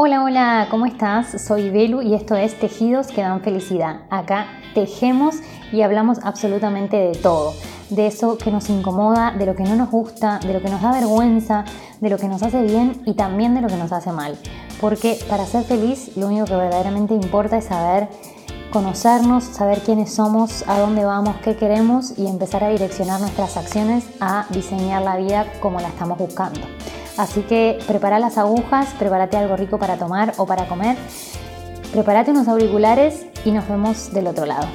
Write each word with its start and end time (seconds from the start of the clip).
Hola, 0.00 0.22
hola, 0.22 0.68
¿cómo 0.70 0.86
estás? 0.86 1.42
Soy 1.42 1.70
Belu 1.70 2.02
y 2.02 2.14
esto 2.14 2.36
es 2.36 2.56
Tejidos 2.56 3.08
que 3.08 3.20
dan 3.20 3.40
felicidad. 3.40 4.02
Acá 4.10 4.46
tejemos 4.72 5.34
y 5.72 5.82
hablamos 5.82 6.18
absolutamente 6.22 6.96
de 6.96 7.16
todo. 7.16 7.52
De 7.90 8.06
eso 8.06 8.38
que 8.38 8.52
nos 8.52 8.70
incomoda, 8.70 9.32
de 9.32 9.44
lo 9.44 9.56
que 9.56 9.64
no 9.64 9.74
nos 9.74 9.90
gusta, 9.90 10.38
de 10.38 10.52
lo 10.52 10.62
que 10.62 10.68
nos 10.68 10.82
da 10.82 10.92
vergüenza, 10.92 11.64
de 12.00 12.10
lo 12.10 12.16
que 12.16 12.28
nos 12.28 12.44
hace 12.44 12.62
bien 12.62 13.02
y 13.06 13.14
también 13.14 13.56
de 13.56 13.60
lo 13.60 13.66
que 13.66 13.74
nos 13.74 13.90
hace 13.90 14.12
mal. 14.12 14.38
Porque 14.80 15.18
para 15.28 15.44
ser 15.46 15.64
feliz 15.64 16.16
lo 16.16 16.28
único 16.28 16.44
que 16.44 16.54
verdaderamente 16.54 17.14
importa 17.14 17.58
es 17.58 17.64
saber 17.64 18.06
conocernos, 18.70 19.42
saber 19.42 19.80
quiénes 19.80 20.14
somos, 20.14 20.62
a 20.68 20.78
dónde 20.78 21.04
vamos, 21.04 21.38
qué 21.42 21.56
queremos 21.56 22.16
y 22.16 22.28
empezar 22.28 22.62
a 22.62 22.68
direccionar 22.68 23.20
nuestras 23.20 23.56
acciones 23.56 24.08
a 24.20 24.46
diseñar 24.50 25.02
la 25.02 25.16
vida 25.16 25.46
como 25.60 25.80
la 25.80 25.88
estamos 25.88 26.18
buscando. 26.18 26.60
Así 27.18 27.42
que 27.42 27.80
prepara 27.88 28.20
las 28.20 28.38
agujas, 28.38 28.94
prepárate 28.96 29.36
algo 29.36 29.56
rico 29.56 29.76
para 29.76 29.96
tomar 29.96 30.34
o 30.36 30.46
para 30.46 30.68
comer, 30.68 30.96
prepárate 31.92 32.30
unos 32.30 32.46
auriculares 32.46 33.26
y 33.44 33.50
nos 33.50 33.68
vemos 33.68 34.12
del 34.12 34.28
otro 34.28 34.46
lado. 34.46 34.68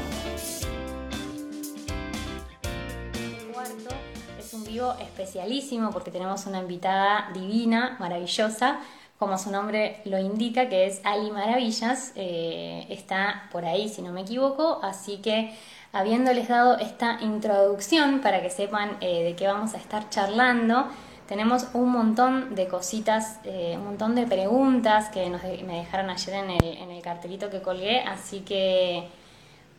Cuarto 3.53 3.95
es 4.37 4.53
un 4.53 4.65
vivo 4.65 4.93
especialísimo 4.99 5.91
porque 5.91 6.11
tenemos 6.11 6.45
una 6.45 6.59
invitada 6.59 7.29
divina, 7.33 7.95
maravillosa, 8.01 8.79
como 9.17 9.37
su 9.37 9.49
nombre 9.49 10.01
lo 10.03 10.19
indica, 10.19 10.67
que 10.67 10.85
es 10.85 10.99
Ali 11.05 11.31
Maravillas. 11.31 12.11
Eh, 12.15 12.87
está 12.89 13.43
por 13.53 13.63
ahí, 13.63 13.87
si 13.87 14.01
no 14.01 14.11
me 14.11 14.21
equivoco, 14.21 14.81
así 14.83 15.19
que 15.19 15.55
habiéndoles 15.93 16.49
dado 16.49 16.77
esta 16.77 17.19
introducción 17.21 18.19
para 18.19 18.41
que 18.41 18.49
sepan 18.49 18.97
eh, 18.99 19.23
de 19.23 19.33
qué 19.37 19.47
vamos 19.47 19.75
a 19.75 19.77
estar 19.77 20.09
charlando, 20.09 20.89
tenemos 21.27 21.67
un 21.73 21.89
montón 21.89 22.55
de 22.55 22.67
cositas, 22.67 23.39
eh, 23.43 23.75
un 23.77 23.85
montón 23.85 24.15
de 24.15 24.27
preguntas 24.27 25.09
que 25.09 25.29
me 25.29 25.79
dejaron 25.79 26.09
ayer 26.09 26.35
en 26.35 26.91
el, 26.91 27.01
cartelito 27.01 27.49
que 27.49 27.61
colgué, 27.61 28.01
así 28.01 28.41
que, 28.41 29.09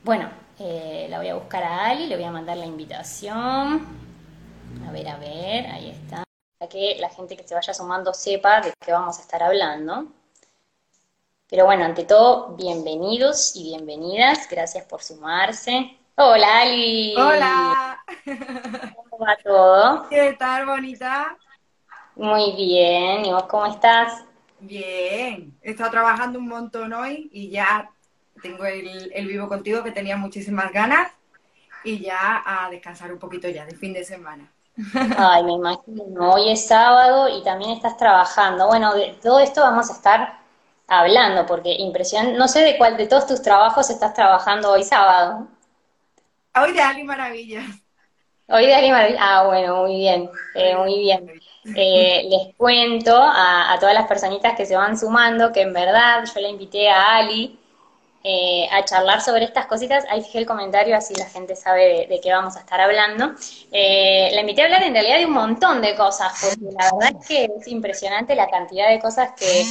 bueno, 0.03 0.29
eh, 0.59 1.07
la 1.11 1.19
voy 1.19 1.29
a 1.29 1.35
buscar 1.35 1.63
a 1.63 1.87
Ali, 1.87 2.07
le 2.07 2.17
voy 2.17 2.25
a 2.25 2.31
mandar 2.31 2.57
la 2.57 2.67
invitación. 2.67 3.87
A 4.87 4.93
ver, 4.93 5.09
a 5.09 5.17
ver, 5.17 5.67
ahí 5.69 5.91
está. 5.91 6.25
Para 6.59 6.69
que 6.69 6.97
la 7.01 7.09
gente 7.09 7.37
que 7.37 7.47
se 7.47 7.55
vaya 7.55 7.73
sumando 7.73 8.13
sepa 8.15 8.61
de 8.61 8.73
qué 8.85 8.93
vamos 8.93 9.19
a 9.19 9.23
estar 9.23 9.43
hablando. 9.43 10.07
Pero 11.49 11.67
bueno, 11.67 11.85
ante 11.85 12.05
todo, 12.05 12.57
bienvenidos 12.57 13.55
y 13.55 13.65
bienvenidas. 13.65 14.49
Gracias 14.51 14.85
por 14.87 15.03
sumarse. 15.03 15.97
Hola, 16.17 16.61
Ali. 16.61 17.15
Hola. 17.17 18.05
¿Cómo 18.95 19.19
va 19.25 19.37
todo? 19.43 20.09
¿Qué 20.09 20.35
tal, 20.39 20.67
bonita? 20.67 21.37
Muy 22.17 22.53
bien. 22.57 23.25
¿Y 23.25 23.33
vos 23.33 23.45
cómo 23.45 23.67
estás? 23.67 24.25
Bien. 24.61 25.59
He 25.63 25.71
estado 25.73 25.91
trabajando 25.91 26.39
un 26.39 26.49
montón 26.49 26.93
hoy 26.93 27.29
y 27.33 27.51
ya 27.51 27.91
tengo 28.43 28.65
el, 28.65 29.13
el 29.13 29.27
vivo 29.27 29.49
contigo 29.49 29.83
que 29.83 29.93
tenía 29.93 30.17
muchísimas 30.17 30.73
ganas 30.73 31.13
y 31.85 32.01
ya 32.01 32.43
a 32.45 32.71
descansar 32.71 33.13
un 33.13 33.19
poquito 33.19 33.49
ya 33.49 33.67
de 33.67 33.75
fin 33.75 33.93
de 33.93 34.05
semana. 34.05 34.51
Ay, 35.17 35.45
me 35.45 35.53
imagino. 35.53 36.33
Hoy 36.33 36.51
es 36.51 36.67
sábado 36.67 37.29
y 37.29 37.43
también 37.45 37.73
estás 37.73 37.97
trabajando. 37.97 38.67
Bueno, 38.67 38.95
de 38.95 39.19
todo 39.23 39.41
esto 39.41 39.61
vamos 39.61 39.91
a 39.91 39.95
estar 39.95 40.39
hablando 40.89 41.47
porque 41.47 41.73
impresión, 41.75 42.37
no 42.37 42.49
sé 42.49 42.61
de 42.61 42.79
cuál 42.79 42.97
de 42.97 43.07
todos 43.07 43.27
tus 43.27 43.43
trabajos 43.43 43.91
estás 43.91 44.15
trabajando 44.15 44.71
hoy 44.73 44.85
sábado. 44.85 45.49
Hoy 46.57 46.73
de 46.73 46.81
Ali 46.81 47.03
Maravillas. 47.03 47.65
Hoy 48.49 48.67
de 48.67 48.75
Ali 48.75 48.91
Maravillas. 48.91 49.21
Ah, 49.21 49.45
bueno, 49.45 49.83
muy 49.83 49.97
bien, 49.97 50.31
eh, 50.55 50.77
muy 50.77 51.01
bien. 51.01 51.29
Eh, 51.75 52.29
les 52.29 52.55
cuento 52.57 53.17
a, 53.17 53.77
todas 53.81 53.95
las 53.95 54.07
personitas 54.07 54.55
que 54.55 54.65
se 54.65 54.77
van 54.77 54.97
sumando 54.97 55.51
que 55.51 55.63
en 55.63 55.73
verdad 55.73 56.25
yo 56.33 56.41
le 56.41 56.51
invité 56.51 56.89
a 56.91 57.17
Ali 57.17 57.59
eh, 58.23 58.69
a 58.71 58.85
charlar 58.85 59.21
sobre 59.21 59.45
estas 59.45 59.67
cositas. 59.67 60.05
Ahí 60.09 60.23
fijé 60.23 60.39
el 60.39 60.47
comentario, 60.47 60.97
así 60.97 61.13
la 61.17 61.27
gente 61.27 61.57
sabe 61.57 62.07
de, 62.09 62.21
qué 62.23 62.31
vamos 62.31 62.55
a 62.57 62.61
estar 62.61 62.81
hablando. 62.81 63.33
La 63.73 64.41
invité 64.41 64.63
a 64.63 64.65
hablar 64.67 64.85
en 64.85 64.93
realidad 64.93 65.19
de 65.19 65.27
un 65.27 65.33
montón 65.33 65.83
de 65.83 65.97
cosas, 65.97 66.35
porque 66.41 66.73
la 66.79 66.93
verdad 66.93 67.21
es 67.21 67.27
que 67.27 67.45
es 67.47 67.67
impresionante 67.67 68.37
la 68.37 68.49
cantidad 68.49 68.91
de 68.91 69.01
cosas 69.01 69.31
que, 69.37 69.65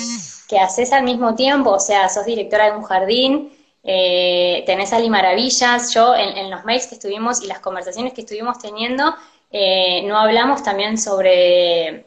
que 0.50 0.60
haces 0.60 0.92
al 0.92 1.04
mismo 1.04 1.34
tiempo. 1.34 1.70
O 1.70 1.80
sea, 1.80 2.10
sos 2.10 2.26
directora 2.26 2.66
de 2.66 2.78
un 2.78 2.84
jardín. 2.84 3.63
Eh, 3.84 4.64
tenés 4.66 4.94
Ali 4.94 5.10
Maravillas, 5.10 5.94
yo 5.94 6.16
en, 6.16 6.38
en, 6.38 6.50
los 6.50 6.64
mails 6.64 6.88
que 6.88 6.96
estuvimos 6.96 7.42
y 7.44 7.48
las 7.48 7.60
conversaciones 7.60 8.14
que 8.14 8.22
estuvimos 8.22 8.58
teniendo, 8.58 9.14
eh, 9.52 10.02
no 10.04 10.18
hablamos 10.18 10.64
también 10.64 10.98
sobre, 10.98 12.06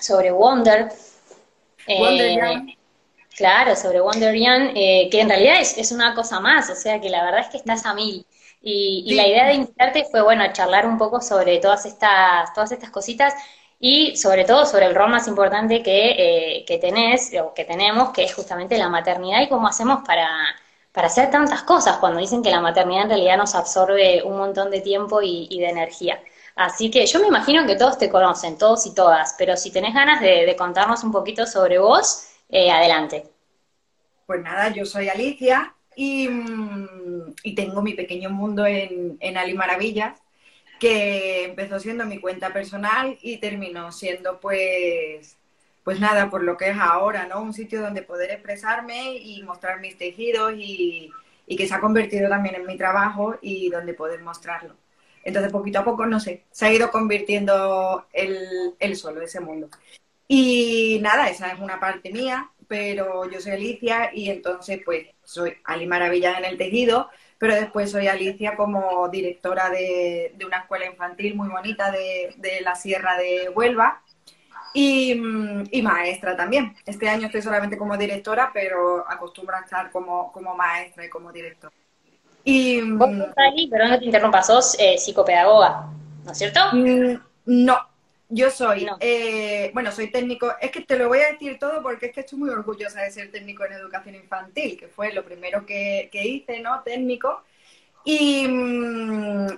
sobre 0.00 0.32
Wonder. 0.32 0.88
Wonder 1.86 2.44
eh, 2.44 2.78
claro, 3.36 3.76
sobre 3.76 4.00
Wonder 4.00 4.34
Young, 4.34 4.72
eh, 4.74 5.08
que 5.10 5.20
en 5.20 5.28
realidad 5.28 5.60
es, 5.60 5.78
es, 5.78 5.92
una 5.92 6.14
cosa 6.14 6.40
más, 6.40 6.68
o 6.70 6.74
sea 6.74 7.00
que 7.00 7.08
la 7.08 7.24
verdad 7.24 7.40
es 7.40 7.48
que 7.48 7.58
estás 7.58 7.86
a 7.86 7.94
mil. 7.94 8.26
Y, 8.62 9.04
y 9.06 9.10
sí. 9.10 9.14
la 9.14 9.26
idea 9.26 9.46
de 9.46 9.54
invitarte 9.54 10.04
fue, 10.10 10.22
bueno, 10.22 10.44
charlar 10.52 10.86
un 10.86 10.98
poco 10.98 11.20
sobre 11.20 11.58
todas 11.58 11.86
estas, 11.86 12.52
todas 12.52 12.72
estas 12.72 12.90
cositas 12.90 13.34
y 13.78 14.16
sobre 14.16 14.44
todo 14.44 14.66
sobre 14.66 14.86
el 14.86 14.94
rol 14.94 15.10
más 15.10 15.26
importante 15.28 15.82
que, 15.82 16.10
eh, 16.58 16.64
que 16.66 16.78
tenés, 16.78 17.32
o 17.42 17.54
que 17.54 17.64
tenemos, 17.64 18.10
que 18.10 18.24
es 18.24 18.34
justamente 18.34 18.76
la 18.76 18.88
maternidad 18.88 19.40
y 19.40 19.48
cómo 19.48 19.68
hacemos 19.68 20.02
para, 20.06 20.28
para 20.92 21.06
hacer 21.06 21.30
tantas 21.30 21.62
cosas 21.62 21.98
cuando 21.98 22.20
dicen 22.20 22.42
que 22.42 22.50
la 22.50 22.60
maternidad 22.60 23.04
en 23.04 23.10
realidad 23.10 23.36
nos 23.36 23.54
absorbe 23.54 24.22
un 24.24 24.36
montón 24.36 24.70
de 24.70 24.80
tiempo 24.80 25.20
y, 25.22 25.48
de 25.58 25.68
energía. 25.68 26.22
Así 26.56 26.90
que 26.90 27.06
yo 27.06 27.20
me 27.20 27.28
imagino 27.28 27.66
que 27.66 27.76
todos 27.76 27.96
te 27.96 28.10
conocen, 28.10 28.58
todos 28.58 28.86
y 28.86 28.94
todas, 28.94 29.34
pero 29.38 29.56
si 29.56 29.70
tenés 29.70 29.94
ganas 29.94 30.20
de, 30.20 30.46
de 30.46 30.56
contarnos 30.56 31.04
un 31.04 31.12
poquito 31.12 31.46
sobre 31.46 31.78
vos, 31.78 32.26
eh, 32.48 32.70
adelante. 32.70 33.24
Pues 34.26 34.42
nada, 34.42 34.68
yo 34.70 34.84
soy 34.84 35.08
Alicia 35.08 35.74
y, 35.94 36.28
y 37.42 37.54
tengo 37.54 37.82
mi 37.82 37.94
pequeño 37.94 38.30
mundo 38.30 38.66
en, 38.66 39.16
en, 39.20 39.36
Ali 39.36 39.54
Maravillas, 39.54 40.20
que 40.78 41.44
empezó 41.44 41.78
siendo 41.78 42.06
mi 42.06 42.18
cuenta 42.18 42.52
personal 42.52 43.18
y 43.22 43.38
terminó 43.38 43.92
siendo 43.92 44.40
pues, 44.40 45.36
pues 45.84 46.00
nada, 46.00 46.30
por 46.30 46.42
lo 46.42 46.56
que 46.56 46.70
es 46.70 46.76
ahora, 46.78 47.26
¿no? 47.26 47.40
Un 47.40 47.52
sitio 47.52 47.80
donde 47.80 48.02
poder 48.02 48.30
expresarme 48.30 49.16
y 49.16 49.42
mostrar 49.42 49.80
mis 49.80 49.96
tejidos 49.98 50.52
y, 50.56 51.10
que 51.56 51.66
se 51.66 51.74
ha 51.74 51.80
convertido 51.80 52.28
también 52.28 52.54
en 52.54 52.66
mi 52.66 52.76
trabajo 52.76 53.36
y 53.42 53.70
donde 53.70 53.94
poder 53.94 54.22
mostrarlo. 54.22 54.76
Entonces, 55.24 55.52
poquito 55.52 55.80
a 55.80 55.84
poco, 55.84 56.06
no 56.06 56.20
sé, 56.20 56.44
se 56.50 56.66
ha 56.66 56.72
ido 56.72 56.90
convirtiendo 56.90 58.06
el, 58.12 58.74
el 58.78 58.96
solo, 58.96 59.20
ese 59.22 59.40
mundo. 59.40 59.68
Y 60.28 61.00
nada, 61.02 61.28
esa 61.28 61.50
es 61.52 61.58
una 61.58 61.80
parte 61.80 62.12
mía, 62.12 62.50
pero 62.68 63.28
yo 63.28 63.40
soy 63.40 63.52
Alicia 63.52 64.10
y 64.14 64.30
entonces 64.30 64.80
pues 64.84 65.08
soy 65.24 65.54
Ali 65.64 65.88
Maravilla 65.88 66.38
en 66.38 66.44
el 66.44 66.56
tejido, 66.56 67.10
pero 67.36 67.56
después 67.56 67.90
soy 67.90 68.06
Alicia 68.06 68.54
como 68.54 69.08
directora 69.08 69.70
de, 69.70 70.32
de 70.36 70.44
una 70.46 70.58
escuela 70.58 70.86
infantil 70.86 71.34
muy 71.34 71.48
bonita 71.48 71.90
de, 71.90 72.32
de, 72.36 72.60
la 72.60 72.76
Sierra 72.76 73.18
de 73.18 73.48
Huelva 73.48 74.04
y, 74.74 75.12
y, 75.70 75.82
maestra 75.82 76.36
también. 76.36 76.74
Este 76.86 77.08
año 77.08 77.26
estoy 77.26 77.42
solamente 77.42 77.76
como 77.76 77.96
directora, 77.96 78.50
pero 78.52 79.04
acostumbro 79.08 79.56
a 79.56 79.60
estar 79.60 79.90
como, 79.90 80.32
como 80.32 80.54
maestra 80.54 81.04
y 81.04 81.08
como 81.08 81.32
directora. 81.32 81.72
Y, 82.44 82.80
Vos, 82.92 83.10
Ali, 83.36 83.68
pero 83.70 83.88
no 83.88 83.98
te 83.98 84.04
interrumpas, 84.04 84.46
sos 84.46 84.76
eh, 84.78 84.96
psicopedagoga, 84.96 85.88
¿no 86.24 86.32
es 86.32 86.38
cierto? 86.38 86.60
No, 87.44 87.78
yo 88.28 88.50
soy, 88.50 88.84
no. 88.84 88.96
eh, 89.00 89.70
bueno, 89.74 89.92
soy 89.92 90.10
técnico, 90.10 90.54
es 90.60 90.70
que 90.70 90.82
te 90.82 90.96
lo 90.96 91.08
voy 91.08 91.18
a 91.18 91.32
decir 91.32 91.58
todo 91.58 91.82
porque 91.82 92.06
es 92.06 92.12
que 92.12 92.20
estoy 92.20 92.38
muy 92.38 92.50
orgullosa 92.50 93.02
de 93.02 93.10
ser 93.10 93.30
técnico 93.30 93.64
en 93.64 93.72
educación 93.72 94.14
infantil, 94.14 94.78
que 94.78 94.88
fue 94.88 95.12
lo 95.12 95.24
primero 95.24 95.66
que, 95.66 96.08
que 96.12 96.26
hice, 96.26 96.60
¿no? 96.60 96.80
Técnico. 96.82 97.42
Y, 98.04 98.46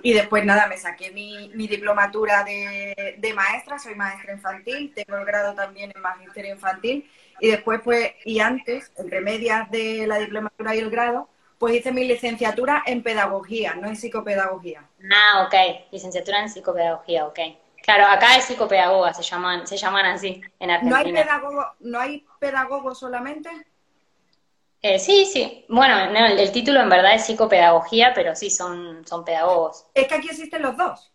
y, 0.03 0.13
después, 0.13 0.45
nada, 0.45 0.67
me 0.67 0.77
saqué 0.77 1.11
mi, 1.11 1.49
mi 1.55 1.67
diplomatura 1.67 2.43
de, 2.43 3.15
de, 3.17 3.33
maestra, 3.33 3.79
soy 3.79 3.95
maestra 3.95 4.33
infantil, 4.33 4.93
tengo 4.93 5.17
el 5.17 5.25
grado 5.25 5.53
también 5.53 5.91
en 5.95 6.01
magisterio 6.01 6.53
infantil. 6.53 7.09
Y 7.39 7.47
después, 7.47 7.81
pues, 7.83 8.11
y 8.25 8.39
antes, 8.39 8.91
entre 8.97 9.21
medias 9.21 9.71
de 9.71 10.05
la 10.07 10.19
diplomatura 10.19 10.75
y 10.75 10.79
el 10.79 10.89
grado, 10.89 11.29
pues 11.57 11.75
hice 11.75 11.93
mi 11.93 12.03
licenciatura 12.05 12.83
en 12.85 13.03
pedagogía, 13.03 13.75
no 13.75 13.87
en 13.87 13.95
psicopedagogía. 13.95 14.83
Ah, 15.09 15.47
ok, 15.47 15.91
licenciatura 15.91 16.41
en 16.41 16.49
psicopedagogía, 16.49 17.25
ok. 17.25 17.39
Claro, 17.81 18.05
acá 18.05 18.37
es 18.37 18.45
psicopedagoga, 18.45 19.13
se 19.13 19.23
llaman, 19.23 19.67
se 19.67 19.77
llaman 19.77 20.05
así 20.05 20.41
en 20.59 20.71
Argentina. 20.71 21.01
¿No 21.01 21.05
hay 21.05 21.13
pedagogo, 21.13 21.65
¿no 21.79 21.99
hay 21.99 22.25
pedagogo 22.39 22.95
solamente? 22.95 23.49
Eh, 24.85 24.99
sí, 24.99 25.25
sí. 25.25 25.65
Bueno, 25.69 26.11
no, 26.11 26.25
el, 26.25 26.37
el, 26.37 26.51
título 26.51 26.81
en 26.81 26.89
verdad 26.89 27.15
es 27.15 27.25
psicopedagogía, 27.25 28.11
pero 28.13 28.35
sí 28.35 28.49
son, 28.49 29.07
son 29.07 29.23
pedagogos. 29.23 29.85
Es 29.93 30.09
que 30.09 30.15
aquí 30.15 30.27
existen 30.27 30.61
los 30.61 30.75
dos. 30.75 31.09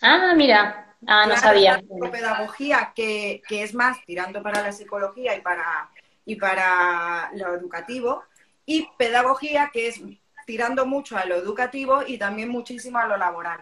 Ah, 0.00 0.32
mira. 0.34 0.96
Ah, 1.06 1.26
no 1.26 1.34
claro, 1.34 1.40
sabía. 1.40 1.78
Psicopedagogía, 1.78 2.92
que, 2.96 3.42
que 3.46 3.62
es 3.62 3.74
más 3.74 3.98
tirando 4.06 4.42
para 4.42 4.62
la 4.62 4.72
psicología 4.72 5.36
y 5.36 5.42
para, 5.42 5.90
y 6.24 6.36
para 6.36 7.30
lo 7.34 7.54
educativo, 7.54 8.24
y 8.64 8.88
pedagogía, 8.96 9.68
que 9.70 9.88
es 9.88 10.00
tirando 10.46 10.86
mucho 10.86 11.18
a 11.18 11.26
lo 11.26 11.34
educativo 11.34 12.02
y 12.06 12.16
también 12.16 12.48
muchísimo 12.48 12.98
a 12.98 13.06
lo 13.06 13.18
laboral. 13.18 13.60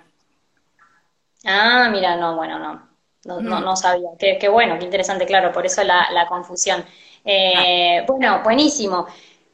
Ah, 1.45 1.89
mira, 1.91 2.15
no, 2.17 2.37
bueno, 2.37 2.61
no. 2.61 2.91
No, 3.25 3.41
no, 3.41 3.61
mm. 3.61 3.65
no 3.65 3.77
sabía. 3.77 4.09
Qué, 4.19 4.49
bueno, 4.49 4.79
qué 4.79 4.85
interesante, 4.85 5.27
claro, 5.27 5.53
por 5.53 5.67
eso 5.67 5.83
la, 5.83 6.11
la 6.13 6.27
confusión. 6.27 6.85
Eh, 7.25 8.05
bueno, 8.07 8.41
buenísimo. 8.43 9.07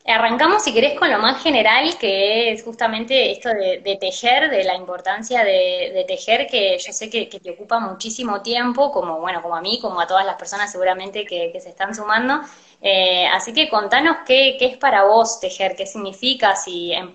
Arrancamos, 0.09 0.63
si 0.63 0.73
querés, 0.73 0.97
con 0.97 1.11
lo 1.11 1.19
más 1.19 1.43
general, 1.43 1.99
que 1.99 2.53
es 2.53 2.63
justamente 2.63 3.33
esto 3.33 3.49
de, 3.49 3.99
tejer, 4.01 4.51
de 4.51 4.63
la 4.63 4.77
importancia 4.77 5.43
de, 5.43 6.05
tejer, 6.07 6.47
que 6.47 6.79
yo 6.79 6.93
sé 6.93 7.11
que, 7.11 7.27
te 7.27 7.51
ocupa 7.51 7.81
muchísimo 7.81 8.41
tiempo, 8.41 8.93
como 8.93 9.19
bueno, 9.21 9.43
como 9.43 9.57
a 9.57 9.61
mí, 9.61 9.81
como 9.81 10.01
a 10.01 10.07
todas 10.07 10.25
las 10.25 10.37
personas 10.37 10.71
seguramente 10.71 11.25
que, 11.25 11.53
se 11.61 11.71
están 11.71 11.93
sumando. 11.93 12.41
Eh, 12.81 13.27
así 13.27 13.53
que 13.53 13.69
contanos 13.69 14.19
qué, 14.25 14.57
es 14.61 14.77
para 14.77 15.05
vos 15.05 15.41
tejer, 15.41 15.75
qué 15.75 15.87
significa, 15.87 16.55
si 16.55 16.93
en 16.93 17.13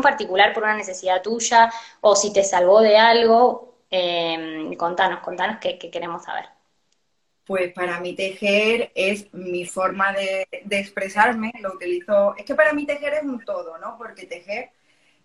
particular 0.00 0.54
por 0.54 0.62
una 0.62 0.74
necesidad 0.76 1.20
tuya 1.22 1.70
o 2.00 2.16
si 2.16 2.32
te 2.32 2.44
salvó 2.44 2.80
de 2.80 2.96
algo. 2.96 3.74
Eh, 3.90 4.74
contanos, 4.78 5.20
contanos 5.20 5.58
qué 5.60 5.78
queremos 5.78 6.24
saber 6.24 6.51
pues 7.46 7.72
para 7.72 8.00
mí 8.00 8.14
tejer 8.14 8.92
es 8.94 9.32
mi 9.34 9.64
forma 9.66 10.12
de, 10.12 10.46
expresarme, 10.70 11.52
lo 11.60 11.74
utilizo, 11.74 12.34
es 12.36 12.44
que 12.44 12.54
para 12.54 12.72
mí 12.72 12.86
tejer 12.86 13.14
es 13.14 13.24
un 13.24 13.44
todo, 13.44 13.78
¿no? 13.78 13.96
Porque 13.98 14.26
tejer 14.26 14.70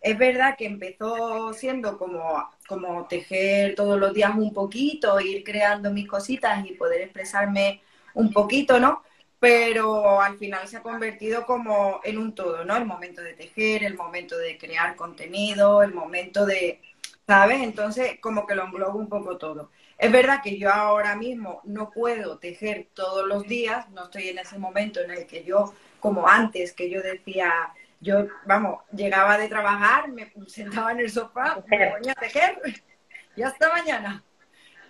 es 0.02 0.18
verdad 0.18 0.56
que 0.58 0.66
empezó 0.66 1.54
siendo 1.54 1.98
como, 1.98 2.50
como 2.68 3.08
tejer 3.08 3.76
todos 3.76 4.00
los 4.00 4.14
días 4.14 4.32
un 4.36 4.54
poquito, 4.54 5.20
ir 5.20 5.44
creando 5.44 5.92
mis 5.92 6.08
cositas 6.08 6.66
y 6.66 6.74
poder 6.74 7.02
expresarme 7.02 7.82
un 8.14 8.32
poquito, 8.34 8.80
¿no? 8.80 9.04
Pero 9.40 10.20
al 10.22 10.38
final 10.38 10.68
se 10.68 10.78
ha 10.78 10.82
convertido 10.82 11.46
como 11.46 12.02
en 12.04 12.18
un 12.18 12.34
todo, 12.34 12.66
¿no? 12.66 12.76
El 12.78 12.86
momento 12.86 13.22
de 13.22 13.34
tejer, 13.34 13.84
el 13.84 13.96
momento 13.96 14.38
de 14.38 14.58
crear 14.58 14.96
contenido, 14.96 15.84
el 15.84 15.94
momento 15.94 16.46
de, 16.46 16.82
¿sabes? 17.28 17.62
Entonces 17.62 18.20
como 18.20 18.48
que 18.48 18.56
lo 18.56 18.66
englobo 18.66 18.98
un 18.98 19.10
poco 19.10 19.38
todo. 19.38 19.72
Es 19.98 20.12
verdad 20.12 20.42
que 20.44 20.60
yo 20.60 20.72
ahora 20.72 21.16
mismo 21.16 21.62
no 21.64 21.90
puedo 21.90 22.38
tejer 22.38 22.88
todos 22.94 23.28
los 23.28 23.44
días, 23.48 23.90
no 23.90 24.06
estoy 24.06 24.30
en 24.30 24.38
ese 24.38 24.60
momento 24.60 25.00
en 25.02 25.12
el 25.12 25.26
que 25.26 25.44
yo, 25.44 25.74
como 26.00 26.28
antes, 26.28 26.74
que 26.74 26.90
yo 26.90 27.02
decía, 27.02 27.74
yo, 28.00 28.28
vamos, 28.46 28.84
llegaba 28.92 29.38
de 29.38 29.48
trabajar, 29.48 30.10
me 30.10 30.32
sentaba 30.48 30.92
en 30.92 31.00
el 31.00 31.10
sofá, 31.10 31.64
me 31.68 31.92
ponía 31.92 32.12
a 32.12 32.16
tejer 32.16 32.62
y 33.36 33.42
hasta 33.42 33.70
mañana. 33.74 34.24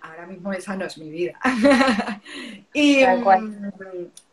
Ahora 0.00 0.26
mismo 0.26 0.52
esa 0.52 0.76
no 0.76 0.84
es 0.84 0.98
mi 0.98 1.10
vida. 1.10 1.38
y, 2.72 3.02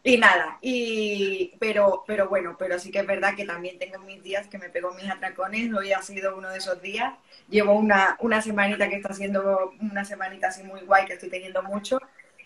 y 0.03 0.17
nada, 0.17 0.57
y, 0.61 1.53
pero, 1.59 2.03
pero 2.05 2.29
bueno, 2.29 2.55
pero 2.57 2.79
sí 2.79 2.91
que 2.91 2.99
es 2.99 3.07
verdad 3.07 3.35
que 3.35 3.45
también 3.45 3.79
tengo 3.79 3.99
mis 3.99 4.21
días 4.21 4.47
que 4.47 4.57
me 4.57 4.69
pego 4.69 4.93
mis 4.93 5.09
atracones, 5.09 5.73
hoy 5.73 5.93
ha 5.93 6.01
sido 6.01 6.37
uno 6.37 6.49
de 6.49 6.59
esos 6.59 6.81
días. 6.81 7.13
Llevo 7.49 7.73
una, 7.73 8.17
una 8.19 8.41
semanita 8.41 8.89
que 8.89 8.95
está 8.97 9.13
siendo 9.13 9.73
una 9.79 10.05
semanita 10.05 10.47
así 10.47 10.63
muy 10.63 10.81
guay, 10.81 11.05
que 11.05 11.13
estoy 11.13 11.29
tejiendo 11.29 11.63
mucho, 11.63 11.99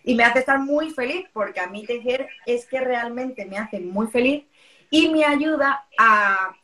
y 0.03 0.15
me 0.15 0.23
hace 0.23 0.39
estar 0.39 0.59
muy 0.59 0.91
feliz, 0.91 1.27
porque 1.33 1.59
a 1.59 1.67
mí 1.67 1.85
tejer 1.85 2.29
es 2.45 2.65
que 2.65 2.79
realmente 2.79 3.45
me 3.45 3.57
hace 3.57 3.79
muy 3.79 4.07
feliz 4.07 4.45
y 4.89 5.09
me 5.09 5.25
ayuda 5.25 5.85
a, 5.97 6.55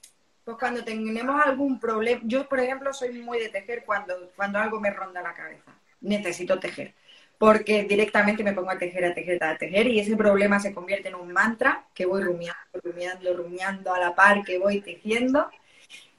pues 0.44 0.58
cuando 0.58 0.84
tenemos 0.84 1.42
algún 1.46 1.80
problema, 1.80 2.22
yo 2.24 2.48
por 2.48 2.60
ejemplo 2.60 2.94
soy 2.94 3.20
muy 3.20 3.40
de 3.40 3.50
tejer 3.50 3.84
cuando, 3.86 4.32
cuando 4.36 4.60
algo 4.60 4.80
me 4.80 4.92
ronda 4.92 5.22
la 5.22 5.34
cabeza, 5.34 5.72
necesito 6.06 6.60
tejer, 6.60 6.94
porque 7.38 7.84
directamente 7.84 8.44
me 8.44 8.54
pongo 8.54 8.72
a 8.72 8.78
tejer, 8.78 9.06
a 9.06 9.14
tejer, 9.14 9.44
a 9.44 9.58
tejer, 9.58 9.88
y 9.88 10.00
ese 10.00 10.16
problema 10.16 10.60
se 10.60 10.74
convierte 10.74 11.10
en 11.10 11.16
un 11.16 11.34
mantra 11.34 11.86
que 11.94 12.06
voy 12.06 12.24
rumiando, 12.24 12.62
rumiando, 12.84 13.34
rumiando 13.36 13.94
a 13.94 14.00
la 14.00 14.16
par, 14.16 14.44
que 14.44 14.58
voy 14.58 14.82
tejiendo, 14.82 15.50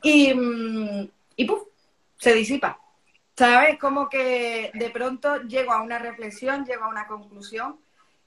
y, 0.03 0.35
mm, 0.35 1.09
y 1.37 1.47
se 2.19 2.35
disipa. 2.35 2.81
¿Sabes? 3.37 3.79
Como 3.79 4.09
que 4.09 4.71
de 4.73 4.91
pronto 4.91 5.43
llego 5.43 5.73
a 5.73 5.83
una 5.83 5.99
reflexión, 5.99 6.65
llego 6.65 6.85
a 6.85 6.89
una 6.89 7.07
conclusión 7.07 7.79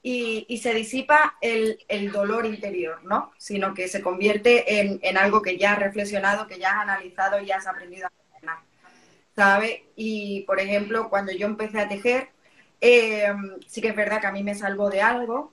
y, 0.02 0.60
se 0.62 0.74
disipa 0.74 1.38
el, 1.42 2.12
dolor 2.12 2.46
interior, 2.46 3.04
¿no? 3.04 3.32
Sino 3.38 3.74
que 3.74 3.88
se 3.88 4.02
convierte 4.02 4.80
en, 4.80 5.18
algo 5.18 5.42
que 5.42 5.58
ya 5.58 5.74
has 5.74 5.80
reflexionado, 5.80 6.48
que 6.48 6.60
ya 6.60 6.72
has 6.72 6.84
analizado 6.84 7.40
y 7.42 7.48
ya 7.48 7.58
has 7.58 7.68
aprendido 7.68 8.08
a 8.08 8.12
Y, 9.96 10.42
por 10.48 10.60
ejemplo, 10.60 11.10
cuando 11.10 11.32
yo 11.32 11.48
empecé 11.48 11.80
a 11.80 11.90
tejer, 11.90 12.30
eh, 12.82 13.28
sí 13.68 13.82
que 13.82 13.90
es 13.90 13.96
verdad 13.96 14.22
que 14.22 14.28
a 14.28 14.32
mí 14.32 14.44
me 14.44 14.56
salvó 14.56 14.90
de 14.90 15.02
algo, 15.02 15.52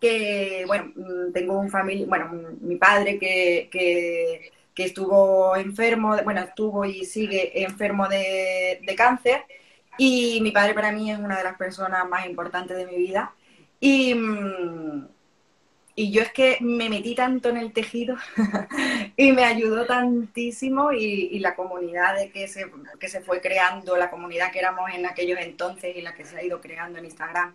que, 0.00 0.64
bueno, 0.66 0.92
mm, 0.94 1.32
tengo 1.32 1.58
un 1.58 1.70
familia, 1.70 2.06
bueno, 2.08 2.30
mi 2.60 2.76
padre 2.76 3.18
que, 3.18 3.68
que 3.70 4.52
que 4.74 4.84
estuvo 4.84 5.56
enfermo, 5.56 6.16
bueno, 6.24 6.40
estuvo 6.40 6.84
y 6.84 7.04
sigue 7.04 7.62
enfermo 7.62 8.08
de, 8.08 8.80
cáncer. 8.96 9.44
Y 9.96 10.40
mi 10.42 10.50
padre 10.50 10.74
para 10.74 10.90
mí 10.92 11.10
es 11.12 11.18
una 11.18 11.38
de 11.38 11.44
las 11.44 11.56
personas 11.56 12.08
más 12.08 12.26
importantes 12.26 12.76
de 12.76 12.86
mi 12.86 12.96
vida. 12.96 13.32
Y, 13.80 14.14
mm, 14.14 15.08
y 15.94 16.10
yo 16.12 16.22
es 16.22 16.32
que 16.32 16.58
me 16.60 16.88
metí 16.88 17.14
tanto 17.14 17.48
en 17.48 17.56
el 17.56 17.72
tejido 17.72 18.16
y 19.16 19.32
me 19.32 19.44
ayudó 19.44 19.86
tantísimo 19.86 20.92
y, 20.92 21.38
la 21.38 21.54
comunidad 21.54 22.16
de 22.16 22.30
que 22.30 22.48
se, 22.48 22.70
que 22.98 23.08
se 23.08 23.20
fue 23.20 23.40
creando, 23.40 23.96
la 23.96 24.10
comunidad 24.10 24.50
que 24.52 24.58
éramos 24.58 24.90
en 24.92 25.06
aquellos 25.06 25.38
entonces 25.40 25.96
y 25.96 26.02
la 26.02 26.14
que 26.14 26.24
se 26.24 26.36
ha 26.36 26.42
ido 26.44 26.60
creando 26.60 26.98
en 26.98 27.04
Instagram, 27.06 27.54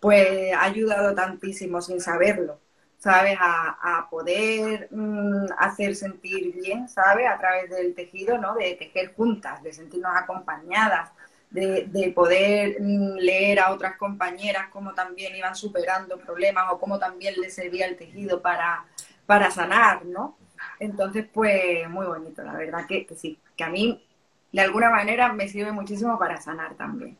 pues 0.00 0.52
ha 0.54 0.64
ayudado 0.64 1.14
tantísimo 1.14 1.80
sin 1.82 2.00
saberlo. 2.00 2.60
¿sabes? 3.04 3.36
A, 3.38 4.08
poder 4.10 4.88
mm, 4.90 5.46
hacer 5.58 5.94
sentir 5.94 6.54
bien, 6.54 6.88
¿sabes? 6.88 7.28
A 7.28 7.38
través 7.38 7.68
del 7.68 7.94
tejido, 7.94 8.38
¿no? 8.38 8.54
De 8.54 8.74
tejer 8.76 9.14
juntas, 9.14 9.62
de 9.62 9.74
sentirnos 9.74 10.12
acompañadas, 10.16 11.10
de, 11.54 12.12
poder 12.14 12.76
mm, 12.80 13.16
leer 13.16 13.60
a 13.60 13.72
otras 13.72 13.96
compañeras 13.96 14.68
cómo 14.70 14.92
también 14.92 15.36
iban 15.36 15.54
superando 15.54 16.18
problemas 16.18 16.66
o 16.70 16.78
cómo 16.78 16.98
también 16.98 17.34
les 17.40 17.54
servía 17.54 17.86
el 17.86 17.96
tejido 17.96 18.42
para, 18.42 18.84
para 19.26 19.50
sanar, 19.50 20.04
¿no? 20.04 20.36
Entonces, 20.80 21.26
pues 21.32 21.88
muy 21.88 22.06
bonito, 22.06 22.42
la 22.42 22.54
verdad 22.54 22.86
que 22.86 23.06
sí, 23.16 23.38
que 23.56 23.64
a 23.64 23.68
mí 23.68 24.04
de 24.50 24.60
alguna 24.60 24.90
manera 24.90 25.32
me 25.32 25.48
sirve 25.48 25.72
muchísimo 25.72 26.18
para 26.18 26.40
sanar 26.40 26.74
también. 26.74 27.16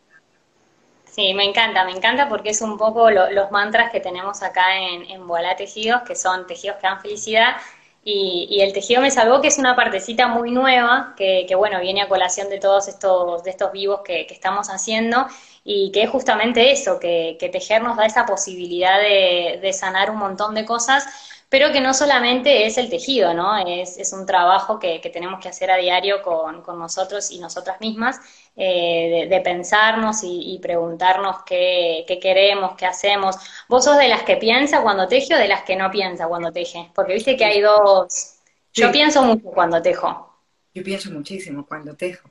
Sí, 1.14 1.32
me 1.32 1.44
encanta, 1.44 1.84
me 1.84 1.92
encanta 1.92 2.28
porque 2.28 2.50
es 2.50 2.60
un 2.60 2.76
poco 2.76 3.08
los 3.08 3.52
mantras 3.52 3.92
que 3.92 4.00
tenemos 4.00 4.42
acá 4.42 4.76
en, 4.76 5.04
en 5.04 5.22
Tejidos, 5.56 6.02
que 6.02 6.16
son 6.16 6.44
tejidos 6.48 6.78
que 6.78 6.88
dan 6.88 7.00
felicidad. 7.00 7.56
Y, 8.06 8.60
el 8.60 8.72
tejido 8.74 9.00
me 9.00 9.10
salvó, 9.10 9.40
que 9.40 9.48
es 9.48 9.58
una 9.58 9.74
partecita 9.74 10.28
muy 10.28 10.50
nueva, 10.50 11.14
que, 11.16 11.52
bueno, 11.56 11.80
viene 11.80 12.02
a 12.02 12.08
colación 12.08 12.50
de 12.50 12.58
todos 12.58 12.88
estos, 12.88 13.42
de 13.42 13.50
estos 13.50 13.72
vivos 13.72 14.00
que, 14.04 14.26
estamos 14.30 14.68
haciendo, 14.68 15.26
y 15.64 15.90
que 15.92 16.02
es 16.02 16.10
justamente 16.10 16.70
eso, 16.70 17.00
que, 17.00 17.38
tejer 17.50 17.82
nos 17.82 17.96
da 17.96 18.04
esa 18.04 18.26
posibilidad 18.26 18.98
de 19.00 19.72
sanar 19.72 20.10
un 20.10 20.18
montón 20.18 20.54
de 20.54 20.64
cosas 20.64 21.06
pero 21.48 21.72
que 21.72 21.80
no 21.80 21.94
solamente 21.94 22.66
es 22.66 22.78
el 22.78 22.90
tejido, 22.90 23.34
¿no? 23.34 23.56
Es, 23.56 23.98
es 23.98 24.12
un 24.12 24.26
trabajo 24.26 24.78
que, 24.78 25.00
que, 25.00 25.10
tenemos 25.10 25.40
que 25.40 25.48
hacer 25.48 25.70
a 25.70 25.76
diario 25.76 26.22
con, 26.22 26.62
con 26.62 26.78
nosotros 26.78 27.30
y 27.30 27.38
nosotras 27.38 27.80
mismas, 27.80 28.18
eh, 28.56 29.26
de, 29.28 29.40
pensarnos 29.40 30.20
y, 30.22 30.58
preguntarnos 30.62 31.42
qué, 31.44 32.04
qué, 32.06 32.18
queremos, 32.18 32.74
qué 32.76 32.86
hacemos. 32.86 33.36
¿Vos 33.68 33.84
sos 33.84 33.98
de 33.98 34.08
las 34.08 34.22
que 34.22 34.36
piensa 34.36 34.82
cuando 34.82 35.06
teje 35.06 35.34
o 35.34 35.38
de 35.38 35.48
las 35.48 35.62
que 35.62 35.76
no 35.76 35.90
piensa 35.90 36.26
cuando 36.26 36.52
teje? 36.52 36.90
Porque 36.94 37.14
viste 37.14 37.36
que 37.36 37.44
hay 37.44 37.60
dos... 37.60 38.36
Yo 38.72 38.90
pienso 38.90 39.22
mucho 39.22 39.44
cuando 39.50 39.80
tejo. 39.80 40.34
Yo 40.74 40.82
pienso 40.82 41.10
muchísimo 41.12 41.64
cuando 41.64 41.94
tejo. 41.94 42.28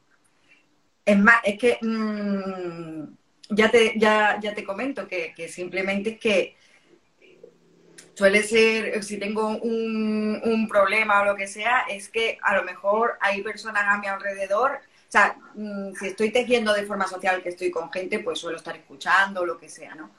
Es 1.06 1.18
más, 1.18 1.38
es 1.44 1.58
que 1.58 1.78
mm, 1.82 3.04
ya, 3.50 3.70
te, 3.70 3.94
ya, 3.98 4.38
ya 4.42 4.54
te 4.54 4.64
comento 4.64 5.08
que, 5.08 5.34
que 5.34 5.48
simplemente 5.48 6.12
es 6.12 6.20
que 6.20 6.58
suele 8.16 8.44
ser, 8.44 9.04
si 9.04 9.18
tengo 9.18 9.48
un, 9.48 10.42
un, 10.44 10.68
problema 10.68 11.22
o 11.22 11.26
lo 11.26 11.36
que 11.36 11.48
sea, 11.48 11.86
es 11.90 12.10
que 12.10 12.38
a 12.42 12.56
lo 12.56 12.64
mejor 12.64 13.18
hay 13.20 13.42
personas 13.42 13.84
a 13.88 13.98
mi 13.98 14.08
alrededor, 14.08 14.72
o 14.72 15.12
sea, 15.12 15.36
mm, 15.56 15.94
si 15.96 16.08
estoy 16.08 16.32
tejiendo 16.32 16.74
de 16.74 16.86
forma 16.86 17.08
social, 17.08 17.42
que 17.42 17.50
estoy 17.50 17.72
con 17.72 17.92
gente, 17.92 18.20
pues 18.20 18.40
suelo 18.40 18.58
estar 18.58 18.76
escuchando 18.76 19.42
o 19.42 19.46
lo 19.46 19.58
que 19.58 19.70
sea, 19.70 19.96
¿no? 19.96 20.12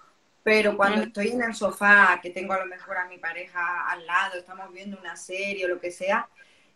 Pero 0.42 0.76
cuando 0.76 1.02
estoy 1.02 1.28
en 1.30 1.42
el 1.42 1.54
sofá, 1.54 2.20
que 2.22 2.30
tengo 2.30 2.52
a 2.52 2.58
lo 2.58 2.66
mejor 2.66 2.98
a 2.98 3.08
mi 3.08 3.16
pareja 3.18 3.88
al 3.88 4.06
lado, 4.06 4.38
estamos 4.38 4.72
viendo 4.72 4.98
una 4.98 5.16
serie 5.16 5.64
o 5.64 5.68
lo 5.68 5.80
que 5.80 5.90
sea, 5.90 6.28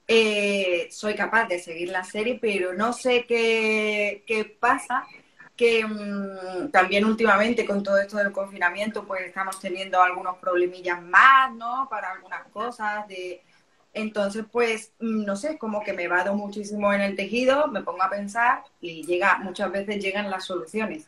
eh, 0.06 0.88
soy 0.90 1.14
capaz 1.14 1.46
de 1.48 1.58
seguir 1.58 1.90
la 1.90 2.02
serie, 2.02 2.38
pero 2.40 2.72
no 2.72 2.94
sé 2.94 3.26
qué, 3.26 4.24
qué 4.26 4.44
pasa 4.46 5.06
que 5.58 5.84
mm, 5.84 6.70
también 6.70 7.04
últimamente 7.04 7.66
con 7.66 7.82
todo 7.82 7.98
esto 7.98 8.16
del 8.16 8.30
confinamiento 8.30 9.04
pues 9.04 9.22
estamos 9.22 9.58
teniendo 9.60 10.00
algunos 10.00 10.38
problemillas 10.38 11.02
más, 11.02 11.52
¿no? 11.52 11.88
Para 11.90 12.12
algunas 12.12 12.46
cosas 12.52 13.06
de... 13.08 13.42
Entonces, 13.92 14.44
pues, 14.52 14.92
mm, 15.00 15.24
no 15.24 15.34
sé, 15.34 15.58
como 15.58 15.82
que 15.82 15.92
me 15.92 16.06
vado 16.06 16.32
muchísimo 16.34 16.92
en 16.92 17.00
el 17.00 17.16
tejido, 17.16 17.66
me 17.66 17.82
pongo 17.82 18.02
a 18.04 18.10
pensar 18.10 18.62
y 18.80 19.04
llega, 19.04 19.38
muchas 19.38 19.72
veces 19.72 20.00
llegan 20.00 20.30
las 20.30 20.44
soluciones. 20.44 21.06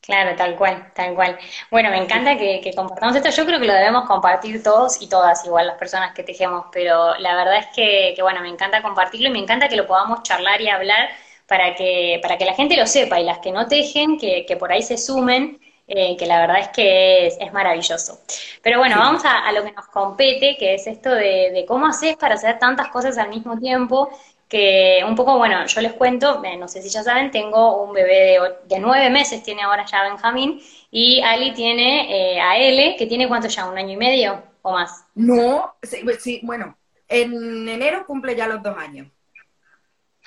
Claro, 0.00 0.34
tal 0.36 0.56
cual, 0.56 0.90
tal 0.94 1.14
cual. 1.14 1.38
Bueno, 1.70 1.90
me 1.90 1.98
encanta 1.98 2.36
que, 2.36 2.60
que, 2.62 2.72
compartamos 2.74 3.14
esto. 3.14 3.28
Yo 3.30 3.44
creo 3.44 3.60
que 3.60 3.66
lo 3.66 3.74
debemos 3.74 4.06
compartir 4.06 4.62
todos 4.62 5.00
y 5.02 5.08
todas, 5.08 5.44
igual 5.44 5.66
las 5.66 5.76
personas 5.76 6.14
que 6.14 6.24
tejemos, 6.24 6.66
pero 6.72 7.14
la 7.18 7.36
verdad 7.36 7.58
es 7.58 7.66
que, 7.76 8.14
que, 8.16 8.22
bueno, 8.22 8.40
me 8.40 8.48
encanta 8.48 8.82
compartirlo 8.82 9.28
y 9.28 9.32
me 9.32 9.38
encanta 9.38 9.68
que 9.68 9.76
lo 9.76 9.86
podamos 9.86 10.22
charlar 10.22 10.60
y 10.62 10.68
hablar 10.68 11.10
para 11.48 11.74
que, 11.74 12.20
para 12.22 12.36
que 12.36 12.44
la 12.44 12.54
gente 12.54 12.76
lo 12.76 12.86
sepa 12.86 13.18
y 13.18 13.24
las 13.24 13.38
que 13.38 13.50
no 13.50 13.66
tejen, 13.66 14.18
que, 14.18 14.44
que 14.46 14.56
por 14.56 14.70
ahí 14.70 14.82
se 14.82 14.98
sumen, 14.98 15.58
eh, 15.90 16.18
que 16.18 16.26
la 16.26 16.40
verdad 16.40 16.58
es 16.60 16.68
que 16.68 17.26
es, 17.28 17.52
maravilloso. 17.54 18.20
Pero 18.62 18.78
bueno, 18.78 18.96
vamos 18.98 19.22
a, 19.24 19.50
lo 19.52 19.64
que 19.64 19.72
nos 19.72 19.86
compete, 19.86 20.56
que 20.58 20.74
es 20.74 20.86
esto 20.86 21.10
de, 21.10 21.64
cómo 21.66 21.86
haces 21.86 22.14
para 22.16 22.34
hacer 22.34 22.58
tantas 22.58 22.88
cosas 22.88 23.16
al 23.16 23.30
mismo 23.30 23.58
tiempo, 23.58 24.10
que 24.46 25.02
un 25.06 25.14
poco, 25.14 25.38
bueno, 25.38 25.64
yo 25.66 25.80
les 25.80 25.94
cuento, 25.94 26.44
eh, 26.44 26.58
no 26.58 26.68
sé 26.68 26.82
si 26.82 26.90
ya 26.90 27.02
saben, 27.02 27.30
tengo 27.30 27.82
un 27.82 27.94
bebé 27.94 28.38
de, 28.66 28.78
nueve 28.78 29.08
meses, 29.08 29.42
tiene 29.42 29.62
ahora 29.62 29.86
ya 29.86 30.02
Benjamín, 30.02 30.60
y 30.90 31.22
Ali 31.22 31.54
tiene 31.54 32.34
eh, 32.34 32.40
a 32.40 32.58
L, 32.58 32.94
que 32.98 33.06
tiene 33.06 33.26
cuánto 33.26 33.48
ya, 33.48 33.66
un 33.66 33.78
año 33.78 33.94
y 33.94 33.96
medio 33.96 34.42
o 34.60 34.72
más. 34.72 35.06
No, 35.14 35.74
sí, 35.82 36.00
pues 36.04 36.22
bueno, 36.42 36.76
en 37.08 37.66
enero 37.66 38.04
cumple 38.06 38.36
ya 38.36 38.46
los 38.46 38.62
dos 38.62 38.76
años. 38.76 39.08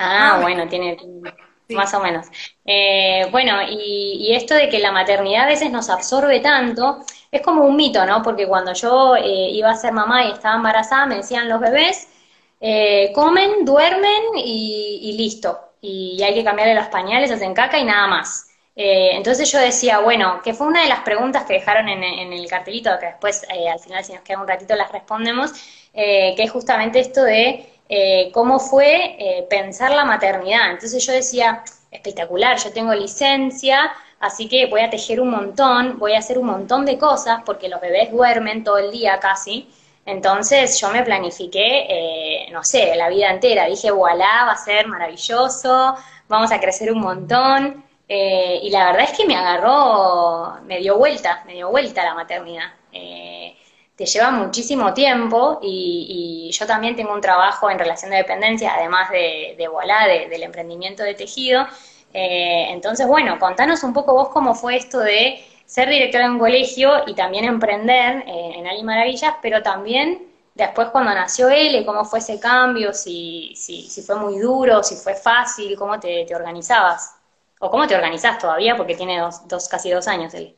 Ah, 0.03 0.39
bueno, 0.41 0.67
tiene, 0.67 0.98
más 1.70 1.93
o 1.93 2.00
menos. 2.00 2.27
Eh, 2.65 3.27
bueno, 3.31 3.58
y, 3.70 4.34
esto 4.36 4.55
de 4.55 4.70
que 4.70 4.79
la 4.79 4.91
maternidad 4.91 5.43
a 5.43 5.48
veces 5.48 5.72
nos 5.72 5.89
absorbe 5.89 6.39
tanto, 6.39 7.00
es 7.31 7.41
como 7.41 7.63
un 7.65 7.75
mito, 7.75 8.05
¿no? 8.05 8.22
Porque 8.24 8.48
cuando 8.48 8.74
yo 8.74 9.15
eh, 9.15 9.50
iba 9.51 9.70
a 9.70 9.75
ser 9.75 9.93
mamá 9.93 10.25
y 10.25 10.31
estaba 10.31 10.55
embarazada, 10.55 11.05
me 11.05 11.17
decían 11.17 11.50
los 11.50 11.60
bebés, 11.60 12.08
eh, 12.60 13.12
comen, 13.13 13.65
duermen 13.65 14.22
y, 14.36 15.13
listo. 15.17 15.60
Y 15.81 16.22
hay 16.24 16.34
que 16.34 16.43
cambiarle 16.43 16.75
los 16.75 16.88
pañales, 16.88 17.31
hacen 17.31 17.53
caca 17.53 17.77
y 17.79 17.86
nada 17.86 18.08
más. 18.08 18.48
entonces 18.75 19.51
yo 19.51 19.60
decía, 19.60 20.00
bueno, 20.00 20.41
que 20.43 20.53
fue 20.53 20.67
una 20.67 20.81
de 20.84 20.89
las 20.89 21.01
preguntas 21.01 21.43
que 21.46 21.53
dejaron 21.53 21.89
en, 21.89 22.03
en 22.03 22.34
el 22.34 22.48
cartelito, 22.48 22.91
que 23.00 23.08
después 23.08 23.46
al 23.50 23.79
final 23.79 24.03
si 24.03 24.13
nos 24.13 24.22
queda 24.24 24.39
un 24.39 24.48
ratito 24.48 24.75
las 24.75 24.91
respondemos, 24.91 25.51
que 25.93 26.36
es 26.38 26.51
justamente 26.51 27.00
esto 27.00 27.24
de 27.24 27.71
eh, 27.94 28.32
cómo 28.34 28.58
fue 28.58 29.18
eh, 29.20 29.46
pensar 29.50 29.92
la 29.92 30.06
maternidad. 30.06 30.72
Entonces 30.72 31.06
yo 31.06 31.12
decía, 31.12 31.62
espectacular, 31.92 32.58
yo 32.58 32.72
tengo 32.72 32.94
licencia, 32.94 33.92
así 34.22 34.48
que 34.48 34.68
voy 34.68 34.80
a 34.80 34.90
tejer 34.90 35.20
un 35.20 35.30
montón, 35.30 36.00
voy 36.00 36.14
a 36.14 36.20
hacer 36.20 36.38
un 36.38 36.46
montón 36.46 36.86
de 36.86 36.98
cosas, 36.98 37.42
porque 37.46 37.68
los 37.68 37.82
bebés 37.82 38.10
duermen 38.10 38.64
todo 38.64 38.78
el 38.78 38.92
día 38.92 39.20
casi. 39.20 39.70
Entonces 40.06 40.80
yo 40.80 40.90
me 40.90 41.04
planifiqué, 41.04 41.86
eh, 41.90 42.50
no 42.54 42.64
sé, 42.64 42.96
la 42.96 43.10
vida 43.10 43.30
entera. 43.30 43.66
Dije, 43.66 43.92
voilà, 43.92 44.46
va 44.46 44.54
a 44.54 44.58
ser 44.58 44.88
maravilloso, 44.88 45.96
vamos 46.30 46.50
a 46.54 46.62
crecer 46.62 46.94
un 46.94 47.02
montón. 47.02 47.84
y 48.08 48.70
la 48.72 48.86
verdad 48.88 49.04
es 49.10 49.18
que 49.18 49.26
me 49.26 49.36
agarró, 49.36 50.62
me 50.66 50.80
dio 50.80 50.98
vuelta, 50.98 51.44
me 51.46 51.54
dio 51.54 51.70
vuelta 51.70 52.04
la 52.04 52.14
maternidad 52.14 52.72
te 54.01 54.08
lleva 54.08 54.31
muchísimo 54.31 54.96
tiempo 54.96 55.60
y, 55.62 56.50
yo 56.51 56.65
también 56.65 56.96
tengo 56.96 57.13
un 57.13 57.22
trabajo 57.22 57.70
en 57.70 57.77
relación 57.77 58.10
de 58.10 58.17
dependencia, 58.17 58.74
además 58.74 59.12
de, 59.12 59.55
de 59.58 60.27
del 60.27 60.43
emprendimiento 60.43 61.03
de 61.03 61.13
tejido. 61.13 61.67
Eh, 62.12 62.72
entonces, 62.72 63.05
bueno, 63.05 63.38
contanos 63.38 63.84
un 63.84 63.93
poco 63.93 64.13
vos 64.13 64.29
cómo 64.29 64.55
fue 64.55 64.75
esto 64.75 65.00
de 65.00 65.46
ser 65.67 65.88
directora 65.88 66.25
de 66.25 66.31
un 66.31 66.39
colegio 66.39 67.03
y 67.05 67.13
también 67.13 67.46
emprender 67.46 68.24
eh, 68.27 68.53
en 68.55 68.67
Ali 68.67 68.81
Maravillas, 68.84 69.36
pero 69.39 69.62
también 69.62 70.27
después 70.55 70.89
cuando 70.89 71.13
nació 71.13 71.50
él, 71.50 71.86
cómo 71.86 72.03
fue 72.03 72.20
ese 72.20 72.39
cambio, 72.39 72.93
si, 72.93 73.53
si, 73.55 73.84
si 73.84 74.01
fue 74.01 74.15
muy 74.15 74.39
duro, 74.39 74.81
si 74.81 74.96
fue 74.96 75.13
fácil, 75.13 75.77
cómo 75.77 76.00
te, 76.00 76.25
te 76.25 76.36
organizabas. 76.36 77.17
O 77.60 77.70
cómo 77.70 77.86
te 77.86 77.96
organizás 77.96 78.39
todavía, 78.39 78.75
porque 78.75 78.96
tiene 78.96 79.20
dos, 79.20 79.48
dos, 79.48 79.70
casi 79.70 79.91
dos 79.91 80.08
años 80.08 80.34
él. 80.34 80.55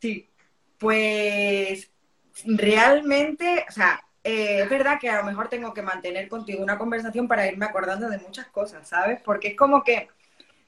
Sí, 0.00 0.28
pues 0.78 1.88
realmente, 2.46 3.64
o 3.68 3.72
sea, 3.72 4.02
eh, 4.24 4.60
es 4.62 4.68
verdad 4.70 4.98
que 5.00 5.08
a 5.08 5.18
lo 5.18 5.24
mejor 5.24 5.48
tengo 5.48 5.72
que 5.72 5.82
mantener 5.82 6.28
contigo 6.28 6.62
una 6.62 6.78
conversación 6.78 7.28
para 7.28 7.46
irme 7.46 7.66
acordando 7.66 8.08
de 8.08 8.18
muchas 8.18 8.46
cosas, 8.48 8.88
¿sabes? 8.88 9.20
Porque 9.22 9.48
es 9.48 9.56
como 9.56 9.82
que 9.82 10.08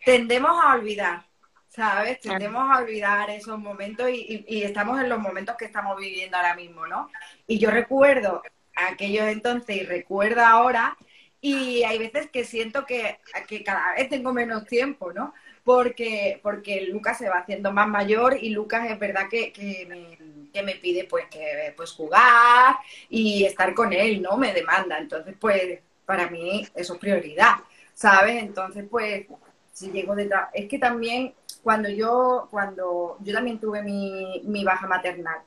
tendemos 0.04 0.52
a 0.62 0.74
olvidar, 0.74 1.24
¿sabes? 1.68 2.20
Tendemos 2.20 2.62
a 2.70 2.78
olvidar 2.78 3.30
esos 3.30 3.58
momentos 3.58 4.08
y, 4.10 4.62
estamos 4.62 5.00
en 5.00 5.08
los 5.08 5.18
momentos 5.18 5.56
que 5.56 5.66
estamos 5.66 5.98
viviendo 5.98 6.36
ahora 6.36 6.54
mismo, 6.54 6.86
¿no? 6.86 7.10
Y 7.46 7.58
yo 7.58 7.70
recuerdo 7.70 8.42
aquellos 8.74 9.26
entonces 9.26 9.76
y 9.76 9.84
recuerdo 9.84 10.42
ahora 10.42 10.96
y 11.40 11.82
hay 11.84 11.98
veces 11.98 12.30
que 12.30 12.44
siento 12.44 12.86
que, 12.86 13.18
que 13.48 13.64
cada 13.64 13.94
vez 13.94 14.08
tengo 14.08 14.32
menos 14.32 14.66
tiempo, 14.66 15.12
¿no? 15.12 15.34
Porque, 15.64 16.40
porque 16.42 16.82
Lucas 16.82 17.18
se 17.18 17.28
va 17.28 17.38
haciendo 17.38 17.72
más 17.72 17.88
mayor 17.88 18.36
y 18.40 18.50
Lucas 18.50 18.90
es 18.90 18.98
verdad 18.98 19.28
que, 19.30 19.52
que 19.52 20.62
me 20.62 20.74
pide 20.76 21.04
pues 21.04 21.26
que 21.26 21.72
pues 21.76 21.92
jugar 21.92 22.76
y 23.08 23.44
estar 23.44 23.74
con 23.74 23.92
él, 23.92 24.22
¿no? 24.22 24.36
Me 24.36 24.52
demanda. 24.52 24.98
Entonces, 24.98 25.34
pues 25.38 25.80
para 26.04 26.28
mí 26.28 26.66
eso 26.74 26.94
es 26.94 26.98
prioridad, 26.98 27.56
¿sabes? 27.94 28.42
Entonces, 28.42 28.84
pues 28.90 29.26
si 29.72 29.90
llego 29.90 30.14
de 30.14 30.28
es 30.52 30.68
que 30.68 30.78
también 30.78 31.34
cuando 31.62 31.88
yo 31.88 32.48
cuando 32.50 33.16
yo 33.20 33.32
también 33.32 33.58
tuve 33.58 33.82
mi, 33.82 34.42
mi 34.44 34.64
baja 34.64 34.86
maternal. 34.86 35.40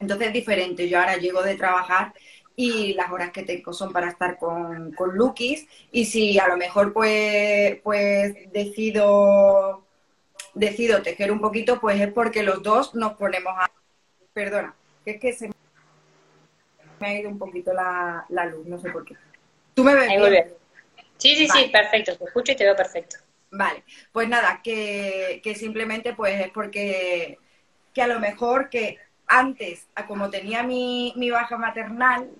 Entonces 0.00 0.28
es 0.28 0.32
diferente, 0.32 0.88
yo 0.88 0.98
ahora 1.00 1.16
llego 1.16 1.42
de 1.42 1.56
trabajar 1.56 2.12
y 2.60 2.92
las 2.94 3.08
horas 3.12 3.30
que 3.30 3.44
tengo 3.44 3.72
son 3.72 3.92
para 3.92 4.08
estar 4.08 4.36
con, 4.36 4.90
con 4.94 5.16
Lukis 5.16 5.68
y 5.92 6.06
si 6.06 6.40
a 6.40 6.48
lo 6.48 6.56
mejor 6.56 6.92
pues 6.92 7.78
pues 7.84 8.34
decido 8.52 9.84
decido 10.54 11.00
tejer 11.00 11.30
un 11.30 11.40
poquito 11.40 11.78
pues 11.78 12.00
es 12.00 12.12
porque 12.12 12.42
los 12.42 12.60
dos 12.64 12.96
nos 12.96 13.12
ponemos 13.12 13.52
a 13.56 13.70
Perdona, 14.32 14.74
que 15.04 15.12
es 15.12 15.20
que 15.20 15.32
se 15.32 15.50
me 17.00 17.06
ha 17.06 17.20
ido 17.20 17.30
un 17.30 17.38
poquito 17.38 17.72
la, 17.72 18.26
luz, 18.28 18.66
no 18.66 18.78
sé 18.78 18.90
por 18.90 19.04
qué. 19.04 19.14
¿Tú 19.74 19.84
me 19.84 19.94
ves? 19.94 20.08
bien? 20.30 20.48
Sí, 21.16 21.36
sí, 21.36 21.48
sí, 21.48 21.68
perfecto, 21.72 22.16
te 22.16 22.24
escucho 22.24 22.52
y 22.52 22.56
te 22.56 22.64
veo 22.64 22.74
perfecto. 22.74 23.18
Vale, 23.52 23.84
pues 24.10 24.28
nada, 24.28 24.60
que, 24.64 25.40
simplemente 25.56 26.12
pues 26.12 26.40
es 26.40 26.50
porque 26.50 27.38
que 27.94 28.02
a 28.02 28.08
lo 28.08 28.18
mejor 28.18 28.68
que 28.68 28.98
antes, 29.28 29.86
como 30.08 30.28
tenía 30.28 30.64
mi, 30.64 31.12
mi 31.16 31.30
baja 31.30 31.56
maternal, 31.56 32.30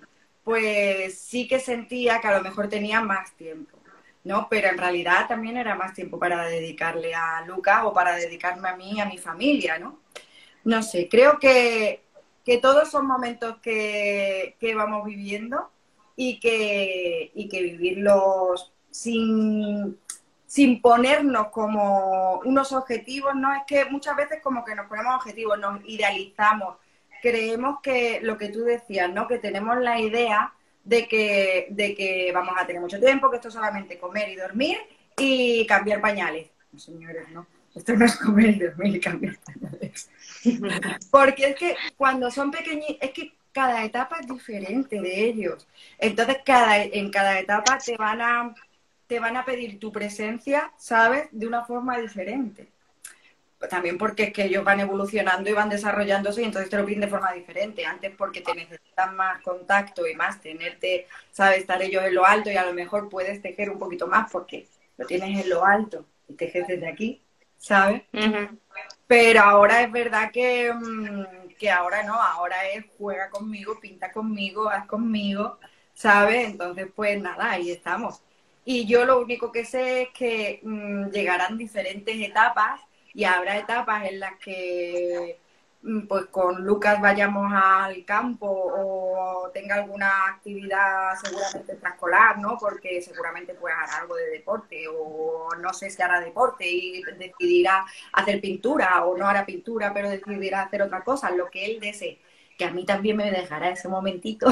pues 0.49 1.19
sí 1.19 1.47
que 1.47 1.59
sentía 1.59 2.19
que 2.19 2.27
a 2.27 2.35
lo 2.39 2.41
mejor 2.41 2.69
tenía 2.69 3.01
más 3.01 3.35
tiempo, 3.37 3.77
¿no? 4.23 4.47
Pero 4.49 4.69
en 4.69 4.79
realidad 4.79 5.27
también 5.27 5.57
era 5.57 5.75
más 5.75 5.93
tiempo 5.93 6.17
para 6.17 6.43
dedicarle 6.47 7.13
a 7.13 7.45
Lucas 7.45 7.81
o 7.83 7.93
para 7.93 8.15
dedicarme 8.15 8.67
a 8.67 8.75
mí 8.75 8.93
y 8.93 8.99
a 8.99 9.05
mi 9.05 9.19
familia, 9.19 9.77
¿no? 9.77 9.99
no 10.63 10.81
sé, 10.81 11.07
creo 11.07 11.37
que, 11.37 12.01
todos 12.63 12.89
son 12.89 13.05
momentos 13.05 13.57
que, 13.61 14.55
vamos 14.75 15.05
viviendo 15.05 15.69
y 16.15 16.39
que, 16.39 17.31
y 17.35 17.47
que 17.47 17.61
vivirlos 17.61 18.73
sin, 18.89 19.99
sin 20.47 20.81
ponernos 20.81 21.49
como 21.49 22.39
unos 22.39 22.71
objetivos, 22.71 23.35
¿no? 23.35 23.53
Es 23.53 23.61
que 23.67 23.85
muchas 23.85 24.15
veces 24.15 24.39
como 24.41 24.65
que 24.65 24.73
nos 24.73 24.87
ponemos 24.87 25.13
objetivos, 25.13 25.59
nos 25.59 25.79
idealizamos, 25.85 26.77
creemos 27.21 27.79
que 27.81 28.19
lo 28.21 28.37
que 28.37 28.49
tú 28.49 28.63
decías, 28.63 29.11
¿no? 29.11 29.27
Que 29.27 29.39
tenemos 29.39 29.77
la 29.79 29.99
idea 29.99 30.53
de 30.83 31.07
que, 31.07 31.67
de 31.69 31.95
que 31.95 32.31
vamos 32.33 32.55
a 32.57 32.65
tener 32.65 32.81
mucho 32.81 32.99
tiempo, 32.99 33.29
que 33.29 33.37
esto 33.37 33.49
es 33.49 33.53
solamente 33.53 33.99
comer 33.99 34.29
y 34.29 34.35
dormir 34.35 34.77
y 35.17 35.65
cambiar 35.67 36.01
pañales. 36.01 36.49
señores, 36.77 37.29
no. 37.29 37.45
Esto 37.75 37.93
no 37.93 38.05
es 38.05 38.15
comer 38.15 38.49
y 38.49 38.59
dormir 38.59 38.95
y 38.95 38.99
cambiar 38.99 39.37
pañales. 39.37 40.09
Porque 41.11 41.49
es 41.49 41.55
que 41.55 41.75
cuando 41.95 42.31
son 42.31 42.51
pequeñitos, 42.51 42.97
es 43.01 43.11
que 43.11 43.33
cada 43.51 43.83
etapa 43.83 44.17
es 44.19 44.27
diferente 44.27 45.01
de 45.01 45.25
ellos. 45.25 45.67
Entonces, 45.97 46.37
cada, 46.45 46.83
en 46.83 47.11
cada 47.11 47.39
etapa 47.39 47.77
te 47.77 47.97
van 47.97 48.21
a 48.21 48.53
te 49.07 49.19
van 49.19 49.35
a 49.37 49.43
pedir 49.43 49.79
tu 49.79 49.91
presencia, 49.91 50.71
¿sabes? 50.77 51.29
De 51.31 51.47
una 51.47 51.65
forma 51.65 51.97
diferente. 51.97 52.67
También 53.67 53.97
porque 53.97 54.23
es 54.23 54.33
que 54.33 54.45
ellos 54.45 54.63
van 54.63 54.79
evolucionando 54.79 55.49
y 55.49 55.53
van 55.53 55.67
desarrollándose 55.67 56.41
y 56.41 56.45
entonces 56.45 56.69
te 56.69 56.77
lo 56.77 56.85
piden 56.85 57.01
de 57.01 57.07
forma 57.07 57.33
diferente. 57.33 57.85
Antes 57.85 58.15
porque 58.15 58.41
te 58.41 58.55
necesitan 58.55 59.15
más 59.15 59.41
contacto 59.41 60.07
y 60.07 60.15
más 60.15 60.39
tenerte, 60.39 61.07
¿sabes? 61.31 61.59
Estar 61.59 61.81
ellos 61.81 62.03
en 62.03 62.15
lo 62.15 62.25
alto 62.25 62.49
y 62.49 62.55
a 62.55 62.65
lo 62.65 62.73
mejor 62.73 63.09
puedes 63.09 63.41
tejer 63.41 63.69
un 63.69 63.77
poquito 63.77 64.07
más 64.07 64.31
porque 64.31 64.67
lo 64.97 65.05
tienes 65.05 65.43
en 65.43 65.49
lo 65.49 65.65
alto 65.65 66.05
y 66.27 66.35
tejes 66.35 66.67
desde 66.67 66.87
aquí, 66.87 67.21
¿sabes? 67.57 68.03
Pero 69.07 69.41
ahora 69.41 69.81
es 69.81 69.91
verdad 69.91 70.31
que, 70.31 70.71
mm, 70.73 71.55
que 71.57 71.69
ahora 71.69 72.03
no, 72.03 72.13
ahora 72.13 72.55
es 72.73 72.85
juega 72.97 73.29
conmigo, 73.29 73.79
pinta 73.79 74.11
conmigo, 74.11 74.69
haz 74.69 74.85
conmigo, 74.87 75.59
¿sabes? 75.93 76.47
Entonces, 76.49 76.87
pues 76.95 77.19
nada, 77.21 77.51
ahí 77.51 77.71
estamos. 77.71 78.21
Y 78.63 78.85
yo 78.85 79.05
lo 79.05 79.19
único 79.19 79.51
que 79.51 79.65
sé 79.65 80.03
es 80.03 80.09
que 80.09 80.59
mm, 80.63 81.09
llegarán 81.09 81.57
diferentes 81.57 82.15
etapas 82.21 82.79
y 83.13 83.23
habrá 83.23 83.57
etapas 83.57 84.05
en 84.05 84.19
las 84.19 84.37
que 84.37 85.37
Mm, 85.81 86.07
pues 86.07 86.25
con 86.25 86.61
Lucas 86.65 86.99
vayamos 86.99 87.49
al 87.53 88.03
campo 88.03 88.47
o 88.47 89.49
tenga 89.53 89.75
alguna 89.75 90.25
actividad 90.27 91.15
seguramente 91.23 91.71
extraescolar, 91.71 92.37
¿no? 92.37 92.57
Porque 92.59 93.01
seguramente 93.01 93.53
pues 93.53 93.73
hará 93.73 93.99
algo 93.99 94.15
de 94.15 94.29
deporte 94.29 94.85
o 94.89 95.47
no 95.61 95.73
sé 95.73 95.89
si 95.89 96.01
hará 96.01 96.19
deporte 96.19 96.69
y 96.69 97.01
decidirá 97.17 97.85
hacer 98.11 98.41
pintura 98.41 99.05
o 99.05 99.17
no 99.17 99.25
hará 99.27 99.45
pintura, 99.45 99.93
pero 99.93 100.09
decidirá 100.09 100.63
hacer 100.63 100.81
otra 100.81 101.01
cosa, 101.01 101.31
lo 101.31 101.49
que 101.49 101.65
él 101.65 101.79
desee. 101.79 102.19
Que 102.57 102.65
a 102.65 102.71
mí 102.71 102.85
también 102.85 103.15
me 103.15 103.31
dejará 103.31 103.69
ese 103.69 103.87
momentito 103.87 104.47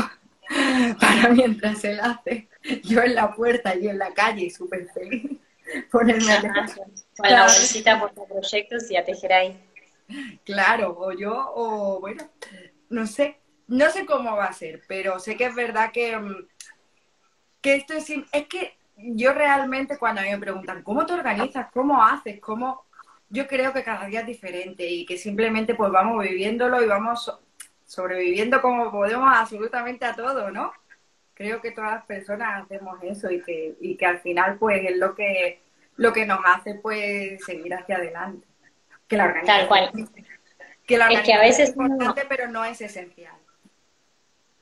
para 0.99 1.29
mientras 1.29 1.83
él 1.83 1.99
hace, 1.99 2.47
yo 2.83 3.01
en 3.01 3.15
la 3.15 3.33
puerta 3.35 3.75
y 3.75 3.89
en 3.89 3.97
la 3.97 4.13
calle 4.13 4.49
súper 4.49 4.87
feliz. 4.93 5.29
ponerme 5.91 6.31
a 6.31 6.41
Con 7.17 7.29
la 7.29 7.43
bolsita 7.43 7.99
por 7.99 8.13
proyectos 8.13 8.89
y 8.91 8.97
a 8.97 9.03
tejer 9.03 9.33
ahí. 9.33 9.59
Claro, 10.45 10.95
o 10.97 11.11
yo, 11.11 11.51
o 11.55 11.99
bueno, 11.99 12.23
no 12.89 13.05
sé, 13.07 13.39
no 13.67 13.89
sé 13.89 14.05
cómo 14.05 14.35
va 14.35 14.45
a 14.45 14.53
ser, 14.53 14.81
pero 14.87 15.19
sé 15.19 15.35
que 15.35 15.45
es 15.45 15.55
verdad 15.55 15.91
que, 15.91 16.17
mm, 16.17 16.47
que 17.61 17.75
esto 17.75 17.93
es, 17.93 18.09
es 18.09 18.47
que 18.47 18.77
yo 18.97 19.33
realmente 19.33 19.97
cuando 19.97 20.21
a 20.21 20.23
mí 20.23 20.29
me 20.31 20.39
preguntan, 20.39 20.83
¿cómo 20.83 21.05
te 21.05 21.13
organizas? 21.13 21.67
¿Cómo 21.71 22.01
haces? 22.01 22.39
¿Cómo? 22.39 22.85
Yo 23.29 23.45
creo 23.47 23.73
que 23.73 23.83
cada 23.83 24.05
día 24.07 24.21
es 24.21 24.27
diferente 24.27 24.87
y 24.87 25.05
que 25.05 25.17
simplemente 25.17 25.75
pues 25.75 25.91
vamos 25.91 26.23
viviéndolo 26.23 26.81
y 26.81 26.87
vamos 26.87 27.31
sobreviviendo 27.85 28.61
como 28.61 28.91
podemos 28.91 29.29
absolutamente 29.33 30.05
a 30.05 30.15
todo, 30.15 30.49
¿no? 30.49 30.71
Creo 31.33 31.61
que 31.61 31.71
todas 31.71 31.91
las 31.91 32.05
personas 32.05 32.63
hacemos 32.63 32.97
eso 33.03 33.29
y 33.29 33.41
que, 33.43 33.75
y 33.79 33.95
que 33.97 34.05
al 34.05 34.19
final 34.19 34.57
pues 34.57 34.81
es 34.89 34.97
lo 34.97 35.13
que, 35.13 35.61
lo 35.97 36.13
que 36.13 36.25
nos 36.25 36.39
hace 36.45 36.75
pues 36.75 37.43
seguir 37.45 37.73
hacia 37.73 37.97
adelante. 37.97 38.47
Que 39.07 39.17
la 39.17 39.25
organización, 39.25 39.57
Tal 39.57 39.67
cual. 39.67 40.09
Que 40.85 40.97
la 40.97 41.07
es 41.07 41.21
que 41.21 41.33
a 41.33 41.39
veces 41.39 41.69
es 41.69 41.75
importante, 41.75 42.25
pero 42.29 42.47
no 42.47 42.63
es 42.63 42.79
esencial. 42.79 43.33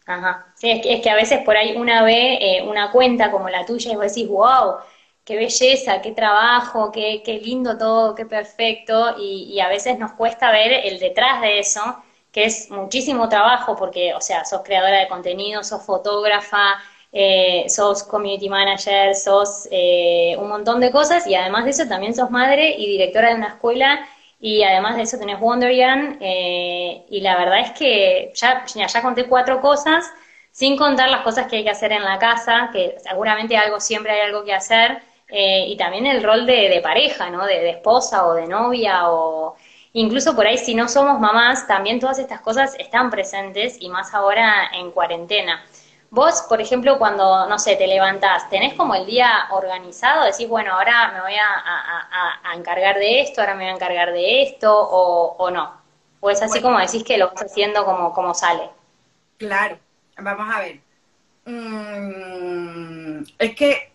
Ajá. 0.07 0.47
Sí, 0.55 0.69
es 0.69 0.81
que, 0.81 0.93
es 0.95 1.01
que 1.01 1.09
a 1.09 1.15
veces 1.15 1.41
por 1.43 1.57
ahí 1.57 1.75
una 1.75 2.03
ve 2.03 2.37
eh, 2.39 2.63
una 2.63 2.91
cuenta 2.91 3.31
como 3.31 3.49
la 3.49 3.65
tuya 3.65 3.91
y 3.91 3.95
vos 3.95 4.13
decís, 4.13 4.27
wow, 4.27 4.75
qué 5.23 5.35
belleza, 5.35 6.01
qué 6.01 6.11
trabajo, 6.11 6.91
qué, 6.91 7.21
qué 7.25 7.39
lindo 7.39 7.77
todo, 7.77 8.13
qué 8.13 8.25
perfecto, 8.25 9.15
y, 9.17 9.51
y, 9.51 9.59
a 9.59 9.67
veces 9.67 9.97
nos 9.97 10.13
cuesta 10.13 10.51
ver 10.51 10.71
el 10.85 10.99
detrás 10.99 11.41
de 11.41 11.59
eso, 11.59 12.03
que 12.31 12.45
es 12.45 12.69
muchísimo 12.69 13.27
trabajo, 13.29 13.75
porque, 13.75 14.13
o 14.13 14.21
sea, 14.21 14.45
sos 14.45 14.61
creadora 14.63 14.99
de 14.99 15.07
contenido, 15.07 15.63
sos 15.63 15.83
fotógrafa, 15.83 16.75
eh, 17.17 17.65
sos 17.69 18.03
community 18.03 18.49
manager, 18.49 19.15
sos 19.15 19.69
eh, 19.71 20.35
un 20.37 20.49
montón 20.49 20.81
de 20.81 20.91
cosas, 20.91 21.25
y 21.25 21.33
además 21.33 21.63
de 21.63 21.71
eso 21.71 21.87
también 21.87 22.13
sos 22.13 22.29
madre 22.29 22.75
y 22.77 22.87
directora 22.87 23.29
de 23.29 23.35
una 23.35 23.47
escuela 23.47 24.05
y 24.39 24.63
además 24.63 24.95
de 24.97 25.03
eso 25.03 25.17
tenés 25.17 25.39
Wonderian, 25.39 26.17
eh, 26.21 27.05
y 27.09 27.21
la 27.21 27.37
verdad 27.37 27.61
es 27.61 27.71
que 27.71 28.31
ya, 28.35 28.65
ya 28.65 29.01
conté 29.01 29.25
cuatro 29.27 29.61
cosas, 29.61 30.05
sin 30.51 30.77
contar 30.77 31.09
las 31.09 31.21
cosas 31.21 31.47
que 31.47 31.57
hay 31.57 31.63
que 31.63 31.69
hacer 31.69 31.91
en 31.93 32.03
la 32.03 32.19
casa, 32.19 32.69
que 32.71 32.95
seguramente 32.99 33.57
algo 33.57 33.79
siempre 33.79 34.11
hay 34.11 34.21
algo 34.21 34.43
que 34.43 34.53
hacer, 34.53 35.01
eh, 35.29 35.65
y 35.67 35.77
también 35.77 36.05
el 36.05 36.21
rol 36.21 36.45
de, 36.45 36.79
pareja, 36.83 37.29
¿no? 37.29 37.45
De, 37.45 37.59
de, 37.59 37.69
esposa 37.71 38.27
o 38.27 38.33
de 38.33 38.47
novia, 38.47 39.09
o 39.09 39.55
incluso 39.93 40.35
por 40.35 40.45
ahí 40.45 40.57
si 40.57 40.75
no 40.75 40.87
somos 40.89 41.19
mamás, 41.19 41.67
también 41.67 41.99
todas 41.99 42.19
estas 42.19 42.41
cosas 42.41 42.75
están 42.77 43.09
presentes, 43.09 43.77
y 43.79 43.89
más 43.89 44.13
ahora 44.13 44.69
en 44.73 44.91
cuarentena. 44.91 45.65
Vos, 46.15 46.45
por 46.47 46.61
ejemplo, 46.61 46.97
cuando, 46.97 47.45
no 47.49 47.59
sé, 47.59 47.75
te 47.75 47.87
levantás, 47.87 48.49
¿tenés 48.49 48.73
como 48.75 48.95
el 48.95 49.05
día 49.05 49.47
organizado? 49.51 50.23
Decís, 50.23 50.47
bueno, 50.47 50.71
ahora 50.71 51.11
me 51.11 51.19
voy 51.19 51.33
a, 51.33 52.53
encargar 52.55 52.97
de 52.97 53.19
esto, 53.19 53.41
ahora 53.41 53.53
me 53.53 53.65
voy 53.65 53.71
a 53.71 53.75
encargar 53.75 54.13
de 54.13 54.43
esto, 54.43 54.73
o, 54.73 55.51
no. 55.51 55.73
O 56.21 56.29
es 56.29 56.41
así 56.41 56.61
como 56.61 56.79
decís 56.79 57.03
que 57.03 57.17
lo 57.17 57.31
vas 57.31 57.43
haciendo 57.43 57.83
como, 57.83 58.13
como 58.13 58.33
sale. 58.33 58.69
Claro, 59.37 59.77
vamos 60.17 60.55
a 60.55 60.59
ver. 60.59 60.79
Mm, 61.43 63.23
es 63.37 63.53
que 63.53 63.91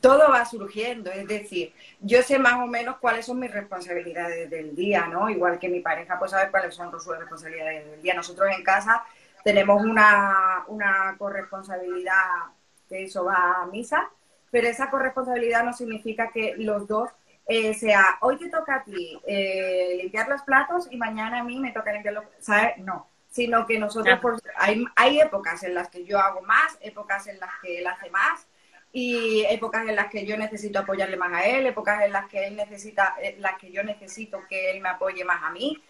todo 0.00 0.28
va 0.28 0.44
surgiendo, 0.44 1.12
es 1.12 1.28
decir, 1.28 1.72
yo 2.00 2.20
sé 2.24 2.40
más 2.40 2.54
o 2.54 2.66
menos 2.66 2.96
cuáles 2.96 3.26
son 3.26 3.38
mis 3.38 3.52
responsabilidades 3.52 4.50
del 4.50 4.74
día, 4.74 5.06
¿no? 5.06 5.30
Igual 5.30 5.60
que 5.60 5.68
mi 5.68 5.78
pareja, 5.78 6.18
pues 6.18 6.32
sabe 6.32 6.50
cuáles 6.50 6.74
son 6.74 6.90
sus 6.90 7.16
responsabilidades 7.16 7.88
del 7.88 8.02
día. 8.02 8.12
Nosotros 8.12 8.48
en 8.50 8.64
casa 8.64 9.04
tenemos 9.44 9.82
una, 9.82 10.64
una 10.68 11.16
corresponsabilidad 11.18 12.50
que 12.88 13.04
eso 13.04 13.24
va 13.24 13.62
a 13.62 13.66
misa, 13.66 14.08
pero 14.50 14.68
esa 14.68 14.90
corresponsabilidad 14.90 15.64
no 15.64 15.72
significa 15.72 16.30
que 16.30 16.54
los 16.58 16.86
dos 16.86 17.10
eh, 17.46 17.74
sea, 17.74 18.18
hoy 18.20 18.38
te 18.38 18.48
toca 18.48 18.76
a 18.76 18.84
ti 18.84 19.20
eh, 19.26 19.94
limpiar 20.00 20.28
los 20.28 20.42
platos 20.42 20.86
y 20.90 20.96
mañana 20.96 21.40
a 21.40 21.44
mí 21.44 21.58
me 21.58 21.72
toca 21.72 21.92
limpiar 21.92 22.14
los 22.14 22.24
¿sabes? 22.38 22.78
No, 22.78 23.08
sino 23.30 23.66
que 23.66 23.78
nosotros, 23.78 24.20
hay, 24.56 24.84
hay 24.94 25.20
épocas 25.20 25.62
en 25.64 25.74
las 25.74 25.88
que 25.88 26.04
yo 26.04 26.18
hago 26.18 26.42
más, 26.42 26.78
épocas 26.80 27.26
en 27.26 27.40
las 27.40 27.50
que 27.60 27.78
él 27.78 27.86
hace 27.86 28.10
más, 28.10 28.46
y 28.92 29.44
épocas 29.48 29.88
en 29.88 29.96
las 29.96 30.08
que 30.08 30.26
yo 30.26 30.36
necesito 30.36 30.80
apoyarle 30.80 31.16
más 31.16 31.32
a 31.32 31.46
él, 31.46 31.66
épocas 31.66 32.02
en 32.02 32.12
las 32.12 32.28
que 32.28 32.46
él 32.46 32.56
necesita, 32.56 33.16
en 33.20 33.40
las 33.40 33.56
que 33.56 33.72
yo 33.72 33.82
necesito 33.82 34.40
que 34.48 34.70
él 34.70 34.80
me 34.80 34.90
apoye 34.90 35.24
más 35.24 35.42
a 35.42 35.50
mí. 35.50 35.82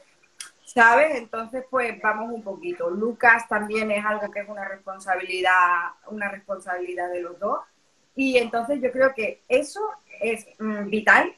¿Sabes? 0.73 1.17
Entonces, 1.17 1.65
pues 1.71 2.01
vamos 2.01 2.33
un 2.33 2.43
poquito. 2.43 2.89
Lucas 2.89 3.47
también 3.49 3.91
es 3.91 4.05
algo 4.05 4.31
que 4.31 4.41
es 4.41 4.49
una 4.49 4.65
responsabilidad, 4.65 5.91
una 6.07 6.29
responsabilidad 6.29 7.11
de 7.11 7.23
los 7.23 7.39
dos. 7.39 7.59
Y 8.15 8.39
entonces 8.39 8.81
yo 8.81 8.91
creo 8.91 9.15
que 9.15 9.43
eso 9.49 9.81
es 10.21 10.47
mm, 10.59 10.89
vital 10.89 11.35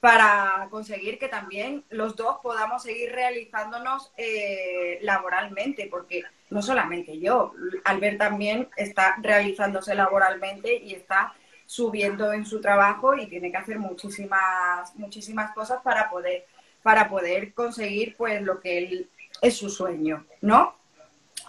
para 0.00 0.68
conseguir 0.70 1.18
que 1.18 1.28
también 1.28 1.84
los 1.88 2.14
dos 2.14 2.38
podamos 2.42 2.82
seguir 2.82 3.12
realizándonos 3.12 4.12
eh, 4.18 4.98
laboralmente, 5.00 5.88
porque 5.90 6.22
no 6.50 6.60
solamente 6.60 7.18
yo, 7.18 7.54
Albert 7.84 8.18
también 8.18 8.68
está 8.76 9.16
realizándose 9.22 9.94
laboralmente 9.94 10.74
y 10.76 10.94
está 10.94 11.32
subiendo 11.64 12.34
en 12.34 12.44
su 12.44 12.60
trabajo 12.60 13.16
y 13.16 13.26
tiene 13.28 13.50
que 13.50 13.56
hacer 13.56 13.78
muchísimas, 13.78 14.94
muchísimas 14.96 15.52
cosas 15.54 15.80
para 15.82 16.10
poder 16.10 16.44
para 16.84 17.08
poder 17.08 17.54
conseguir 17.54 18.14
pues 18.14 18.42
lo 18.42 18.60
que 18.60 18.76
él 18.76 19.10
es 19.40 19.56
su 19.56 19.70
sueño, 19.70 20.26
¿no? 20.42 20.76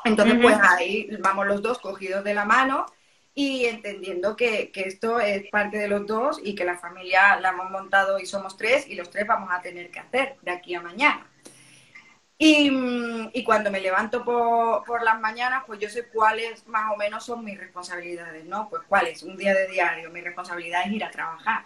Entonces, 0.05 0.39
pues 0.41 0.57
ahí 0.61 1.09
vamos 1.19 1.45
los 1.45 1.61
dos 1.61 1.79
cogidos 1.79 2.23
de 2.23 2.33
la 2.33 2.45
mano 2.45 2.85
y 3.33 3.65
entendiendo 3.65 4.37
que, 4.37 4.71
esto 4.73 5.19
es 5.19 5.49
parte 5.49 5.77
de 5.77 5.89
los 5.89 6.07
dos 6.07 6.39
y 6.41 6.55
que 6.55 6.63
la 6.63 6.77
familia 6.77 7.37
la 7.41 7.49
hemos 7.49 7.69
montado 7.69 8.17
y 8.17 8.25
somos 8.25 8.55
tres 8.55 8.87
y 8.87 8.95
los 8.95 9.09
tres 9.09 9.27
vamos 9.27 9.49
a 9.51 9.61
tener 9.61 9.91
que 9.91 9.99
hacer 9.99 10.37
de 10.41 10.51
aquí 10.51 10.73
a 10.73 10.81
mañana. 10.81 11.27
Y, 12.37 13.43
cuando 13.43 13.69
me 13.71 13.81
levanto 13.81 14.23
por, 14.23 14.85
por, 14.85 15.03
las 15.03 15.19
mañanas, 15.19 15.63
pues 15.67 15.81
yo 15.81 15.89
sé 15.89 16.07
cuáles 16.07 16.65
más 16.65 16.93
o 16.93 16.95
menos 16.95 17.25
son 17.25 17.43
mis 17.43 17.59
responsabilidades, 17.59 18.45
¿no? 18.45 18.69
Pues 18.69 18.83
cuáles, 18.87 19.21
un 19.21 19.35
día 19.35 19.53
de 19.53 19.67
diario, 19.67 20.09
mi 20.11 20.21
responsabilidad 20.21 20.83
es 20.85 20.93
ir 20.93 21.03
a 21.03 21.11
trabajar. 21.11 21.65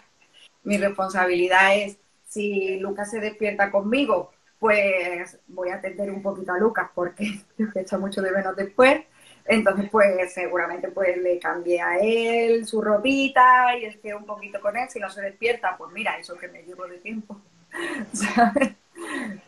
Mi 0.64 0.76
responsabilidad 0.76 1.76
es 1.76 1.98
si 2.30 2.78
Lucas 2.78 3.10
se 3.10 3.20
despierta 3.20 3.70
conmigo, 3.72 4.30
pues 4.58 5.40
voy 5.48 5.70
a 5.70 5.76
atender 5.76 6.10
un 6.10 6.22
poquito 6.22 6.52
a 6.52 6.58
Lucas 6.58 6.88
porque 6.94 7.40
se 7.56 7.80
echa 7.80 7.98
mucho 7.98 8.22
de 8.22 8.30
menos 8.30 8.54
después. 8.56 9.02
Entonces, 9.46 9.90
pues 9.90 10.32
seguramente 10.32 10.88
pues 10.90 11.16
le 11.16 11.38
cambié 11.40 11.80
a 11.82 11.98
él 11.98 12.66
su 12.66 12.80
ropita 12.80 13.76
y 13.76 13.86
esté 13.86 14.14
un 14.14 14.24
poquito 14.26 14.60
con 14.60 14.76
él. 14.76 14.88
Si 14.88 15.00
no 15.00 15.10
se 15.10 15.22
despierta, 15.22 15.76
pues 15.76 15.90
mira, 15.92 16.18
eso 16.18 16.36
que 16.36 16.48
me 16.48 16.62
llevo 16.62 16.86
de 16.86 16.98
tiempo. 16.98 17.40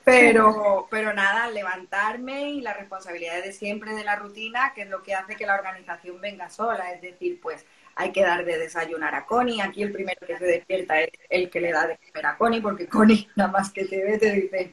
Pero, 0.05 0.88
pero 0.90 1.12
nada, 1.12 1.49
levantarme 1.51 2.51
y 2.51 2.61
la 2.61 2.73
responsabilidad 2.73 3.42
de 3.42 3.53
siempre 3.53 3.95
de 3.95 4.03
la 4.03 4.16
rutina, 4.16 4.73
que 4.75 4.83
es 4.83 4.88
lo 4.88 5.03
que 5.03 5.14
hace 5.14 5.37
que 5.37 5.47
la 5.47 5.55
organización 5.55 6.21
venga 6.21 6.49
sola. 6.51 6.92
Es 6.92 7.03
decir, 7.03 7.38
pues 7.40 7.64
hay 7.94 8.12
que 8.12 8.22
dar 8.22 8.44
de 8.44 8.59
desayunar 8.59 9.14
a 9.14 9.26
Connie. 9.26 9.61
Aquí 9.61 9.83
el 9.83 9.92
primero 9.92 10.20
que 10.26 10.38
se 10.38 10.44
despierta 10.44 11.00
es 11.00 11.11
el 11.28 11.50
que 11.50 11.61
le 11.61 11.72
da 11.72 11.87
de 11.87 11.98
comer 11.98 12.26
a 12.26 12.37
Connie, 12.37 12.61
porque 12.61 12.87
Connie 12.87 13.28
nada 13.37 13.50
más 13.50 13.70
que 13.70 13.85
te 13.85 14.02
ve 14.02 14.18
te 14.18 14.33
dice, 14.33 14.72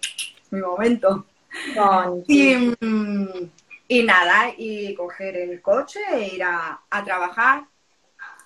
mi 0.52 0.62
momento. 0.62 1.26
Y, 3.92 4.04
nada, 4.04 4.54
y 4.56 4.94
coger 4.94 5.36
el 5.36 5.62
coche 5.62 6.00
e 6.12 6.36
ir 6.36 6.44
a, 6.44 6.82
trabajar. 7.04 7.66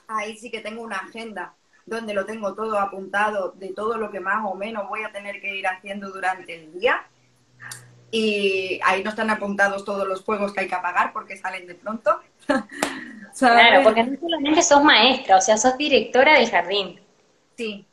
Ahí 0.08 0.38
sí 0.38 0.50
que 0.50 0.62
tengo 0.62 0.82
una 0.82 0.98
agenda 0.98 1.54
donde 1.86 2.14
lo 2.14 2.26
tengo 2.26 2.54
todo 2.54 2.80
apuntado 2.80 3.52
de 3.58 3.74
todo 3.74 3.98
lo 3.98 4.10
que 4.10 4.22
más 4.22 4.46
o 4.46 4.56
menos 4.56 4.88
voy 4.88 5.04
a 5.04 5.12
tener 5.12 5.42
que 5.42 5.56
ir 5.58 5.68
haciendo 5.68 6.12
durante 6.12 6.56
el 6.56 6.72
día. 6.80 7.06
Y 8.10 8.80
ahí 8.86 9.04
no 9.04 9.10
están 9.10 9.32
apuntados 9.32 9.84
todos 9.84 10.08
los 10.08 10.24
juegos 10.24 10.54
que 10.54 10.62
hay 10.62 10.68
que 10.68 10.76
apagar 10.76 11.12
porque 11.12 11.36
salen 11.36 11.68
de 11.68 11.76
pronto. 11.76 12.22
Claro, 13.38 13.84
porque 13.84 14.04
no 14.04 14.18
solamente 14.20 14.62
sos 14.62 14.84
maestra, 14.84 15.38
o 15.38 15.42
sea, 15.42 15.58
sos 15.58 15.78
directora 15.78 16.34
del 16.38 16.50
jardín. 16.50 17.00
Sí. 17.58 17.86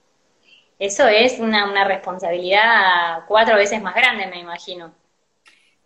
Eso 0.78 1.06
es 1.08 1.38
una, 1.38 1.70
una 1.70 1.84
responsabilidad 1.84 3.24
cuatro 3.26 3.56
veces 3.56 3.82
más 3.82 3.94
grande, 3.94 4.26
me 4.26 4.38
imagino. 4.38 4.94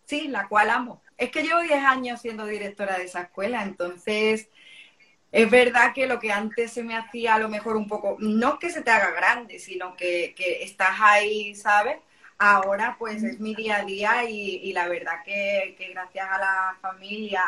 Sí, 0.04 0.28
la 0.28 0.48
cual 0.48 0.70
amo. 0.70 1.02
Es 1.16 1.30
que 1.30 1.42
llevo 1.42 1.60
diez 1.60 1.82
años 1.84 2.20
siendo 2.20 2.46
directora 2.46 2.98
de 2.98 3.04
esa 3.04 3.22
escuela, 3.22 3.62
entonces 3.62 4.48
es 5.32 5.50
verdad 5.50 5.92
que 5.94 6.06
lo 6.06 6.20
que 6.20 6.30
antes 6.32 6.72
se 6.72 6.84
me 6.84 6.96
hacía 6.96 7.34
a 7.34 7.38
lo 7.38 7.48
mejor 7.48 7.76
un 7.76 7.88
poco, 7.88 8.16
no 8.20 8.58
que 8.58 8.70
se 8.70 8.82
te 8.82 8.90
haga 8.90 9.10
grande, 9.10 9.58
sino 9.58 9.96
que, 9.96 10.34
que 10.36 10.62
estás 10.62 10.96
ahí, 11.00 11.54
¿sabes? 11.54 11.98
Ahora 12.38 12.97
pues 12.99 13.23
es 13.23 13.40
mi 13.40 13.55
día 13.55 13.77
a 13.79 13.85
día 13.85 14.29
y, 14.29 14.73
la 14.73 14.88
verdad 14.88 15.23
que, 15.25 15.77
gracias 15.92 16.29
a 16.31 16.38
la 16.38 16.79
familia, 16.81 17.42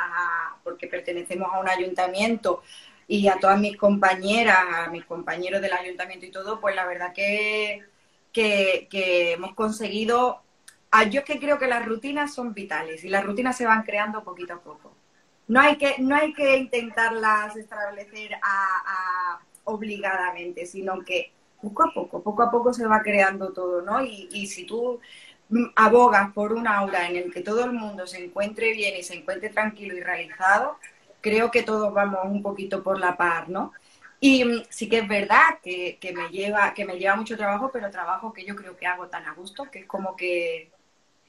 porque 0.64 0.86
pertenecemos 0.86 1.48
a 1.52 1.60
un 1.60 1.68
ayuntamiento 1.68 2.62
y 3.08 3.28
a 3.28 3.38
todas 3.38 3.58
mis 3.58 3.76
compañeras, 3.76 4.58
a 4.86 4.90
mis 4.90 5.04
compañeros 5.04 5.60
del 5.62 5.72
ayuntamiento 5.72 6.26
y 6.26 6.30
todo, 6.30 6.60
pues 6.60 6.74
la 6.74 6.86
verdad 6.86 7.12
que, 7.12 7.82
que, 8.32 9.32
hemos 9.32 9.54
conseguido, 9.54 10.42
ah, 10.90 11.04
yo 11.04 11.20
es 11.20 11.26
que 11.26 11.38
creo 11.38 11.58
que 11.58 11.68
las 11.68 11.86
rutinas 11.86 12.34
son 12.34 12.54
vitales 12.54 13.04
y 13.04 13.08
las 13.08 13.24
rutinas 13.24 13.56
se 13.56 13.66
van 13.66 13.82
creando 13.82 14.24
poquito 14.24 14.54
a 14.54 14.60
poco. 14.60 14.94
No 15.48 15.60
hay 15.60 15.76
que, 15.76 15.96
no 15.98 16.16
hay 16.16 16.32
que 16.32 16.56
intentarlas 16.56 17.56
establecer 17.56 18.34
a 18.42 19.40
obligadamente, 19.66 20.64
sino 20.66 21.00
que 21.04 21.32
poco 21.68 21.82
a 21.84 21.92
poco, 21.92 22.22
poco 22.22 22.42
a 22.42 22.50
poco 22.50 22.72
se 22.72 22.86
va 22.86 23.02
creando 23.02 23.52
todo, 23.52 23.82
¿no? 23.82 24.02
Y, 24.02 24.28
y 24.32 24.46
si 24.46 24.64
tú 24.66 25.00
abogas 25.76 26.32
por 26.32 26.52
un 26.52 26.66
aula 26.66 27.08
en 27.08 27.16
el 27.16 27.32
que 27.32 27.40
todo 27.40 27.64
el 27.64 27.72
mundo 27.72 28.06
se 28.06 28.24
encuentre 28.24 28.72
bien 28.72 28.96
y 28.96 29.02
se 29.02 29.14
encuentre 29.14 29.50
tranquilo 29.50 29.96
y 29.96 30.00
realizado, 30.00 30.76
creo 31.20 31.50
que 31.50 31.62
todos 31.62 31.92
vamos 31.92 32.20
un 32.24 32.42
poquito 32.42 32.82
por 32.82 32.98
la 32.98 33.16
par, 33.16 33.48
¿no? 33.48 33.72
Y 34.20 34.64
sí 34.70 34.88
que 34.88 34.98
es 34.98 35.08
verdad 35.08 35.58
que, 35.62 35.98
que, 36.00 36.12
me 36.12 36.28
lleva, 36.30 36.72
que 36.74 36.84
me 36.84 36.98
lleva 36.98 37.16
mucho 37.16 37.36
trabajo, 37.36 37.70
pero 37.72 37.90
trabajo 37.90 38.32
que 38.32 38.44
yo 38.44 38.56
creo 38.56 38.76
que 38.76 38.86
hago 38.86 39.08
tan 39.08 39.24
a 39.26 39.34
gusto, 39.34 39.70
que 39.70 39.80
es 39.80 39.86
como 39.86 40.16
que 40.16 40.70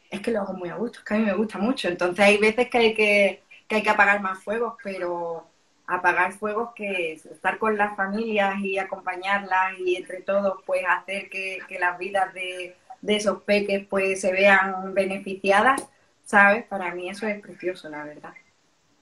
es 0.10 0.22
que 0.22 0.32
lo 0.32 0.42
hago 0.42 0.54
muy 0.54 0.70
a 0.70 0.76
gusto, 0.76 1.00
es 1.00 1.06
que 1.06 1.14
a 1.16 1.18
mí 1.18 1.26
me 1.26 1.34
gusta 1.34 1.58
mucho. 1.58 1.88
Entonces 1.90 2.20
hay 2.24 2.38
veces 2.38 2.70
que 2.70 2.78
hay 2.78 2.94
que, 2.94 3.44
que 3.68 3.76
hay 3.76 3.84
que 3.84 3.90
apagar 3.90 4.22
más 4.22 4.42
fuegos, 4.44 4.76
pero 4.84 5.48
apagar 5.88 6.34
fuegos 6.34 6.74
que 6.76 7.14
es 7.14 7.26
estar 7.26 7.58
con 7.58 7.78
las 7.78 7.96
familias 7.96 8.60
y 8.60 8.78
acompañarlas 8.78 9.80
y 9.80 9.96
entre 9.96 10.22
todos 10.22 10.62
pues 10.66 10.84
hacer 10.88 11.30
que, 11.30 11.60
que 11.68 11.80
las 11.80 11.98
vidas 11.98 12.34
de, 12.34 12.76
de 13.02 13.16
esos 13.16 13.44
peques 13.44 13.88
pues 13.88 14.22
se 14.22 14.32
vean 14.32 14.94
beneficiadas, 14.94 15.82
¿sabes? 16.24 16.66
Para 16.66 16.94
mí 16.94 17.10
eso 17.10 17.28
es 17.28 17.42
precioso, 17.42 17.90
la 17.90 18.04
verdad. 18.04 18.34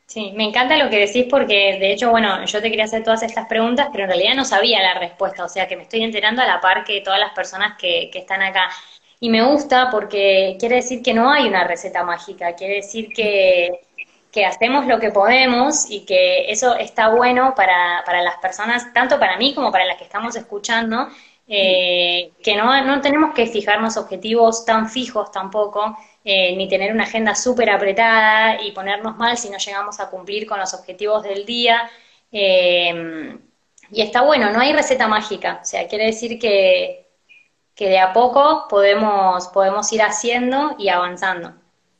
Sí, 0.07 0.33
me 0.35 0.43
encanta 0.45 0.77
lo 0.77 0.89
que 0.89 0.99
decís 0.99 1.25
porque 1.29 1.77
de 1.79 1.91
hecho, 1.93 2.11
bueno, 2.11 2.45
yo 2.45 2.61
te 2.61 2.69
quería 2.69 2.85
hacer 2.85 3.03
todas 3.03 3.23
estas 3.23 3.47
preguntas, 3.47 3.89
pero 3.91 4.03
en 4.03 4.09
realidad 4.11 4.35
no 4.35 4.45
sabía 4.45 4.81
la 4.81 4.99
respuesta, 4.99 5.43
o 5.43 5.49
sea 5.49 5.67
que 5.67 5.75
me 5.75 5.83
estoy 5.83 6.03
enterando 6.03 6.41
a 6.43 6.45
la 6.45 6.61
par 6.61 6.83
que 6.83 7.01
todas 7.01 7.19
las 7.19 7.33
personas 7.33 7.77
que, 7.77 8.09
que 8.13 8.19
están 8.19 8.41
acá. 8.43 8.69
Y 9.19 9.29
me 9.29 9.43
gusta 9.43 9.89
porque 9.91 10.57
quiere 10.59 10.75
decir 10.77 11.01
que 11.01 11.13
no 11.13 11.31
hay 11.31 11.47
una 11.47 11.63
receta 11.65 12.03
mágica, 12.03 12.53
quiere 12.55 12.75
decir 12.75 13.09
que, 13.15 13.84
que 14.35 14.45
hacemos 14.45 14.85
lo 14.85 14.99
que 14.99 15.11
podemos 15.11 15.89
y 15.89 16.01
que 16.05 16.51
eso 16.51 16.75
está 16.75 17.07
bueno 17.07 17.53
para, 17.55 18.03
para 18.05 18.21
las 18.21 18.35
personas, 18.39 18.91
tanto 18.93 19.17
para 19.17 19.37
mí 19.37 19.55
como 19.55 19.71
para 19.71 19.85
las 19.85 19.95
que 19.95 20.03
estamos 20.03 20.35
escuchando, 20.35 21.07
eh, 21.47 22.33
que 22.43 22.57
no, 22.57 22.83
no 22.83 22.99
tenemos 22.99 23.33
que 23.33 23.47
fijarnos 23.47 23.95
objetivos 23.95 24.65
tan 24.65 24.89
fijos 24.89 25.31
tampoco, 25.31 25.97
eh, 26.25 26.53
ni 26.57 26.67
tener 26.67 26.91
una 26.91 27.05
agenda 27.05 27.33
súper 27.33 27.69
apretada 27.69 28.61
y 28.61 28.73
ponernos 28.73 29.15
mal 29.15 29.37
si 29.37 29.49
no 29.49 29.57
llegamos 29.57 30.01
a 30.01 30.09
cumplir 30.09 30.45
con 30.45 30.59
los 30.59 30.73
objetivos 30.73 31.23
del 31.23 31.45
día. 31.45 31.89
Eh, 32.29 33.37
y 33.89 34.01
está 34.01 34.21
bueno, 34.23 34.51
no 34.51 34.59
hay 34.59 34.73
receta 34.73 35.07
mágica, 35.07 35.59
o 35.61 35.65
sea, 35.65 35.87
quiere 35.87 36.07
decir 36.07 36.39
que, 36.39 37.07
que 37.73 37.87
de 37.87 37.99
a 37.99 38.11
poco 38.11 38.65
podemos, 38.69 39.47
podemos 39.47 39.93
ir 39.93 40.01
haciendo 40.01 40.75
y 40.77 40.89
avanzando. 40.89 41.53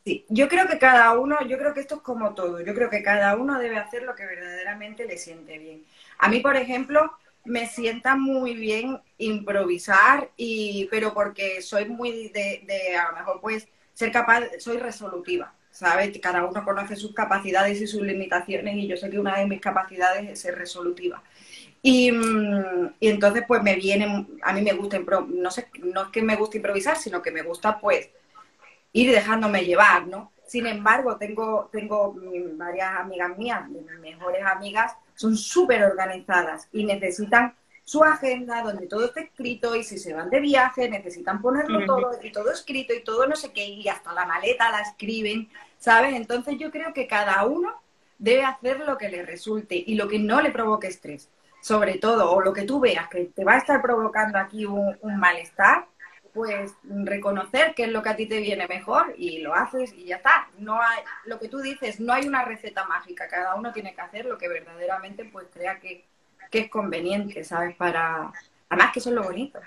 Sí, 0.06 0.24
yo 0.30 0.48
creo 0.48 0.68
que 0.68 0.78
cada 0.78 1.18
uno, 1.18 1.38
yo 1.48 1.58
creo 1.58 1.74
que 1.74 1.80
esto 1.80 1.96
es 1.96 2.02
como 2.02 2.36
todo, 2.36 2.62
yo 2.62 2.76
creo 2.76 2.90
que 2.92 3.02
cada 3.02 3.36
uno 3.36 3.58
debe 3.60 3.78
hacer 3.78 4.04
lo 4.04 4.14
que 4.16 4.26
verdaderamente 4.26 5.06
le 5.06 5.18
siente 5.18 5.58
bien. 5.58 5.84
A 6.20 6.30
mí, 6.30 6.42
por 6.42 6.56
ejemplo, 6.56 7.12
me 7.44 7.68
sienta 7.68 8.16
muy 8.16 8.54
bien 8.54 9.02
improvisar, 9.18 10.30
y, 10.38 10.88
pero 10.92 11.14
porque 11.16 11.62
soy 11.64 11.86
muy 11.86 12.30
de, 12.30 12.64
de, 12.68 12.96
a 12.98 13.10
lo 13.12 13.18
mejor 13.18 13.42
pues 13.42 13.68
ser 13.94 14.12
capaz, 14.12 14.44
soy 14.60 14.78
resolutiva, 14.78 15.56
¿sabes? 15.72 16.16
Cada 16.22 16.46
uno 16.46 16.64
conoce 16.64 16.96
sus 16.96 17.14
capacidades 17.16 17.82
y 17.82 17.88
sus 17.88 18.04
limitaciones 18.04 18.76
y 18.78 18.88
yo 18.88 18.98
sé 18.98 19.10
que 19.10 19.18
una 19.20 19.40
de 19.40 19.48
mis 19.48 19.62
capacidades 19.62 20.30
es 20.30 20.40
ser 20.40 20.56
resolutiva. 20.56 21.24
Y, 21.82 22.12
mm, 22.12 22.96
entonces 23.02 23.44
pues 23.48 23.62
me 23.64 23.76
viene, 23.76 24.28
a 24.42 24.54
mí 24.54 24.62
me 24.62 24.74
gusta, 24.74 25.00
no 25.00 25.52
sé, 25.52 25.68
no 25.84 26.04
es 26.04 26.08
que 26.10 26.22
me 26.22 26.36
guste 26.36 26.58
improvisar, 26.58 26.98
sino 26.98 27.22
que 27.22 27.32
me 27.32 27.44
gusta 27.44 27.80
pues 27.80 28.10
ir 28.96 29.12
dejándome 29.12 29.66
llevar, 29.66 30.08
¿no? 30.08 30.32
Sin 30.48 30.66
embargo, 30.66 31.18
tengo, 31.18 31.70
tengo 31.70 32.16
varias 32.54 32.98
amigas 32.98 33.38
mías, 33.38 33.68
mis 33.68 33.84
mejores 34.00 34.46
amigas, 34.46 34.96
son 35.16 35.36
súper 35.36 35.84
organizadas 35.84 36.70
y 36.72 36.86
necesitan 36.86 37.54
su 37.84 38.04
agenda 38.06 38.64
donde 38.64 38.88
todo 38.88 39.06
está 39.06 39.20
escrito 39.20 39.76
y 39.76 39.84
si 39.84 40.00
se 40.00 40.14
van 40.14 40.30
de 40.30 40.40
viaje 40.40 40.90
necesitan 40.90 41.42
ponerlo 41.42 41.86
todo 41.86 42.18
y 42.24 42.32
todo 42.32 42.52
escrito 42.52 42.94
y 42.94 43.04
todo 43.04 43.28
no 43.28 43.36
sé 43.36 43.52
qué 43.52 43.66
y 43.66 43.88
hasta 43.90 44.14
la 44.14 44.26
maleta 44.26 44.72
la 44.72 44.80
escriben, 44.80 45.50
¿sabes? 45.78 46.16
Entonces 46.16 46.58
yo 46.58 46.72
creo 46.72 46.94
que 46.94 47.06
cada 47.06 47.44
uno 47.46 47.74
debe 48.18 48.46
hacer 48.46 48.80
lo 48.80 48.98
que 48.98 49.10
le 49.10 49.24
resulte 49.24 49.76
y 49.76 49.96
lo 49.96 50.08
que 50.08 50.20
no 50.20 50.42
le 50.42 50.52
provoque 50.52 50.88
estrés, 50.88 51.30
sobre 51.62 51.98
todo, 51.98 52.32
o 52.32 52.40
lo 52.40 52.54
que 52.54 52.64
tú 52.64 52.80
veas 52.80 53.10
que 53.10 53.26
te 53.26 53.44
va 53.44 53.56
a 53.56 53.58
estar 53.58 53.82
provocando 53.82 54.40
aquí 54.40 54.66
un, 54.66 54.98
un 55.02 55.18
malestar, 55.18 55.86
pues 56.36 56.74
reconocer 56.84 57.74
qué 57.74 57.86
es 57.86 57.90
lo 57.90 58.04
que 58.04 58.10
a 58.10 58.16
ti 58.18 58.26
te 58.26 58.42
viene 58.42 58.68
mejor 58.68 59.16
y 59.18 59.40
lo 59.40 59.56
haces 59.56 59.94
y 59.94 60.04
ya 60.04 60.18
está. 60.18 60.50
No 60.58 60.82
hay, 60.82 61.00
lo 61.24 61.40
que 61.40 61.48
tú 61.48 61.60
dices, 61.62 62.02
no 62.02 62.12
hay 62.12 62.28
una 62.28 62.44
receta 62.44 62.84
mágica, 62.84 63.30
cada 63.30 63.56
uno 63.56 63.72
tiene 63.72 63.96
que 63.96 64.02
hacer 64.02 64.26
lo 64.26 64.38
que 64.38 64.50
verdaderamente 64.50 65.24
pues 65.32 65.48
crea 65.54 65.80
que, 65.80 66.04
que 66.52 66.60
es 66.60 66.70
conveniente, 66.70 67.42
¿sabes? 67.46 67.74
Para, 67.78 68.34
además 68.70 68.92
que 68.92 69.00
eso 69.00 69.10
es 69.10 69.16
lo 69.16 69.24
bonito. 69.24 69.60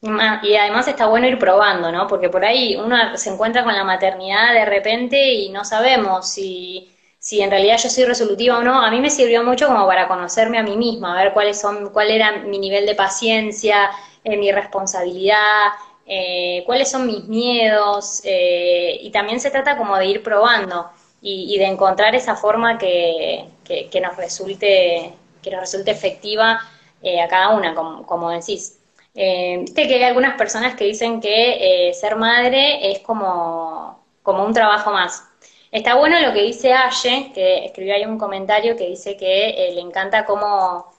Y 0.00 0.56
además 0.56 0.88
está 0.88 1.06
bueno 1.06 1.26
ir 1.26 1.38
probando, 1.38 1.92
¿no? 1.92 2.06
Porque 2.06 2.30
por 2.30 2.42
ahí 2.44 2.76
uno 2.76 3.16
se 3.18 3.30
encuentra 3.30 3.62
con 3.62 3.74
la 3.74 3.84
maternidad 3.84 4.54
de 4.54 4.64
repente 4.64 5.32
y 5.32 5.50
no 5.50 5.62
sabemos 5.64 6.30
si, 6.30 6.90
si 7.18 7.42
en 7.42 7.50
realidad 7.50 7.76
yo 7.76 7.90
soy 7.90 8.04
resolutiva 8.04 8.58
o 8.58 8.62
no. 8.62 8.80
A 8.80 8.90
mí 8.90 9.00
me 9.00 9.10
sirvió 9.10 9.44
mucho 9.44 9.66
como 9.66 9.86
para 9.86 10.08
conocerme 10.08 10.58
a 10.58 10.62
mí 10.62 10.76
misma, 10.78 11.12
a 11.18 11.24
ver 11.24 11.32
cuáles 11.34 11.60
son, 11.60 11.90
cuál 11.90 12.10
era 12.10 12.38
mi 12.38 12.58
nivel 12.58 12.86
de 12.86 12.94
paciencia, 12.94 13.90
eh, 14.26 14.36
mi 14.36 14.50
responsabilidad, 14.50 15.68
eh, 16.04 16.64
cuáles 16.66 16.90
son 16.90 17.06
mis 17.06 17.28
miedos, 17.28 18.22
eh, 18.24 18.98
y 19.00 19.10
también 19.10 19.38
se 19.38 19.52
trata 19.52 19.76
como 19.76 19.96
de 19.96 20.06
ir 20.06 20.22
probando 20.24 20.90
y, 21.22 21.56
de 21.58 21.66
encontrar 21.66 22.14
esa 22.16 22.34
forma 22.34 22.76
que, 22.76 23.44
que, 23.64 24.00
nos 24.00 24.16
resulte 24.16 25.12
que 25.42 25.50
nos 25.50 25.60
resulte 25.60 25.90
efectiva 25.92 26.60
a 26.60 27.28
cada 27.28 27.50
una, 27.50 27.74
como, 27.74 28.04
como 28.06 28.30
decís. 28.30 28.78
Viste 29.14 29.88
que 29.88 29.94
hay 29.94 30.02
algunas 30.04 30.36
personas 30.36 30.74
que 30.74 30.84
dicen 30.84 31.20
que 31.20 31.92
ser 31.94 32.16
madre 32.16 32.92
es 32.92 33.00
como, 33.00 34.04
como 34.22 34.44
un 34.44 34.52
trabajo 34.52 34.92
más. 34.92 35.24
Está 35.72 35.94
bueno 35.96 36.20
lo 36.20 36.32
que 36.32 36.42
dice 36.42 36.72
Aye, 36.72 37.32
que 37.34 37.64
escribió 37.64 37.94
ahí 37.94 38.04
un 38.04 38.18
comentario 38.18 38.76
que 38.76 38.88
dice 38.88 39.16
que 39.16 39.72
le 39.74 39.80
encanta 39.80 40.24
cómo 40.24 40.95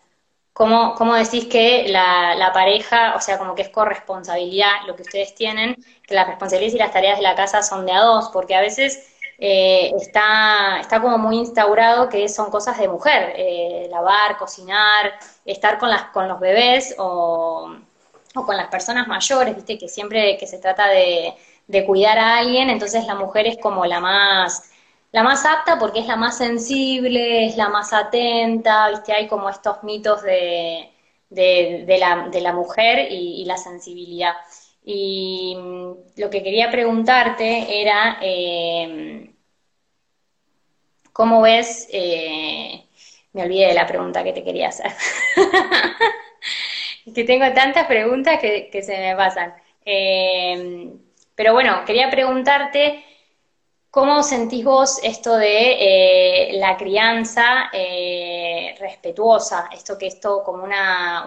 ¿Cómo, 0.57 0.95
¿Cómo, 0.95 1.13
decís 1.13 1.45
que 1.45 1.85
la, 1.87 2.33
la, 2.33 2.51
pareja, 2.51 3.13
o 3.15 3.21
sea, 3.21 3.37
como 3.37 3.53
que 3.53 3.61
es 3.61 3.69
corresponsabilidad 3.69 4.87
lo 4.87 4.95
que 4.95 5.03
ustedes 5.03 5.35
tienen, 5.35 5.75
que 6.01 6.15
las 6.15 6.25
responsabilidades 6.25 6.73
y 6.73 6.79
las 6.79 6.91
tareas 6.91 7.17
de 7.17 7.21
la 7.21 7.35
casa 7.35 7.61
son 7.61 7.85
de 7.85 7.91
a 7.91 8.01
dos? 8.01 8.29
Porque 8.33 8.55
a 8.55 8.61
veces 8.61 9.07
eh, 9.37 9.91
está, 9.95 10.79
está 10.79 10.99
como 10.99 11.19
muy 11.19 11.37
instaurado 11.37 12.09
que 12.09 12.27
son 12.27 12.49
cosas 12.49 12.79
de 12.79 12.87
mujer, 12.87 13.33
eh, 13.35 13.87
lavar, 13.91 14.37
cocinar, 14.39 15.13
estar 15.45 15.77
con, 15.77 15.91
las, 15.91 16.05
con 16.05 16.27
los 16.27 16.39
bebés 16.39 16.95
o, 16.97 17.75
o, 18.33 18.45
con 18.47 18.57
las 18.57 18.69
personas 18.69 19.07
mayores, 19.07 19.55
viste, 19.55 19.77
que 19.77 19.87
siempre 19.87 20.37
que 20.39 20.47
se 20.47 20.57
trata 20.57 20.87
de, 20.87 21.35
de 21.67 21.85
cuidar 21.85 22.17
a 22.17 22.37
alguien, 22.39 22.71
entonces 22.71 23.05
la 23.05 23.13
mujer 23.13 23.45
es 23.45 23.59
como 23.59 23.85
la 23.85 23.99
más 23.99 24.71
la 25.11 25.23
más 25.23 25.45
apta 25.45 25.79
porque 25.79 25.99
es 25.99 26.07
la 26.07 26.15
más 26.15 26.37
sensible, 26.37 27.45
es 27.45 27.57
la 27.57 27.69
más 27.69 27.93
atenta, 27.93 28.89
¿viste? 28.89 29.13
Hay 29.13 29.27
como 29.27 29.49
estos 29.49 29.83
mitos 29.83 30.21
de, 30.21 30.91
de, 31.29 31.97
la, 31.99 32.29
de 32.29 32.41
la, 32.41 32.53
mujer 32.53 33.07
y, 33.11 33.45
la 33.45 33.57
sensibilidad. 33.57 34.33
Y 34.83 35.55
mm, 35.57 35.91
lo 36.17 36.29
que 36.29 36.43
quería 36.43 36.69
preguntarte 36.71 37.81
era, 37.81 38.17
eh, 38.21 39.33
¿cómo 41.13 41.41
ves? 41.41 41.87
Eh, 41.91 42.85
me 43.33 43.43
olvidé 43.43 43.67
de 43.67 43.73
la 43.73 43.87
pregunta 43.87 44.23
que 44.23 44.33
te 44.33 44.43
quería 44.43 44.69
hacer. 44.69 44.91
que 47.15 47.23
tengo 47.23 47.51
tantas 47.53 47.87
preguntas 47.87 48.39
que, 48.39 48.81
se 48.83 48.97
me 48.97 49.15
pasan. 49.15 49.53
Eh, 49.85 50.91
pero 51.35 51.53
bueno, 51.53 51.83
quería 51.85 52.09
preguntarte 52.09 53.03
¿Cómo 53.89 54.21
sentís 54.21 54.63
vos 54.65 54.99
esto 55.01 55.37
de 55.37 56.49
eh, 56.51 56.59
la 56.59 56.77
crianza 56.77 57.69
eh, 57.73 58.75
respetuosa? 58.79 59.69
Esto 59.73 59.97
que 59.97 60.07
es 60.07 60.19
todo 60.19 60.43
como 60.43 60.63
una, 60.63 61.25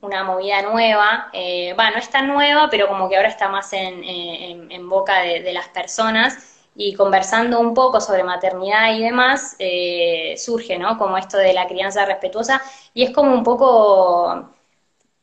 una, 0.00 0.24
movida 0.24 0.62
nueva. 0.62 1.28
Eh, 1.32 1.74
no 1.76 1.98
es 1.98 2.08
tan 2.08 2.28
nueva, 2.28 2.68
pero 2.70 2.88
como 2.88 3.08
que 3.08 3.16
ahora 3.16 3.28
está 3.28 3.48
más 3.48 3.72
en, 3.72 4.02
en, 4.04 4.88
boca 4.88 5.20
de, 5.22 5.52
las 5.52 5.68
personas. 5.68 6.66
Y 6.74 6.94
conversando 6.94 7.60
un 7.60 7.74
poco 7.74 8.00
sobre 8.00 8.24
maternidad 8.24 8.94
y 8.94 9.02
demás, 9.02 9.56
eh, 9.58 10.34
surge, 10.38 10.78
¿no? 10.78 10.96
Como 10.96 11.18
esto 11.18 11.36
de 11.36 11.52
la 11.52 11.66
crianza 11.66 12.06
respetuosa. 12.06 12.62
Y 12.94 13.02
es 13.04 13.10
como 13.10 13.34
un 13.34 13.42
poco 13.42 14.48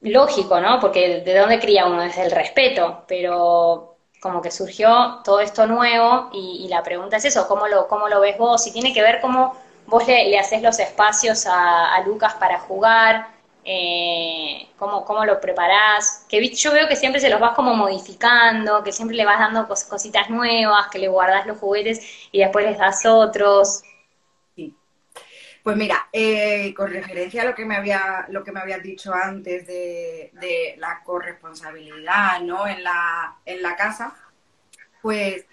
lógico, 0.01 0.59
¿no? 0.61 0.79
Porque 0.79 1.21
de 1.21 1.37
dónde 1.39 1.59
cría 1.59 1.87
uno 1.87 2.01
desde 2.03 2.23
el 2.23 2.31
respeto, 2.31 3.05
pero 3.07 3.88
como 4.19 4.41
que 4.41 4.51
surgió 4.51 5.19
todo 5.23 5.39
esto 5.39 5.65
nuevo 5.65 6.29
y, 6.33 6.67
la 6.69 6.83
pregunta 6.83 7.17
es 7.17 7.25
eso, 7.25 7.47
¿cómo 7.47 7.67
lo, 7.67 7.87
cómo 7.87 8.09
lo 8.09 8.19
ves 8.19 8.37
vos? 8.37 8.65
Y 8.67 8.71
tiene 8.71 8.93
que 8.93 9.01
ver 9.01 9.21
cómo 9.21 9.55
vos 9.87 10.07
le, 10.07 10.29
le 10.29 10.37
haces 10.37 10.61
los 10.61 10.77
espacios 10.79 11.45
a, 11.47 12.01
Lucas 12.05 12.35
para 12.35 12.59
jugar, 12.59 13.27
eh, 13.63 14.67
cómo, 14.77 15.05
cómo, 15.05 15.25
lo 15.25 15.39
preparás, 15.39 16.25
que 16.29 16.49
yo 16.49 16.71
veo 16.71 16.87
que 16.87 16.95
siempre 16.95 17.21
se 17.21 17.29
los 17.29 17.39
vas 17.39 17.55
como 17.55 17.73
modificando, 17.75 18.83
que 18.83 18.91
siempre 18.91 19.15
le 19.17 19.25
vas 19.25 19.39
dando 19.39 19.67
cositas 19.67 20.29
nuevas, 20.29 20.87
que 20.91 20.99
le 20.99 21.07
guardas 21.07 21.45
los 21.47 21.57
juguetes 21.57 22.01
y 22.31 22.39
después 22.39 22.65
les 22.65 22.77
das 22.77 23.05
otros. 23.05 23.83
Pues 25.63 25.75
mira, 25.75 26.07
eh, 26.13 26.73
con 26.73 26.89
referencia 26.91 27.41
a 27.41 27.45
lo 27.45 27.55
que 27.55 27.65
me 27.65 27.75
había, 27.75 28.25
lo 28.29 28.43
que 28.43 28.51
me 28.51 28.61
habías 28.61 28.81
dicho 28.81 29.13
antes 29.13 29.67
de, 29.67 30.31
la 30.77 31.01
corresponsabilidad, 31.03 32.41
¿no? 32.41 32.65
En 32.67 32.83
la, 32.83 33.37
en 33.45 33.61
la 33.61 33.75
casa, 33.75 34.15
pues 35.01 35.45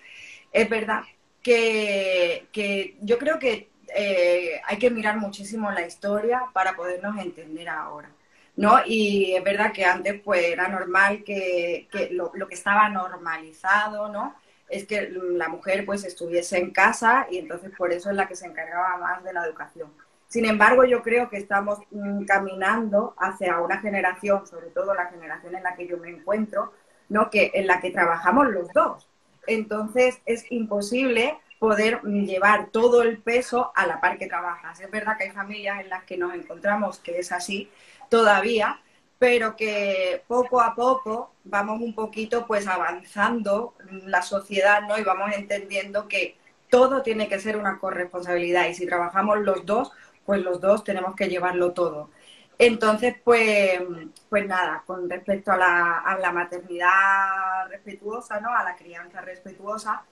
es 0.52 0.68
verdad 0.68 1.02
que, 1.42 2.96
yo 3.02 3.18
creo 3.18 3.38
que 3.38 3.70
eh, 3.94 4.60
hay 4.64 4.78
que 4.78 4.90
mirar 4.90 5.16
muchísimo 5.18 5.70
la 5.70 5.86
historia 5.86 6.44
para 6.52 6.74
podernos 6.76 7.18
entender 7.18 7.68
ahora. 7.68 8.10
¿no? 8.56 8.80
Y 8.86 9.34
es 9.34 9.44
verdad 9.44 9.72
que 9.72 9.84
antes 9.84 10.20
pues 10.22 10.44
era 10.44 10.68
normal 10.68 11.22
que, 11.24 11.88
lo, 12.12 12.32
lo, 12.34 12.48
que 12.48 12.54
estaba 12.54 12.88
normalizado, 12.88 14.08
¿no? 14.08 14.34
Es 14.68 14.86
que 14.86 15.08
la 15.10 15.48
mujer 15.48 15.86
pues 15.86 16.04
estuviese 16.04 16.58
en 16.58 16.72
casa 16.72 17.26
y 17.30 17.38
entonces 17.38 17.70
por 17.76 17.92
eso 17.92 18.10
es 18.10 18.16
la 18.16 18.26
que 18.26 18.36
se 18.36 18.46
encargaba 18.46 18.96
más 18.98 19.22
de 19.22 19.32
la 19.32 19.44
educación. 19.44 19.92
Sin 20.28 20.44
embargo, 20.44 20.84
yo 20.84 21.02
creo 21.02 21.28
que 21.28 21.36
estamos 21.36 21.78
mm, 21.90 22.24
caminando 22.24 23.14
hacia 23.18 23.60
una 23.60 23.78
generación, 23.78 24.46
sobre 24.46 24.68
todo 24.68 24.94
la 24.94 25.06
generación 25.06 25.54
en 25.54 25.62
la 25.62 25.76
que 25.76 25.86
yo 25.86 25.98
me 25.98 26.10
encuentro, 26.10 26.72
¿no? 27.08 27.30
que, 27.30 27.52
en 27.54 27.66
la 27.66 27.80
que 27.80 27.90
trabajamos 27.90 28.48
los 28.48 28.72
dos. 28.72 29.08
Entonces, 29.46 30.20
es 30.26 30.44
imposible 30.50 31.38
poder 31.58 32.00
mm, 32.02 32.24
llevar 32.24 32.68
todo 32.70 33.02
el 33.02 33.18
peso 33.18 33.72
a 33.76 33.86
la 33.86 34.00
par 34.00 34.18
que 34.18 34.26
trabajas. 34.26 34.80
Es 34.80 34.90
verdad 34.90 35.16
que 35.16 35.24
hay 35.24 35.30
familias 35.30 35.80
en 35.80 35.90
las 35.90 36.04
que 36.04 36.16
nos 36.16 36.34
encontramos 36.34 36.98
que 36.98 37.18
es 37.18 37.30
así 37.30 37.70
todavía, 38.08 38.80
pero 39.18 39.56
que 39.56 40.22
poco 40.26 40.60
a 40.60 40.74
poco 40.74 41.30
vamos 41.48 41.80
un 41.80 41.94
poquito 41.94 42.46
pues 42.46 42.66
avanzando 42.66 43.74
la 44.06 44.22
sociedad, 44.22 44.82
¿no? 44.88 44.98
Y 44.98 45.04
vamos 45.04 45.32
entendiendo 45.34 46.08
que 46.08 46.36
todo 46.70 47.02
tiene 47.02 47.28
que 47.28 47.38
ser 47.38 47.56
una 47.56 47.78
corresponsabilidad 47.78 48.68
y 48.68 48.74
si 48.74 48.86
trabajamos 48.86 49.38
los 49.40 49.64
dos, 49.64 49.92
pues 50.24 50.42
los 50.42 50.60
dos 50.60 50.84
tenemos 50.84 51.14
que 51.14 51.28
llevarlo 51.28 51.72
todo. 51.72 52.10
Entonces, 52.58 53.14
pues, 53.22 53.80
pues 54.28 54.46
nada, 54.46 54.82
con 54.86 55.10
respecto 55.10 55.52
a 55.52 55.56
la, 55.56 56.32
maternidad 56.32 57.68
respetuosa, 57.68 58.40
¿no? 58.40 58.54
A 58.54 58.64
la 58.64 58.76
crianza 58.76 59.20
respetuosa, 59.20 60.04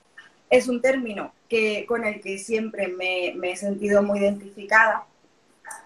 es 0.49 0.67
un 0.67 0.81
término 0.81 1.33
que, 1.49 1.85
con 1.87 2.05
el 2.05 2.21
que 2.21 2.37
siempre 2.37 2.87
me, 2.87 3.29
he 3.51 3.55
sentido 3.55 4.03
muy 4.03 4.19
identificada, 4.19 5.05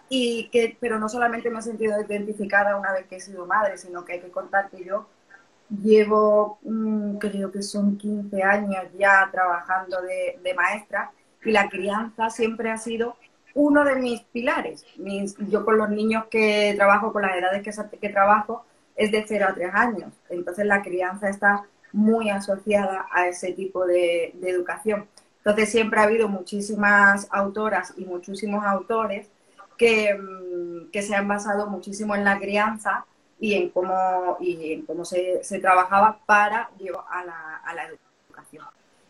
y 0.10 0.50
que, 0.50 0.76
pero 0.80 1.00
no 1.00 1.08
solamente 1.08 1.50
me 1.50 1.60
he 1.60 1.62
sentido 1.62 1.96
identificada 2.02 2.76
una 2.76 2.92
vez 2.92 3.08
que 3.08 3.18
he 3.18 3.22
sido 3.22 3.46
madre, 3.46 3.78
sino 3.78 4.04
que 4.04 4.14
hay 4.14 4.20
que 4.22 4.32
contar 4.32 4.70
que 4.70 4.84
yo 4.84 5.08
llevo, 5.70 6.60
mm, 6.64 7.18
creo 7.18 7.52
que 7.52 7.62
son 7.62 7.98
15 7.98 8.44
años 8.44 8.86
ya 8.98 9.30
trabajando 9.32 10.02
de, 10.02 10.40
de 10.44 10.54
maestra 10.54 11.12
y 11.44 11.52
la 11.52 11.70
crianza 11.70 12.30
siempre 12.30 12.72
ha 12.72 12.78
sido 12.78 13.16
uno 13.54 13.84
de 13.84 13.96
mis 13.96 14.22
pilares. 14.22 14.86
yo 15.50 15.66
con 15.66 15.78
los 15.78 15.90
niños 15.90 16.26
que 16.30 16.74
trabajo, 16.76 17.12
con 17.12 17.24
las 17.24 17.36
edades 17.36 17.64
que, 18.00 18.10
trabajo, 18.10 18.66
es 18.96 19.12
de 19.12 19.26
0 19.28 19.48
a 19.50 19.54
3 19.54 19.72
años. 19.74 20.14
Entonces 20.30 20.66
la 20.66 20.82
crianza 20.82 21.30
está 21.30 21.64
muy 21.92 22.30
asociada 22.30 23.08
a 23.12 23.28
ese 23.28 23.54
tipo 23.54 23.86
de, 23.86 24.34
educación. 24.42 25.08
Entonces 25.38 25.70
siempre 25.70 26.00
ha 26.00 26.04
habido 26.04 26.28
muchísimas 26.28 27.28
autoras 27.32 27.94
y 27.98 28.06
muchísimos 28.06 28.64
autores 28.66 29.28
que, 29.78 30.14
mm, 30.14 30.92
que, 30.92 31.02
se 31.02 31.16
han 31.16 31.28
basado 31.28 31.68
muchísimo 31.68 32.16
en 32.16 32.26
la 32.26 32.38
crianza 32.40 33.06
y 33.40 33.54
en 33.54 33.70
cómo, 33.70 34.38
y 34.40 34.74
en 34.74 34.86
cómo 34.86 35.06
se, 35.06 35.44
se 35.44 35.60
trabajaba 35.60 36.20
para 36.26 36.70
llevar 36.78 37.06
a 37.10 37.26
la, 37.26 37.56
a 37.58 37.74
la 37.74 37.84
educación 37.86 38.66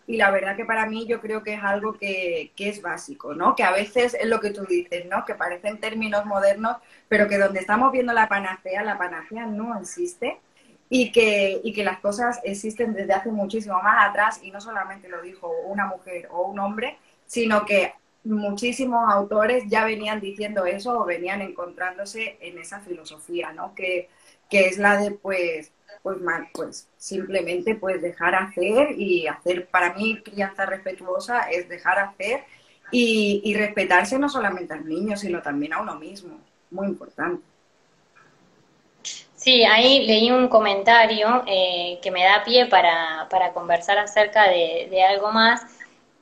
y 0.10 0.18
la 0.18 0.32
verdad 0.32 0.56
que 0.56 0.66
para 0.66 0.88
mí 0.88 1.06
yo 1.06 1.22
creo 1.22 1.44
que 1.44 1.54
es 1.54 1.64
algo 1.64 1.94
que, 1.94 2.52
es 2.58 2.82
básico, 2.82 3.36
¿no? 3.36 3.56
Que 3.56 3.62
a 3.62 3.72
veces 3.72 4.16
es 4.16 4.26
lo 4.26 4.40
que 4.40 4.50
tú 4.50 4.66
dices, 4.66 5.06
¿no? 5.06 5.24
Que 5.24 5.36
parecen 5.36 5.80
términos 5.80 6.26
modernos, 6.26 6.78
pero 7.08 7.28
que 7.28 7.38
donde 7.38 7.60
estamos 7.60 7.92
viendo 7.92 8.12
la 8.12 8.28
panacea, 8.28 8.82
la 8.84 8.98
panacea 8.98 9.46
no 9.46 9.80
existe 9.80 10.40
y 10.90 11.12
que, 11.12 11.62
y 11.64 11.74
que 11.74 11.84
las 11.84 12.00
cosas 12.00 12.40
existen 12.44 12.94
desde 12.94 13.14
hace 13.14 13.30
muchísimo 13.30 13.80
más 13.84 14.10
atrás 14.10 14.40
y 14.42 14.50
no 14.50 14.60
solamente 14.60 15.10
lo 15.10 15.22
dijo 15.22 15.48
una 15.68 15.86
mujer 15.86 16.28
o 16.32 16.42
un 16.42 16.58
hombre, 16.58 16.98
sino 17.28 17.64
que 17.64 17.94
muchísimos 18.24 19.14
autores 19.14 19.66
ya 19.68 19.86
venían 19.86 20.20
diciendo 20.20 20.66
eso 20.66 21.02
o 21.02 21.06
venían 21.06 21.44
encontrándose 21.44 22.40
en 22.42 22.58
esa 22.58 22.80
filosofía, 22.80 23.54
¿no? 23.54 23.76
Que, 23.76 24.10
que 24.50 24.68
es 24.68 24.78
la 24.78 24.98
de, 24.98 25.12
pues, 25.12 25.72
pues, 26.02 26.18
pues 26.54 26.88
simplemente 26.98 27.76
pues 27.76 28.02
dejar 28.02 28.36
hacer 28.36 29.00
y 29.00 29.28
hacer, 29.28 29.68
para 29.68 29.94
mí 29.94 30.22
crianza 30.24 30.66
respetuosa 30.66 31.50
es 31.50 31.68
dejar 31.70 32.00
hacer 32.00 32.44
y, 32.92 33.54
respetarse 33.56 34.18
no 34.18 34.30
solamente 34.30 34.74
al 34.74 34.88
niño, 34.88 35.16
sino 35.16 35.42
también 35.42 35.74
a 35.74 35.82
uno 35.82 35.96
mismo, 35.96 36.40
muy 36.72 36.88
importante. 36.88 37.44
Sí, 39.36 39.64
ahí 39.64 40.06
leí 40.06 40.32
un 40.32 40.48
comentario 40.48 41.44
eh, 41.46 42.00
que 42.02 42.12
me 42.12 42.24
da 42.24 42.44
pie 42.44 42.66
para, 42.66 43.28
para 43.30 43.54
conversar 43.54 43.98
acerca 44.00 44.50
de, 44.50 45.04
algo 45.08 45.32
más, 45.32 45.62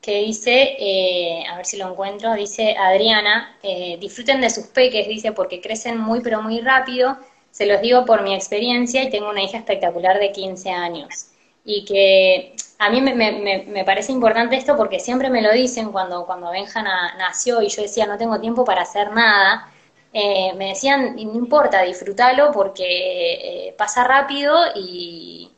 que 0.01 0.23
dice, 0.23 0.75
eh, 0.77 1.43
a 1.49 1.57
ver 1.57 1.65
si 1.65 1.77
lo 1.77 1.89
encuentro, 1.89 2.33
dice 2.33 2.75
Adriana, 2.77 3.57
eh, 3.63 3.97
disfruten 3.99 4.41
de 4.41 4.49
sus 4.49 4.67
peques, 4.67 5.07
dice, 5.07 5.31
porque 5.31 5.61
crecen 5.61 5.97
muy 5.97 6.19
pero 6.21 6.41
muy 6.41 6.59
rápido 6.59 7.17
se 7.57 7.65
los 7.65 7.81
digo 7.81 8.05
por 8.05 8.21
mi 8.21 8.35
experiencia 8.35 9.01
y 9.01 9.09
tengo 9.09 9.31
una 9.31 9.41
hija 9.41 9.57
espectacular 9.57 10.19
de 10.19 10.31
15 10.31 10.69
años. 10.69 11.29
Y 11.65 11.85
que 11.85 12.53
a 12.77 12.91
mí 12.91 13.01
me, 13.01 13.83
parece 13.83 14.11
importante 14.11 14.55
esto 14.55 14.77
porque 14.77 14.99
siempre 14.99 15.31
me 15.31 15.41
lo 15.41 15.51
dicen 15.51 15.91
cuando, 15.91 16.27
cuando 16.27 16.51
Benja 16.51 16.83
nació 16.83 17.63
y 17.63 17.69
yo 17.69 17.81
decía 17.81 18.05
no 18.05 18.19
tengo 18.19 18.39
tiempo 18.39 18.63
para 18.63 18.83
hacer 18.83 19.11
nada. 19.11 19.71
Eh, 20.13 20.53
me 20.55 20.69
decían, 20.69 21.15
no 21.15 21.33
importa, 21.33 21.81
disfrútalo 21.81 22.51
porque 22.51 23.69
eh, 23.69 23.75
pasa 23.75 24.03
rápido 24.03 24.55
y, 24.75 25.49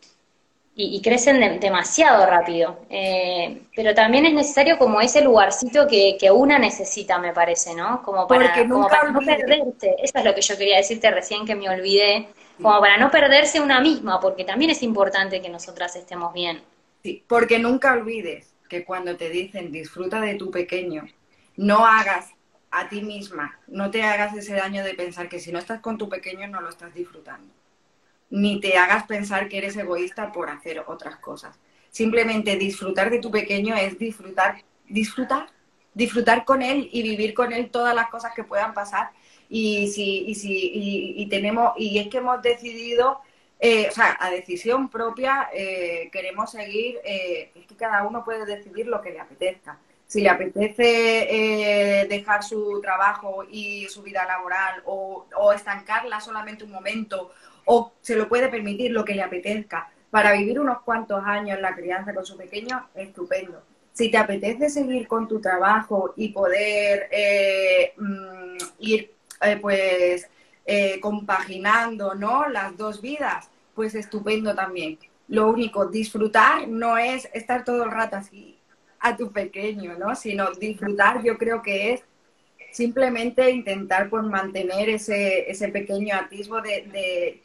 y, 0.82 1.02
crecen 1.02 1.60
demasiado 1.60 2.26
rápido. 2.26 2.80
Eh, 2.89 3.63
pero 3.76 3.94
también 3.94 4.26
es 4.26 4.34
necesario 4.34 4.78
como 4.78 5.02
ese 5.02 5.22
lugarcito 5.22 5.88
que, 5.88 6.15
que 6.18 6.32
una 6.32 6.58
necesita, 6.58 7.20
me 7.20 7.34
parece, 7.34 7.76
¿no? 7.76 8.02
Como 8.02 8.26
para, 8.28 8.54
como 8.65 8.88
para 8.88 9.12
no 9.12 9.20
perderse. 9.20 9.96
Eso 10.02 10.20
es 10.20 10.24
lo 10.24 10.34
que 10.34 10.42
yo 10.42 10.58
quería 10.58 10.78
decirte 10.78 11.12
recién 11.12 11.46
que 11.46 11.56
me 11.56 11.70
olvidé. 11.70 12.30
Como 12.62 12.80
para 12.80 12.98
no 12.98 13.12
perderse 13.12 13.60
una 13.60 13.82
misma, 13.82 14.20
porque 14.20 14.46
también 14.46 14.72
es 14.72 14.82
importante 14.82 15.42
que 15.42 15.50
nosotras 15.50 15.96
estemos 15.96 16.34
bien. 16.34 16.62
Sí, 17.04 17.24
porque 17.28 17.60
nunca 17.60 17.94
olvides 17.94 18.54
que 18.70 18.86
cuando 18.86 19.18
te 19.18 19.30
dicen 19.30 19.72
disfruta 19.72 20.22
de 20.22 20.36
tu 20.36 20.50
pequeño, 20.50 21.04
no 21.58 21.86
hagas 21.86 22.32
a 22.72 22.88
ti 22.88 23.02
misma, 23.02 23.58
no 23.68 23.92
te 23.92 24.04
hagas 24.04 24.36
ese 24.36 24.54
daño 24.54 24.84
de 24.84 24.94
pensar 24.94 25.28
que 25.28 25.39
si 25.39 25.52
no 25.52 25.60
estás 25.60 25.82
con 25.82 25.98
tu 25.98 26.08
pequeño 26.08 26.48
no 26.48 26.62
lo 26.62 26.70
estás 26.70 26.94
disfrutando 26.94 27.59
ni 28.30 28.60
te 28.60 28.78
hagas 28.78 29.06
pensar 29.06 29.50
que 29.50 29.58
eres 29.58 29.76
egoísta 29.76 30.32
por 30.32 30.50
hacer 30.50 30.84
otras 30.88 31.18
cosas. 31.18 31.60
Simplemente 31.89 32.56
disfrutar 32.58 33.10
de 33.10 33.20
tu 33.20 33.32
pequeño 33.32 33.76
es 33.76 33.98
disfrutar, 33.98 34.63
disfrutar, 34.88 35.48
disfrutar 35.94 36.46
con 36.46 36.62
él 36.62 36.89
y 36.92 37.02
vivir 37.02 37.34
con 37.34 37.52
él 37.52 37.70
todas 37.72 37.96
las 37.96 38.10
cosas 38.10 38.34
que 38.36 38.44
puedan 38.44 38.74
pasar. 38.74 39.10
Y 39.50 39.88
si, 39.88 40.26
y 40.28 40.36
si, 40.36 40.72
y, 41.18 41.28
tenemos, 41.28 41.74
y 41.78 41.98
es 41.98 42.08
que 42.08 42.20
hemos 42.20 42.42
decidido, 42.44 43.20
eh, 43.60 43.88
o 43.89 43.92
sea, 43.92 44.15
a 44.20 44.30
decisión 44.30 44.89
propia, 44.89 45.50
eh, 45.52 46.10
queremos 46.12 46.52
seguir, 46.52 47.00
eh, 47.04 47.52
es 47.56 47.65
que 47.65 47.76
cada 47.76 48.04
uno 48.04 48.24
puede 48.24 48.46
decidir 48.46 48.86
lo 48.86 49.02
que 49.02 49.10
le 49.12 49.20
apetezca. 49.20 49.80
Si 50.06 50.22
le 50.22 50.30
apetece 50.30 52.08
dejar 52.10 52.44
su 52.44 52.82
trabajo 52.82 53.44
y 53.48 53.88
su 53.89 54.02
vida 54.02 54.26
laboral 54.26 54.82
o, 54.86 55.28
o 55.38 55.54
estancarla 55.54 56.20
solamente 56.20 56.63
un 56.63 56.72
momento 56.72 57.32
o 57.65 57.93
se 58.02 58.15
lo 58.15 58.28
puede 58.28 58.50
permitir 58.50 58.91
lo 58.91 59.06
que 59.06 59.15
le 59.15 59.24
apetezca. 59.24 59.91
Para 60.10 60.34
vivir 60.34 60.60
unos 60.60 60.82
cuantos 60.82 61.24
años 61.24 61.60
la 61.60 61.76
crianza 61.76 62.13
con 62.13 62.26
su 62.26 62.36
pequeño, 62.36 62.89
estupendo. 62.95 63.62
Si 63.93 64.10
te 64.10 64.17
apetece 64.17 64.69
seguir 64.69 65.08
con 65.08 65.28
tu 65.28 65.39
trabajo 65.39 66.13
y 66.15 66.30
poder 66.30 67.10
eh, 67.12 67.93
mm, 67.98 68.58
ir 68.80 69.12
eh, 69.41 69.58
pues 69.62 70.28
eh, 70.65 71.00
compaginando 71.00 72.15
¿no? 72.15 72.48
las 72.48 72.76
dos 72.78 73.02
vidas, 73.02 73.50
pues 73.76 73.95
estupendo 73.95 74.56
también. 74.56 74.98
Lo 75.28 75.50
único, 75.50 75.86
disfrutar 75.86 76.67
no 76.67 76.98
es 76.98 77.30
estar 77.34 77.63
todo 77.63 77.84
el 77.84 77.91
rato 77.91 78.15
así 78.15 78.58
a 79.00 79.15
tu 79.15 79.32
pequeño, 79.32 79.98
¿no? 79.98 80.15
Sino 80.15 80.52
disfrutar 80.52 81.24
yo 81.24 81.38
creo 81.38 81.62
que 81.62 81.93
es 81.93 82.04
simplemente 82.72 83.50
intentar 83.50 84.10
pues 84.10 84.24
mantener 84.24 84.89
ese, 84.89 85.50
ese 85.50 85.69
pequeño 85.69 86.15
atisbo 86.15 86.62
de, 86.62 86.88
de 86.91 87.41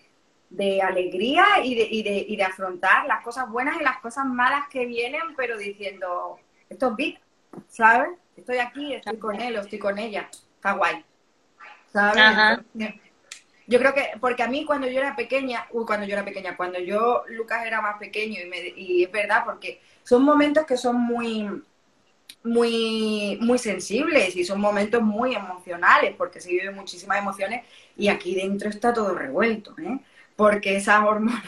alegría 0.83 1.45
y 1.63 1.75
de, 1.75 1.89
y, 1.91 2.03
de, 2.03 2.27
y 2.29 2.37
de 2.37 2.43
afrontar 2.45 3.07
las 3.07 3.23
cosas 3.23 3.49
buenas 3.49 3.81
y 3.81 3.85
las 3.85 3.99
cosas 3.99 4.27
malas 4.27 4.69
que 4.69 4.87
vienen, 4.87 5.23
pero 5.37 5.59
diciendo, 5.59 6.39
esto 6.69 6.91
es 6.91 6.97
big, 6.97 7.21
¿sabes? 7.69 8.11
Estoy 8.37 8.59
aquí, 8.59 8.95
estoy 8.95 9.19
con 9.19 9.41
él 9.41 9.57
o 9.57 9.61
estoy 9.61 9.79
con 9.79 9.99
ella, 9.99 10.29
está 10.57 10.73
guay, 10.73 11.05
¿sabes? 11.93 12.61
Yo 13.67 13.79
creo 13.79 13.95
que, 13.95 14.11
porque 14.21 14.43
a 14.43 14.49
mí 14.49 14.65
cuando 14.67 14.87
yo 14.87 15.01
era 15.01 15.17
pequeña, 15.17 15.67
uy, 15.71 15.87
cuando 15.87 16.07
yo 16.07 16.13
era 16.13 16.25
pequeña, 16.25 16.57
cuando 16.57 16.79
yo, 16.79 17.25
Lucas 17.29 17.65
era 17.65 17.81
más 17.81 17.99
pequeño, 17.99 18.41
y, 18.43 18.47
me, 18.47 18.59
y 18.59 19.05
es 19.05 19.11
verdad, 19.11 19.43
porque 19.45 19.81
son 20.03 20.23
momentos 20.23 20.67
que 20.67 20.77
son 20.77 21.01
muy, 21.01 21.49
muy, 22.45 23.39
muy 23.41 23.59
sensibles 23.59 24.37
y 24.37 24.45
son 24.45 24.61
momentos 24.61 25.03
muy 25.03 25.35
emocionales 25.35 26.15
porque 26.17 26.41
se 26.41 26.51
viven 26.51 26.75
muchísimas 26.75 27.19
emociones 27.19 27.65
y 27.97 28.09
aquí 28.09 28.35
dentro 28.35 28.69
está 28.69 28.93
todo 28.93 29.15
revuelto, 29.15 29.75
¿eh? 29.79 29.99
porque 30.37 30.77
esas 30.77 31.03
hormonas 31.05 31.43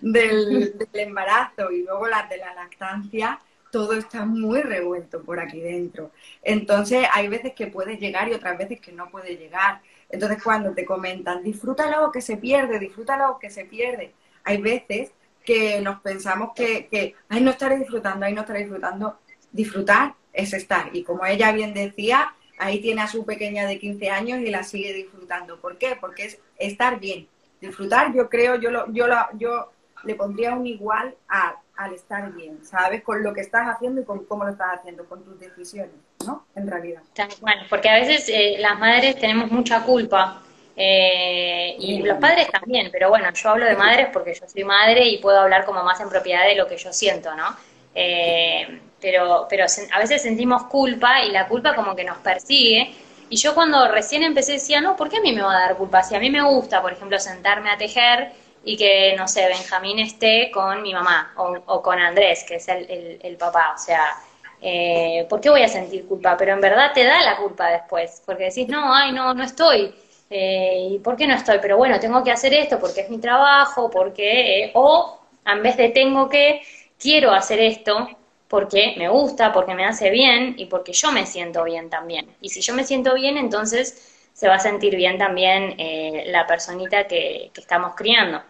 del, 0.00 0.74
embarazo 0.94 1.70
y 1.70 1.82
luego 1.82 2.08
las 2.08 2.28
de 2.30 2.38
la 2.38 2.54
lactancia, 2.54 3.38
todo 3.70 3.92
está 3.92 4.24
muy 4.24 4.62
revuelto 4.62 5.22
por 5.22 5.38
aquí 5.38 5.60
dentro. 5.60 6.10
Entonces 6.42 7.06
hay 7.12 7.28
veces 7.28 7.52
que 7.52 7.66
puedes 7.66 8.00
llegar 8.00 8.28
y 8.28 8.32
otras 8.32 8.56
veces 8.56 8.80
que 8.80 8.92
no 8.92 9.10
puedes 9.10 9.38
llegar. 9.38 9.82
Entonces 10.08 10.42
cuando 10.42 10.72
te 10.72 10.86
comentan, 10.86 11.42
disfrútalo 11.42 12.10
que 12.10 12.22
se 12.22 12.38
pierde, 12.38 12.78
disfrútalo 12.78 13.38
que 13.38 13.50
se 13.50 13.66
pierde, 13.66 14.14
hay 14.44 14.62
veces 14.62 15.12
que 15.44 15.80
nos 15.80 16.00
pensamos 16.00 16.52
que, 16.54 16.88
que, 16.88 17.14
ay, 17.28 17.40
no 17.42 17.50
estaré 17.50 17.78
disfrutando, 17.78 18.26
ay, 18.26 18.32
no 18.32 18.40
estaré 18.40 18.60
disfrutando. 18.60 19.18
Disfrutar 19.52 20.14
es 20.32 20.52
estar. 20.52 20.90
Y 20.94 21.02
como 21.02 21.24
ella 21.24 21.52
bien 21.52 21.74
decía, 21.74 22.34
ahí 22.58 22.80
tiene 22.80 23.02
a 23.02 23.08
su 23.08 23.24
pequeña 23.24 23.66
de 23.66 23.78
15 23.78 24.10
años 24.10 24.40
y 24.40 24.50
la 24.50 24.62
sigue 24.62 24.92
disfrutando. 24.92 25.60
¿Por 25.60 25.78
qué? 25.78 25.96
Porque 26.00 26.26
es 26.26 26.38
estar 26.58 27.00
bien. 27.00 27.28
Disfrutar, 27.60 28.14
yo 28.14 28.28
creo, 28.28 28.56
yo 28.56 28.70
lo, 28.70 28.92
yo 28.92 29.06
lo, 29.06 29.16
yo 29.38 29.72
le 30.04 30.14
pondría 30.14 30.54
un 30.54 30.66
igual 30.66 31.14
al 31.28 31.94
estar 31.94 32.32
bien, 32.32 32.64
¿sabes? 32.64 33.02
Con 33.02 33.22
lo 33.22 33.34
que 33.34 33.40
estás 33.40 33.66
haciendo 33.68 34.00
y 34.00 34.04
con 34.04 34.24
cómo 34.24 34.44
lo 34.44 34.50
estás 34.50 34.78
haciendo, 34.78 35.04
con 35.06 35.24
tus 35.24 35.38
decisiones, 35.38 35.94
¿no? 36.26 36.46
En 36.54 36.66
realidad. 36.66 37.02
Bueno, 37.40 37.62
porque 37.68 37.88
a 37.88 37.94
veces 37.94 38.28
eh, 38.28 38.56
las 38.58 38.78
madres 38.78 39.18
tenemos 39.18 39.50
mucha 39.50 39.82
culpa 39.82 40.42
eh, 40.76 41.76
y 41.78 42.02
los 42.02 42.18
padres 42.18 42.48
también, 42.50 42.90
pero 42.92 43.08
bueno, 43.08 43.30
yo 43.32 43.48
hablo 43.50 43.64
de 43.64 43.76
madres 43.76 44.08
porque 44.12 44.34
yo 44.34 44.46
soy 44.46 44.64
madre 44.64 45.06
y 45.08 45.18
puedo 45.18 45.40
hablar 45.40 45.64
como 45.64 45.82
más 45.82 46.00
en 46.00 46.08
propiedad 46.08 46.46
de 46.46 46.54
lo 46.54 46.66
que 46.66 46.76
yo 46.76 46.92
siento, 46.92 47.34
¿no? 47.34 47.56
Eh, 47.94 48.80
pero, 49.06 49.46
pero 49.48 49.66
a 49.92 49.98
veces 50.00 50.20
sentimos 50.20 50.64
culpa 50.64 51.22
y 51.22 51.30
la 51.30 51.46
culpa 51.46 51.76
como 51.76 51.94
que 51.94 52.02
nos 52.02 52.18
persigue. 52.18 52.92
Y 53.30 53.36
yo 53.36 53.54
cuando 53.54 53.86
recién 53.86 54.24
empecé 54.24 54.54
decía, 54.54 54.80
no, 54.80 54.96
¿por 54.96 55.08
qué 55.08 55.18
a 55.18 55.20
mí 55.20 55.32
me 55.32 55.42
va 55.42 55.56
a 55.56 55.60
dar 55.60 55.76
culpa? 55.76 56.02
Si 56.02 56.16
a 56.16 56.18
mí 56.18 56.28
me 56.28 56.42
gusta, 56.42 56.82
por 56.82 56.92
ejemplo, 56.92 57.16
sentarme 57.20 57.70
a 57.70 57.76
tejer 57.78 58.32
y 58.64 58.76
que, 58.76 59.14
no 59.16 59.28
sé, 59.28 59.46
Benjamín 59.46 60.00
esté 60.00 60.50
con 60.50 60.82
mi 60.82 60.92
mamá 60.92 61.32
o, 61.36 61.80
con 61.82 62.00
Andrés, 62.00 62.44
que 62.48 62.56
es 62.56 62.66
el, 62.66 63.36
papá. 63.38 63.74
O 63.76 63.78
sea, 63.78 64.08
eh, 64.60 65.24
¿por 65.30 65.40
qué 65.40 65.50
voy 65.50 65.62
a 65.62 65.68
sentir 65.68 66.04
culpa? 66.08 66.36
Pero 66.36 66.54
en 66.54 66.60
verdad 66.60 66.90
te 66.92 67.04
da 67.04 67.22
la 67.22 67.36
culpa 67.36 67.68
después, 67.68 68.24
porque 68.26 68.46
decís, 68.46 68.66
no, 68.66 68.92
ay, 68.92 69.12
no, 69.12 69.34
no 69.34 69.44
estoy. 69.44 69.94
Eh, 70.28 70.88
¿Y 70.90 70.98
por 70.98 71.14
qué 71.16 71.28
no 71.28 71.36
estoy? 71.36 71.58
Pero 71.62 71.76
bueno, 71.76 72.00
tengo 72.00 72.24
que 72.24 72.32
hacer 72.32 72.52
esto 72.54 72.80
porque 72.80 73.02
es 73.02 73.10
mi 73.10 73.18
trabajo, 73.18 73.88
porque... 73.88 74.64
Eh, 74.64 74.70
o 74.74 75.20
en 75.46 75.62
vez 75.62 75.76
de 75.76 75.90
tengo 75.90 76.28
que, 76.28 76.62
quiero 76.98 77.30
hacer 77.30 77.60
esto 77.60 78.08
porque 78.48 78.94
me 78.96 79.08
gusta, 79.08 79.52
porque 79.52 79.74
me 79.74 79.84
hace 79.84 80.10
bien 80.10 80.54
y 80.56 80.66
porque 80.66 80.92
yo 80.92 81.12
me 81.12 81.26
siento 81.26 81.64
bien 81.64 81.90
también. 81.90 82.28
Y 82.40 82.50
si 82.50 82.60
yo 82.60 82.74
me 82.74 82.84
siento 82.84 83.14
bien, 83.14 83.36
entonces 83.36 84.28
se 84.32 84.48
va 84.48 84.56
a 84.56 84.60
sentir 84.60 84.96
bien 84.96 85.18
también 85.18 85.74
eh, 85.78 86.24
la 86.28 86.46
personita 86.46 87.06
que, 87.08 87.50
estamos 87.56 87.94
criando. 87.94 88.42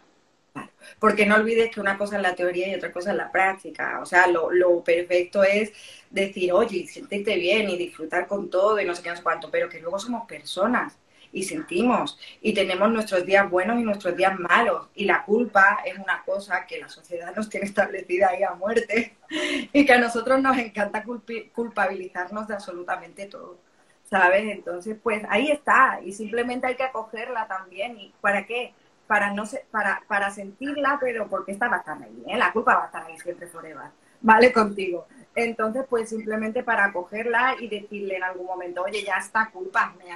Porque 0.98 1.26
no 1.26 1.36
olvides 1.36 1.70
que 1.70 1.80
una 1.80 1.98
cosa 1.98 2.16
es 2.16 2.22
la 2.22 2.34
teoría 2.34 2.68
y 2.68 2.74
otra 2.74 2.92
cosa 2.92 3.10
es 3.10 3.16
la 3.16 3.30
práctica. 3.30 4.00
O 4.00 4.06
sea, 4.06 4.26
lo, 4.26 4.50
lo 4.50 4.82
perfecto 4.82 5.44
es 5.44 5.72
decir, 6.10 6.52
oye, 6.52 6.86
sentirte 6.86 7.36
bien 7.36 7.68
y 7.68 7.76
disfrutar 7.76 8.26
con 8.26 8.50
todo 8.50 8.80
y 8.80 8.84
no 8.84 8.94
sé 8.94 9.02
qué, 9.02 9.10
no 9.10 9.16
sé 9.16 9.22
cuánto, 9.22 9.50
pero 9.50 9.68
que 9.68 9.80
luego 9.80 9.98
somos 9.98 10.26
personas 10.26 10.96
y 11.36 11.42
sentimos 11.42 12.18
y 12.40 12.54
tenemos 12.54 12.90
nuestros 12.90 13.26
días 13.26 13.50
buenos 13.50 13.78
y 13.78 13.82
nuestros 13.82 14.16
días 14.16 14.38
malos 14.38 14.88
y 14.94 15.04
la 15.04 15.22
culpa 15.22 15.80
es 15.84 15.98
una 15.98 16.22
cosa 16.24 16.64
que 16.66 16.78
la 16.78 16.88
sociedad 16.88 17.36
nos 17.36 17.50
tiene 17.50 17.66
establecida 17.66 18.30
ahí 18.30 18.42
a 18.42 18.54
muerte 18.54 19.18
y 19.72 19.84
que 19.84 19.92
a 19.92 19.98
nosotros 19.98 20.40
nos 20.40 20.56
encanta 20.56 21.04
culpabilizarnos 21.52 22.48
de 22.48 22.54
absolutamente 22.54 23.26
todo, 23.26 23.58
¿sabes? 24.04 24.44
Entonces, 24.44 24.96
pues 25.02 25.24
ahí 25.28 25.50
está 25.50 26.00
y 26.02 26.12
simplemente 26.12 26.68
hay 26.68 26.74
que 26.74 26.84
acogerla 26.84 27.46
también 27.46 27.98
y 27.98 28.14
¿para 28.22 28.46
qué? 28.46 28.72
Para 29.06 29.30
no 29.34 29.44
para, 29.70 30.04
para 30.08 30.30
sentirla, 30.30 30.96
pero 30.98 31.28
porque 31.28 31.52
esta 31.52 31.68
va 31.68 31.84
a 31.86 31.92
ahí, 31.92 32.22
¿eh? 32.28 32.38
La 32.38 32.50
culpa 32.50 32.76
va 32.76 32.84
a 32.84 32.86
estar 32.86 33.04
ahí 33.04 33.18
siempre 33.18 33.46
forever, 33.46 33.90
¿vale? 34.22 34.50
Contigo. 34.54 35.06
Entonces, 35.36 35.84
pues 35.88 36.08
simplemente 36.08 36.62
para 36.62 36.86
acogerla 36.86 37.56
y 37.60 37.68
decirle 37.68 38.16
en 38.16 38.24
algún 38.24 38.46
momento, 38.46 38.82
oye, 38.82 39.04
ya 39.04 39.18
está, 39.18 39.50
culpa, 39.52 39.94
me, 39.98 40.06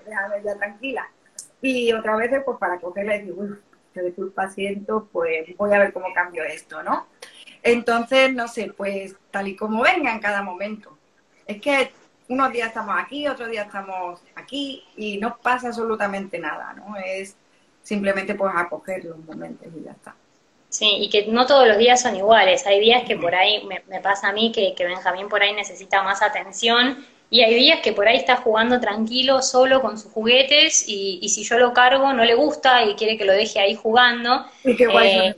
déjame 0.00 0.42
ya 0.42 0.56
tranquila. 0.56 1.06
Y 1.60 1.92
otra 1.92 2.16
vez, 2.16 2.30
pues 2.44 2.58
para 2.58 2.74
acogerla 2.74 3.16
y 3.16 3.18
decir, 3.18 3.34
uy, 3.36 3.58
que 3.92 4.00
de 4.00 4.14
culpa 4.14 4.48
siento, 4.48 5.06
pues 5.12 5.54
voy 5.58 5.72
a 5.74 5.78
ver 5.78 5.92
cómo 5.92 6.06
cambio 6.14 6.42
esto, 6.44 6.82
¿no? 6.82 7.06
Entonces, 7.62 8.32
no 8.32 8.48
sé, 8.48 8.72
pues 8.74 9.14
tal 9.30 9.48
y 9.48 9.54
como 9.54 9.82
venga 9.82 10.10
en 10.10 10.20
cada 10.20 10.42
momento. 10.42 10.96
Es 11.46 11.60
que 11.60 11.92
unos 12.28 12.50
días 12.50 12.68
estamos 12.68 12.96
aquí, 12.98 13.28
otros 13.28 13.50
días 13.50 13.66
estamos 13.66 14.22
aquí 14.34 14.82
y 14.96 15.18
no 15.18 15.36
pasa 15.36 15.68
absolutamente 15.68 16.38
nada, 16.38 16.72
¿no? 16.72 16.96
Es 16.96 17.36
simplemente 17.82 18.34
pues 18.34 18.52
acoger 18.56 19.04
los 19.04 19.18
momentos 19.18 19.68
y 19.76 19.82
ya 19.82 19.92
está. 19.92 20.16
Sí, 20.74 20.96
y 21.02 21.08
que 21.08 21.26
no 21.26 21.46
todos 21.46 21.68
los 21.68 21.78
días 21.78 22.02
son 22.02 22.16
iguales. 22.16 22.66
Hay 22.66 22.80
días 22.80 23.04
que 23.04 23.16
por 23.16 23.32
ahí, 23.32 23.62
me, 23.64 24.00
pasa 24.00 24.30
a 24.30 24.32
mí, 24.32 24.50
que, 24.50 24.74
Benjamín 24.76 25.28
por 25.28 25.40
ahí 25.40 25.52
necesita 25.52 26.02
más 26.02 26.20
atención 26.20 27.06
y 27.30 27.42
hay 27.42 27.54
días 27.54 27.78
que 27.80 27.92
por 27.92 28.08
ahí 28.08 28.16
está 28.16 28.38
jugando 28.38 28.80
tranquilo, 28.80 29.40
solo 29.40 29.80
con 29.80 29.96
sus 29.96 30.10
juguetes 30.10 30.84
y, 30.88 31.28
si 31.28 31.44
yo 31.44 31.60
lo 31.60 31.72
cargo 31.72 32.12
no 32.12 32.24
le 32.24 32.34
gusta 32.34 32.82
y 32.82 32.96
quiere 32.96 33.16
que 33.16 33.24
lo 33.24 33.32
deje 33.34 33.60
ahí 33.60 33.76
jugando. 33.76 34.46
Eh, 34.64 35.36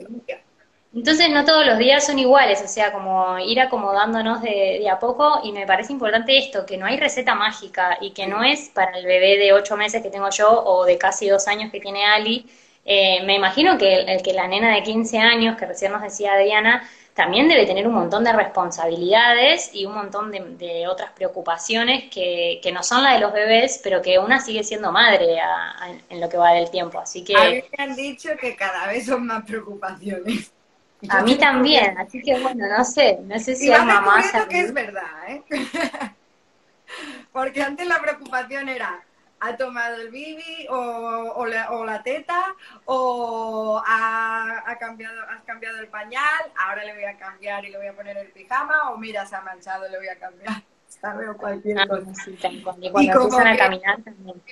entonces 0.94 1.28
no 1.28 1.44
todos 1.44 1.66
los 1.66 1.76
días 1.76 2.06
son 2.06 2.18
iguales, 2.18 2.62
o 2.64 2.68
sea, 2.68 2.90
como 2.90 3.38
ir 3.38 3.60
acomodándonos 3.60 4.40
de, 4.40 4.78
de, 4.80 4.88
a 4.88 4.98
poco 4.98 5.40
y 5.44 5.52
me 5.52 5.66
parece 5.66 5.92
importante 5.92 6.38
esto, 6.38 6.64
que 6.64 6.78
no 6.78 6.86
hay 6.86 6.96
receta 6.96 7.34
mágica 7.34 7.98
y 8.00 8.12
que 8.12 8.26
no 8.26 8.42
es 8.42 8.70
para 8.70 8.98
el 8.98 9.04
bebé 9.04 9.36
de 9.36 9.52
ocho 9.52 9.76
meses 9.76 10.02
que 10.02 10.08
tengo 10.08 10.30
yo 10.30 10.48
o 10.64 10.86
de 10.86 10.96
casi 10.96 11.28
dos 11.28 11.46
años 11.46 11.70
que 11.70 11.80
tiene 11.80 12.06
Ali, 12.06 12.46
eh, 12.88 13.24
me 13.24 13.34
imagino 13.34 13.76
que, 13.76 13.96
el, 13.96 14.22
que 14.22 14.32
la 14.32 14.46
nena 14.46 14.72
de 14.72 14.84
15 14.84 15.18
años, 15.18 15.56
que 15.56 15.66
recién 15.66 15.90
nos 15.90 16.02
decía 16.02 16.36
Diana, 16.36 16.88
también 17.14 17.48
debe 17.48 17.66
tener 17.66 17.88
un 17.88 17.94
montón 17.94 18.22
de 18.22 18.32
responsabilidades 18.32 19.70
y 19.72 19.86
un 19.86 19.94
montón 19.94 20.30
de, 20.30 20.86
otras 20.86 21.10
preocupaciones 21.10 22.04
que, 22.10 22.60
no 22.72 22.84
son 22.84 23.02
las 23.02 23.14
de 23.14 23.20
los 23.20 23.32
bebés, 23.32 23.80
pero 23.82 24.00
que 24.02 24.18
una 24.20 24.38
sigue 24.38 24.62
siendo 24.62 24.92
madre 24.92 25.38
en 26.08 26.20
lo 26.20 26.28
que 26.28 26.36
va 26.36 26.52
del 26.52 26.70
tiempo. 26.70 27.00
Así 27.00 27.24
que... 27.24 27.34
A 27.34 27.50
mí 27.50 27.64
me 27.76 27.84
han 27.84 27.96
dicho 27.96 28.30
que 28.40 28.54
cada 28.54 28.86
vez 28.86 29.06
son 29.06 29.26
más 29.26 29.44
preocupaciones. 29.44 30.52
A 31.08 31.22
mí 31.22 31.36
también, 31.36 31.98
así 31.98 32.22
que 32.22 32.38
bueno, 32.38 32.66
no 32.68 32.84
sé, 32.84 33.18
no 33.22 33.38
sé 33.38 33.56
si 33.56 33.70
es 33.70 33.78
mamá... 33.78 34.22
que 34.48 34.60
es 34.60 34.72
verdad, 34.72 35.02
¿eh? 35.28 35.42
Porque 37.32 37.62
antes 37.62 37.86
la 37.86 38.00
preocupación 38.00 38.68
era 38.68 39.05
ha 39.40 39.56
tomado 39.56 39.96
el 39.96 40.10
bibi 40.10 40.66
o, 40.70 41.46
la, 41.46 42.02
teta 42.02 42.54
o 42.84 43.82
ha, 43.86 44.76
cambiado, 44.78 45.20
has 45.28 45.42
cambiado 45.42 45.78
el 45.78 45.88
pañal, 45.88 46.52
ahora 46.58 46.84
le 46.84 46.94
voy 46.94 47.04
a 47.04 47.16
cambiar 47.16 47.64
y 47.64 47.70
le 47.70 47.78
voy 47.78 47.86
a 47.86 47.94
poner 47.94 48.16
el 48.16 48.28
pijama 48.28 48.90
o 48.90 48.98
mira, 48.98 49.26
se 49.26 49.36
ha 49.36 49.40
manchado, 49.40 49.88
le 49.88 49.98
voy 49.98 50.08
a 50.08 50.18
cambiar. 50.18 50.62
¿Sabes? 50.88 51.28
O 51.28 51.36
cualquier 51.36 51.78
ah, 51.80 51.86
cosa. 51.86 52.14
Sí, 52.14 52.38
y 52.40 52.62
cuando 52.62 52.86
empiezan 52.86 53.46
a 53.46 53.56
caminar 53.56 54.02
también. 54.02 54.42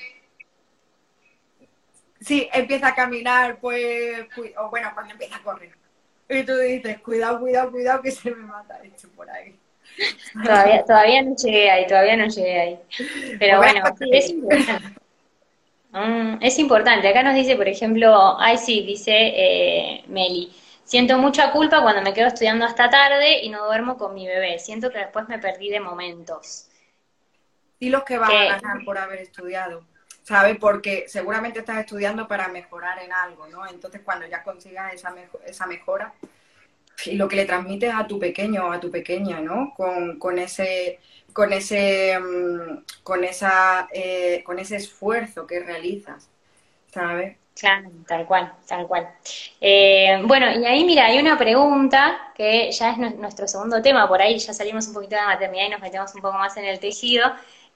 Sí, 2.20 2.48
empieza 2.52 2.88
a 2.88 2.94
caminar, 2.94 3.58
pues, 3.60 4.26
o 4.56 4.70
bueno, 4.70 4.90
cuando 4.94 5.12
empieza 5.12 5.36
a 5.36 5.42
correr. 5.42 5.76
Y 6.28 6.42
tú 6.42 6.56
dices, 6.56 6.98
cuidado, 7.00 7.40
cuidado, 7.40 7.70
cuidado, 7.70 8.02
que 8.02 8.10
se 8.10 8.30
me 8.30 8.46
mata 8.46 8.82
esto 8.82 9.08
por 9.10 9.28
ahí. 9.30 9.58
Todavía, 10.42 10.84
todavía 10.84 11.22
no 11.22 11.36
llegué 11.36 11.70
ahí, 11.70 11.86
todavía 11.86 12.16
no 12.16 12.26
llegué 12.26 12.60
ahí. 12.60 12.78
Pero 13.38 13.58
bueno, 13.58 13.82
es 14.10 14.30
importante. 14.30 15.00
Mm, 15.92 16.38
es 16.40 16.58
importante. 16.58 17.08
Acá 17.08 17.22
nos 17.22 17.34
dice, 17.34 17.54
por 17.56 17.68
ejemplo, 17.68 18.36
ay 18.40 18.58
sí, 18.58 18.84
dice 18.84 19.12
eh, 19.14 20.04
Meli, 20.08 20.52
siento 20.82 21.18
mucha 21.18 21.52
culpa 21.52 21.82
cuando 21.82 22.02
me 22.02 22.12
quedo 22.12 22.26
estudiando 22.26 22.64
hasta 22.64 22.90
tarde 22.90 23.44
y 23.44 23.48
no 23.48 23.64
duermo 23.64 23.96
con 23.96 24.12
mi 24.12 24.26
bebé. 24.26 24.58
Siento 24.58 24.90
que 24.90 24.98
después 24.98 25.28
me 25.28 25.38
perdí 25.38 25.70
de 25.70 25.78
momentos. 25.78 26.68
Y 27.78 27.90
los 27.90 28.02
que 28.02 28.18
van 28.18 28.32
a 28.32 28.58
ganar 28.58 28.84
por 28.84 28.98
haber 28.98 29.20
estudiado. 29.20 29.84
¿Sabes? 30.24 30.56
Porque 30.58 31.04
seguramente 31.06 31.58
estás 31.58 31.78
estudiando 31.78 32.26
para 32.26 32.48
mejorar 32.48 32.98
en 32.98 33.12
algo, 33.12 33.46
¿no? 33.46 33.66
Entonces, 33.68 34.00
cuando 34.02 34.26
ya 34.26 34.42
consigas 34.42 34.94
esa, 34.94 35.14
esa 35.44 35.66
mejora, 35.66 36.14
y 37.06 37.16
lo 37.16 37.28
que 37.28 37.36
le 37.36 37.44
transmites 37.46 37.92
a 37.94 38.06
tu 38.06 38.18
pequeño 38.18 38.66
o 38.68 38.72
a 38.72 38.80
tu 38.80 38.90
pequeña, 38.90 39.40
¿no? 39.40 39.72
Con, 39.76 40.18
con 40.18 40.38
ese, 40.38 41.00
con 41.32 41.52
ese, 41.52 42.18
mm, 42.18 42.84
con 43.02 43.24
esa, 43.24 43.88
eh, 43.92 44.42
con 44.44 44.58
ese 44.58 44.76
esfuerzo 44.76 45.46
que 45.46 45.60
realizas, 45.60 46.30
¿sabes? 46.92 47.36
Claro, 47.56 47.88
tal 48.08 48.26
cual, 48.26 48.52
tal 48.66 48.86
cual. 48.88 49.08
Eh, 49.60 50.20
bueno, 50.24 50.50
y 50.50 50.64
ahí 50.64 50.84
mira, 50.84 51.06
hay 51.06 51.18
una 51.18 51.38
pregunta 51.38 52.32
que 52.34 52.70
ya 52.72 52.90
es 52.90 52.98
nuestro 53.16 53.46
segundo 53.46 53.80
tema, 53.80 54.08
por 54.08 54.20
ahí 54.20 54.38
ya 54.38 54.52
salimos 54.52 54.88
un 54.88 54.94
poquito 54.94 55.14
de 55.14 55.22
la 55.22 55.28
maternidad 55.28 55.66
y 55.66 55.70
nos 55.70 55.80
metemos 55.80 56.14
un 56.16 56.20
poco 56.20 56.36
más 56.36 56.56
en 56.56 56.64
el 56.64 56.80
tejido. 56.80 57.24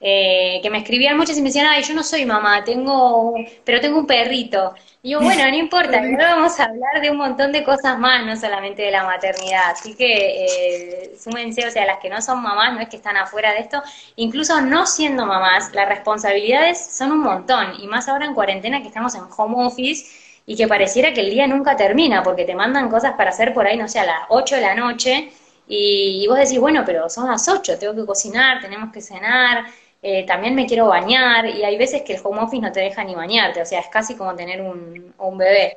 Eh, 0.01 0.59
que 0.61 0.69
me 0.69 0.77
escribían 0.77 1.17
muchas 1.17 1.37
y 1.37 1.41
me 1.41 1.49
decían, 1.49 1.67
ay, 1.67 1.83
yo 1.83 1.93
no 1.93 2.03
soy 2.03 2.25
mamá, 2.25 2.63
tengo, 2.63 3.33
pero 3.65 3.81
tengo 3.81 3.99
un 3.99 4.07
perrito. 4.07 4.73
Y 5.01 5.11
yo, 5.11 5.21
bueno, 5.21 5.43
no 5.49 5.55
importa, 5.55 5.99
ahora 5.99 6.35
vamos 6.35 6.59
a 6.59 6.65
hablar 6.65 7.01
de 7.01 7.11
un 7.11 7.17
montón 7.17 7.51
de 7.51 7.63
cosas 7.63 7.97
más, 7.99 8.25
no 8.25 8.35
solamente 8.35 8.81
de 8.81 8.91
la 8.91 9.03
maternidad. 9.03 9.71
Así 9.71 9.95
que 9.95 10.45
eh, 10.45 11.17
súmense, 11.21 11.67
o 11.67 11.71
sea, 11.71 11.85
las 11.85 11.99
que 11.99 12.09
no 12.09 12.21
son 12.21 12.41
mamás, 12.41 12.73
no 12.73 12.79
es 12.79 12.89
que 12.89 12.95
están 12.97 13.17
afuera 13.17 13.53
de 13.53 13.59
esto, 13.59 13.81
incluso 14.15 14.61
no 14.61 14.85
siendo 14.85 15.25
mamás, 15.25 15.73
las 15.73 15.87
responsabilidades 15.87 16.95
son 16.95 17.11
un 17.11 17.19
montón, 17.19 17.73
y 17.79 17.87
más 17.87 18.07
ahora 18.07 18.25
en 18.25 18.33
cuarentena 18.33 18.81
que 18.81 18.87
estamos 18.87 19.15
en 19.15 19.23
home 19.35 19.65
office 19.65 20.05
y 20.45 20.55
que 20.55 20.67
pareciera 20.67 21.13
que 21.13 21.21
el 21.21 21.29
día 21.29 21.45
nunca 21.47 21.75
termina, 21.75 22.23
porque 22.23 22.43
te 22.45 22.55
mandan 22.55 22.89
cosas 22.89 23.13
para 23.13 23.29
hacer 23.29 23.53
por 23.53 23.67
ahí, 23.67 23.77
no 23.77 23.87
sé, 23.87 23.99
a 23.99 24.05
las 24.05 24.19
8 24.29 24.55
de 24.55 24.61
la 24.61 24.75
noche, 24.75 25.31
y, 25.67 26.23
y 26.23 26.27
vos 26.27 26.37
decís, 26.39 26.59
bueno, 26.59 26.83
pero 26.85 27.09
son 27.09 27.29
las 27.29 27.47
8, 27.47 27.77
tengo 27.77 27.95
que 27.95 28.05
cocinar, 28.05 28.59
tenemos 28.59 28.91
que 28.91 29.01
cenar, 29.01 29.65
eh, 30.01 30.25
también 30.25 30.55
me 30.55 30.65
quiero 30.65 30.87
bañar 30.87 31.45
y 31.45 31.63
hay 31.63 31.77
veces 31.77 32.03
que 32.03 32.13
el 32.13 32.21
home 32.23 32.41
office 32.41 32.61
no 32.61 32.71
te 32.71 32.79
deja 32.79 33.03
ni 33.03 33.15
bañarte, 33.15 33.61
o 33.61 33.65
sea, 33.65 33.81
es 33.81 33.87
casi 33.87 34.15
como 34.15 34.35
tener 34.35 34.61
un, 34.61 35.13
un 35.17 35.37
bebé. 35.37 35.75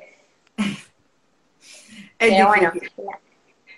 Es 2.19 2.29
Pero 2.29 2.47
bueno, 2.47 2.71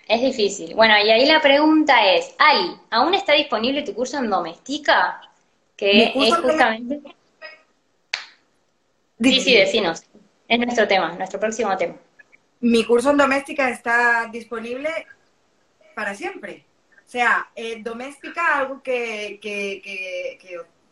es 0.06 0.20
difícil. 0.20 0.74
Bueno, 0.74 0.94
y 1.04 1.10
ahí 1.10 1.26
la 1.26 1.40
pregunta 1.40 2.14
es, 2.14 2.32
Ali, 2.38 2.76
¿aún 2.90 3.14
está 3.14 3.32
disponible 3.32 3.82
tu 3.82 3.92
curso 3.92 4.18
en 4.18 4.30
Doméstica? 4.30 5.20
Que 5.76 6.12
es 6.14 6.36
justamente... 6.36 7.00
Sí, 9.20 9.40
sí, 9.40 9.54
decinos. 9.54 10.04
Es 10.46 10.58
nuestro 10.60 10.86
tema, 10.86 11.12
nuestro 11.14 11.40
próximo 11.40 11.76
tema. 11.76 11.96
Mi 12.60 12.84
curso 12.84 13.10
en 13.10 13.16
Doméstica 13.16 13.68
está 13.68 14.28
disponible 14.30 14.90
para 15.96 16.14
siempre. 16.14 16.65
O 17.06 17.08
sea, 17.08 17.48
eh, 17.54 17.82
doméstica, 17.82 18.58
algo 18.58 18.82
que, 18.82 19.38
que, 19.40 19.80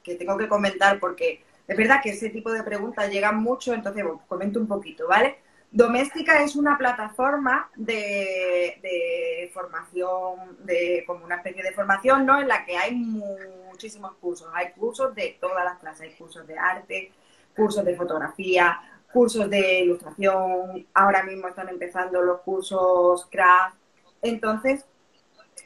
que, 0.03 0.15
tengo 0.15 0.39
que 0.39 0.49
comentar 0.49 1.01
porque 1.01 1.43
es 1.67 1.77
verdad 1.77 2.01
que 2.01 2.11
ese 2.11 2.31
tipo 2.31 2.53
de 2.53 2.63
preguntas 2.63 3.11
llegan 3.11 3.43
mucho, 3.43 3.75
entonces 3.75 4.05
comento 4.29 4.61
un 4.61 4.69
poquito, 4.69 5.09
¿vale? 5.09 5.39
Doméstica 5.73 6.41
es 6.45 6.55
una 6.55 6.79
plataforma 6.79 7.69
de, 7.75 8.79
de, 8.81 9.51
formación, 9.53 10.57
de, 10.65 11.03
como 11.05 11.25
una 11.25 11.37
especie 11.37 11.65
de 11.65 11.73
formación, 11.73 12.25
¿no? 12.25 12.41
En 12.41 12.47
la 12.47 12.65
que 12.65 12.77
hay 12.77 12.95
muchísimos 12.95 14.15
cursos. 14.21 14.49
Hay 14.55 14.71
cursos 14.71 15.13
de 15.17 15.37
todas 15.41 15.65
las 15.65 15.81
clases, 15.81 16.03
hay 16.03 16.15
cursos 16.15 16.47
de 16.47 16.57
arte, 16.57 17.11
cursos 17.57 17.85
de 17.85 17.97
fotografía, 17.97 18.81
cursos 19.13 19.51
de 19.51 19.81
ilustración, 19.81 20.87
ahora 20.95 21.25
mismo 21.25 21.49
están 21.49 21.69
empezando 21.69 22.23
los 22.23 22.43
cursos 22.43 23.27
craft. 23.33 23.77
Entonces, 24.23 24.85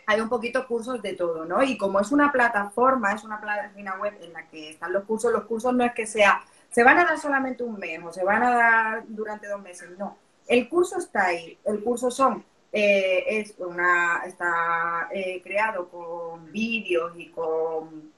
hay 0.08 0.22
un 0.22 0.28
poquito 0.30 0.66
cursos 0.66 1.02
de 1.02 1.12
todo, 1.12 1.44
¿no? 1.44 1.62
Y 1.62 1.76
como 1.76 2.00
es 2.00 2.10
una 2.12 2.32
plataforma, 2.32 3.12
es 3.12 3.24
una 3.24 3.38
página 3.38 3.94
web 3.96 4.14
en 4.22 4.32
la 4.32 4.48
que 4.48 4.70
están 4.70 4.90
los 4.90 5.04
cursos, 5.04 5.30
los 5.30 5.44
cursos 5.44 5.74
no 5.74 5.84
es 5.84 5.92
que 5.92 6.06
sea, 6.06 6.40
se 6.70 6.82
van 6.82 6.98
a 6.98 7.04
dar 7.04 7.18
solamente 7.18 7.62
un 7.62 7.78
mes 7.78 8.00
o 8.02 8.10
se 8.10 8.24
van 8.24 8.42
a 8.42 8.50
dar 8.50 9.04
durante 9.06 9.48
dos 9.48 9.60
meses, 9.60 9.90
no. 9.98 10.16
El 10.46 10.66
curso 10.66 10.96
está 10.96 11.26
ahí, 11.26 11.58
el 11.66 11.84
curso 11.84 12.10
son, 12.10 12.42
eh, 12.72 13.22
es 13.28 13.54
una, 13.58 14.22
está 14.24 15.10
eh, 15.12 15.42
creado 15.42 15.90
con 15.90 16.50
vídeos 16.50 17.12
y 17.14 17.28
con, 17.28 18.10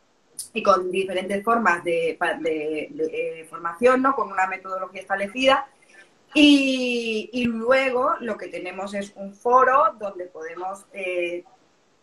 y 0.54 0.62
con 0.62 0.92
diferentes 0.92 1.42
formas 1.42 1.82
de, 1.82 2.16
de, 2.40 3.46
formación, 3.50 4.00
¿no? 4.00 4.14
Con 4.14 4.30
una 4.30 4.46
metodología 4.46 5.00
establecida. 5.00 5.66
Y, 6.34 7.30
y, 7.32 7.46
luego 7.46 8.14
lo 8.20 8.36
que 8.36 8.46
tenemos 8.46 8.94
es 8.94 9.12
un 9.16 9.34
foro 9.34 9.96
donde 9.98 10.26
podemos 10.26 10.86
eh, 10.92 11.42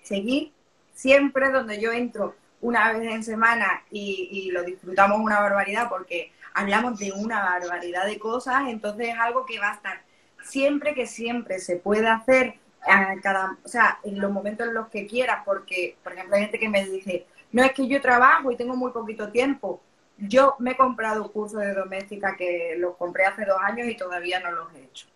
seguir 0.08 0.52
siempre 0.94 1.52
donde 1.52 1.80
yo 1.80 1.92
entro 1.92 2.36
una 2.62 2.92
vez 2.94 3.12
en 3.12 3.24
semana 3.24 3.84
y, 3.92 4.50
lo 4.52 4.64
disfrutamos 4.64 5.20
una 5.20 5.40
barbaridad 5.40 5.90
porque 5.90 6.32
hablamos 6.54 6.98
de 6.98 7.12
una 7.12 7.44
barbaridad 7.44 8.06
de 8.06 8.18
cosas, 8.18 8.64
entonces 8.68 9.10
es 9.10 9.20
algo 9.20 9.46
que 9.46 9.60
va 9.60 9.72
a 9.72 9.76
estar 9.76 10.02
siempre 10.44 10.96
que 10.96 11.06
siempre 11.06 11.60
se 11.60 11.76
puede 11.76 12.08
hacer 12.08 12.56
a 12.82 13.16
cada, 13.22 13.58
o 13.64 13.68
sea, 13.68 14.00
en 14.04 14.20
los 14.20 14.32
momentos 14.32 14.68
en 14.68 14.74
los 14.74 14.88
que 14.88 15.06
quieras, 15.06 15.44
porque, 15.46 15.98
por 16.04 16.14
ejemplo, 16.14 16.36
hay 16.36 16.44
gente 16.44 16.60
que 16.60 16.70
me 16.70 16.86
dice, 16.86 17.28
no 17.52 17.64
es 17.64 17.74
que 17.74 17.88
yo 17.88 18.02
trabajo 18.02 18.52
y 18.52 18.56
tengo 18.56 18.76
muy 18.76 18.92
poquito 18.92 19.30
tiempo. 19.30 19.82
Yo 20.18 20.56
me 20.60 20.72
he 20.72 20.78
comprado 20.78 21.32
cursos 21.32 21.60
de 21.60 21.74
doméstica 21.74 22.36
que 22.36 22.76
los 22.78 22.96
compré 22.96 23.26
hace 23.26 23.46
dos 23.46 23.60
años 23.62 23.88
y 23.88 23.98
todavía 23.98 24.40
no 24.40 24.52
los 24.52 24.74
he 24.74 24.84
hecho. 24.84 25.08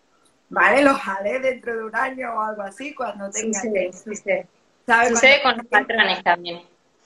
¿Vale? 0.50 0.82
Los 0.82 0.98
haré 1.08 1.40
dentro 1.40 1.74
de 1.74 1.84
un 1.84 1.96
año 1.96 2.34
o 2.34 2.42
algo 2.42 2.62
así 2.62 2.94
cuando 2.94 3.30
tenga 3.30 3.62
Sucede 5.08 5.42
con 5.42 5.56
los 5.56 5.66
patrones 5.66 6.22
también. 6.22 6.62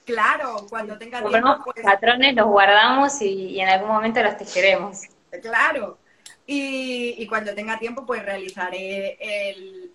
Claro, 0.07 0.67
cuando 0.71 0.97
tenga 0.97 1.21
tiempo. 1.21 1.65
Pues... 1.65 1.85
patrones, 1.85 2.35
los 2.35 2.47
guardamos 2.47 3.21
y, 3.21 3.61
en 3.61 3.69
algún 3.69 3.89
momento 3.89 4.23
los 4.23 4.37
tejeremos. 4.37 5.03
Claro. 5.43 5.99
Y, 6.47 7.27
cuando 7.27 7.53
tenga 7.55 7.77
tiempo, 7.79 8.07
pues 8.07 8.25
realizaré 8.25 9.19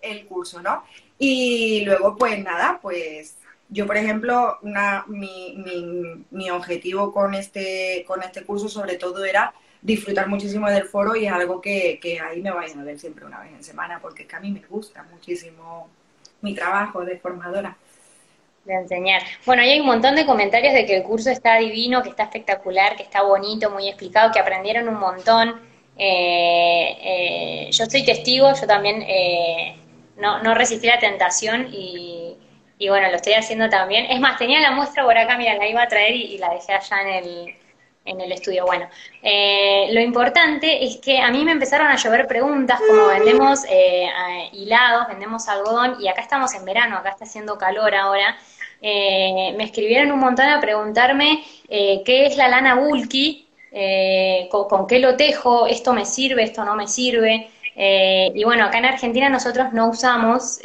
el, 0.02 0.26
curso, 0.26 0.60
¿no? 0.60 0.84
Y 1.18 1.82
luego, 1.86 2.16
pues 2.16 2.42
nada, 2.44 2.78
pues 2.80 3.38
yo, 3.70 3.86
por 3.86 3.96
ejemplo, 3.96 4.58
una, 4.60 5.04
mi, 5.06 5.54
mi, 5.56 6.26
mi, 6.30 6.50
objetivo 6.50 7.12
con 7.12 7.34
este, 7.34 8.04
con 8.06 8.22
este 8.22 8.44
curso 8.44 8.68
sobre 8.68 8.96
todo 8.96 9.24
era 9.24 9.54
disfrutar 9.80 10.28
muchísimo 10.28 10.68
del 10.68 10.84
foro 10.84 11.16
y 11.16 11.26
es 11.26 11.32
algo 11.32 11.60
que, 11.60 11.98
que 12.00 12.20
ahí 12.20 12.42
me 12.42 12.50
vayan 12.50 12.80
a 12.80 12.84
ver 12.84 12.98
siempre 12.98 13.24
una 13.24 13.40
vez 13.40 13.52
en 13.52 13.64
semana, 13.64 14.00
porque 14.00 14.22
es 14.22 14.28
que 14.28 14.36
a 14.36 14.40
mí 14.40 14.50
me 14.50 14.60
gusta 14.60 15.02
muchísimo 15.04 15.88
mi 16.42 16.54
trabajo 16.54 17.04
de 17.04 17.18
formadora. 17.18 17.76
De 18.64 18.74
enseñar. 18.74 19.22
Bueno, 19.44 19.62
hay 19.62 19.80
un 19.80 19.86
montón 19.86 20.14
de 20.14 20.26
comentarios 20.26 20.72
de 20.74 20.86
que 20.86 20.96
el 20.96 21.02
curso 21.02 21.30
está 21.30 21.56
divino, 21.56 22.02
que 22.02 22.10
está 22.10 22.24
espectacular, 22.24 22.96
que 22.96 23.02
está 23.02 23.22
bonito, 23.22 23.70
muy 23.70 23.88
explicado, 23.88 24.30
que 24.30 24.38
aprendieron 24.38 24.88
un 24.88 25.00
montón. 25.00 25.60
Eh, 25.96 26.98
eh, 27.00 27.70
yo 27.72 27.86
soy 27.86 28.04
testigo, 28.04 28.52
yo 28.54 28.66
también 28.66 29.02
eh, 29.02 29.76
no, 30.16 30.42
no, 30.42 30.54
resistí 30.54 30.86
la 30.86 30.98
tentación 30.98 31.68
y, 31.72 32.36
bueno, 32.88 33.08
lo 33.08 33.16
estoy 33.16 33.34
haciendo 33.34 33.68
también. 33.68 34.06
Es 34.06 34.20
más, 34.20 34.38
tenía 34.38 34.60
la 34.60 34.70
muestra 34.72 35.04
por 35.04 35.16
acá, 35.16 35.36
mira, 35.36 35.54
la 35.54 35.66
iba 35.66 35.82
a 35.82 35.88
traer 35.88 36.14
y 36.14 36.38
la 36.38 36.50
dejé 36.50 36.72
allá 36.72 37.02
en 37.02 37.08
el, 37.08 37.54
en 38.04 38.20
el 38.20 38.32
estudio. 38.32 38.66
Bueno, 38.66 38.88
eh, 39.22 39.88
lo 39.92 40.00
importante 40.00 40.84
es 40.84 40.96
que 40.96 41.20
a 41.20 41.30
mí 41.30 41.44
me 41.44 41.52
empezaron 41.52 41.88
a 41.88 41.96
llover 41.96 42.26
preguntas, 42.26 42.80
como 42.86 43.08
vendemos 43.08 43.64
eh, 43.68 44.08
hilados, 44.52 45.08
vendemos 45.08 45.48
algodón, 45.48 45.96
y 46.00 46.08
acá 46.08 46.22
estamos 46.22 46.54
en 46.54 46.64
verano, 46.64 46.96
acá 46.96 47.10
está 47.10 47.24
haciendo 47.24 47.58
calor 47.58 47.94
ahora. 47.94 48.36
Eh, 48.80 49.54
me 49.56 49.64
escribieron 49.64 50.10
un 50.10 50.18
montón 50.18 50.46
a 50.46 50.60
preguntarme 50.60 51.44
qué 51.68 52.26
es 52.26 52.36
la 52.36 52.48
lana 52.48 52.74
bulky, 52.74 53.48
con, 54.50 54.68
con, 54.68 54.86
qué 54.86 54.98
lo 54.98 55.16
tejo, 55.16 55.66
esto 55.66 55.92
me 55.92 56.04
sirve, 56.04 56.42
esto 56.42 56.64
no 56.64 56.74
me 56.74 56.88
sirve. 56.88 57.48
y 57.76 58.44
bueno, 58.44 58.64
acá 58.64 58.78
en 58.78 58.86
Argentina 58.86 59.28
nosotros 59.28 59.72
no 59.72 59.88
usamos 59.88 60.58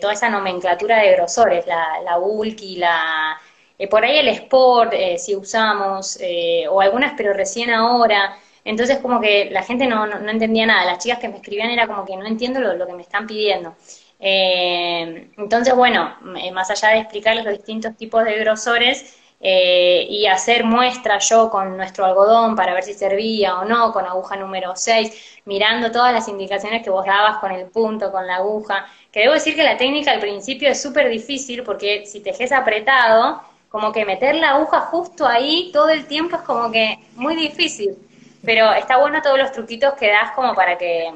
toda 0.00 0.14
esa 0.14 0.30
nomenclatura 0.30 1.00
de 1.00 1.12
grosores, 1.12 1.66
la, 1.66 2.00
la 2.02 2.16
bulky, 2.16 2.76
la 2.76 3.38
eh, 3.78 3.88
por 3.88 4.04
ahí 4.04 4.18
el 4.18 4.28
sport, 4.28 4.92
eh, 4.92 5.18
si 5.18 5.36
usamos, 5.36 6.18
eh, 6.20 6.66
o 6.68 6.80
algunas, 6.80 7.14
pero 7.16 7.32
recién 7.32 7.70
ahora. 7.70 8.36
Entonces, 8.64 8.98
como 8.98 9.20
que 9.20 9.48
la 9.50 9.62
gente 9.62 9.86
no, 9.86 10.06
no, 10.06 10.30
entendía 10.30 10.66
nada. 10.66 10.84
Las 10.84 10.98
chicas 10.98 11.18
que 11.20 11.28
me 11.28 11.36
escribían 11.36 11.70
era 11.70 11.86
como 11.86 12.04
que 12.04 12.16
no 12.16 12.26
entiendo 12.26 12.60
lo, 12.60 12.86
que 12.86 12.92
me 12.92 13.02
están 13.02 13.26
pidiendo. 13.26 13.76
entonces, 14.20 15.74
bueno, 15.74 16.16
más 16.52 16.70
allá 16.70 16.88
de 16.90 16.98
explicarles 17.00 17.44
los 17.44 17.54
distintos 17.54 17.96
tipos 17.96 18.24
de 18.24 18.38
grosores, 18.38 19.16
y 19.40 20.26
hacer 20.26 20.64
muestra 20.64 21.18
yo 21.20 21.48
con 21.50 21.76
nuestro 21.76 22.04
algodón 22.04 22.56
para 22.56 22.74
ver 22.74 22.82
si 22.82 22.94
servía 22.94 23.60
o 23.60 23.64
no, 23.64 23.92
con 23.92 24.04
aguja 24.04 24.36
número 24.36 24.74
6, 24.74 25.40
mirando 25.44 25.92
todas 25.92 26.12
las 26.12 26.28
indicaciones 26.28 26.82
que 26.82 26.90
vos 26.90 27.06
dabas 27.06 27.38
con 27.38 27.52
el 27.52 27.66
punto, 27.66 28.10
con 28.10 28.26
la 28.26 28.36
aguja, 28.36 28.86
que 29.12 29.20
debo 29.20 29.34
decir 29.34 29.54
que 29.54 29.62
la 29.62 29.76
técnica 29.76 30.10
al 30.10 30.20
principio 30.20 30.68
es 30.68 30.82
súper 30.82 31.08
difícil 31.08 31.62
porque 31.62 32.04
si 32.06 32.20
tejes 32.20 32.50
apretado, 32.52 33.40
como 33.68 33.92
que 33.92 34.04
meter 34.04 34.34
la 34.34 34.50
aguja 34.50 34.80
justo 34.80 35.26
ahí 35.26 35.70
todo 35.72 35.90
el 35.90 36.06
tiempo 36.06 36.36
es 36.36 36.42
como 36.42 36.70
que 36.70 36.98
muy 37.14 37.36
difícil. 37.36 37.96
Pero 38.44 38.72
está 38.72 38.98
bueno 38.98 39.20
todos 39.20 39.38
los 39.38 39.52
truquitos 39.52 39.94
que 39.94 40.08
das 40.08 40.32
como 40.32 40.54
para 40.54 40.78
que, 40.78 41.12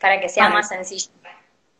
para 0.00 0.20
que 0.20 0.28
sea 0.28 0.48
más 0.48 0.68
sencillo. 0.68 1.10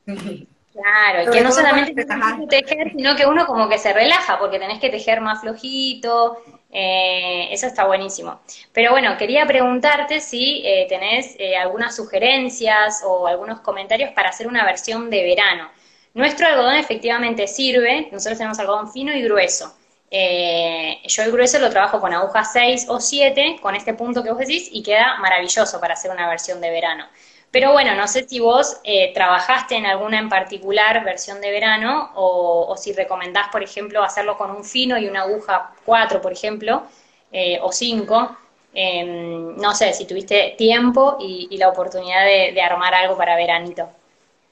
Claro, 0.74 1.30
que 1.30 1.40
no 1.40 1.52
solamente 1.52 2.04
tejer, 2.48 2.90
sino 2.96 3.14
que 3.14 3.26
uno 3.26 3.46
como 3.46 3.68
que 3.68 3.78
se 3.78 3.92
relaja 3.92 4.40
porque 4.40 4.58
tenés 4.58 4.80
que 4.80 4.90
tejer 4.90 5.20
más 5.20 5.40
flojito, 5.40 6.42
eh, 6.68 7.46
eso 7.52 7.68
está 7.68 7.84
buenísimo. 7.84 8.40
Pero 8.72 8.90
bueno, 8.90 9.16
quería 9.16 9.46
preguntarte 9.46 10.20
si 10.20 10.62
eh, 10.66 10.86
tenés 10.88 11.36
eh, 11.38 11.56
algunas 11.56 11.94
sugerencias 11.94 13.02
o 13.06 13.28
algunos 13.28 13.60
comentarios 13.60 14.10
para 14.10 14.30
hacer 14.30 14.48
una 14.48 14.64
versión 14.64 15.10
de 15.10 15.22
verano. 15.22 15.70
Nuestro 16.14 16.48
algodón 16.48 16.74
efectivamente 16.74 17.46
sirve, 17.46 18.08
nosotros 18.10 18.38
tenemos 18.38 18.58
algodón 18.58 18.92
fino 18.92 19.14
y 19.14 19.22
grueso. 19.22 19.76
Eh, 20.16 21.00
yo 21.08 21.24
el 21.24 21.32
grueso 21.32 21.58
lo 21.58 21.70
trabajo 21.70 22.00
con 22.00 22.14
aguja 22.14 22.44
6 22.44 22.86
o 22.88 23.00
7, 23.00 23.56
con 23.60 23.74
este 23.74 23.94
punto 23.94 24.22
que 24.22 24.30
vos 24.30 24.38
decís, 24.38 24.68
y 24.70 24.80
queda 24.80 25.16
maravilloso 25.16 25.80
para 25.80 25.94
hacer 25.94 26.12
una 26.12 26.28
versión 26.28 26.60
de 26.60 26.70
verano. 26.70 27.06
Pero 27.50 27.72
bueno, 27.72 27.96
no 27.96 28.06
sé 28.06 28.24
si 28.28 28.38
vos 28.38 28.76
eh, 28.84 29.12
trabajaste 29.12 29.74
en 29.74 29.86
alguna 29.86 30.20
en 30.20 30.28
particular 30.28 31.02
versión 31.02 31.40
de 31.40 31.50
verano 31.50 32.12
o, 32.14 32.76
si 32.76 32.92
recomendás, 32.92 33.48
por 33.48 33.64
ejemplo, 33.64 34.04
hacerlo 34.04 34.38
con 34.38 34.52
un 34.52 34.64
fino 34.64 34.96
y 34.98 35.08
una 35.08 35.22
aguja 35.22 35.72
4, 35.84 36.20
por 36.20 36.32
ejemplo, 36.32 36.84
eh, 37.32 37.58
o 37.60 37.72
5. 37.72 38.36
Em, 38.72 39.56
no 39.56 39.74
sé, 39.74 39.92
si 39.94 40.04
tuviste 40.04 40.54
tiempo 40.56 41.16
y, 41.18 41.56
la 41.58 41.70
oportunidad 41.70 42.24
de, 42.24 42.62
armar 42.62 42.94
algo 42.94 43.16
para 43.16 43.34
veranito. 43.34 43.88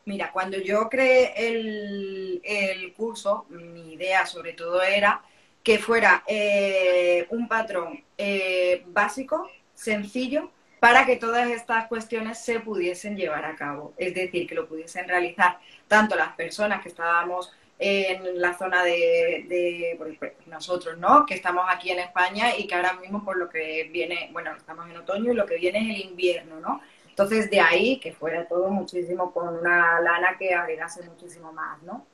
Mira, 0.07 0.33
cuando 0.33 0.59
yo 0.59 0.89
creé 0.89 1.35
el, 1.37 2.93
curso, 2.97 3.47
mi 3.49 3.93
idea 3.93 4.27
sobre 4.27 4.55
todo 4.55 4.83
era 4.83 5.23
que 5.63 5.79
fuera 5.79 6.25
eh, 6.27 7.27
un 7.31 7.49
patrón 7.49 8.03
básico, 8.87 9.49
sencillo, 9.75 10.51
para 10.83 11.07
que 11.07 11.17
todas 11.17 11.49
estas 11.49 11.87
cuestiones 11.87 12.39
se 12.39 12.59
pudiesen 12.59 13.17
llevar 13.17 13.45
a 13.45 13.55
cabo. 13.55 13.95
Es 13.97 14.15
decir, 14.15 14.49
que 14.49 14.57
lo 14.57 14.67
pudiesen 14.67 15.07
realizar 15.07 15.59
tanto 15.87 16.17
las 16.17 16.33
personas 16.35 16.83
que 16.83 16.89
estábamos 16.89 17.53
en 17.79 18.41
la 18.41 18.57
zona 18.57 18.85
de, 18.85 19.97
nosotros, 20.47 20.99
¿no? 20.99 21.27
Que 21.27 21.35
estamos 21.35 21.65
aquí 21.69 21.91
en 21.91 21.99
España 21.99 22.57
y 22.57 22.67
que 22.67 22.75
ahora 22.75 22.95
mismo 22.95 23.25
por 23.25 23.37
lo 23.37 23.49
que 23.49 23.91
viene, 23.93 24.31
bueno, 24.33 24.57
estamos 24.57 24.89
en 24.89 24.97
otoño 24.97 25.33
y 25.33 25.37
lo 25.37 25.47
que 25.47 25.57
viene 25.57 25.79
es 25.79 25.97
el 25.97 26.11
invierno, 26.11 26.61
¿no? 26.61 26.81
Entonces 27.09 27.51
de 27.51 27.61
ahí 27.61 27.99
que 27.99 28.13
fuera 28.13 28.47
todo 28.47 28.69
muchísimo 28.69 29.33
con 29.33 29.57
una 29.57 30.01
lana 30.01 30.37
que 30.39 30.55
agregase 30.55 31.03
muchísimo 31.03 31.53
más, 31.53 31.83
¿no? 31.83 32.07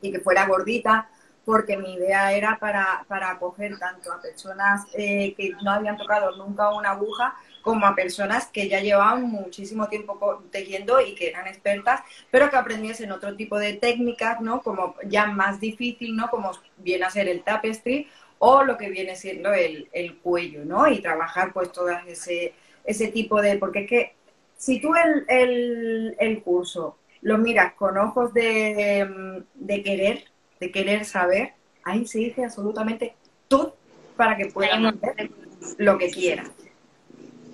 Y 0.00 0.12
que 0.12 0.20
fuera 0.20 0.46
gordita, 0.46 1.10
porque 1.48 1.78
mi 1.78 1.94
idea 1.94 2.30
era 2.34 2.58
para, 2.60 3.06
para 3.08 3.30
acoger 3.30 3.78
tanto 3.78 4.12
a 4.12 4.20
personas 4.20 4.84
eh, 4.92 5.32
que 5.34 5.54
no 5.62 5.70
habían 5.70 5.96
tocado 5.96 6.36
nunca 6.36 6.74
una 6.74 6.90
aguja 6.90 7.34
como 7.62 7.86
a 7.86 7.94
personas 7.94 8.48
que 8.48 8.68
ya 8.68 8.80
llevaban 8.80 9.22
muchísimo 9.22 9.88
tiempo 9.88 10.44
tejiendo 10.50 11.00
y 11.00 11.14
que 11.14 11.30
eran 11.30 11.46
expertas, 11.46 12.02
pero 12.30 12.50
que 12.50 12.56
aprendiesen 12.56 13.12
otro 13.12 13.34
tipo 13.34 13.58
de 13.58 13.72
técnicas, 13.72 14.42
¿no? 14.42 14.60
Como 14.60 14.94
ya 15.06 15.24
más 15.28 15.58
difícil, 15.58 16.14
¿no? 16.16 16.28
Como 16.28 16.50
viene 16.76 17.06
a 17.06 17.10
ser 17.10 17.30
el 17.30 17.42
tapestry 17.42 18.06
o 18.38 18.62
lo 18.62 18.76
que 18.76 18.90
viene 18.90 19.16
siendo 19.16 19.50
el, 19.54 20.18
cuello, 20.22 20.66
¿no? 20.66 20.86
Y 20.86 21.00
trabajar 21.00 21.54
pues 21.54 21.72
todo 21.72 21.88
ese, 22.06 22.52
ese 22.84 23.08
tipo 23.08 23.40
de... 23.40 23.56
Porque 23.56 23.84
es 23.84 23.88
que 23.88 24.16
si 24.54 24.82
tú 24.82 24.92
el, 24.94 26.14
el, 26.18 26.42
curso 26.42 26.98
lo 27.22 27.38
miras 27.38 27.72
con 27.72 27.96
ojos 27.96 28.34
de, 28.34 29.42
de, 29.54 29.82
querer, 29.82 30.24
de 30.60 30.70
querer 30.70 31.04
saber, 31.04 31.54
ahí 31.84 32.06
se 32.06 32.18
dice 32.18 32.44
absolutamente 32.44 33.14
todo 33.48 33.76
para 34.16 34.36
que 34.36 34.46
puedas 34.46 34.78
hacer 34.84 35.30
lo 35.78 35.98
que 35.98 36.10
quieras. 36.10 36.50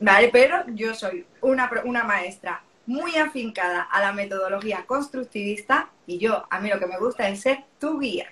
¿vale? 0.01 0.29
Pero 0.33 0.65
yo 0.69 0.95
soy 0.95 1.27
una, 1.41 1.71
una 1.85 2.05
maestra 2.05 2.63
muy 2.87 3.17
afincada 3.17 3.83
a 3.83 4.01
la 4.01 4.13
metodología 4.13 4.85
constructivista 4.87 5.91
y 6.07 6.19
yo, 6.19 6.45
a 6.51 6.61
mí 6.61 6.69
lo 6.69 6.79
que 6.79 6.87
me 6.87 6.99
gusta 6.99 7.29
es 7.29 7.41
ser 7.41 7.65
tu 7.79 7.99
guía. 7.99 8.27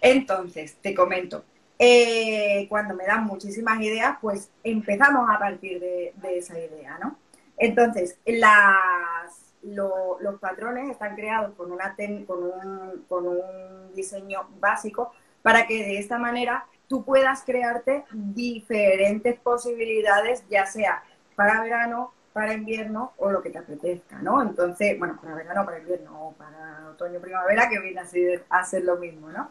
Entonces, 0.00 0.76
te 0.80 0.94
comento, 0.94 1.44
eh, 1.78 2.66
cuando 2.68 2.94
me 2.94 3.04
dan 3.04 3.24
muchísimas 3.24 3.80
ideas, 3.80 4.16
pues 4.20 4.50
empezamos 4.62 5.28
a 5.28 5.38
partir 5.38 5.80
de, 5.80 6.12
esa 6.36 6.58
idea, 6.58 6.98
¿no? 7.02 7.18
Entonces, 7.56 8.18
las, 8.24 9.41
los 9.62 10.40
patrones 10.40 10.90
están 10.90 11.14
creados 11.14 11.54
con, 11.56 11.70
una 11.70 11.96
con, 12.26 12.42
un, 12.42 13.04
con 13.08 13.26
un 13.26 13.94
diseño 13.94 14.48
básico 14.58 15.12
para 15.42 15.66
que 15.66 15.74
de 15.74 15.98
esta 15.98 16.18
manera 16.18 16.66
tú 16.88 17.04
puedas 17.04 17.42
crearte 17.42 18.04
diferentes 18.12 19.38
posibilidades, 19.40 20.44
ya 20.48 20.66
sea 20.66 21.02
para 21.34 21.62
verano, 21.62 22.12
para 22.32 22.54
invierno 22.54 23.12
o 23.18 23.30
lo 23.30 23.42
que 23.42 23.50
te 23.50 23.58
apetezca, 23.58 24.18
¿no? 24.18 24.42
Entonces, 24.42 24.98
bueno, 24.98 25.18
para 25.20 25.34
verano, 25.34 25.64
para 25.64 25.78
invierno 25.78 26.28
o 26.28 26.32
para 26.32 26.88
otoño, 26.90 27.20
primavera, 27.20 27.68
que 27.68 27.78
viene 27.80 28.00
a 28.00 28.06
ser, 28.06 28.44
a 28.48 28.64
ser 28.64 28.84
lo 28.84 28.96
mismo, 28.96 29.30
¿no? 29.30 29.50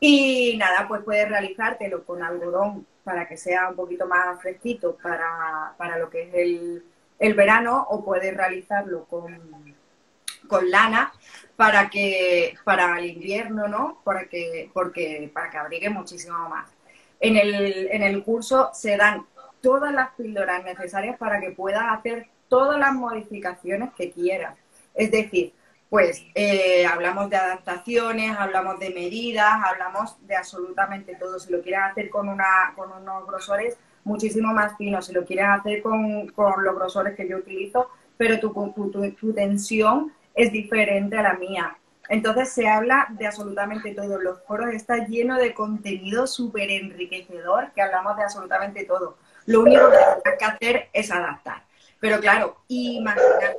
Y 0.00 0.56
nada, 0.58 0.86
pues 0.88 1.02
puedes 1.02 1.28
realizártelo 1.28 2.04
con 2.04 2.22
algodón 2.22 2.86
para 3.04 3.26
que 3.26 3.36
sea 3.36 3.70
un 3.70 3.76
poquito 3.76 4.06
más 4.06 4.40
fresquito 4.40 4.96
para, 5.02 5.74
para 5.76 5.98
lo 5.98 6.10
que 6.10 6.22
es 6.22 6.34
el, 6.34 6.84
el 7.18 7.34
verano 7.34 7.86
o 7.90 8.04
puedes 8.04 8.36
realizarlo 8.36 9.04
con, 9.06 9.76
con 10.48 10.70
lana 10.70 11.12
para 11.56 11.88
que 11.88 12.54
para 12.64 12.98
el 12.98 13.06
invierno, 13.06 13.68
¿no? 13.68 14.00
Para 14.04 14.26
que, 14.28 14.70
porque, 14.72 15.30
para 15.32 15.50
que 15.50 15.58
abrigue 15.58 15.90
muchísimo 15.90 16.48
más. 16.48 16.70
En 17.18 17.36
el, 17.36 17.88
en 17.90 18.02
el 18.02 18.22
curso 18.22 18.70
se 18.74 18.96
dan 18.96 19.26
todas 19.62 19.92
las 19.92 20.10
píldoras 20.10 20.62
necesarias 20.64 21.16
para 21.18 21.40
que 21.40 21.50
puedas 21.50 21.84
hacer 21.88 22.28
todas 22.48 22.78
las 22.78 22.92
modificaciones 22.92 23.92
que 23.94 24.10
quieras. 24.12 24.56
Es 24.94 25.10
decir, 25.10 25.54
pues 25.88 26.24
eh, 26.34 26.84
hablamos 26.86 27.30
de 27.30 27.36
adaptaciones, 27.36 28.36
hablamos 28.36 28.78
de 28.78 28.90
medidas, 28.90 29.52
hablamos 29.64 30.16
de 30.26 30.36
absolutamente 30.36 31.14
todo. 31.14 31.38
Si 31.38 31.50
lo 31.50 31.62
quieres 31.62 31.80
hacer 31.90 32.10
con, 32.10 32.28
una, 32.28 32.72
con 32.74 32.92
unos 32.92 33.26
grosores 33.26 33.78
muchísimo 34.06 34.52
más 34.54 34.76
finos, 34.76 35.06
si 35.06 35.12
lo 35.12 35.24
quieres 35.24 35.46
hacer 35.48 35.82
con, 35.82 36.28
con 36.28 36.64
los 36.64 36.74
grosores 36.76 37.16
que 37.16 37.28
yo 37.28 37.38
utilizo, 37.38 37.90
pero 38.16 38.38
tu, 38.38 38.52
tu, 38.74 38.90
tu, 38.90 39.10
tu 39.10 39.32
tensión 39.34 40.12
es 40.34 40.52
diferente 40.52 41.18
a 41.18 41.22
la 41.22 41.34
mía. 41.34 41.76
Entonces 42.08 42.50
se 42.50 42.68
habla 42.68 43.08
de 43.10 43.26
absolutamente 43.26 43.92
todo. 43.94 44.20
Los 44.20 44.40
foros 44.44 44.72
están 44.72 45.08
llenos 45.08 45.38
de 45.38 45.52
contenido 45.52 46.28
súper 46.28 46.70
enriquecedor, 46.70 47.72
que 47.72 47.82
hablamos 47.82 48.16
de 48.16 48.22
absolutamente 48.22 48.84
todo. 48.84 49.18
Lo 49.46 49.62
único 49.62 49.90
que 49.90 50.30
hay 50.30 50.38
que 50.38 50.44
hacer 50.44 50.88
es 50.92 51.10
adaptar. 51.10 51.64
Pero 51.98 52.20
claro, 52.20 52.58
imaginar, 52.68 53.56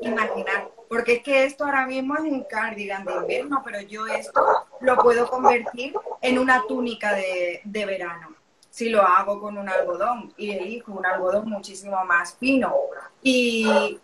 imaginar. 0.00 0.68
Porque 0.88 1.16
es 1.16 1.22
que 1.22 1.44
esto 1.44 1.64
ahora 1.64 1.86
mismo 1.86 2.14
es 2.16 2.22
un 2.22 2.44
cardigan 2.44 3.04
de 3.04 3.12
invierno, 3.12 3.60
pero 3.62 3.82
yo 3.82 4.06
esto 4.06 4.42
lo 4.80 4.96
puedo 4.96 5.28
convertir 5.28 5.94
en 6.22 6.38
una 6.38 6.62
túnica 6.66 7.14
de, 7.14 7.60
de 7.64 7.86
verano. 7.86 8.41
Si 8.72 8.88
lo 8.88 9.02
hago 9.02 9.38
con 9.38 9.58
un 9.58 9.68
algodón 9.68 10.32
y 10.38 10.52
elijo 10.52 10.92
un 10.92 11.04
algodón 11.04 11.46
muchísimo 11.50 12.02
más 12.06 12.34
fino. 12.38 12.74
Y 13.22 14.00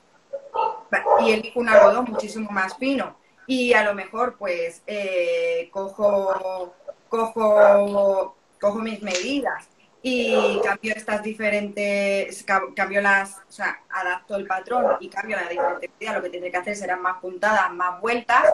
y 1.20 1.32
elijo 1.32 1.60
un 1.60 1.68
algodón 1.68 2.06
muchísimo 2.08 2.50
más 2.50 2.76
fino. 2.76 3.16
Y 3.46 3.72
a 3.72 3.82
lo 3.82 3.94
mejor 3.94 4.36
pues 4.36 4.82
eh, 4.86 5.68
cojo, 5.72 6.74
cojo, 7.08 8.36
cojo 8.60 8.78
mis 8.80 9.02
medidas 9.02 9.68
y 10.02 10.60
cambio 10.62 10.94
estas 10.94 11.22
diferentes, 11.22 12.44
cambio 12.76 13.00
las, 13.00 13.38
o 13.48 13.52
sea, 13.52 13.82
adapto 13.90 14.36
el 14.36 14.46
patrón 14.46 14.96
y 15.00 15.08
cambio 15.08 15.36
la 15.36 15.48
diferente 15.48 15.90
medida, 15.98 16.14
lo 16.14 16.22
que 16.22 16.30
tendré 16.30 16.50
que 16.50 16.56
hacer 16.56 16.76
serán 16.76 17.02
más 17.02 17.20
puntadas, 17.20 17.72
más 17.72 18.00
vueltas. 18.00 18.44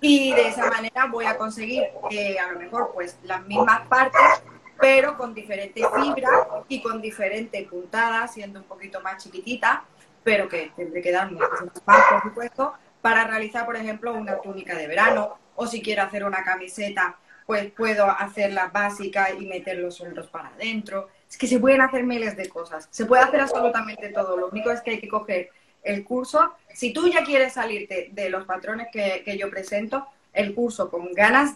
Y 0.00 0.32
de 0.34 0.48
esa 0.48 0.70
manera 0.70 1.06
voy 1.06 1.24
a 1.24 1.36
conseguir 1.36 1.84
a 1.84 2.52
lo 2.52 2.58
mejor 2.58 2.92
pues 2.94 3.18
las 3.22 3.44
mismas 3.46 3.86
partes 3.88 4.42
pero 4.80 5.16
con 5.16 5.34
diferente 5.34 5.82
fibra 5.94 6.46
y 6.68 6.82
con 6.82 7.00
diferente 7.00 7.66
puntada, 7.70 8.26
siendo 8.28 8.60
un 8.60 8.66
poquito 8.66 9.00
más 9.00 9.22
chiquitita 9.22 9.84
pero 10.26 10.48
que 10.48 10.72
tendré 10.74 11.00
que 11.02 11.12
dar 11.12 11.30
muchísimas 11.30 11.86
más, 11.86 12.04
por 12.10 12.22
supuesto, 12.22 12.74
para 13.00 13.28
realizar, 13.28 13.64
por 13.64 13.76
ejemplo, 13.76 14.12
una 14.12 14.40
túnica 14.40 14.74
de 14.74 14.88
verano, 14.88 15.38
o 15.54 15.68
si 15.68 15.80
quiero 15.80 16.02
hacer 16.02 16.24
una 16.24 16.42
camiseta, 16.42 17.16
pues 17.46 17.70
puedo 17.70 18.10
hacerla 18.10 18.66
básica 18.74 19.30
y 19.30 19.46
meter 19.46 19.78
los 19.78 20.00
hombros 20.00 20.26
para 20.26 20.48
adentro. 20.48 21.10
Es 21.30 21.38
que 21.38 21.46
se 21.46 21.60
pueden 21.60 21.80
hacer 21.80 22.02
miles 22.02 22.36
de 22.36 22.48
cosas, 22.48 22.88
se 22.90 23.06
puede 23.06 23.22
hacer 23.22 23.40
absolutamente 23.40 24.08
todo, 24.08 24.36
lo 24.36 24.48
único 24.48 24.72
es 24.72 24.80
que 24.80 24.90
hay 24.90 25.00
que 25.00 25.06
coger 25.08 25.50
el 25.84 26.02
curso. 26.02 26.54
Si 26.74 26.92
tú 26.92 27.06
ya 27.06 27.22
quieres 27.22 27.52
salirte 27.52 28.08
de 28.10 28.28
los 28.28 28.46
patrones 28.46 28.88
que, 28.92 29.38
yo 29.38 29.48
presento, 29.48 30.08
el 30.32 30.56
curso 30.56 30.90
con 30.90 31.12
ganas, 31.12 31.54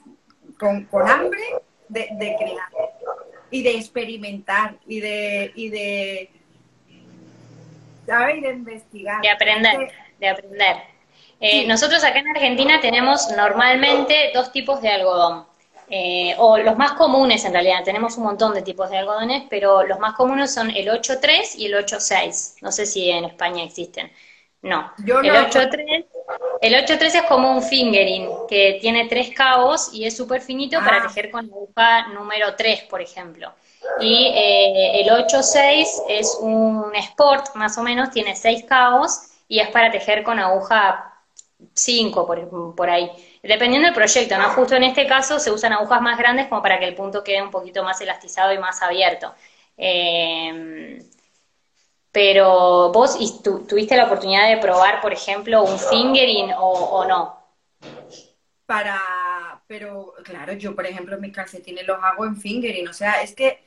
con, 0.60 0.86
hambre 1.08 1.42
de, 1.90 2.08
de, 2.12 2.36
crear 2.36 2.68
y 3.50 3.62
de 3.62 3.76
experimentar 3.76 4.76
y 4.86 5.00
de, 5.00 5.52
y 5.54 5.68
de 5.68 6.30
de 8.06 8.50
investigar. 8.50 9.22
De 9.22 9.30
aprender, 9.30 9.92
de 10.18 10.28
aprender. 10.28 10.76
Eh, 11.40 11.66
nosotros 11.66 12.02
acá 12.04 12.18
en 12.18 12.28
Argentina 12.28 12.80
tenemos 12.80 13.30
normalmente 13.36 14.30
dos 14.34 14.52
tipos 14.52 14.82
de 14.82 14.88
algodón. 14.88 15.46
Eh, 15.92 16.34
o 16.38 16.56
los 16.58 16.76
más 16.76 16.92
comunes 16.92 17.44
en 17.44 17.52
realidad, 17.52 17.82
tenemos 17.84 18.16
un 18.16 18.24
montón 18.24 18.54
de 18.54 18.62
tipos 18.62 18.90
de 18.90 18.98
algodones, 18.98 19.44
pero 19.50 19.82
los 19.82 19.98
más 19.98 20.14
comunes 20.14 20.54
son 20.54 20.70
el 20.70 20.88
8.3 20.88 21.56
y 21.56 21.66
el 21.66 21.74
8.6. 21.74 22.58
No 22.62 22.70
sé 22.70 22.86
si 22.86 23.10
en 23.10 23.24
España 23.24 23.64
existen. 23.64 24.10
No. 24.62 24.92
el 24.98 25.06
8.3 25.06 26.06
el 26.60 26.74
8.3 26.74 27.02
es 27.02 27.22
como 27.22 27.52
un 27.52 27.62
fingering 27.62 28.28
que 28.48 28.78
tiene 28.80 29.08
tres 29.08 29.30
cabos 29.34 29.90
y 29.92 30.04
es 30.04 30.16
súper 30.16 30.42
finito 30.42 30.78
para 30.80 30.98
ah. 30.98 31.02
tejer 31.06 31.30
con 31.30 31.48
la 31.48 31.54
aguja 31.54 32.08
número 32.08 32.54
3, 32.54 32.82
por 32.82 33.00
ejemplo. 33.00 33.52
Y 34.00 34.26
eh, 34.26 35.00
el 35.00 35.08
8.6 35.08 35.86
es 36.08 36.38
un 36.40 36.94
sport, 36.94 37.54
más 37.54 37.78
o 37.78 37.82
menos, 37.82 38.10
tiene 38.10 38.36
seis 38.36 38.64
cabos 38.64 39.20
y 39.48 39.60
es 39.60 39.68
para 39.68 39.90
tejer 39.90 40.22
con 40.22 40.38
aguja 40.38 41.14
5 41.72 42.26
por, 42.26 42.74
por, 42.74 42.90
ahí. 42.90 43.10
Dependiendo 43.42 43.86
del 43.86 43.94
proyecto, 43.94 44.36
¿no? 44.36 44.50
Justo 44.50 44.76
en 44.76 44.84
este 44.84 45.06
caso 45.06 45.38
se 45.38 45.50
usan 45.50 45.72
agujas 45.72 46.00
más 46.02 46.18
grandes 46.18 46.46
como 46.46 46.62
para 46.62 46.78
que 46.78 46.86
el 46.86 46.94
punto 46.94 47.24
quede 47.24 47.42
un 47.42 47.50
poquito 47.50 47.82
más 47.82 48.00
elastizado 48.00 48.52
y 48.52 48.58
más 48.58 48.82
abierto. 48.82 49.34
Eh, 49.76 50.98
Pero 52.12 52.90
vos 52.92 53.16
y 53.20 53.40
tuviste 53.42 53.96
la 53.96 54.06
oportunidad 54.06 54.48
de 54.48 54.60
probar, 54.60 55.00
por 55.00 55.12
ejemplo, 55.12 55.62
un 55.62 55.78
fingering 55.78 56.50
o, 56.56 57.04
no. 57.06 57.38
Para, 58.66 59.00
pero 59.66 60.14
claro, 60.24 60.52
yo 60.54 60.74
por 60.74 60.86
ejemplo 60.86 61.18
mis 61.18 61.32
calcetines 61.32 61.86
los 61.86 61.98
hago 62.02 62.24
en 62.24 62.36
fingering, 62.36 62.88
o 62.88 62.92
sea, 62.92 63.22
es 63.22 63.34
que 63.34 63.60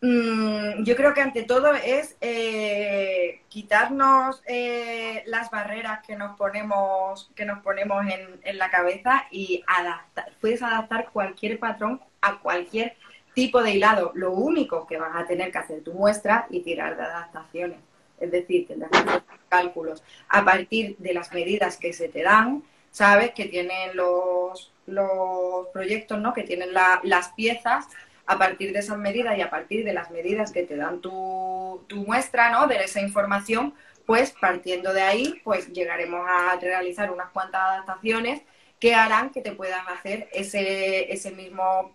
mm, 0.00 0.82
yo 0.84 0.96
creo 0.96 1.12
que 1.12 1.20
ante 1.20 1.42
todo 1.42 1.74
es 1.74 2.16
eh, 2.22 3.42
quitarnos 3.48 4.42
eh, 4.46 5.22
las 5.26 5.50
barreras 5.50 6.00
que 6.06 6.16
nos 6.16 6.36
ponemos, 6.36 7.30
que 7.34 7.44
nos 7.44 7.62
ponemos 7.62 8.06
en, 8.06 8.40
en 8.42 8.58
la 8.58 8.70
cabeza 8.70 9.26
y 9.30 9.62
adaptar, 9.66 10.32
puedes 10.40 10.62
adaptar 10.62 11.10
cualquier 11.12 11.58
patrón 11.58 12.00
a 12.22 12.38
cualquier 12.38 12.96
tipo 13.36 13.62
de 13.62 13.72
hilado. 13.72 14.12
Lo 14.14 14.32
único 14.32 14.86
que 14.86 14.96
vas 14.96 15.14
a 15.14 15.26
tener 15.26 15.52
que 15.52 15.58
hacer 15.58 15.84
tu 15.84 15.92
muestra 15.92 16.46
y 16.48 16.60
tirar 16.60 16.96
de 16.96 17.02
adaptaciones. 17.02 17.78
Es 18.18 18.30
decir, 18.30 18.66
tendrás 18.66 18.90
que 18.90 19.20
cálculos 19.50 20.02
a 20.28 20.42
partir 20.42 20.96
de 20.96 21.12
las 21.12 21.30
medidas 21.34 21.76
que 21.76 21.92
se 21.92 22.08
te 22.08 22.22
dan. 22.22 22.64
Sabes 22.90 23.32
que 23.32 23.44
tienen 23.44 23.94
los, 23.94 24.72
los 24.86 25.68
proyectos, 25.68 26.18
¿no? 26.18 26.32
Que 26.32 26.44
tienen 26.44 26.70
las 26.72 27.28
piezas 27.36 27.86
a 28.24 28.38
partir 28.38 28.72
de 28.72 28.78
esas 28.78 28.96
medidas 28.96 29.36
y 29.36 29.42
a 29.42 29.50
partir 29.50 29.84
de 29.84 29.92
las 29.92 30.10
medidas 30.10 30.50
que 30.50 30.62
te 30.62 30.76
dan 30.76 31.02
tu, 31.02 31.84
tu 31.88 32.06
muestra, 32.06 32.50
¿no? 32.50 32.66
De 32.66 32.76
esa 32.76 33.02
información, 33.02 33.74
pues 34.06 34.32
partiendo 34.32 34.94
de 34.94 35.02
ahí, 35.02 35.42
pues 35.44 35.70
llegaremos 35.74 36.26
a 36.26 36.56
realizar 36.58 37.10
unas 37.10 37.28
cuantas 37.32 37.60
adaptaciones 37.60 38.40
que 38.80 38.94
harán 38.94 39.28
que 39.28 39.42
te 39.42 39.52
puedan 39.52 39.86
hacer 39.88 40.30
ese, 40.32 41.12
ese 41.12 41.32
mismo 41.32 41.94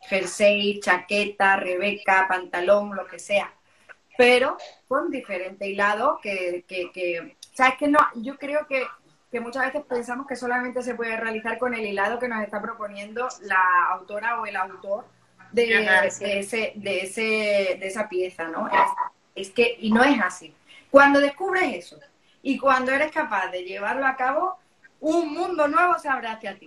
jersey, 0.00 0.80
chaqueta, 0.80 1.56
rebeca, 1.56 2.26
pantalón, 2.28 2.94
lo 2.94 3.06
que 3.06 3.18
sea, 3.18 3.52
pero 4.16 4.56
con 4.86 5.10
diferente 5.10 5.68
hilado 5.68 6.18
que, 6.22 6.64
que, 6.66 6.90
que 6.92 7.36
sabes 7.52 7.76
que 7.76 7.88
no, 7.88 7.98
yo 8.16 8.36
creo 8.36 8.66
que, 8.66 8.86
que 9.30 9.40
muchas 9.40 9.66
veces 9.66 9.82
pensamos 9.88 10.26
que 10.26 10.36
solamente 10.36 10.82
se 10.82 10.94
puede 10.94 11.16
realizar 11.16 11.58
con 11.58 11.74
el 11.74 11.84
hilado 11.84 12.18
que 12.18 12.28
nos 12.28 12.42
está 12.42 12.60
proponiendo 12.62 13.28
la 13.42 13.86
autora 13.90 14.40
o 14.40 14.46
el 14.46 14.56
autor 14.56 15.04
de, 15.52 16.06
ese, 16.06 16.72
de, 16.76 17.00
ese, 17.00 17.76
de 17.80 17.86
esa 17.86 18.08
pieza, 18.08 18.48
¿no? 18.48 18.68
Es, 18.68 18.90
es 19.34 19.50
que, 19.50 19.76
y 19.80 19.90
no 19.92 20.02
es 20.02 20.20
así. 20.20 20.54
Cuando 20.90 21.20
descubres 21.20 21.74
eso 21.74 21.98
y 22.42 22.58
cuando 22.58 22.92
eres 22.92 23.12
capaz 23.12 23.48
de 23.50 23.64
llevarlo 23.64 24.06
a 24.06 24.16
cabo, 24.16 24.58
un 25.00 25.32
mundo 25.32 25.68
nuevo 25.68 25.98
se 25.98 26.08
abre 26.08 26.28
hacia 26.28 26.58
ti. 26.58 26.66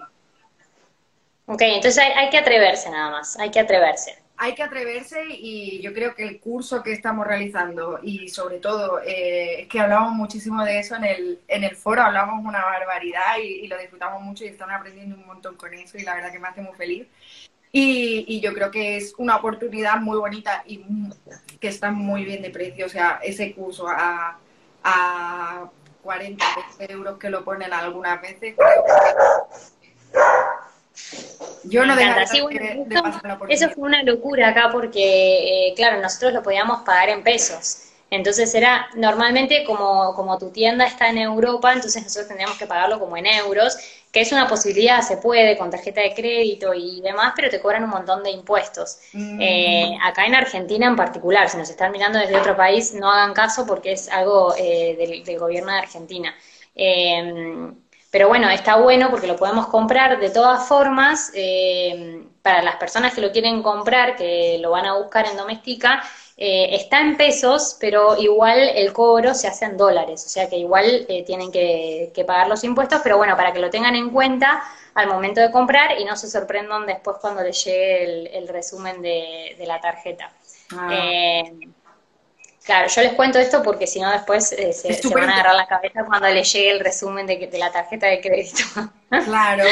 Ok, 1.52 1.64
entonces 1.64 2.02
hay, 2.16 2.30
que 2.30 2.38
atreverse 2.38 2.90
nada 2.90 3.12
más, 3.12 3.38
hay 3.38 3.52
que 3.52 3.60
atreverse. 3.60 4.18
Hay 4.38 4.56
que 4.56 4.64
atreverse 4.64 5.22
y 5.28 5.82
yo 5.82 5.94
creo 5.94 6.16
que 6.16 6.24
el 6.24 6.40
curso 6.40 6.82
que 6.82 6.94
estamos 6.94 7.28
realizando 7.28 8.00
y 8.02 8.30
sobre 8.30 8.60
todo 8.60 9.02
eh, 9.02 9.64
es 9.64 9.68
que 9.68 9.82
hablamos 9.82 10.14
muchísimo 10.14 10.64
de 10.64 10.80
eso 10.80 10.96
en 10.96 11.04
el, 11.04 11.42
en 11.50 11.66
el 11.66 11.76
foro, 11.76 12.04
hablamos 12.04 12.46
una 12.46 12.64
barbaridad 12.64 13.38
y, 13.44 13.68
lo 13.68 13.78
disfrutamos 13.78 14.22
mucho 14.22 14.46
y 14.46 14.48
están 14.48 14.72
aprendiendo 14.72 15.18
un 15.18 15.28
montón 15.28 15.58
con 15.58 15.74
eso 15.74 15.98
y 15.98 16.04
la 16.04 16.16
verdad 16.16 16.32
que 16.32 16.40
me 16.40 16.48
hace 16.48 16.62
muy 16.62 16.74
feliz. 16.78 17.06
Y, 17.74 18.40
yo 18.40 18.54
creo 18.54 18.72
que 18.72 18.96
es 18.96 19.14
una 19.18 19.36
oportunidad 19.36 19.98
muy 19.98 20.18
bonita 20.18 20.64
y 20.66 20.86
que 21.60 21.68
está 21.68 21.92
muy 21.92 22.24
bien 22.24 22.42
de 22.42 22.50
precio. 22.50 22.86
O 22.86 22.90
sea, 22.90 23.20
ese 23.22 23.54
curso 23.54 23.90
a, 23.90 24.40
a 24.86 25.70
40 26.02 26.46
euros 26.88 27.18
que 27.18 27.30
lo 27.30 27.44
ponen 27.44 27.74
algunas 27.74 28.22
veces, 28.22 28.56
creo 28.56 28.86
que 28.86 29.81
yo 31.64 31.86
no 31.86 31.96
dejaría 31.96 32.44
Eso 33.50 33.70
fue 33.70 33.84
una 33.84 34.04
locura 34.04 34.50
acá 34.50 34.70
porque, 34.72 35.68
eh, 35.70 35.74
claro, 35.76 36.02
nosotros 36.02 36.34
lo 36.34 36.44
podíamos 36.44 36.82
pagar 36.82 37.10
en 37.10 37.24
pesos. 37.24 37.88
Entonces 38.10 38.54
era, 38.56 38.90
normalmente 38.96 39.64
como, 39.64 40.14
como 40.16 40.38
tu 40.38 40.50
tienda 40.50 40.86
está 40.86 41.10
en 41.10 41.18
Europa, 41.18 41.72
entonces 41.72 42.04
nosotros 42.04 42.28
tendríamos 42.28 42.58
que 42.58 42.68
pagarlo 42.68 43.00
como 43.00 43.16
en 43.16 43.26
euros, 43.26 43.78
que 44.12 44.20
es 44.20 44.34
una 44.34 44.50
posibilidad, 44.50 45.02
se 45.02 45.16
puede 45.16 45.58
con 45.58 45.72
tarjeta 45.72 46.02
de 46.02 46.14
crédito 46.14 46.74
y 46.74 47.00
demás, 47.00 47.32
pero 47.38 47.50
te 47.50 47.62
cobran 47.62 47.86
un 47.86 47.90
montón 47.90 48.22
de 48.22 48.32
impuestos. 48.32 48.98
Mm. 49.14 49.42
Eh, 49.42 49.98
acá 50.04 50.26
en 50.26 50.36
Argentina 50.36 50.88
en 50.88 50.98
particular, 50.98 51.48
si 51.48 51.56
nos 51.56 51.70
están 51.70 51.94
mirando 51.94 52.20
desde 52.20 52.36
otro 52.36 52.58
país, 52.58 52.94
no 52.94 53.10
hagan 53.10 53.34
caso 53.34 53.66
porque 53.66 53.94
es 53.94 54.10
algo 54.10 54.56
eh, 54.58 54.98
del, 54.98 55.24
del, 55.24 55.40
gobierno 55.40 55.72
de 55.72 55.78
Argentina. 55.78 56.36
Pero 58.12 58.28
bueno, 58.28 58.50
está 58.50 58.76
bueno 58.76 59.10
porque 59.10 59.26
lo 59.26 59.38
podemos 59.38 59.68
comprar 59.68 60.20
de 60.20 60.30
todas 60.30 60.68
formas. 60.68 61.32
Eh, 61.34 62.28
para 62.42 62.62
las 62.62 62.76
personas 62.76 63.14
que 63.14 63.22
lo 63.22 63.32
quieren 63.32 63.62
comprar, 63.64 64.16
que 64.16 64.58
lo 64.60 64.72
van 64.72 64.86
a 64.86 64.98
buscar 64.98 65.28
en 65.28 65.38
Doméstica, 65.38 66.04
eh, 66.36 66.76
está 66.76 67.00
en 67.00 67.16
pesos, 67.18 67.78
pero 67.80 68.18
igual 68.18 68.58
el 68.60 68.92
cobro 68.94 69.34
se 69.34 69.48
hace 69.48 69.66
en 69.66 69.78
dólares. 69.78 70.26
O 70.26 70.30
sea 70.30 70.50
que 70.50 70.58
igual 70.58 71.06
eh, 71.08 71.24
tienen 71.24 71.52
que, 71.52 72.12
pagar 72.28 72.48
los 72.48 72.64
impuestos, 72.64 73.00
pero 73.04 73.18
bueno, 73.18 73.38
para 73.38 73.54
que 73.54 73.60
lo 73.60 73.70
tengan 73.70 73.96
en 73.96 74.10
cuenta 74.10 74.62
al 74.94 75.08
momento 75.08 75.40
de 75.40 75.52
comprar 75.52 76.00
y 76.00 76.04
no 76.04 76.18
se 76.18 76.30
sorprendan 76.30 76.86
después 76.86 77.18
cuando 77.22 77.44
les 77.44 77.64
llegue 77.64 78.38
el, 78.38 78.48
resumen 78.48 79.02
de, 79.02 79.56
la 79.66 79.80
tarjeta. 79.80 80.32
Ah. 80.74 81.44
Claro, 82.72 82.88
yo 82.88 83.02
les 83.02 83.14
cuento 83.16 83.38
esto 83.38 83.62
porque 83.62 83.86
si 83.86 84.00
no 84.00 84.10
después 84.10 84.54
eh, 84.54 84.72
se, 84.72 85.10
van 85.14 85.30
a 85.30 85.34
agarrar 85.34 85.56
la 85.56 85.68
cabeza 85.68 86.06
cuando 86.06 86.30
les 86.30 86.54
llegue 86.54 86.72
el 86.72 86.80
resumen 86.80 87.28
de, 87.28 87.36
de 87.48 87.58
la 87.58 87.70
tarjeta 87.70 88.08
de 88.08 88.22
crédito. 88.22 88.64
Claro, 89.26 89.66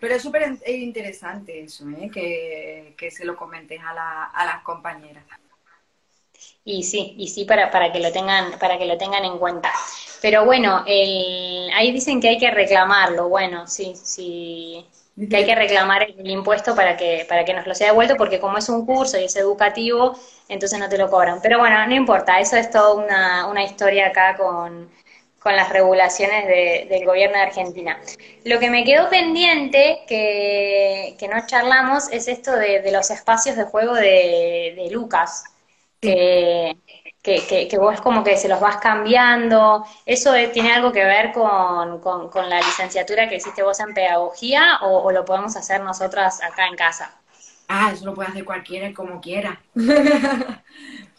pero 0.00 0.14
es 0.14 0.22
súper 0.22 0.56
interesante 0.66 1.64
eso, 1.64 1.84
¿eh? 1.90 2.10
que, 2.10 3.10
se 3.10 3.26
lo 3.26 3.36
comentes 3.36 3.78
a, 3.86 3.92
la, 3.92 4.24
a 4.24 4.46
las 4.46 4.62
compañeras. 4.62 5.22
Y 6.64 6.82
sí, 6.82 7.14
y 7.18 7.28
sí 7.28 7.44
para, 7.44 7.70
para 7.70 7.92
que 7.92 8.00
lo 8.00 8.10
tengan, 8.10 8.58
para 8.58 8.78
que 8.78 8.86
lo 8.86 8.96
tengan 8.96 9.26
en 9.26 9.36
cuenta. 9.36 9.70
Pero 10.22 10.46
bueno, 10.46 10.82
el, 10.86 11.70
ahí 11.74 11.92
dicen 11.92 12.22
que 12.22 12.30
hay 12.30 12.38
que 12.38 12.50
reclamarlo. 12.50 13.28
Bueno, 13.28 13.66
sí, 13.66 13.92
sí, 14.02 14.82
que 15.16 15.36
hay 15.36 15.46
que 15.46 15.54
reclamar 15.54 16.02
el 16.02 16.30
impuesto 16.30 16.74
para 16.74 16.96
que, 16.96 17.24
para 17.28 17.44
que 17.44 17.54
nos 17.54 17.66
lo 17.66 17.74
sea 17.74 17.88
devuelto, 17.88 18.16
porque 18.16 18.38
como 18.38 18.58
es 18.58 18.68
un 18.68 18.84
curso 18.84 19.18
y 19.18 19.24
es 19.24 19.36
educativo, 19.36 20.18
entonces 20.48 20.78
no 20.78 20.88
te 20.88 20.98
lo 20.98 21.10
cobran. 21.10 21.40
Pero 21.42 21.58
bueno, 21.58 21.86
no 21.86 21.94
importa, 21.94 22.38
eso 22.38 22.56
es 22.56 22.70
toda 22.70 22.94
una, 22.94 23.46
una 23.46 23.64
historia 23.64 24.08
acá 24.08 24.36
con, 24.36 24.90
las 25.44 25.68
regulaciones 25.68 26.44
del 26.88 27.04
gobierno 27.04 27.36
de 27.36 27.44
Argentina. 27.44 28.00
Lo 28.44 28.58
que 28.58 28.68
me 28.68 28.82
quedó 28.82 29.08
pendiente, 29.08 30.00
que, 30.08 31.14
que 31.20 31.28
no 31.28 31.46
charlamos, 31.46 32.10
es 32.10 32.26
esto 32.26 32.50
de, 32.56 32.90
los 32.90 33.12
espacios 33.12 33.54
de 33.54 33.62
juego 33.62 33.94
de, 33.94 34.74
de 34.76 34.88
Lucas, 34.90 35.44
que, 36.00 36.76
que, 37.22 37.68
que, 37.68 37.78
vos 37.78 38.00
como 38.00 38.22
que 38.22 38.36
se 38.36 38.48
los 38.48 38.60
vas 38.60 38.76
cambiando. 38.76 39.84
¿Eso 40.04 40.32
tiene 40.52 40.72
algo 40.72 40.92
que 40.92 41.04
ver 41.04 41.32
con, 41.32 42.00
con, 42.00 42.48
la 42.48 42.60
licenciatura 42.60 43.28
que 43.28 43.36
hiciste 43.36 43.62
vos 43.62 43.80
en 43.80 43.94
pedagogía 43.94 44.78
o, 44.82 45.10
lo 45.10 45.24
podemos 45.24 45.56
hacer 45.56 45.80
nosotras 45.80 46.42
acá 46.42 46.66
en 46.66 46.76
casa? 46.76 47.14
Ah, 47.68 47.90
eso 47.92 48.04
lo 48.04 48.14
puede 48.14 48.28
hacer 48.28 48.44
cualquiera 48.44 48.92
como 48.94 49.20
quiera. 49.20 49.60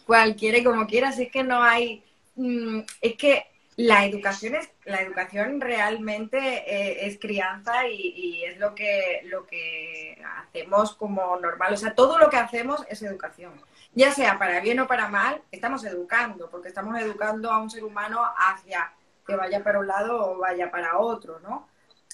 cualquiera 0.06 0.64
como 0.64 0.86
quiera, 0.86 1.12
si 1.12 1.24
es 1.24 1.32
que 1.32 1.42
no 1.42 1.62
hay... 1.62 2.02
Mm, 2.36 2.80
es 3.02 3.16
que 3.16 3.46
la 3.76 4.04
educación 4.04 4.56
es 4.56 4.68
la 4.86 5.02
educación 5.02 5.60
realmente 5.60 6.38
eh, 6.38 7.06
es 7.06 7.16
crianza 7.20 7.86
y, 7.86 7.94
y, 7.94 8.44
es 8.44 8.58
lo 8.58 8.74
que 8.74 9.20
lo 9.26 9.46
que 9.46 10.20
hacemos 10.36 10.96
como 10.96 11.36
normal 11.38 11.74
o 11.74 11.76
sea 11.76 11.94
todo 11.94 12.18
lo 12.18 12.28
que 12.28 12.38
hacemos 12.38 12.84
es 12.88 13.02
educación 13.02 13.52
ya 13.98 14.12
sea 14.12 14.38
para 14.38 14.60
bien 14.60 14.78
o 14.78 14.86
para 14.86 15.08
mal, 15.08 15.42
estamos 15.50 15.84
educando, 15.84 16.48
porque 16.50 16.68
estamos 16.68 16.96
educando 17.00 17.50
a 17.50 17.58
un 17.58 17.68
ser 17.68 17.82
humano 17.82 18.22
hacia 18.36 18.92
que 19.26 19.34
vaya 19.34 19.64
para 19.64 19.80
un 19.80 19.88
lado 19.88 20.30
o 20.30 20.38
vaya 20.38 20.70
para 20.70 20.98
otro, 20.98 21.40
¿no? 21.40 21.68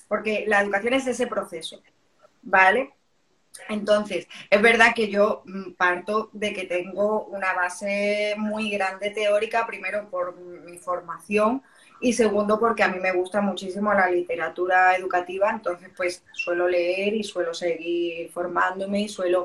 Porque 0.08 0.44
la 0.46 0.62
educación 0.62 0.94
es 0.94 1.06
ese 1.06 1.26
proceso, 1.26 1.82
¿vale? 2.40 2.94
Entonces, 3.68 4.26
es 4.48 4.62
verdad 4.62 4.94
que 4.94 5.10
yo 5.10 5.42
mm, 5.44 5.72
parto 5.72 6.30
de 6.32 6.54
que 6.54 6.64
tengo 6.64 7.26
una 7.26 7.52
base 7.52 8.34
muy 8.38 8.70
grande 8.70 9.10
teórica, 9.10 9.66
primero 9.66 10.08
por 10.08 10.36
mi 10.36 10.78
formación 10.78 11.62
y 12.00 12.14
segundo 12.14 12.58
porque 12.58 12.82
a 12.82 12.88
mí 12.88 12.98
me 12.98 13.12
gusta 13.12 13.42
muchísimo 13.42 13.92
la 13.92 14.08
literatura 14.10 14.96
educativa, 14.96 15.50
entonces 15.50 15.90
pues 15.94 16.24
suelo 16.32 16.66
leer 16.66 17.14
y 17.14 17.22
suelo 17.22 17.52
seguir 17.52 18.30
formándome 18.32 19.02
y 19.02 19.08
suelo 19.08 19.44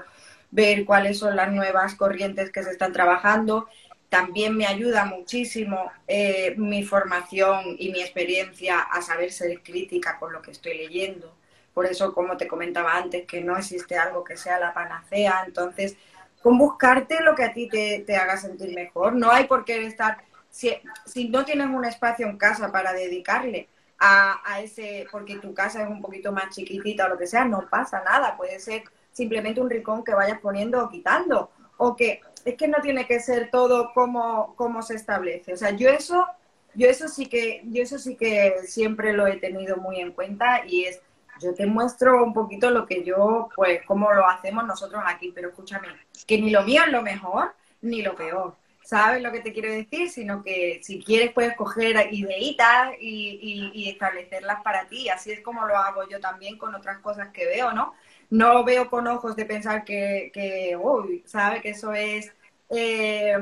ver 0.52 0.86
cuáles 0.86 1.20
son 1.20 1.36
las 1.36 1.52
nuevas 1.52 1.95
corrientes 1.95 2.52
que 2.52 2.64
se 2.64 2.72
están 2.72 2.93
trabajando. 2.93 3.68
También 4.10 4.58
me 4.58 4.66
ayuda 4.66 5.06
muchísimo 5.06 5.91
eh, 6.08 6.56
mi 6.58 6.84
formación 6.84 7.76
y 7.78 7.91
mi 7.91 8.02
experiencia 8.02 8.80
a 8.80 9.02
saber 9.02 9.32
ser 9.32 9.62
crítica 9.62 10.18
con 10.20 10.34
lo 10.34 10.41
que 10.41 10.52
estoy 10.52 10.78
leyendo. 10.78 11.36
Por 11.74 11.86
eso, 11.86 12.14
como 12.14 12.36
te 12.36 12.47
comentaba 12.47 12.97
antes, 12.97 13.26
que 13.26 13.41
no 13.41 13.56
existe 13.56 13.97
algo 13.97 14.24
que 14.24 14.36
sea 14.36 14.60
la 14.60 14.74
panacea. 14.74 15.43
Entonces, 15.45 15.95
con 16.41 16.58
buscarte 16.58 17.22
lo 17.22 17.36
que 17.36 17.43
a 17.43 17.54
ti 17.54 17.70
te, 17.70 18.04
te 18.06 18.16
haga 18.16 18.38
sentir 18.38 18.74
mejor. 18.74 19.14
No 19.14 19.32
hay 19.32 19.45
por 19.45 19.64
qué 19.66 19.86
estar, 19.86 20.18
si, 20.50 20.76
si 21.06 21.30
no 21.30 21.45
tienes 21.45 21.68
un 21.68 21.86
espacio 21.86 22.28
en 22.28 22.38
casa 22.38 22.72
para 22.72 22.93
dedicarle, 22.93 23.68
a, 24.00 24.41
a, 24.45 24.62
ese, 24.62 25.08
porque 25.12 25.36
tu 25.36 25.54
casa 25.54 25.84
es 25.84 25.89
un 25.89 26.02
poquito 26.02 26.32
más 26.32 26.56
chiquitita 26.56 27.06
o 27.06 27.10
lo 27.10 27.18
que 27.18 27.28
sea, 27.28 27.43
no 27.45 27.70
pasa 27.70 28.02
nada, 28.02 28.38
puede 28.38 28.60
ser 28.60 28.84
simplemente 29.20 29.60
un 29.60 29.70
rincón 29.70 30.04
que 30.04 30.16
vayas 30.16 30.40
poniendo 30.40 30.82
o 30.82 30.90
quitando. 30.90 31.52
O 31.78 31.96
que 31.96 32.22
es 32.46 32.56
que 32.56 32.68
no 32.68 32.80
tiene 32.82 33.06
que 33.06 33.20
ser 33.20 33.50
todo 33.52 33.92
como, 33.94 34.56
como 34.56 34.82
se 34.82 34.96
establece. 34.96 35.54
O 35.54 35.58
sea, 35.58 35.72
yo 35.72 35.90
eso, 35.90 36.26
yo 36.74 36.88
eso 36.90 37.08
sí 37.08 37.28
que, 37.28 37.62
yo 37.66 37.84
eso 37.84 38.00
sí 38.00 38.16
que 38.16 38.56
siempre 38.66 39.14
lo 39.14 39.28
he 39.28 39.38
tenido 39.38 39.78
muy 39.78 40.00
en 40.00 40.14
cuenta 40.14 40.66
y 40.66 40.86
es, 40.86 41.02
yo 41.42 41.54
te 41.54 41.66
muestro 41.66 42.24
un 42.24 42.34
poquito 42.34 42.70
lo 42.70 42.86
que 42.86 43.04
yo, 43.04 43.50
pues, 43.56 43.82
cómo 43.86 44.12
lo 44.14 44.28
hacemos 44.28 44.66
nosotros 44.66 45.02
aquí, 45.06 45.32
pero 45.34 45.50
escúchame, 45.50 45.88
que 46.26 46.38
ni 46.42 46.50
lo 46.50 46.64
mío 46.64 46.82
es 46.86 46.92
lo 46.92 47.02
mejor, 47.02 47.54
ni 47.82 48.02
lo 48.02 48.16
peor. 48.16 48.56
¿Sabes 48.84 49.22
lo 49.22 49.32
que 49.32 49.42
te 49.42 49.54
quiero 49.54 49.72
decir? 49.72 50.10
Sino 50.10 50.42
que 50.42 50.80
si 50.82 51.04
quieres 51.04 51.32
puedes 51.32 51.56
coger 51.56 52.12
ideitas 52.12 52.94
y, 53.00 53.72
y, 53.74 53.88
establecerlas 53.88 54.64
para 54.64 54.88
ti. 54.88 55.10
Así 55.10 55.32
es 55.32 55.42
como 55.42 55.68
lo 55.68 55.78
hago 55.78 56.10
yo 56.10 56.20
también 56.20 56.58
con 56.58 56.74
otras 56.74 56.98
cosas 57.00 57.30
que 57.30 57.46
veo, 57.46 57.72
¿no? 57.72 57.94
No 58.30 58.64
veo 58.64 58.90
con 58.90 59.08
ojos 59.08 59.36
de 59.36 59.46
pensar 59.46 59.84
que, 59.84 60.32
que 60.34 60.78
uy, 60.80 61.24
¿sabes? 61.26 61.62
Que 61.62 61.70
eso 61.70 61.94
es 61.94 62.32
eh, 62.70 63.34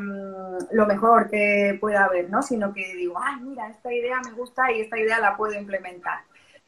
lo 0.71 0.85
mejor 0.85 1.29
que 1.29 1.77
pueda 1.79 2.05
haber, 2.05 2.29
¿no? 2.29 2.41
Sino 2.41 2.73
que 2.73 2.95
digo, 2.95 3.15
ay, 3.21 3.41
mira, 3.41 3.69
esta 3.69 3.93
idea 3.93 4.21
me 4.23 4.31
gusta 4.31 4.71
y 4.71 4.81
esta 4.81 4.97
idea 4.97 5.19
la 5.19 5.35
puedo 5.35 5.53
implementar, 5.53 6.19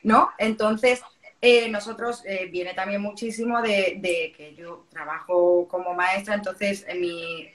¿no? 0.03 0.31
Entonces, 0.37 1.01
eh, 1.41 1.69
nosotros 1.69 2.21
eh, 2.25 2.49
viene 2.51 2.73
también 2.73 3.01
muchísimo 3.01 3.61
de, 3.61 3.97
de, 4.01 4.33
que 4.35 4.53
yo 4.55 4.85
trabajo 4.89 5.67
como 5.69 5.93
maestra, 5.93 6.35
entonces 6.35 6.85
en 6.89 6.99
mi, 6.99 7.49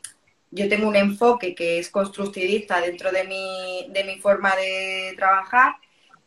yo 0.50 0.68
tengo 0.70 0.88
un 0.88 0.96
enfoque 0.96 1.54
que 1.54 1.78
es 1.78 1.90
constructivista 1.90 2.80
dentro 2.80 3.12
de 3.12 3.24
mi, 3.24 3.88
de 3.90 4.04
mi 4.04 4.18
forma 4.20 4.56
de 4.56 5.12
trabajar 5.16 5.74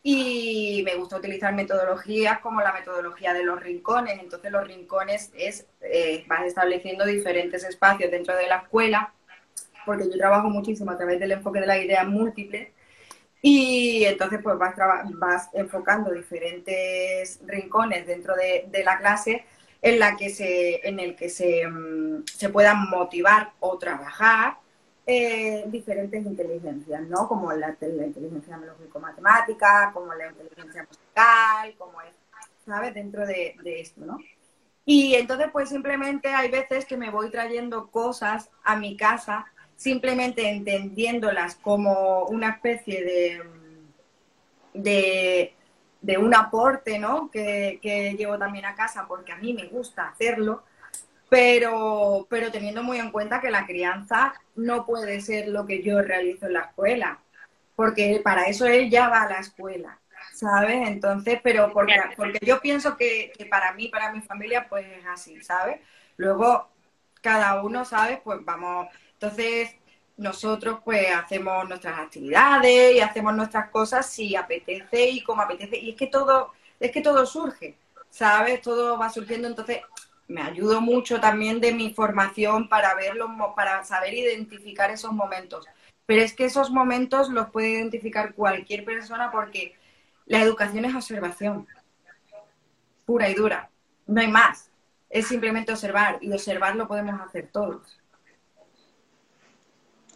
y 0.04 0.84
me 0.86 0.96
gusta 0.96 1.18
utilizar 1.18 1.54
metodologías 1.54 2.40
como 2.40 2.62
la 2.62 2.74
metodología 2.74 3.34
de 3.34 3.44
los 3.44 3.62
rincones. 3.62 4.20
Entonces 4.20 4.52
los 4.52 4.66
rincones 4.66 5.32
es, 5.38 5.66
eh, 5.82 6.24
vas 6.28 6.46
estableciendo 6.46 7.06
diferentes 7.06 7.64
espacios 7.64 8.12
dentro 8.12 8.36
de 8.36 8.48
la 8.48 8.58
escuela, 8.58 9.14
porque 9.86 10.06
yo 10.06 10.18
trabajo 10.18 10.50
muchísimo 10.50 10.92
a 10.92 10.98
través 10.98 11.20
del 11.20 11.34
enfoque 11.34 11.60
de 11.60 11.68
la 11.68 11.78
idea 11.78 12.04
múltiple 12.04 12.74
y 13.42 14.04
entonces 14.06 14.40
pues 14.42 14.58
vas, 14.58 14.76
vas 15.16 15.50
enfocando 15.54 16.12
diferentes 16.12 17.40
rincones 17.46 18.06
dentro 18.08 18.36
de, 18.36 18.66
de 18.70 18.84
la 18.84 18.98
clase 18.98 19.46
en, 19.82 20.00
la 20.00 20.16
que 20.18 20.30
se, 20.30 20.88
en 20.88 21.00
el 21.00 21.16
que 21.16 21.30
se, 21.30 21.68
mm, 21.68 22.26
se 22.26 22.50
puedan 22.50 22.90
motivar 22.90 23.52
o 23.60 23.78
trabajar 23.78 24.58
eh, 25.08 25.64
diferentes 25.68 26.26
inteligencias, 26.26 27.02
¿no? 27.08 27.28
Como 27.28 27.52
la, 27.54 27.70
inteligencia 27.70 28.58
lógico-matemática, 28.58 29.92
como 29.94 30.14
la 30.14 30.28
inteligencia 30.28 30.86
musical, 30.88 31.74
como 31.78 32.02
es, 32.02 32.14
¿sabes? 32.66 32.94
Dentro 32.94 33.26
de, 33.26 33.56
de 33.64 33.82
esto, 33.82 34.02
¿no? 34.06 34.20
Y 34.86 35.16
entonces, 35.16 35.48
pues 35.52 35.70
simplemente 35.70 36.30
hay 36.30 36.52
veces 36.52 36.86
que 36.86 36.98
me 36.98 37.10
voy 37.10 37.32
trayendo 37.32 37.88
cosas 37.88 38.52
a 38.64 38.76
mi 38.76 38.96
casa, 38.96 39.46
simplemente 39.76 40.50
entendiéndolas 40.50 41.56
como 41.56 42.26
una 42.26 42.50
especie 42.50 43.04
de, 43.04 43.44
de 44.74 45.58
de 46.02 46.18
un 46.18 46.34
aporte, 46.34 47.00
¿no? 47.00 47.30
Que, 47.32 47.80
llevo 48.18 48.38
también 48.38 48.66
a 48.66 48.76
casa 48.76 49.06
porque 49.08 49.32
a 49.32 49.38
mí 49.38 49.54
me 49.54 49.68
gusta 49.68 50.08
hacerlo, 50.08 50.64
pero, 51.30 52.26
pero 52.30 52.52
teniendo 52.52 52.84
muy 52.84 52.98
en 52.98 53.12
cuenta 53.12 53.42
que 53.42 53.52
la 53.52 53.66
crianza 53.66 54.34
no 54.56 54.86
puede 54.86 55.22
ser 55.22 55.50
lo 55.50 55.66
que 55.66 55.84
yo 55.84 56.02
realizo 56.02 56.46
en 56.48 56.54
la 56.54 56.62
escuela, 56.62 57.20
porque 57.76 58.22
para 58.24 58.44
eso 58.46 58.66
él 58.66 58.90
ya 58.90 59.10
va 59.10 59.24
a 59.24 59.30
la 59.30 59.40
escuela, 59.40 60.00
¿sabes? 60.34 60.88
Entonces, 60.88 61.40
pero 61.44 61.72
porque, 61.74 61.96
porque 62.16 62.40
yo 62.46 62.60
pienso 62.62 62.96
que, 62.96 63.32
para 63.50 63.74
mí, 63.74 63.90
para 63.90 64.12
mi 64.12 64.22
familia, 64.22 64.68
pues 64.70 64.86
es 64.88 65.06
así, 65.06 65.42
¿sabes? 65.42 65.80
Luego, 66.16 66.70
cada 67.22 67.62
uno, 67.62 67.84
¿sabes? 67.84 68.20
Pues 68.24 68.40
vamos, 68.44 68.88
entonces 69.14 69.76
nosotros 70.16 70.80
pues 70.84 71.08
hacemos 71.14 71.68
nuestras 71.70 72.00
actividades 72.00 72.96
y 72.96 73.00
hacemos 73.00 73.36
nuestras 73.36 73.70
cosas 73.70 74.10
si 74.10 74.36
apetece 74.36 75.10
y 75.10 75.24
como 75.24 75.42
apetece. 75.42 75.78
Y 75.78 75.92
es 75.92 75.96
que 75.96 76.08
todo, 76.08 76.54
es 76.80 76.92
que 76.92 77.02
todo 77.02 77.26
surge, 77.26 77.78
¿sabes? 78.10 78.62
Todo 78.62 78.98
va 78.98 79.10
surgiendo, 79.10 79.48
entonces 79.48 79.82
me 80.28 80.42
ayudo 80.42 80.82
mucho 80.82 81.20
también 81.20 81.62
de 81.62 81.74
mi 81.74 81.94
formación 81.94 82.68
para 82.68 82.94
verlos, 82.96 83.30
para 83.56 83.84
saber 83.84 84.14
identificar 84.14 84.92
esos 84.92 85.12
momentos. 85.12 85.66
Pero 86.06 86.22
es 86.22 86.34
que 86.34 86.46
esos 86.46 86.70
momentos 86.70 87.30
los 87.30 87.50
puede 87.50 87.70
identificar 87.70 88.34
cualquier 88.34 88.84
persona 88.86 89.32
porque 89.32 89.76
la 90.26 90.42
educación 90.42 90.86
es 90.86 90.96
observación, 90.96 91.68
pura 93.06 93.30
y 93.30 93.34
dura. 93.34 93.70
No 94.06 94.22
hay 94.22 94.28
más. 94.28 94.70
Es 95.10 95.28
simplemente 95.28 95.72
observar 95.72 96.18
y 96.22 96.32
observar 96.32 96.76
lo 96.76 96.88
podemos 96.88 97.20
hacer 97.22 97.50
todos. 97.52 97.98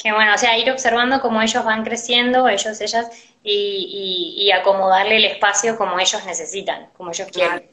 Que 0.01 0.11
bueno, 0.11 0.33
o 0.33 0.37
sea, 0.37 0.57
ir 0.57 0.69
observando 0.71 1.21
cómo 1.21 1.41
ellos 1.41 1.63
van 1.63 1.83
creciendo, 1.83 2.47
ellos, 2.49 2.81
ellas, 2.81 3.07
y, 3.43 4.51
acomodarle 4.51 5.17
el 5.17 5.25
espacio 5.25 5.77
como 5.77 5.99
ellos 5.99 6.25
necesitan, 6.25 6.87
como 6.97 7.11
ellos 7.11 7.29
quieren. 7.31 7.69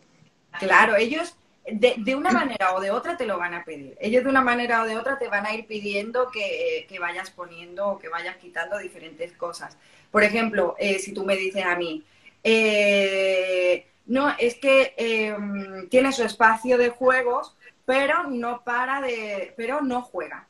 Claro, 0.58 0.96
ellos 0.96 1.34
de, 1.72 1.94
de, 1.98 2.14
una 2.14 2.30
manera 2.30 2.74
o 2.74 2.80
de 2.80 2.90
otra 2.90 3.16
te 3.16 3.26
lo 3.26 3.38
van 3.38 3.54
a 3.54 3.64
pedir. 3.64 3.96
Ellos 4.00 4.24
de 4.24 4.30
una 4.30 4.42
manera 4.42 4.82
o 4.82 4.86
de 4.86 4.96
otra 4.96 5.18
te 5.18 5.28
van 5.28 5.46
a 5.46 5.54
ir 5.54 5.66
pidiendo 5.66 6.30
que, 6.30 6.86
vayas 7.00 7.30
poniendo 7.30 7.88
o 7.88 7.98
que 7.98 8.08
vayas 8.08 8.36
quitando 8.36 8.78
diferentes 8.78 9.32
cosas. 9.32 9.76
Por 10.10 10.24
ejemplo, 10.24 10.74
eh, 10.78 10.98
si 10.98 11.12
tú 11.12 11.24
me 11.24 11.36
dices 11.36 11.64
a 11.64 11.76
mí, 11.76 12.04
eh, 12.42 13.86
no, 14.06 14.34
es 14.38 14.56
que 14.56 14.94
em, 14.96 15.88
tiene 15.88 16.12
su 16.12 16.22
espacio 16.24 16.78
de 16.78 16.90
juegos, 16.90 17.56
pero 17.84 18.24
no 18.24 18.62
para 18.64 19.00
de, 19.00 19.54
pero 19.56 19.80
no 19.82 20.02
juega 20.02 20.48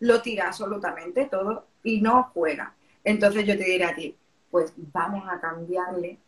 lo 0.00 0.22
tira 0.22 0.48
absolutamente 0.48 1.26
todo 1.26 1.66
y 1.84 2.00
no 2.00 2.30
juega. 2.34 2.74
Entonces 3.04 3.46
yo 3.46 3.56
te 3.56 3.64
diré 3.64 3.84
a 3.84 3.94
ti, 3.94 4.16
pues 4.50 4.72
vamos 4.76 5.24
a 5.30 5.40
cambiarle 5.40 6.18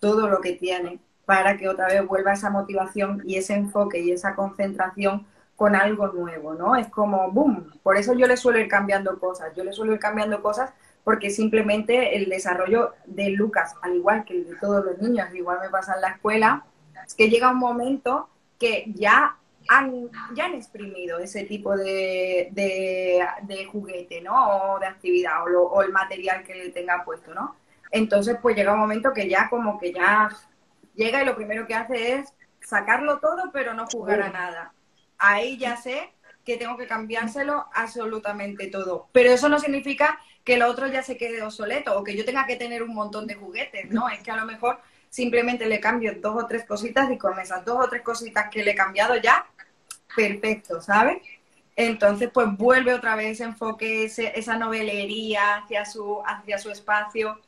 todo 0.00 0.28
lo 0.28 0.40
que 0.40 0.52
tiene 0.52 0.98
para 1.26 1.56
que 1.56 1.68
otra 1.68 1.88
vez 1.88 2.06
vuelva 2.06 2.32
esa 2.32 2.50
motivación 2.50 3.22
y 3.26 3.36
ese 3.36 3.54
enfoque 3.54 4.00
y 4.00 4.12
esa 4.12 4.34
concentración 4.34 5.26
con 5.56 5.74
algo 5.74 6.08
nuevo, 6.08 6.54
¿no? 6.54 6.76
Es 6.76 6.88
como, 6.88 7.30
¡boom! 7.30 7.72
Por 7.82 7.96
eso 7.96 8.14
yo 8.14 8.26
le 8.26 8.36
suelo 8.36 8.58
ir 8.58 8.68
cambiando 8.68 9.18
cosas. 9.18 9.54
Yo 9.56 9.64
le 9.64 9.72
suelo 9.72 9.94
ir 9.94 9.98
cambiando 9.98 10.42
cosas 10.42 10.70
porque 11.02 11.30
simplemente 11.30 12.16
el 12.16 12.28
desarrollo 12.28 12.94
de 13.06 13.30
Lucas, 13.30 13.74
al 13.82 13.96
igual 13.96 14.24
que 14.24 14.34
el 14.34 14.48
de 14.48 14.56
todos 14.56 14.84
los 14.84 14.98
niños, 14.98 15.34
igual 15.34 15.58
me 15.60 15.70
pasa 15.70 15.94
en 15.94 16.02
la 16.02 16.08
escuela, 16.08 16.64
es 17.06 17.14
que 17.14 17.30
llega 17.30 17.50
un 17.50 17.58
momento 17.58 18.28
que 18.58 18.84
ya 18.94 19.36
han, 19.68 20.10
ya 20.34 20.46
han 20.46 20.54
exprimido 20.54 21.18
ese 21.18 21.44
tipo 21.44 21.76
de, 21.76 22.48
de, 22.52 23.64
juguete, 23.66 24.20
¿no? 24.20 24.74
O 24.74 24.78
de 24.78 24.86
actividad, 24.86 25.42
o, 25.56 25.82
el 25.82 25.92
material 25.92 26.42
que 26.44 26.54
le 26.54 26.70
tenga 26.70 27.04
puesto, 27.04 27.34
¿no? 27.34 27.56
Entonces, 27.90 28.36
pues 28.42 28.56
llega 28.56 28.74
un 28.74 28.80
momento 28.80 29.12
que 29.12 29.28
ya 29.28 29.48
como 29.48 29.78
que 29.78 29.92
ya 29.92 30.28
llega 30.96 31.22
y 31.22 31.26
lo 31.26 31.36
primero 31.36 31.66
que 31.66 31.74
hace 31.74 32.14
es 32.14 32.32
sacarlo 32.60 33.20
todo, 33.20 33.50
pero 33.52 33.74
no 33.74 33.86
jugar 33.86 34.22
a 34.22 34.30
nada. 34.30 34.72
Ahí 35.18 35.56
ya 35.56 35.76
sé 35.76 36.12
que 36.44 36.56
tengo 36.56 36.76
que 36.76 36.86
cambiárselo 36.86 37.66
absolutamente 37.74 38.68
todo. 38.68 39.08
Pero 39.12 39.30
eso 39.30 39.48
no 39.48 39.58
significa 39.58 40.20
que 40.44 40.56
lo 40.56 40.68
otro 40.68 40.86
ya 40.86 41.02
se 41.02 41.16
quede 41.16 41.42
obsoleto 41.42 41.98
o 41.98 42.04
que 42.04 42.16
yo 42.16 42.24
tenga 42.24 42.46
que 42.46 42.56
tener 42.56 42.82
un 42.82 42.94
montón 42.94 43.26
de 43.26 43.34
juguetes, 43.34 43.90
¿no? 43.90 44.08
Es 44.08 44.22
que 44.22 44.30
a 44.30 44.36
lo 44.36 44.46
mejor 44.46 44.80
simplemente 45.10 45.66
le 45.66 45.80
cambio 45.80 46.14
dos 46.20 46.44
o 46.44 46.46
tres 46.46 46.64
cositas 46.64 47.10
y 47.10 47.18
con 47.18 47.38
esas 47.40 47.64
dos 47.64 47.84
o 47.84 47.88
tres 47.88 48.02
cositas 48.02 48.48
que 48.50 48.62
le 48.62 48.72
he 48.72 48.74
cambiado 48.74 49.16
ya 49.16 49.46
perfecto, 50.14 50.80
¿sabes? 50.80 51.18
Entonces, 51.74 52.30
pues 52.32 52.46
vuelve 52.56 52.94
otra 52.94 53.16
vez 53.16 53.32
ese 53.32 53.44
enfoque, 53.44 54.04
esa 54.04 54.56
novelería 54.56 55.56
hacia 55.56 55.84
su, 55.84 56.22
hacia 56.24 56.58
su 56.58 56.70
espacio. 56.70 57.40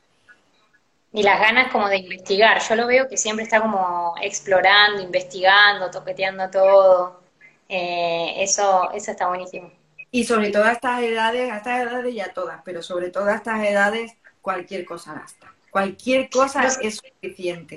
Y 1.13 1.23
las 1.23 1.41
ganas 1.41 1.73
como 1.73 1.89
de 1.89 1.99
investigar. 1.99 2.61
Yo 2.61 2.75
lo 2.75 2.87
veo 2.87 3.09
que 3.09 3.17
siempre 3.17 3.45
está 3.45 3.61
como 3.61 4.15
explorando, 4.21 5.03
investigando, 5.03 5.91
toqueteando 5.91 6.51
todo. 6.51 7.23
Eh, 7.69 8.35
eso, 8.39 8.91
eso 8.93 9.11
está 9.11 9.29
buenísimo. 9.29 9.73
Y 10.11 10.25
sobre 10.25 10.51
todo 10.51 10.65
a 10.65 10.73
estas 10.73 11.03
edades, 11.03 11.51
a 11.51 11.59
estas 11.59 11.81
edades 11.83 12.15
ya 12.15 12.33
todas, 12.33 12.63
pero 12.65 12.83
sobre 12.83 13.11
todo 13.11 13.27
a 13.27 13.35
estas 13.35 13.63
edades 13.65 14.15
cualquier 14.41 14.85
cosa 14.85 15.15
basta. 15.15 15.55
Cualquier 15.71 16.31
cosa 16.31 16.67
es 16.81 16.97
suficiente. 16.97 17.77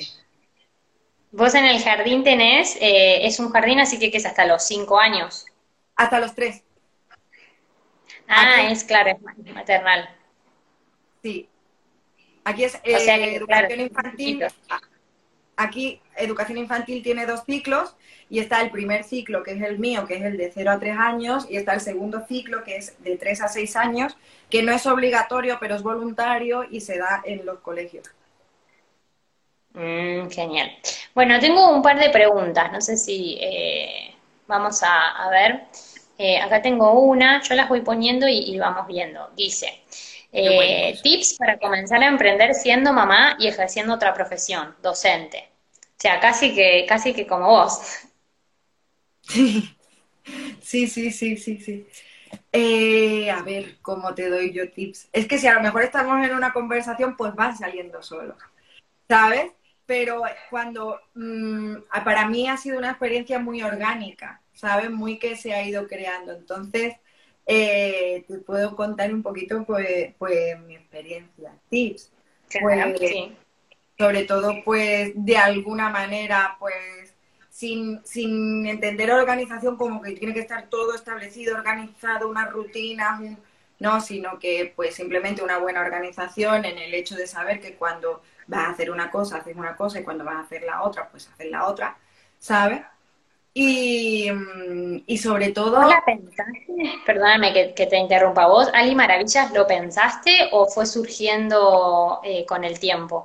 Vos 1.32 1.56
en 1.56 1.66
el 1.66 1.82
jardín 1.82 2.24
tenés, 2.24 2.76
eh, 2.82 3.26
es 3.26 3.40
un 3.40 3.52
jardín 3.52 3.80
así 3.80 4.00
que, 4.00 4.12
que 4.12 4.18
es 4.18 4.26
hasta 4.26 4.46
los 4.46 4.64
cinco 4.64 5.00
años. 5.00 5.46
Hasta 5.96 6.20
los 6.20 6.34
tres. 6.36 6.64
Ah, 8.28 8.64
es 8.70 8.84
claro, 8.84 9.12
es 9.12 9.54
maternal. 9.54 10.10
Sí. 11.22 11.50
Aquí 12.44 12.64
es 12.64 12.76
eh, 12.84 13.36
educación 13.36 13.82
infantil. 13.82 14.46
Aquí 15.56 16.02
educación 16.16 16.58
infantil 16.58 17.04
tiene 17.04 17.26
dos 17.26 17.44
ciclos 17.46 17.96
y 18.30 18.40
está 18.40 18.62
el 18.62 18.72
primer 18.72 19.04
ciclo, 19.04 19.44
que 19.44 19.52
es 19.52 19.62
el 19.62 19.78
mío, 19.78 20.06
que 20.08 20.16
es 20.16 20.24
el 20.24 20.38
de 20.38 20.52
0 20.54 20.72
a 20.72 20.80
3 20.80 20.98
años, 20.98 21.48
y 21.50 21.58
está 21.58 21.74
el 21.74 21.82
segundo 21.82 22.26
ciclo, 22.26 22.64
que 22.64 22.78
es 22.78 22.96
de 23.04 23.18
3 23.18 23.42
a 23.42 23.48
6 23.50 23.76
años, 23.76 24.16
que 24.50 24.64
no 24.64 24.72
es 24.72 24.86
obligatorio, 24.86 25.58
pero 25.60 25.76
es 25.76 25.84
voluntario 25.84 26.64
y 26.70 26.80
se 26.80 26.98
da 26.98 27.22
en 27.26 27.46
los 27.46 27.60
colegios. 27.60 28.10
Mm, 29.74 30.30
genial. 30.30 30.72
Bueno, 31.14 31.40
tengo 31.40 31.74
un 31.74 31.82
par 31.82 32.00
de 32.00 32.10
preguntas, 32.10 32.72
no 32.72 32.82
sé 32.82 32.98
si 32.98 33.38
eh, 33.42 34.14
vamos 34.48 34.82
a, 34.84 35.30
ver. 35.30 35.66
Eh, 36.18 36.40
acá 36.40 36.62
tengo 36.62 37.00
una, 37.00 37.42
yo 37.42 37.56
las 37.56 37.70
voy 37.70 37.82
poniendo 37.82 38.28
y, 38.28 38.58
vamos 38.58 38.88
viendo. 38.88 39.30
Dice, 39.36 39.84
eh, 40.32 40.98
tips 41.04 41.36
para 41.38 41.58
comenzar 41.58 42.02
a 42.04 42.08
emprender 42.08 42.54
siendo 42.54 42.94
mamá 42.94 43.36
y 43.40 43.48
ejerciendo 43.48 43.94
otra 43.94 44.14
profesión, 44.14 44.76
docente. 44.82 45.50
O 45.74 46.02
sea, 46.02 46.20
casi 46.20 46.56
que, 46.56 46.86
casi 46.88 47.14
que 47.14 47.28
como 47.28 47.48
vos. 47.48 47.80
Sí, 49.24 49.76
sí, 50.62 50.88
sí, 50.88 51.12
sí, 51.12 51.38
sí. 51.38 51.58
sí. 51.58 51.88
Eh, 52.52 53.30
a 53.30 53.42
ver, 53.44 53.78
¿cómo 53.82 54.14
te 54.14 54.30
doy 54.30 54.54
yo 54.54 54.70
tips? 54.72 55.10
Es 55.12 55.28
que 55.28 55.38
si 55.38 55.48
a 55.48 55.54
lo 55.54 55.62
mejor 55.62 55.84
estamos 55.84 56.26
en 56.26 56.34
una 56.36 56.54
conversación, 56.54 57.16
pues 57.18 57.34
van 57.36 57.58
saliendo 57.58 58.02
solo, 58.02 58.36
¿sabes? 59.08 59.52
Pero 59.86 60.24
cuando, 60.50 61.00
mm, 61.16 61.76
para 62.06 62.28
mí 62.28 62.48
ha 62.48 62.58
sido 62.58 62.78
una 62.78 62.92
experiencia 62.92 63.40
muy 63.40 63.62
orgánica, 63.64 64.42
¿sabes? 64.54 64.90
Muy 64.90 65.20
que 65.20 65.36
se 65.36 65.54
ha 65.54 65.64
ido 65.64 65.88
creando. 65.88 66.34
Entonces, 66.34 66.96
eh, 67.46 68.24
te 68.28 68.38
puedo 68.40 68.76
contar 68.76 69.14
un 69.14 69.24
poquito, 69.24 69.64
pues, 69.66 70.14
pues 70.18 70.60
mi 70.62 70.76
experiencia. 70.76 71.54
Tips. 71.70 72.12
Pues, 72.62 73.36
Sobre 73.98 74.24
todo, 74.24 74.56
pues, 74.64 75.12
de 75.16 75.38
alguna 75.38 75.90
manera, 75.90 76.58
pues, 76.60 77.14
sin, 77.50 78.02
sin 78.06 78.66
entender 78.66 79.12
organización 79.12 79.78
como 79.78 80.02
que 80.02 80.14
tiene 80.14 80.34
que 80.34 80.40
estar 80.40 80.68
todo 80.70 80.96
establecido, 80.96 81.56
organizado, 81.56 82.28
una 82.28 82.48
rutina, 82.48 83.20
no, 83.82 84.00
sino 84.00 84.38
que 84.40 84.74
pues 84.76 84.96
simplemente 84.96 85.44
una 85.44 85.58
buena 85.58 85.82
organización 85.82 86.66
en 86.66 86.78
el 86.78 86.94
hecho 86.94 87.16
de 87.16 87.26
saber 87.28 87.60
que 87.60 87.76
cuando 87.76 88.22
vas 88.48 88.68
a 88.68 88.72
hacer 88.72 88.92
una 88.92 89.10
cosa, 89.10 89.38
haces 89.38 89.56
una 89.58 89.76
cosa 89.76 90.00
y 90.00 90.04
cuando 90.04 90.24
vas 90.24 90.36
a 90.36 90.42
hacer 90.42 90.64
la 90.64 90.84
otra, 90.84 91.10
pues 91.10 91.28
haces 91.28 91.50
la 91.50 91.66
otra, 91.66 91.98
¿sabes? 92.38 92.82
Y, 93.54 94.30
y 95.06 95.18
sobre 95.18 95.52
todo... 95.52 95.88
la 95.88 96.02
pensaste? 96.06 96.66
Perdóname 97.06 97.74
que, 97.74 97.86
te 97.86 97.98
interrumpa 97.98 98.48
vos. 98.48 98.70
Ali 98.74 98.96
Maravillas, 98.96 99.52
¿lo 99.52 99.68
pensaste 99.68 100.50
o 100.52 100.68
fue 100.68 100.86
surgiendo 100.86 102.22
eh, 102.24 102.46
con 102.46 102.64
el 102.64 102.80
tiempo? 102.80 103.16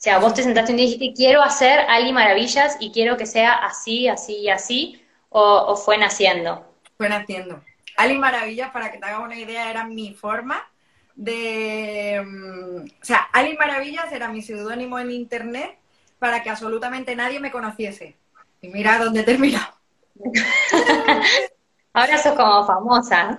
O 0.00 0.02
sea, 0.02 0.18
vos 0.18 0.32
te 0.32 0.42
sentaste 0.42 0.72
y 0.72 0.76
dijiste, 0.76 1.12
quiero 1.14 1.42
hacer 1.42 1.80
Ali 1.88 2.10
Maravillas 2.10 2.78
y 2.80 2.90
quiero 2.90 3.18
que 3.18 3.26
sea 3.26 3.52
así, 3.52 4.08
así 4.08 4.38
y 4.38 4.48
así, 4.48 5.04
o, 5.28 5.76
fue 5.76 5.98
naciendo. 5.98 6.66
Fue 6.96 7.10
naciendo. 7.10 7.62
Ali 7.98 8.16
Maravillas, 8.16 8.70
para 8.70 8.90
que 8.90 8.96
te 8.96 9.04
hagas 9.04 9.20
una 9.20 9.38
idea, 9.38 9.70
era 9.70 9.84
mi 9.84 10.14
forma 10.14 10.66
de... 11.16 12.22
Mm, 12.24 12.86
o 12.86 13.04
sea, 13.04 13.28
Ali 13.30 13.58
Maravillas 13.58 14.10
era 14.10 14.28
mi 14.28 14.40
seudónimo 14.40 14.98
en 14.98 15.10
internet 15.10 15.76
para 16.18 16.42
que 16.42 16.48
absolutamente 16.48 17.14
nadie 17.14 17.38
me 17.38 17.50
conociese. 17.50 18.16
Y 18.60 18.68
mira 18.68 18.98
dónde 18.98 19.22
terminó. 19.22 19.60
Ahora 21.92 22.18
sos 22.18 22.36
como 22.36 22.64
famosa. 22.66 23.38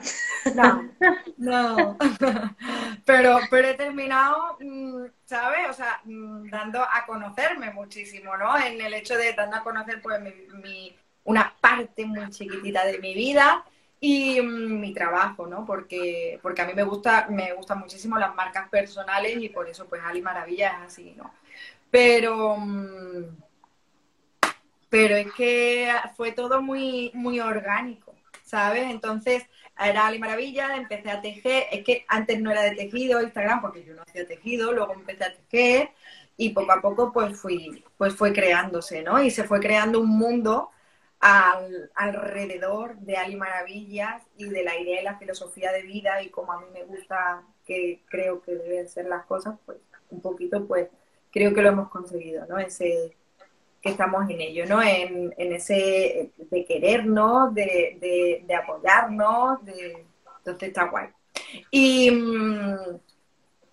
No, 0.56 0.90
no. 1.38 1.98
Pero, 3.06 3.40
pero 3.50 3.68
he 3.70 3.74
terminado, 3.74 4.58
mm, 4.60 5.06
¿sabes? 5.26 5.70
O 5.70 5.74
sea, 5.74 6.02
mm, 6.04 6.50
dando 6.50 6.82
a 6.82 7.06
conocerme 7.06 7.72
muchísimo, 7.72 8.38
¿no? 8.38 8.58
En 8.58 8.80
el 8.80 8.94
hecho 8.94 9.18
de 9.18 9.34
dando 9.34 9.58
a 9.58 9.64
conocer, 9.64 10.02
pues, 10.02 10.22
mi, 10.22 10.96
una 11.24 11.54
parte 11.60 12.06
muy 12.06 12.30
chiquitita 12.30 12.86
de 12.86 13.00
mi 13.00 13.14
vida 13.16 13.66
y 14.00 14.40
mm, 14.40 14.80
mi 14.80 14.94
trabajo, 14.94 15.48
¿no? 15.48 15.66
Porque, 15.66 16.40
porque 16.44 16.62
a 16.62 16.66
mí 16.66 16.74
me 16.74 16.84
gusta, 16.84 17.28
me 17.30 17.54
gustan 17.54 17.80
muchísimo 17.80 18.18
las 18.20 18.36
marcas 18.36 18.70
personales 18.70 19.38
y 19.42 19.50
por 19.50 19.68
eso, 19.68 19.88
pues, 19.88 20.02
Ali 20.06 20.22
Maravilla 20.22 20.70
es 20.70 20.88
así, 20.88 21.14
¿no? 21.18 21.34
Pero 21.90 22.58
pero 24.92 25.16
es 25.16 25.32
que 25.34 25.90
fue 26.18 26.34
todo 26.34 26.62
muy, 26.62 27.12
muy 27.14 27.40
orgánico, 27.40 28.14
¿sabes? 28.44 28.92
Entonces, 28.92 29.46
era 29.80 30.06
Ali 30.06 30.20
Maravilla, 30.20 30.76
empecé 30.76 31.10
a 31.10 31.22
tejer, 31.22 31.64
es 31.72 31.86
que 31.86 32.04
antes 32.10 32.42
no 32.42 32.52
era 32.52 32.64
de 32.64 32.76
tejido 32.76 33.22
Instagram 33.22 33.62
porque 33.62 33.86
yo 33.86 33.94
no 33.96 34.02
hacía 34.02 34.28
tejido, 34.28 34.74
luego 34.74 34.94
empecé 34.94 35.24
a 35.24 35.34
tejer 35.34 35.92
y 36.36 36.50
poco 36.50 36.74
a 36.74 36.82
poco 36.82 37.14
pues 37.14 37.40
fui, 37.40 37.86
pues 37.98 38.14
fue 38.16 38.34
creándose, 38.34 39.02
¿no? 39.02 39.24
Y 39.24 39.32
se 39.32 39.46
fue 39.46 39.62
creando 39.62 40.02
un 40.02 40.10
mundo 40.10 40.72
alrededor 41.22 42.98
de 42.98 43.16
Ali 43.16 43.38
Maravillas 43.38 44.24
y 44.38 44.50
de 44.50 44.64
la 44.64 44.78
idea 44.78 45.02
y 45.02 45.06
la 45.06 45.18
filosofía 45.20 45.72
de 45.72 45.84
vida 45.84 46.22
y 46.22 46.30
como 46.30 46.52
a 46.52 46.60
mí 46.60 46.66
me 46.74 46.84
gusta 46.84 47.44
que 47.66 48.02
creo 48.10 48.42
que 48.42 48.56
deben 48.56 48.90
ser 48.90 49.06
las 49.06 49.26
cosas, 49.26 49.58
pues 49.66 49.78
un 50.10 50.20
poquito 50.22 50.68
pues 50.68 50.90
creo 51.32 51.54
que 51.54 51.62
lo 51.62 51.70
hemos 51.70 51.90
conseguido, 51.90 52.46
¿no? 52.48 52.58
Ese, 52.60 53.16
que 53.82 53.90
estamos 53.90 54.30
en 54.30 54.42
ello, 54.42 54.66
¿no? 54.66 54.82
En, 54.82 55.34
ese 55.38 56.32
de 56.38 56.66
querernos, 56.66 57.54
de, 57.54 57.98
de, 58.00 58.44
de 58.46 58.56
apoyarnos, 58.56 59.64
de, 59.66 60.06
entonces 60.38 60.70
está 60.70 60.86
guay. 60.86 61.08
Y, 61.72 62.12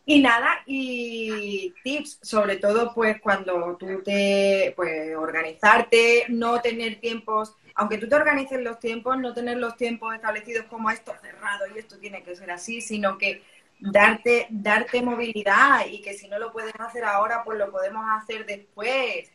y 0.06 0.20
nada, 0.22 0.62
y 0.66 1.74
tips, 1.82 2.20
sobre 2.22 2.56
todo 2.56 2.94
pues 2.94 3.20
cuando 3.20 3.76
tú 3.78 4.02
te, 4.02 4.72
pues 4.74 5.14
organizarte, 5.16 6.24
no 6.28 6.60
tener 6.60 7.00
tiempos, 7.00 7.54
aunque 7.74 7.98
tú 7.98 8.08
te 8.08 8.16
organices 8.16 8.60
los 8.60 8.78
tiempos, 8.78 9.18
no 9.18 9.34
tener 9.34 9.58
los 9.58 9.76
tiempos 9.76 10.14
establecidos 10.14 10.64
como 10.66 10.90
esto 10.90 11.12
cerrado 11.20 11.66
y 11.74 11.78
esto 11.78 11.98
tiene 11.98 12.22
que 12.22 12.34
ser 12.34 12.50
así, 12.50 12.80
sino 12.80 13.18
que 13.18 13.42
darte, 13.78 14.46
darte 14.50 15.02
movilidad 15.02 15.86
y 15.86 16.00
que 16.00 16.14
si 16.14 16.28
no 16.28 16.38
lo 16.38 16.52
puedes 16.52 16.74
hacer 16.78 17.04
ahora, 17.04 17.44
pues 17.44 17.58
lo 17.58 17.70
podemos 17.70 18.04
hacer 18.10 18.46
después 18.46 19.30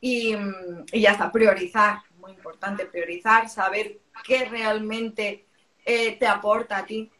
y, 0.00 0.36
ya 0.92 1.12
está, 1.12 1.32
priorizar, 1.32 1.98
muy 2.18 2.32
importante, 2.32 2.86
priorizar, 2.86 3.48
saber 3.48 3.98
qué 4.24 4.44
realmente 4.44 5.46
eh, 5.84 6.16
te 6.18 6.26
aporta 6.26 6.78
a 6.78 6.86
ti. 6.86 7.10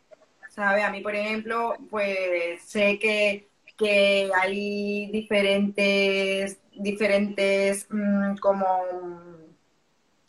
¿Sabe? 0.51 0.83
A 0.83 0.91
mí, 0.91 1.03
por 1.03 1.15
ejemplo, 1.15 1.77
pues 1.91 2.63
sé 2.63 2.99
que, 2.99 3.49
que 3.77 4.31
hay 4.35 5.11
diferentes, 5.11 6.59
diferentes 6.73 7.87
mm, 7.91 8.37
como, 8.37 8.67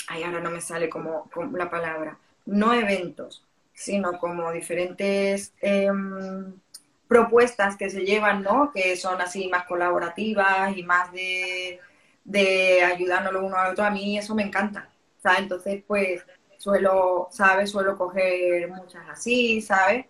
ay, 0.08 0.24
ahora 0.24 0.42
no 0.42 0.52
me 0.52 0.60
sale 0.60 0.90
como, 0.90 1.30
la 1.54 1.70
palabra, 1.70 2.18
no 2.46 2.74
eventos, 2.74 3.46
sino 3.74 4.20
como 4.20 4.52
diferentes 4.52 5.54
em, 5.62 6.60
propuestas 7.08 7.78
que 7.78 7.90
se 7.90 8.02
llevan, 8.02 8.44
¿no? 8.44 8.72
Que 8.74 8.98
son 8.98 9.22
así 9.22 9.48
más 9.48 9.66
colaborativas 9.66 10.76
y 10.76 10.84
más 10.84 11.12
de 11.14 11.80
de 12.28 12.82
ayudarnos 12.84 13.42
uno 13.42 13.56
al 13.56 13.72
otro, 13.72 13.86
a 13.86 13.90
mí 13.90 14.18
eso 14.18 14.36
me 14.36 14.44
encanta, 14.44 14.90
¿sabes? 15.18 15.40
Entonces, 15.40 15.84
pues, 15.88 16.26
suelo, 16.58 17.30
¿sabes? 17.32 17.72
Suelo 17.72 17.98
coger 17.98 18.70
muchas 18.70 19.04
así, 19.10 19.62
¿sabes? 19.62 20.06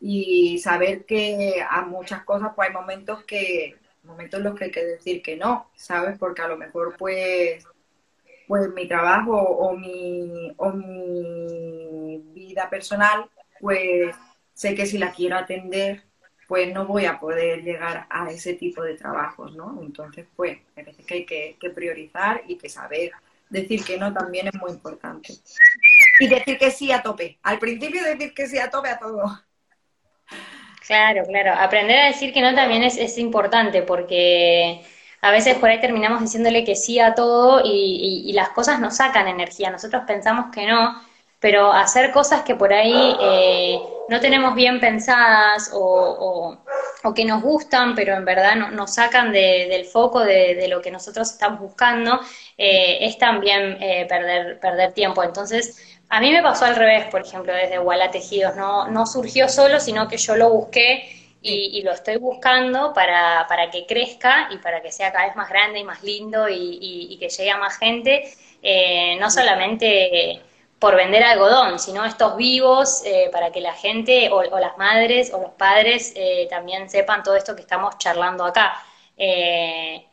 Y 0.00 0.58
saber 0.58 1.04
que 1.06 1.64
a 1.68 1.82
muchas 1.82 2.24
cosas, 2.24 2.52
pues 2.56 2.68
hay 2.68 2.74
momentos 2.74 3.24
que, 3.24 3.76
momentos 4.02 4.38
en 4.38 4.44
los 4.44 4.58
que 4.58 4.64
hay 4.66 4.70
que 4.72 4.84
decir 4.84 5.22
que 5.22 5.36
no, 5.36 5.70
¿sabes? 5.76 6.18
Porque 6.18 6.42
a 6.42 6.48
lo 6.48 6.56
mejor, 6.56 6.96
pues, 6.98 7.64
pues 8.48 8.68
mi 8.72 8.88
trabajo 8.88 9.36
o 9.40 9.76
mi, 9.76 10.52
o 10.56 10.72
mi 10.72 12.18
vida 12.34 12.68
personal, 12.70 13.30
pues 13.60 14.16
sé 14.52 14.74
que 14.74 14.86
si 14.86 14.98
la 14.98 15.12
quiero 15.12 15.36
atender, 15.36 16.02
pues 16.52 16.70
no 16.74 16.84
voy 16.84 17.06
a 17.06 17.18
poder 17.18 17.62
llegar 17.62 18.06
a 18.10 18.30
ese 18.30 18.52
tipo 18.52 18.82
de 18.82 18.94
trabajos, 18.94 19.56
¿no? 19.56 19.78
Entonces, 19.80 20.26
pues, 20.36 20.58
me 20.76 20.84
parece 20.84 21.02
que 21.02 21.14
hay 21.14 21.24
que, 21.24 21.70
priorizar 21.70 22.42
y 22.46 22.58
que 22.58 22.68
saber 22.68 23.10
decir 23.48 23.82
que 23.82 23.96
no 23.96 24.12
también 24.12 24.48
es 24.48 24.54
muy 24.60 24.72
importante. 24.72 25.32
Y 26.20 26.28
decir 26.28 26.58
que 26.58 26.70
sí 26.70 26.92
a 26.92 27.02
tope. 27.02 27.38
Al 27.42 27.58
principio 27.58 28.04
decir 28.04 28.34
que 28.34 28.46
sí 28.46 28.58
a 28.58 28.68
tope 28.68 28.90
a 28.90 28.98
todo. 28.98 29.22
Claro, 30.86 31.24
claro. 31.24 31.54
Aprender 31.58 31.98
a 32.00 32.08
decir 32.08 32.34
que 32.34 32.42
no 32.42 32.54
también 32.54 32.82
es, 32.82 32.98
es 32.98 33.16
importante 33.16 33.80
porque 33.80 34.82
a 35.22 35.30
veces 35.30 35.56
por 35.56 35.70
ahí 35.70 35.80
terminamos 35.80 36.20
diciéndole 36.20 36.64
que 36.64 36.76
sí 36.76 37.00
a 37.00 37.14
todo 37.14 37.62
y, 37.64 38.24
y, 38.26 38.32
las 38.34 38.50
cosas 38.50 38.78
nos 38.78 38.98
sacan 38.98 39.26
energía. 39.26 39.70
Nosotros 39.70 40.02
pensamos 40.06 40.54
que 40.54 40.66
no, 40.66 41.00
pero 41.42 41.72
hacer 41.72 42.12
cosas 42.12 42.42
que 42.42 42.54
por 42.54 42.72
ahí 42.72 43.16
eh, 43.20 43.76
no 44.08 44.20
tenemos 44.20 44.54
bien 44.54 44.78
pensadas 44.78 45.72
o, 45.74 46.56
que 47.16 47.24
nos 47.24 47.42
gustan, 47.42 47.96
pero 47.96 48.14
en 48.14 48.24
verdad 48.24 48.54
no, 48.54 48.70
nos 48.70 48.94
sacan 48.94 49.32
del 49.32 49.84
foco 49.84 50.20
de, 50.20 50.68
lo 50.68 50.80
que 50.80 50.92
nosotros 50.92 51.32
estamos 51.32 51.58
buscando, 51.58 52.20
eh, 52.56 52.98
es 53.00 53.18
también 53.18 53.76
eh, 53.82 54.06
perder, 54.08 54.60
perder 54.60 54.92
tiempo. 54.92 55.24
Entonces, 55.24 55.98
a 56.08 56.20
mí 56.20 56.30
me 56.30 56.42
pasó 56.42 56.64
al 56.64 56.76
revés, 56.76 57.06
por 57.06 57.22
ejemplo, 57.22 57.52
desde 57.52 57.80
Walla 57.80 58.12
Tejidos, 58.12 58.54
no, 58.54 58.86
no 58.86 59.04
surgió 59.04 59.48
solo, 59.48 59.80
sino 59.80 60.06
que 60.06 60.18
yo 60.18 60.36
lo 60.36 60.48
busqué 60.48 61.10
y, 61.42 61.82
lo 61.82 61.90
estoy 61.90 62.18
buscando 62.18 62.92
para, 62.92 63.46
para, 63.48 63.68
que 63.68 63.84
crezca 63.84 64.48
y 64.52 64.58
para 64.58 64.80
que 64.80 64.92
sea 64.92 65.10
cada 65.10 65.26
vez 65.26 65.34
más 65.34 65.48
grande 65.48 65.80
y 65.80 65.84
más 65.84 66.04
lindo 66.04 66.48
y, 66.48 67.16
que 67.18 67.28
llegue 67.28 67.50
a 67.50 67.58
más 67.58 67.78
gente, 67.78 68.32
no 69.18 69.28
solamente 69.28 70.40
por 70.82 70.96
vender 70.96 71.22
algodón, 71.22 71.78
sino 71.78 72.04
estos 72.04 72.36
vivos 72.36 73.02
eh, 73.04 73.30
para 73.30 73.52
que 73.52 73.60
la 73.60 73.72
gente 73.72 74.28
o, 74.32 74.42
las 74.42 74.76
madres 74.78 75.32
o 75.32 75.40
los 75.40 75.52
padres 75.52 76.12
eh, 76.16 76.48
también 76.50 76.90
sepan 76.90 77.22
todo 77.22 77.36
esto 77.36 77.54
que 77.54 77.62
estamos 77.62 77.98
charlando 77.98 78.44
acá. 78.44 78.82
Eh, 79.16 80.04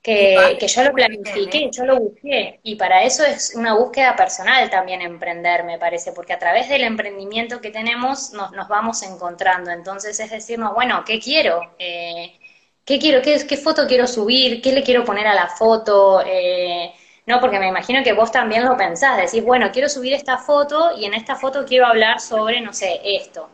que, 0.00 0.56
que 0.60 0.68
yo 0.68 0.84
lo 0.84 0.92
planifiqué, 0.92 1.70
yo 1.72 1.84
lo 1.86 1.98
busqué. 1.98 2.60
Y 2.62 2.76
para 2.76 3.02
eso 3.02 3.24
es 3.24 3.52
una 3.56 3.74
búsqueda 3.74 4.14
personal 4.14 4.70
también 4.70 5.02
emprender, 5.02 5.64
me 5.64 5.76
parece, 5.76 6.12
porque 6.12 6.34
a 6.34 6.38
través 6.38 6.68
del 6.68 6.84
emprendimiento 6.84 7.60
que 7.60 7.70
tenemos 7.70 8.32
nos, 8.32 8.52
nos 8.52 8.68
vamos 8.68 9.02
encontrando. 9.02 9.72
Entonces 9.72 10.20
es 10.20 10.30
decirnos, 10.30 10.72
bueno, 10.72 11.02
¿qué 11.04 11.18
quiero? 11.18 11.62
¿Qué 11.76 12.98
quiero? 13.00 13.22
¿Qué, 13.22 13.44
¿Qué 13.44 13.56
foto 13.56 13.88
quiero 13.88 14.06
subir? 14.06 14.62
¿Qué 14.62 14.70
le 14.70 14.84
quiero 14.84 15.04
poner 15.04 15.26
a 15.26 15.34
la 15.34 15.48
foto? 15.48 16.22
Eh, 16.24 16.94
no, 17.30 17.40
porque 17.40 17.60
me 17.60 17.68
imagino 17.68 18.02
que 18.02 18.12
vos 18.12 18.32
también 18.32 18.64
lo 18.64 18.76
pensás, 18.76 19.16
decís, 19.16 19.44
bueno, 19.44 19.70
quiero 19.72 19.88
subir 19.88 20.12
esta 20.12 20.36
foto 20.36 20.98
y 20.98 21.04
en 21.04 21.14
esta 21.14 21.36
foto 21.36 21.64
quiero 21.64 21.86
hablar 21.86 22.20
sobre, 22.20 22.60
no 22.60 22.72
sé, 22.72 23.00
esto. 23.04 23.48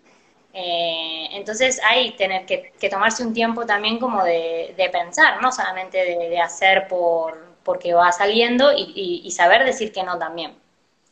Eh, 0.55 1.29
entonces 1.33 1.79
hay 1.87 2.17
tener 2.17 2.47
que, 2.47 2.73
tomarse 2.89 3.23
un 3.23 3.35
tiempo 3.35 3.67
también 3.67 3.99
como 3.99 4.25
de, 4.25 4.75
pensar, 4.91 5.43
no 5.43 5.53
solamente 5.53 5.99
de, 5.99 6.41
hacer 6.41 6.89
por 6.89 7.45
porque 7.63 7.93
va 7.93 8.11
saliendo 8.13 8.73
y, 8.75 9.31
saber 9.31 9.65
decir 9.65 9.93
que 9.93 10.03
no 10.03 10.19
también. 10.19 10.55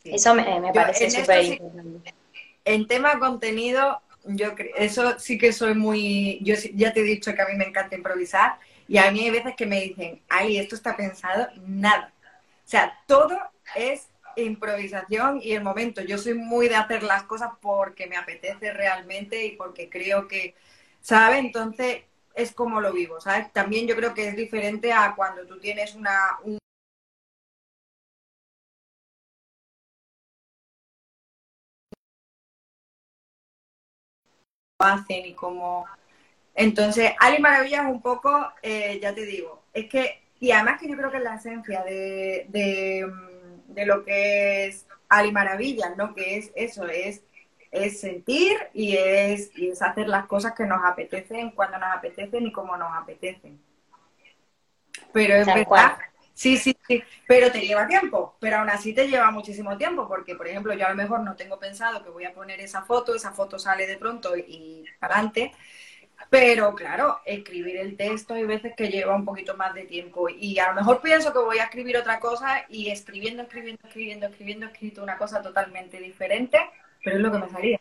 Eso 0.02 0.34
me, 0.34 0.72
parece 0.72 1.10
súper 1.10 1.44
importante. 1.44 2.14
en 2.64 2.86
tema 2.86 3.18
contenido, 3.18 4.00
yo 4.24 4.54
eso 4.76 5.18
sí 5.18 5.36
que 5.36 5.52
soy 5.52 5.74
muy, 5.74 6.38
yo 6.42 6.54
ya 6.74 6.94
te 6.94 7.00
he 7.00 7.02
dicho 7.02 7.34
que 7.34 7.42
a 7.42 7.46
mí 7.46 7.56
me 7.56 7.64
encanta 7.64 7.94
improvisar 7.94 8.58
y 8.88 8.96
a 8.96 9.10
mí 9.10 9.20
hay 9.20 9.30
veces 9.30 9.54
que 9.56 9.66
me 9.66 9.80
dicen, 9.80 10.22
ay, 10.30 10.56
esto 10.56 10.74
está 10.74 10.96
pensado, 10.96 11.48
nada. 11.66 12.14
O 12.64 12.68
sea, 12.68 12.98
todo 13.06 13.38
es 13.76 14.08
improvisación 14.36 15.40
y 15.42 15.52
el 15.52 15.62
momento. 15.62 16.02
Yo 16.02 16.18
soy 16.18 16.34
muy 16.34 16.68
de 16.68 16.76
hacer 16.76 17.02
las 17.02 17.24
cosas 17.24 17.50
porque 17.60 18.06
me 18.06 18.16
apetece 18.16 18.72
realmente 18.72 19.44
y 19.46 19.56
porque 19.56 19.88
creo 19.90 20.26
que, 20.28 20.54
¿sabes? 21.00 21.38
Entonces 21.40 22.02
es 22.34 22.52
como 22.52 22.80
lo 22.80 22.92
vivo, 22.92 23.20
¿sabes? 23.20 23.52
También 23.52 23.86
yo 23.86 23.94
creo 23.96 24.14
que 24.14 24.28
es 24.28 24.36
diferente 24.36 24.92
a 24.92 25.14
cuando 25.16 25.46
tú 25.46 25.58
tienes 25.60 25.94
una... 25.94 26.12
Un... 26.44 26.58
hacen 34.78 35.26
y 35.26 35.34
como 35.34 35.86
entonces 36.56 37.12
Ali 37.20 37.40
Maravilla 37.40 37.82
un 37.88 38.02
poco 38.02 38.52
eh, 38.62 39.00
ya 39.02 39.14
te 39.14 39.26
digo 39.26 39.64
es 39.74 39.88
que 39.90 40.23
y 40.40 40.50
además 40.52 40.80
que 40.80 40.88
yo 40.88 40.96
creo 40.96 41.10
que 41.10 41.18
es 41.18 41.22
la 41.22 41.36
esencia 41.36 41.82
de, 41.84 42.46
de 42.48 43.06
de 43.74 43.86
lo 43.86 44.04
que 44.04 44.66
es 44.66 44.86
Ali 45.08 45.32
Maravilla, 45.32 45.94
¿no? 45.96 46.14
Que 46.14 46.38
es 46.38 46.52
eso, 46.54 46.86
es, 46.86 47.22
es 47.70 48.00
sentir 48.00 48.56
y 48.72 48.96
es, 48.96 49.50
y 49.56 49.68
es 49.68 49.82
hacer 49.82 50.08
las 50.08 50.26
cosas 50.26 50.54
que 50.54 50.64
nos 50.66 50.84
apetecen 50.84 51.50
cuando 51.50 51.78
nos 51.78 51.94
apetecen 51.94 52.46
y 52.46 52.52
como 52.52 52.76
nos 52.76 52.94
apetecen. 52.94 53.60
Pero 55.12 55.34
es 55.34 55.52
verdad, 55.52 55.96
sí, 56.34 56.56
sí, 56.56 56.76
sí, 56.86 57.02
pero 57.26 57.50
te 57.52 57.60
lleva 57.60 57.86
tiempo, 57.86 58.36
pero 58.40 58.58
aún 58.58 58.70
así 58.70 58.92
te 58.92 59.08
lleva 59.08 59.30
muchísimo 59.30 59.76
tiempo, 59.76 60.08
porque 60.08 60.34
por 60.34 60.48
ejemplo 60.48 60.74
yo 60.74 60.86
a 60.86 60.90
lo 60.90 60.96
mejor 60.96 61.20
no 61.20 61.36
tengo 61.36 61.58
pensado 61.58 62.02
que 62.02 62.10
voy 62.10 62.24
a 62.24 62.34
poner 62.34 62.60
esa 62.60 62.82
foto, 62.82 63.14
esa 63.14 63.32
foto 63.32 63.58
sale 63.58 63.86
de 63.86 63.96
pronto 63.96 64.36
y 64.36 64.84
adelante, 65.00 65.52
pero 66.30 66.74
claro, 66.74 67.20
escribir 67.24 67.76
el 67.76 67.96
texto 67.96 68.34
hay 68.34 68.44
veces 68.44 68.74
que 68.76 68.88
lleva 68.88 69.14
un 69.14 69.24
poquito 69.24 69.56
más 69.56 69.74
de 69.74 69.84
tiempo 69.84 70.28
y 70.28 70.58
a 70.58 70.68
lo 70.68 70.74
mejor 70.74 71.00
pienso 71.00 71.32
que 71.32 71.38
voy 71.38 71.58
a 71.58 71.64
escribir 71.64 71.96
otra 71.96 72.18
cosa 72.20 72.64
y 72.68 72.90
escribiendo, 72.90 73.42
escribiendo, 73.42 73.86
escribiendo, 73.86 74.26
escribiendo, 74.26 74.66
he 74.66 74.70
escrito 74.70 75.02
una 75.02 75.16
cosa 75.16 75.42
totalmente 75.42 75.98
diferente, 75.98 76.58
pero 77.02 77.16
es 77.16 77.22
lo 77.22 77.32
que 77.32 77.38
me 77.38 77.48
salía. 77.48 77.80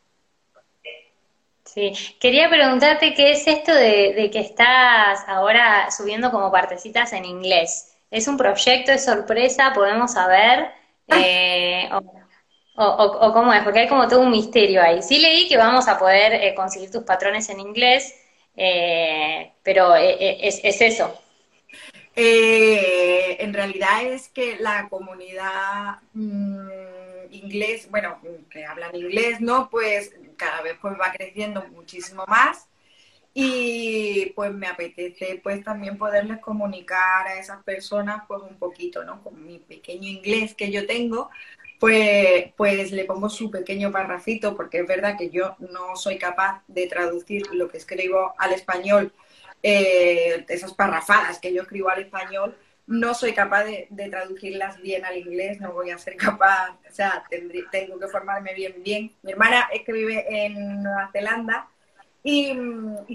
Sí, 1.66 1.94
quería 2.20 2.50
preguntarte 2.50 3.14
qué 3.16 3.32
es 3.32 3.48
esto 3.48 3.74
de, 3.74 4.30
que 4.32 4.40
estás 4.40 5.24
ahora 5.28 5.90
subiendo 5.90 6.30
como 6.30 6.52
partecitas 6.52 7.14
en 7.14 7.26
inglés. 7.26 7.96
¿Es 8.12 8.28
un 8.28 8.38
proyecto 8.38 8.92
de 8.92 9.00
sorpresa? 9.00 9.72
¿Podemos 9.74 10.14
saber? 10.14 10.72
Eh, 11.16 11.90
o, 12.76 13.34
cómo 13.34 13.54
es? 13.54 13.62
Porque 13.64 13.82
hay 13.82 13.88
como 13.90 14.08
todo 14.08 14.22
un 14.22 14.32
misterio 14.32 14.82
ahí. 14.82 15.02
Sí 15.02 15.20
leí 15.20 15.50
que 15.50 15.58
vamos 15.58 15.88
a 15.88 16.00
poder 16.00 16.34
eh, 16.34 16.56
conseguir 16.56 16.90
tus 16.90 17.04
patrones 17.04 17.50
en 17.50 17.60
inglés, 17.60 18.16
eh, 18.56 19.54
pero 19.64 19.96
eh, 19.96 20.18
eh, 20.20 20.38
es, 20.44 20.60
es 20.64 20.82
eso. 20.82 21.20
en 22.16 23.54
realidad 23.54 24.04
es 24.06 24.30
que 24.30 24.58
la 24.60 24.88
comunidad 24.90 26.00
mm, 26.14 26.70
inglés, 27.32 27.90
bueno, 27.90 28.20
que 28.50 28.66
hablan 28.66 28.96
inglés, 28.96 29.42
¿no? 29.42 29.70
Pues 29.70 30.16
cada 30.38 30.62
vez 30.62 30.78
pues 30.82 30.96
va 31.00 31.12
creciendo 31.12 31.64
muchísimo 31.70 32.26
más 32.28 32.68
y 33.34 34.28
pues 34.36 34.54
me 34.54 34.68
apetece 34.68 35.40
pues 35.44 35.64
también 35.64 35.98
poderles 35.98 36.40
comunicar 36.40 37.28
a 37.28 37.40
esas 37.40 37.64
personas 37.64 38.24
pues 38.28 38.42
un 38.44 38.58
poquito, 38.60 39.04
¿no? 39.04 39.24
Con 39.24 39.44
mi 39.46 39.58
pequeño 39.60 40.08
inglés 40.08 40.54
que 40.54 40.72
yo 40.72 40.86
tengo, 40.86 41.32
pues, 41.84 42.54
pues 42.56 42.94
le 42.94 43.04
pongo 43.04 43.28
su 43.28 43.52
pequeño 43.52 43.92
parrafito, 43.92 44.56
porque 44.56 44.80
es 44.80 44.88
verdad 44.88 45.18
que 45.18 45.30
yo 45.30 45.58
no 45.60 45.98
soy 45.98 46.18
capaz 46.18 46.64
de 46.70 46.88
traducir 46.88 47.46
lo 47.52 47.68
que 47.68 47.78
escribo 47.78 48.34
al 48.38 48.54
español, 48.54 49.12
eh, 49.62 50.46
esas 50.48 50.74
parrafadas 50.74 51.40
que 51.40 51.54
yo 51.54 51.64
escribo 51.64 51.90
al 51.90 52.04
español, 52.04 52.56
no 52.88 53.14
soy 53.14 53.34
capaz 53.34 53.66
de, 53.66 54.10
traducirlas 54.10 54.82
bien 54.82 55.04
al 55.04 55.18
inglés, 55.18 55.60
no 55.60 55.74
voy 55.74 55.92
a 55.92 55.98
ser 55.98 56.16
capaz, 56.16 56.70
o 56.90 56.94
sea, 56.94 57.22
tengo 57.70 58.00
que 58.00 58.08
formarme 58.08 58.54
bien, 58.54 58.76
bien. 58.82 59.12
Mi 59.22 59.34
hermana 59.34 59.68
es 59.74 59.82
que 59.82 59.92
vive 59.92 60.26
en 60.30 60.84
Nueva 60.84 61.10
Zelanda 61.12 61.68
y, 62.24 62.54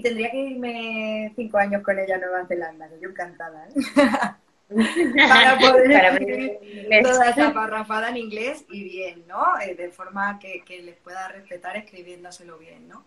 tendría 0.03 0.29
que 0.29 0.37
irme 0.37 1.33
cinco 1.35 1.57
años 1.57 1.81
con 1.81 1.97
ella 1.97 2.17
a 2.17 2.19
Nueva 2.19 2.45
Zelanda, 2.45 2.87
que 2.87 2.99
yo 2.99 3.09
encantada. 3.09 3.67
¿eh? 3.67 3.71
para 4.69 5.57
poder 5.59 5.91
escribir 5.91 6.59
toda 7.03 7.29
esa 7.29 7.53
parrafada 7.53 8.09
en 8.09 8.17
inglés 8.17 8.65
y 8.69 8.83
bien, 8.83 9.27
¿no? 9.27 9.59
Eh, 9.61 9.75
de 9.75 9.89
forma 9.89 10.37
que, 10.39 10.63
les 10.83 10.95
pueda 10.97 11.27
respetar 11.29 11.75
escribiéndoselo 11.77 12.57
bien, 12.57 12.87
¿no? 12.87 13.03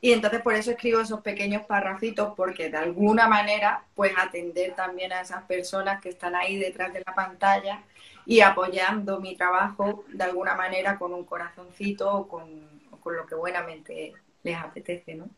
Y 0.00 0.12
entonces 0.12 0.42
por 0.42 0.54
eso 0.54 0.70
escribo 0.70 1.00
esos 1.00 1.22
pequeños 1.22 1.64
parrafitos, 1.64 2.34
porque 2.36 2.68
de 2.68 2.76
alguna 2.76 3.28
manera, 3.28 3.84
pues 3.94 4.12
atender 4.16 4.74
también 4.74 5.12
a 5.12 5.22
esas 5.22 5.44
personas 5.44 6.02
que 6.02 6.10
están 6.10 6.36
ahí 6.36 6.58
detrás 6.58 6.92
de 6.92 7.02
la 7.04 7.14
pantalla 7.14 7.82
y 8.26 8.40
apoyando 8.40 9.20
mi 9.20 9.36
trabajo 9.36 10.04
de 10.08 10.24
alguna 10.24 10.54
manera 10.54 10.98
con 10.98 11.14
un 11.14 11.24
corazoncito 11.24 12.12
o 12.14 12.28
con, 12.28 12.68
o 12.90 12.98
con 12.98 13.16
lo 13.16 13.26
que 13.26 13.34
buenamente 13.34 14.12
les 14.42 14.56
apetece, 14.56 15.14
¿no? 15.14 15.30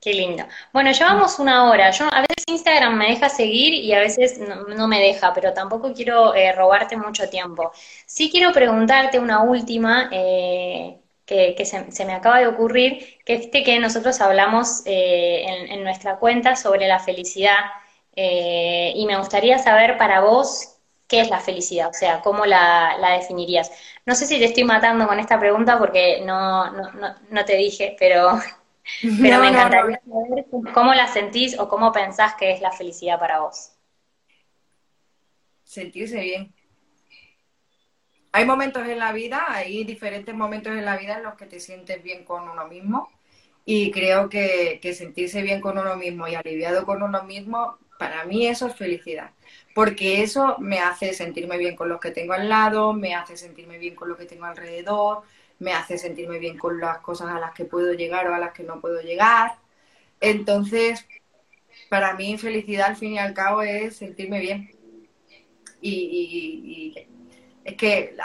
Qué 0.00 0.12
lindo. 0.14 0.44
Bueno, 0.72 0.92
llevamos 0.92 1.38
una 1.40 1.68
hora. 1.68 1.90
Yo 1.90 2.04
a 2.12 2.20
veces 2.20 2.44
Instagram 2.46 2.96
me 2.96 3.08
deja 3.08 3.28
seguir 3.28 3.74
y 3.74 3.92
a 3.92 3.98
veces 4.00 4.38
no, 4.38 4.86
me 4.86 5.00
deja, 5.00 5.34
pero 5.34 5.52
tampoco 5.52 5.92
quiero 5.92 6.34
eh, 6.34 6.52
robarte 6.52 6.96
mucho 6.96 7.28
tiempo. 7.28 7.72
Sí 8.06 8.30
quiero 8.30 8.52
preguntarte 8.52 9.18
una 9.18 9.42
última 9.42 10.08
eh, 10.12 11.00
que, 11.26 11.64
se, 11.64 12.04
me 12.04 12.14
acaba 12.14 12.38
de 12.38 12.46
ocurrir, 12.46 13.18
que 13.24 13.34
es 13.34 13.48
que 13.48 13.78
nosotros 13.80 14.20
hablamos 14.20 14.82
eh, 14.86 15.44
en, 15.70 15.82
nuestra 15.82 16.16
cuenta 16.18 16.54
sobre 16.56 16.86
la 16.86 17.00
felicidad 17.00 17.58
y 18.14 19.06
me 19.06 19.16
gustaría 19.18 19.58
saber 19.58 19.96
para 19.96 20.20
vos 20.20 20.78
qué 21.06 21.20
es 21.20 21.30
la 21.30 21.40
felicidad, 21.40 21.88
o 21.88 21.92
sea, 21.92 22.20
cómo 22.20 22.46
la, 22.46 22.96
definirías. 23.18 23.70
No 24.06 24.14
sé 24.14 24.26
si 24.26 24.38
te 24.38 24.46
estoy 24.46 24.64
matando 24.64 25.06
con 25.06 25.18
esta 25.20 25.38
pregunta 25.38 25.78
porque 25.78 26.20
no, 26.24 26.70
no, 26.72 27.14
no 27.30 27.44
te 27.44 27.56
dije, 27.56 27.96
pero 27.98 28.40
Pero 29.20 29.40
me 29.40 29.48
encantaría 29.48 30.00
saber 30.00 30.46
cómo 30.72 30.94
la 30.94 31.08
sentís 31.08 31.58
o 31.58 31.68
cómo 31.68 31.92
pensás 31.92 32.34
que 32.34 32.52
es 32.52 32.60
la 32.60 32.72
felicidad 32.72 33.18
para 33.18 33.40
vos. 33.40 33.72
Sentirse 35.64 36.20
bien. 36.20 36.54
Hay 38.32 38.44
momentos 38.44 38.86
en 38.86 38.98
la 38.98 39.12
vida, 39.12 39.46
hay 39.48 39.84
diferentes 39.84 40.34
momentos 40.34 40.72
en 40.72 40.84
la 40.84 40.96
vida 40.96 41.16
en 41.16 41.22
los 41.22 41.34
que 41.34 41.46
te 41.46 41.60
sientes 41.60 42.02
bien 42.02 42.24
con 42.24 42.48
uno 42.48 42.66
mismo 42.66 43.10
y 43.64 43.90
creo 43.90 44.28
que, 44.28 44.78
que 44.82 44.94
sentirse 44.94 45.42
bien 45.42 45.60
con 45.60 45.78
uno 45.78 45.96
mismo 45.96 46.28
y 46.28 46.34
aliviado 46.34 46.84
con 46.84 47.02
uno 47.02 47.24
mismo, 47.24 47.78
para 47.98 48.24
mí 48.24 48.46
eso 48.46 48.66
es 48.66 48.76
felicidad 48.76 49.30
porque 49.78 50.24
eso 50.24 50.56
me 50.58 50.80
hace 50.80 51.14
sentirme 51.14 51.56
bien 51.56 51.76
con 51.76 51.88
los 51.88 52.00
que 52.00 52.10
tengo 52.10 52.32
al 52.32 52.48
lado, 52.48 52.92
me 52.92 53.14
hace 53.14 53.36
sentirme 53.36 53.78
bien 53.78 53.94
con 53.94 54.08
lo 54.08 54.16
que 54.16 54.24
tengo 54.24 54.44
alrededor, 54.44 55.22
me 55.58 55.72
hace 55.72 55.98
sentirme 55.98 56.38
bien 56.38 56.56
con 56.56 56.80
las 56.80 56.98
cosas 56.98 57.28
a 57.28 57.40
las 57.40 57.52
que 57.52 57.64
puedo 57.64 57.92
llegar 57.92 58.28
o 58.28 58.34
a 58.34 58.38
las 58.38 58.52
que 58.52 58.62
no 58.62 58.80
puedo 58.80 59.00
llegar. 59.00 59.56
Entonces, 60.20 61.06
para 61.88 62.14
mí 62.14 62.38
felicidad 62.38 62.88
al 62.88 62.96
fin 62.96 63.14
y 63.14 63.18
al 63.18 63.34
cabo 63.34 63.62
es 63.62 63.96
sentirme 63.96 64.40
bien. 64.40 64.70
Y, 65.80 66.94
es 67.64 67.76
que 67.76 68.16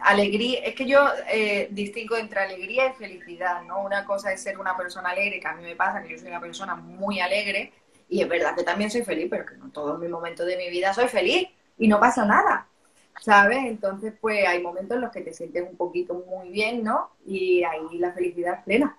alegría, 0.00 0.60
es 0.64 0.74
que 0.74 0.84
yo 0.84 1.06
eh, 1.30 1.68
distingo 1.70 2.16
entre 2.16 2.40
alegría 2.40 2.88
y 2.88 2.92
felicidad, 2.94 3.62
¿no? 3.62 3.82
Una 3.82 4.04
cosa 4.04 4.32
es 4.32 4.42
ser 4.42 4.58
una 4.58 4.76
persona 4.76 5.10
alegre, 5.10 5.38
que 5.38 5.46
a 5.46 5.54
mí 5.54 5.62
me 5.62 5.76
pasa 5.76 6.02
que 6.02 6.10
yo 6.10 6.18
soy 6.18 6.28
una 6.28 6.40
persona 6.40 6.74
muy 6.74 7.20
alegre, 7.20 7.72
y 8.08 8.20
es 8.20 8.28
verdad 8.28 8.54
que 8.56 8.64
también 8.64 8.90
soy 8.90 9.02
feliz, 9.02 9.28
pero 9.30 9.46
que 9.46 9.56
no 9.56 9.70
todos 9.70 9.98
mis 9.98 10.10
momentos 10.10 10.46
de 10.46 10.56
mi 10.56 10.70
vida 10.70 10.92
soy 10.92 11.08
feliz 11.08 11.48
y 11.78 11.88
no 11.88 12.00
pasa 12.00 12.24
nada. 12.24 12.68
¿Sabes? 13.20 13.58
Entonces, 13.64 14.14
pues 14.20 14.46
hay 14.46 14.60
momentos 14.62 14.96
en 14.96 15.02
los 15.02 15.12
que 15.12 15.20
te 15.20 15.32
sientes 15.32 15.64
un 15.68 15.76
poquito 15.76 16.14
muy 16.26 16.50
bien, 16.50 16.82
¿no? 16.82 17.10
Y 17.26 17.62
ahí 17.64 17.98
la 17.98 18.12
felicidad 18.12 18.58
es 18.58 18.64
plena. 18.64 18.96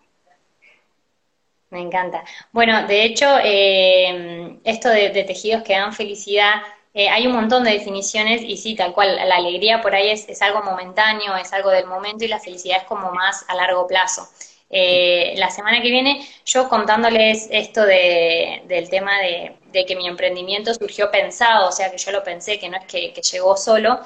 Me 1.69 1.81
encanta. 1.81 2.23
Bueno, 2.51 2.87
de 2.87 3.03
hecho, 3.03 3.25
eh, 3.43 4.59
esto 4.63 4.89
de, 4.89 5.09
tejidos 5.25 5.63
que 5.63 5.73
dan 5.73 5.93
felicidad, 5.93 6.61
eh, 6.93 7.09
hay 7.09 7.27
un 7.27 7.33
montón 7.33 7.63
de 7.63 7.71
definiciones 7.71 8.41
y 8.41 8.55
sí, 8.57 8.75
tal 8.75 8.93
cual, 8.93 9.15
la 9.15 9.35
alegría 9.35 9.81
por 9.81 9.93
ahí 9.93 10.09
es, 10.09 10.41
algo 10.41 10.63
momentáneo, 10.63 11.35
es 11.35 11.51
algo 11.51 11.71
del 11.71 11.85
momento 11.85 12.23
y 12.23 12.29
la 12.29 12.39
felicidad 12.39 12.77
es 12.77 12.83
como 12.85 13.11
más 13.11 13.43
a 13.49 13.55
largo 13.55 13.87
plazo. 13.87 14.29
Eh, 14.69 15.33
la 15.37 15.49
semana 15.49 15.81
que 15.81 15.91
viene, 15.91 16.27
yo 16.45 16.67
contándoles 16.67 17.47
esto 17.51 17.85
de, 17.85 18.63
del 18.67 18.89
tema 18.89 19.11
de, 19.19 19.85
que 19.85 19.95
mi 19.95 20.07
emprendimiento 20.07 20.73
surgió 20.73 21.11
pensado, 21.11 21.67
o 21.67 21.71
sea, 21.71 21.91
que 21.91 21.97
yo 21.97 22.11
lo 22.11 22.23
pensé, 22.23 22.59
que 22.59 22.69
no 22.69 22.77
es 22.77 22.85
que, 22.85 23.13
llegó 23.13 23.57
solo, 23.57 23.99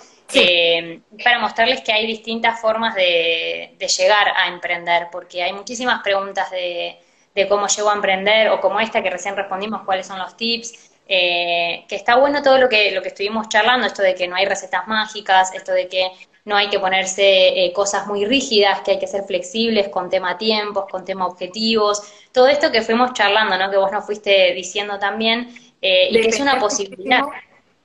para 1.23 1.39
mostrarles 1.39 1.81
que 1.81 1.93
hay 1.93 2.07
distintas 2.07 2.59
formas 2.59 2.95
de, 2.95 3.75
de 3.77 3.87
llegar 3.87 4.33
a 4.35 4.47
emprender, 4.47 5.07
porque 5.11 5.43
hay 5.43 5.53
muchísimas 5.53 6.01
preguntas 6.01 6.49
de 6.51 6.97
de 7.35 7.47
cómo 7.47 7.67
llego 7.67 7.89
a 7.89 7.95
emprender 7.95 8.49
o 8.49 8.59
como 8.59 8.79
esta 8.79 9.01
que 9.01 9.09
recién 9.09 9.35
respondimos, 9.35 9.83
cuáles 9.83 10.07
son 10.07 10.19
los 10.19 10.35
tips. 10.37 10.91
Eh, 11.11 11.85
que 11.87 11.95
está 11.95 12.17
bueno 12.17 12.43
todo 12.43 12.59
lo 12.59 12.69
que, 12.69 12.91
lo 12.91 13.01
que 13.01 13.07
estuvimos 13.07 13.49
charlando, 13.49 13.87
esto 13.87 14.03
de 14.03 14.13
que 14.13 14.27
no 14.27 14.35
hay 14.35 14.45
recetas 14.45 14.87
mágicas, 14.87 15.51
esto 15.55 15.71
de 15.71 15.87
que 15.87 16.11
no 16.49 16.55
hay 16.55 16.67
que 16.69 16.79
ponerse 16.79 17.23
eh, 17.65 17.71
cosas 17.73 18.07
muy 18.07 18.25
rígidas, 18.25 18.81
que 18.81 18.91
hay 18.91 18.99
que 18.99 19.07
ser 19.07 19.23
flexibles 19.23 19.87
con 19.89 20.09
tema 20.09 20.37
tiempos, 20.37 20.85
con 20.91 21.05
tema 21.05 21.27
objetivos, 21.27 22.01
todo 22.31 22.47
esto 22.47 22.71
que 22.71 22.81
fuimos 22.81 23.13
charlando, 23.13 23.55
¿no? 23.57 23.69
que 23.69 23.77
vos 23.77 23.91
nos 23.91 24.03
fuiste 24.03 24.53
diciendo 24.55 24.97
también, 24.97 25.53
eh, 25.79 26.09
y 26.09 26.19
que 26.19 26.27
es 26.27 26.39
una 26.39 26.59
posibilidad. 26.59 27.21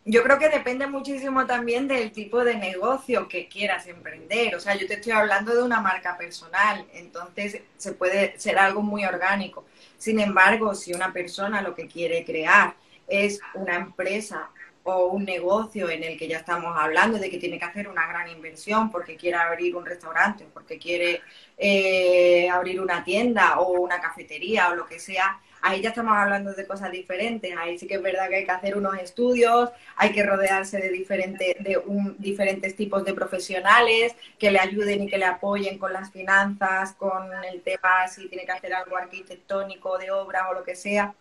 Yo 0.07 0.23
creo 0.23 0.39
que 0.39 0.49
depende 0.49 0.87
muchísimo 0.87 1.47
también 1.47 1.87
del 1.89 2.11
tipo 2.11 2.43
de 2.43 2.57
negocio 2.57 3.29
que 3.29 3.49
quieras 3.49 3.87
emprender. 3.87 4.55
O 4.55 4.61
sea, 4.61 4.75
yo 4.75 4.87
te 4.87 4.95
estoy 4.95 5.12
hablando 5.12 5.55
de 5.55 5.62
una 5.62 5.81
marca 5.81 6.17
personal, 6.17 6.85
entonces 6.93 7.61
se 7.77 7.93
puede 7.93 8.39
ser 8.39 8.59
algo 8.59 8.83
muy 8.83 9.05
orgánico. 9.05 9.65
Sin 9.99 10.21
embargo, 10.21 10.75
si 10.75 10.93
una 10.93 11.12
persona 11.12 11.62
lo 11.62 11.75
que 11.75 11.87
quiere 11.87 12.25
crear 12.25 12.75
es 13.09 13.41
una 13.55 13.77
empresa 13.77 14.51
o 14.85 15.07
un 15.07 15.24
negocio 15.24 15.89
en 15.91 16.05
el 16.05 16.18
que 16.18 16.28
ya 16.28 16.39
estamos 16.39 16.76
hablando 16.78 17.18
de 17.18 17.30
que 17.30 17.39
tiene 17.39 17.59
que 17.59 17.64
hacer 17.64 17.89
una 17.89 18.07
gran 18.07 18.28
inversión 18.28 18.91
porque 18.91 19.16
quiere 19.16 19.37
abrir 19.37 19.74
un 19.76 19.85
restaurante, 19.85 20.47
porque 20.53 20.78
quiere 20.78 21.22
eh, 21.59 22.49
abrir 22.51 22.80
una 22.80 23.03
tienda 23.03 23.59
o 23.61 23.80
una 23.80 24.01
cafetería 24.01 24.68
o 24.68 24.74
lo 24.74 24.87
que 24.87 24.99
sea, 24.99 25.41
ahí 25.64 25.80
ya 25.80 25.89
estamos 25.89 26.14
hablando 26.14 26.53
de 26.53 26.66
cosas 26.66 26.93
diferentes. 26.93 27.57
Ahí 27.57 27.78
sí 27.78 27.87
que 27.87 27.95
es 27.95 28.03
verdad 28.03 28.28
que 28.28 28.37
hay 28.37 28.45
que 28.45 28.51
hacer 28.51 28.76
unos 28.76 28.99
estudios, 28.99 29.70
hay 29.97 30.12
que 30.12 30.22
rodearse 30.22 30.78
de, 30.78 30.91
diferente, 30.91 31.57
de 31.61 31.78
un, 31.78 32.16
diferentes 32.18 32.76
tipos 32.76 33.05
de 33.05 33.14
profesionales 33.14 34.14
que 34.39 34.51
le 34.51 34.59
ayuden 34.59 35.05
y 35.05 35.09
que 35.09 35.18
le 35.18 35.24
apoyen 35.24 35.78
con 35.78 35.93
las 35.93 36.11
finanzas, 36.12 36.93
con 36.95 37.32
el 37.51 37.62
tema 37.62 38.07
si 38.09 38.28
tiene 38.28 38.45
que 38.45 38.53
hacer 38.53 38.74
algo 38.74 38.97
arquitectónico, 38.97 39.97
de 39.99 40.11
obra 40.11 40.51
o 40.51 40.55
lo 40.55 40.64
que 40.64 40.76
sea. 40.76 41.14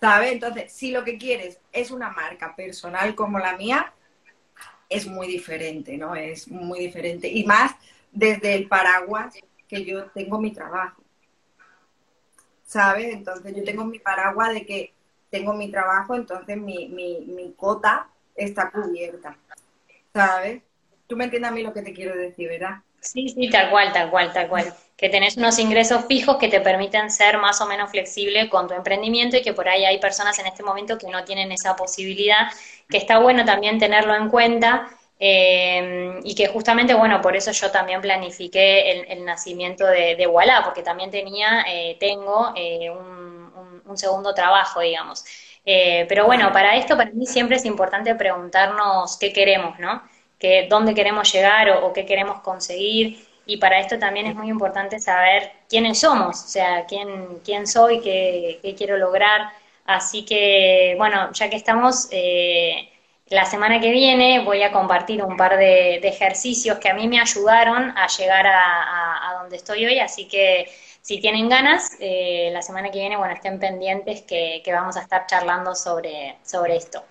¿Sabes? 0.00 0.32
Entonces, 0.32 0.72
si 0.72 0.90
lo 0.90 1.04
que 1.04 1.18
quieres 1.18 1.58
es 1.72 1.90
una 1.90 2.10
marca 2.10 2.54
personal 2.54 3.14
como 3.14 3.38
la 3.38 3.56
mía, 3.56 3.92
es 4.88 5.06
muy 5.06 5.26
diferente, 5.26 5.96
¿no? 5.96 6.14
Es 6.14 6.48
muy 6.48 6.80
diferente. 6.80 7.28
Y 7.28 7.44
más 7.44 7.74
desde 8.12 8.54
el 8.54 8.68
paraguas 8.68 9.34
que 9.68 9.84
yo 9.84 10.06
tengo 10.10 10.40
mi 10.40 10.52
trabajo. 10.52 11.02
¿sabes? 12.66 13.14
Entonces 13.14 13.54
yo 13.54 13.64
tengo 13.64 13.84
mi 13.84 13.98
paraguas 13.98 14.52
de 14.52 14.66
que 14.66 14.92
tengo 15.30 15.54
mi 15.54 15.70
trabajo, 15.70 16.14
entonces 16.14 16.56
mi, 16.56 16.88
mi, 16.88 17.24
mi 17.26 17.52
cota 17.52 18.08
está 18.34 18.70
cubierta, 18.70 19.36
¿sabes? 20.12 20.62
Tú 21.06 21.16
me 21.16 21.24
entiendes 21.24 21.50
a 21.50 21.54
mí 21.54 21.62
lo 21.62 21.72
que 21.72 21.82
te 21.82 21.94
quiero 21.94 22.16
decir, 22.16 22.48
¿verdad? 22.48 22.82
Sí, 23.00 23.28
sí, 23.28 23.48
tal 23.50 23.70
cual, 23.70 23.92
tal 23.92 24.10
cual, 24.10 24.32
tal 24.32 24.48
cual. 24.48 24.74
Que 24.96 25.08
tenés 25.08 25.36
unos 25.36 25.58
ingresos 25.58 26.06
fijos 26.06 26.36
que 26.38 26.48
te 26.48 26.60
permiten 26.60 27.10
ser 27.10 27.38
más 27.38 27.60
o 27.60 27.66
menos 27.66 27.90
flexible 27.90 28.48
con 28.48 28.66
tu 28.66 28.74
emprendimiento 28.74 29.36
y 29.36 29.42
que 29.42 29.52
por 29.52 29.68
ahí 29.68 29.84
hay 29.84 29.98
personas 29.98 30.38
en 30.38 30.46
este 30.46 30.62
momento 30.62 30.98
que 30.98 31.08
no 31.08 31.24
tienen 31.24 31.52
esa 31.52 31.76
posibilidad, 31.76 32.48
que 32.88 32.96
está 32.96 33.18
bueno 33.18 33.44
también 33.44 33.78
tenerlo 33.78 34.14
en 34.14 34.28
cuenta 34.28 34.88
eh, 35.18 36.20
y 36.24 36.34
que 36.34 36.48
justamente, 36.48 36.94
bueno, 36.94 37.20
por 37.22 37.36
eso 37.36 37.50
yo 37.50 37.70
también 37.70 38.00
planifiqué 38.00 39.02
el, 39.12 39.24
nacimiento 39.24 39.86
de, 39.86 40.14
de 40.16 40.28
porque 40.64 40.82
también 40.82 41.10
tenía, 41.10 41.64
eh, 41.68 41.96
tengo 41.98 42.52
eh, 42.54 42.90
un, 42.90 43.96
segundo 43.96 44.34
trabajo, 44.34 44.80
digamos. 44.80 45.24
pero 45.64 46.26
bueno, 46.26 46.52
para 46.52 46.76
esto, 46.76 46.98
para 46.98 47.10
mí 47.12 47.24
siempre 47.24 47.56
es 47.56 47.64
importante 47.64 48.14
preguntarnos 48.14 49.16
qué 49.18 49.32
queremos, 49.32 49.78
¿no? 49.78 50.02
Que, 50.38 50.66
¿Dónde 50.68 50.94
queremos 50.94 51.32
llegar 51.32 51.70
o, 51.70 51.92
qué 51.92 52.06
queremos 52.06 52.40
conseguir? 52.40 53.26
Y 53.46 53.58
para 53.58 53.80
esto 53.80 53.98
también 53.98 54.26
es 54.26 54.34
muy 54.34 54.48
importante 54.48 54.98
saber 54.98 55.52
quiénes 55.68 56.00
somos, 56.00 56.44
o 56.44 56.48
sea, 56.48 56.84
quién, 56.86 57.38
quién 57.44 57.66
soy, 57.66 58.00
qué, 58.00 58.58
qué 58.62 58.74
quiero 58.74 58.96
lograr. 58.96 59.50
Así 59.86 60.24
que, 60.24 60.94
bueno, 60.98 61.32
ya 61.32 61.50
que 61.50 61.56
estamos... 61.56 62.08
Eh, 62.10 62.90
la 63.28 63.44
semana 63.44 63.80
que 63.80 63.90
viene 63.90 64.44
voy 64.44 64.62
a 64.62 64.70
compartir 64.70 65.22
un 65.22 65.36
par 65.36 65.56
de, 65.56 65.96
ejercicios 65.96 66.78
que 66.78 66.88
a 66.88 66.94
mí 66.94 67.08
me 67.08 67.20
ayudaron 67.20 67.92
a 67.96 68.06
llegar 68.06 68.46
a, 68.46 69.38
donde 69.40 69.56
estoy 69.56 69.84
hoy, 69.84 69.98
así 69.98 70.28
que 70.28 70.66
si 71.02 71.20
tienen 71.20 71.48
ganas, 71.48 71.96
eh, 72.00 72.50
la 72.52 72.62
semana 72.62 72.90
que 72.90 72.98
viene, 73.00 73.16
bueno, 73.16 73.34
estén 73.34 73.58
pendientes 73.58 74.22
que, 74.22 74.62
vamos 74.66 74.96
a 74.96 75.02
estar 75.02 75.26
charlando 75.26 75.74
sobre, 75.74 76.36
sobre 76.44 76.76
esto. 76.76 77.04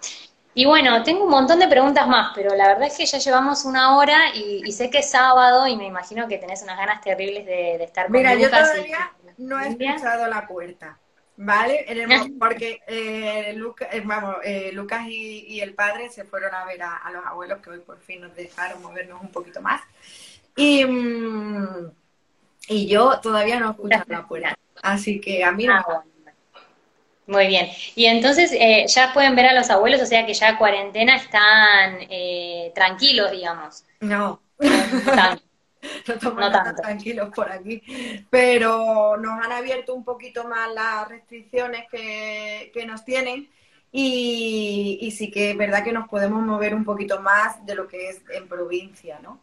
Y 0.58 0.64
bueno, 0.64 1.04
tengo 1.04 1.26
un 1.26 1.30
montón 1.30 1.60
de 1.60 1.68
preguntas 1.68 2.08
más, 2.08 2.32
pero 2.34 2.56
la 2.56 2.70
verdad 2.70 2.88
es 2.88 2.98
que 2.98 3.06
ya 3.06 3.18
llevamos 3.18 3.66
una 3.66 3.98
hora 3.98 4.34
y, 4.34 4.72
sé 4.72 4.90
que 4.90 5.00
es 5.00 5.12
sábado 5.12 5.68
y 5.68 5.76
me 5.76 5.86
imagino 5.86 6.30
que 6.30 6.38
tenés 6.38 6.64
unas 6.64 6.78
ganas 6.78 7.02
terribles 7.02 7.46
de, 7.46 7.84
estar 7.84 8.06
con 8.06 8.14
Mira, 8.14 8.34
yo 8.36 8.50
todavía 8.50 9.12
no 9.38 9.60
he 9.60 9.68
escuchado 9.68 10.28
la 10.28 10.48
puerta. 10.48 10.98
¿Vale? 11.38 11.86
porque 12.40 12.80
eh, 12.88 13.54
eh, 13.92 14.02
vamos, 14.06 14.38
eh, 14.46 14.72
Lucas 14.72 15.06
y, 15.10 15.60
el 15.60 15.74
padre 15.74 16.10
se 16.10 16.24
fueron 16.24 16.56
a 16.56 16.64
ver 16.64 16.82
a, 16.82 17.12
los 17.12 17.26
abuelos 17.26 17.60
que 17.60 17.72
hoy 17.72 17.80
por 17.80 18.00
fin 18.00 18.22
nos 18.22 18.34
dejaron 18.34 18.82
movernos 18.82 19.22
un 19.22 19.34
poquito 19.34 19.62
más. 19.62 19.82
Y, 20.56 20.86
mm, 20.86 21.92
y 22.70 22.88
yo 22.88 23.20
todavía 23.20 23.60
no 23.60 23.68
he 23.68 23.72
escuchado 23.72 24.06
la 24.08 24.26
puerta. 24.26 24.58
Así 24.82 25.20
que 25.20 25.44
a 25.44 25.52
mí 25.52 25.68
no. 25.68 25.74
Ah, 25.74 26.04
Muy 27.28 27.48
bien. 27.48 27.68
Y 27.96 28.06
entonces 28.06 28.52
ya 28.94 29.12
pueden 29.14 29.36
ver 29.36 29.48
a 29.48 29.54
los 29.54 29.70
abuelos, 29.70 30.02
o 30.02 30.06
sea 30.06 30.26
que 30.26 30.34
ya 30.34 30.58
cuarentena 30.58 31.16
están 31.16 32.00
tranquilos, 32.74 33.32
digamos. 33.32 33.84
No. 34.00 34.42
no 34.60 35.40
no 36.36 36.52
tanto. 36.52 36.82
tranquilos 36.82 37.30
por 37.36 37.52
aquí. 37.52 37.82
Pero 38.30 39.18
nos 39.18 39.44
han 39.44 39.52
abierto 39.52 39.94
un 39.94 40.04
poquito 40.04 40.48
más 40.48 40.74
las 40.74 41.08
restricciones 41.08 41.86
que, 41.90 42.86
nos 42.86 43.04
tienen 43.06 43.50
y, 43.92 45.14
sí 45.16 45.32
que 45.32 45.52
es 45.52 45.58
verdad 45.58 45.84
que 45.84 45.94
nos 45.94 46.10
podemos 46.10 46.44
mover 46.44 46.76
un 46.76 46.86
poquito 46.86 47.22
más 47.22 47.66
de 47.66 47.76
lo 47.76 47.88
que 47.88 48.10
es 48.10 48.22
en 48.34 48.48
provincia, 48.48 49.20
¿no? 49.22 49.40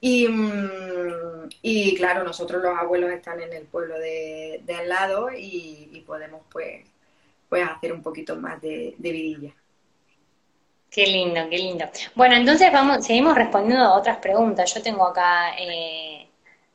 Y, 0.00 0.28
mm, 0.28 1.48
claro, 1.96 2.22
nosotros 2.22 2.62
los 2.62 2.78
abuelos 2.78 3.10
están 3.10 3.40
en 3.40 3.52
el 3.52 3.64
pueblo 3.64 3.98
de, 3.98 4.62
al 4.78 4.88
lado 4.88 5.30
y, 5.36 6.04
podemos 6.06 6.42
pues, 6.50 6.84
pues 7.48 7.68
hacer 7.68 7.92
un 7.92 8.02
poquito 8.02 8.36
más 8.36 8.60
de, 8.60 8.94
vidilla. 8.98 9.54
Qué 10.90 11.06
lindo, 11.06 11.48
qué 11.50 11.58
lindo. 11.58 11.84
Bueno, 12.14 12.36
entonces 12.36 12.72
vamos, 12.72 13.04
seguimos 13.04 13.34
respondiendo 13.34 13.84
a 13.84 13.96
otras 13.96 14.18
preguntas. 14.18 14.72
Yo 14.72 14.82
tengo 14.82 15.06
acá, 15.06 15.56
eh, 15.58 16.28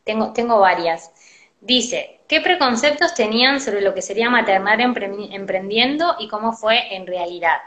tengo, 0.03 0.33
tengo 0.33 0.59
varias. 0.59 1.11
Dice, 1.59 2.21
¿qué 2.27 2.41
preconceptos 2.41 3.13
tenían 3.13 3.61
sobre 3.61 3.81
lo 3.81 3.93
que 3.93 4.01
sería 4.01 4.29
maternar 4.29 4.81
emprendiendo 4.81 6.15
y 6.19 6.27
cómo 6.27 6.53
fue 6.53 6.95
en 6.95 7.07
realidad? 7.07 7.57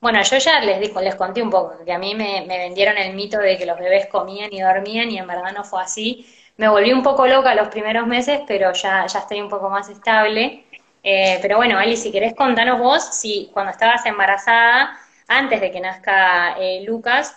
Bueno, 0.00 0.22
yo 0.22 0.38
ya 0.38 0.60
les 0.60 0.80
dijo, 0.80 1.00
les 1.00 1.16
conté 1.16 1.42
un 1.42 1.50
poco, 1.50 1.84
que 1.84 1.92
a 1.92 1.98
mí 1.98 2.14
me, 2.14 2.46
vendieron 2.46 2.96
el 2.98 3.14
mito 3.14 3.38
de 3.38 3.58
que 3.58 3.66
los 3.66 3.78
bebés 3.78 4.06
comían 4.06 4.52
y 4.52 4.60
dormían 4.60 5.10
y 5.10 5.18
en 5.18 5.26
verdad 5.26 5.52
no 5.52 5.64
fue 5.64 5.82
así. 5.82 6.24
Me 6.56 6.68
volví 6.68 6.92
un 6.92 7.02
poco 7.02 7.26
loca 7.26 7.54
los 7.54 7.68
primeros 7.68 8.06
meses, 8.06 8.40
pero 8.46 8.72
ya, 8.72 9.06
ya 9.06 9.18
estoy 9.18 9.40
un 9.40 9.48
poco 9.48 9.68
más 9.70 9.88
estable. 9.88 10.64
Eh, 11.02 11.38
pero 11.40 11.56
bueno, 11.56 11.78
Ali, 11.78 11.96
si 11.96 12.10
querés 12.10 12.34
contanos 12.34 12.78
vos, 12.78 13.04
si 13.04 13.50
cuando 13.52 13.72
estabas 13.72 14.04
embarazada, 14.06 14.98
antes 15.28 15.60
de 15.60 15.70
que 15.70 15.80
nazca 15.80 16.56
eh, 16.58 16.82
Lucas, 16.86 17.36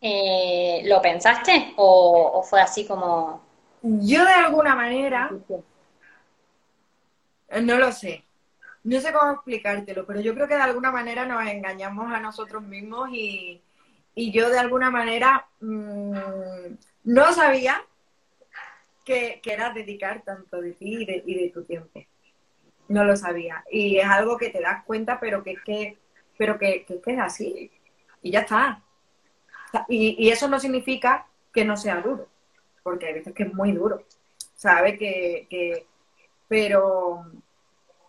eh, 0.00 0.82
¿lo 0.84 1.00
pensaste 1.00 1.74
o, 1.76 2.42
fue 2.42 2.60
así 2.60 2.86
como... 2.86 3.48
Yo 3.82 4.24
de 4.24 4.32
alguna 4.32 4.74
manera, 4.74 5.30
no 7.62 7.78
lo 7.78 7.92
sé, 7.92 8.24
no 8.84 9.00
sé 9.00 9.12
cómo 9.12 9.32
explicártelo, 9.32 10.06
pero 10.06 10.20
yo 10.20 10.34
creo 10.34 10.48
que 10.48 10.56
de 10.56 10.62
alguna 10.62 10.90
manera 10.90 11.24
nos 11.24 11.46
engañamos 11.46 12.12
a 12.12 12.20
nosotros 12.20 12.62
mismos 12.62 13.08
y, 13.12 13.62
yo 14.14 14.50
de 14.50 14.58
alguna 14.58 14.90
manera 14.90 15.46
mm, 15.60 16.12
no 17.04 17.32
sabía 17.32 17.82
que, 19.04 19.40
era 19.44 19.70
dedicar 19.72 20.22
tanto 20.22 20.60
de 20.60 20.72
ti 20.72 21.02
y 21.02 21.06
de, 21.06 21.22
y 21.24 21.34
de, 21.34 21.50
tu 21.50 21.64
tiempo. 21.64 22.04
No 22.90 23.04
lo 23.04 23.16
sabía. 23.16 23.64
Y 23.70 23.98
es 23.98 24.06
algo 24.06 24.36
que 24.36 24.50
te 24.50 24.60
das 24.60 24.84
cuenta, 24.84 25.18
pero 25.18 25.42
que 25.42 25.52
es 25.52 25.60
que 25.62 25.98
pero 26.40 26.58
que, 26.58 26.86
que, 26.86 27.02
es 27.04 27.18
así. 27.18 27.70
Y 28.22 28.30
ya 28.30 28.40
está. 28.40 28.82
Y, 29.90 30.30
eso 30.30 30.48
no 30.48 30.58
significa 30.58 31.26
que 31.52 31.66
no 31.66 31.76
sea 31.76 32.00
duro, 32.00 32.28
porque 32.82 33.08
hay 33.08 33.12
veces 33.12 33.34
que 33.34 33.42
es 33.42 33.52
muy 33.52 33.72
duro. 33.72 34.06
Sabe 34.54 34.96
que, 34.96 35.86
pero 36.48 37.26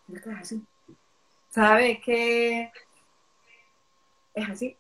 es 0.08 0.28
así. 0.28 0.64
¿Sabes? 1.50 2.00
Que 2.00 2.72
es 4.34 4.50
así. 4.50 4.78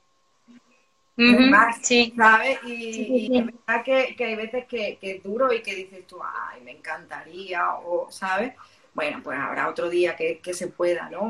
sí. 1.82 2.14
¿sabes? 2.16 2.58
Y, 2.64 3.38
es 3.38 3.46
verdad 3.48 3.84
que, 3.84 4.24
hay 4.24 4.36
veces 4.38 4.66
que, 4.66 4.98
es 5.02 5.24
duro 5.24 5.52
y 5.52 5.62
que 5.62 5.76
dices 5.76 6.08
tú, 6.08 6.22
ay, 6.24 6.62
me 6.62 6.72
encantaría, 6.72 7.76
o, 7.76 8.10
¿sabes? 8.10 8.54
Bueno, 8.94 9.22
pues 9.24 9.40
habrá 9.40 9.70
otro 9.70 9.90
día 9.90 10.16
que, 10.16 10.54
se 10.54 10.68
pueda, 10.68 11.10
¿no? 11.10 11.22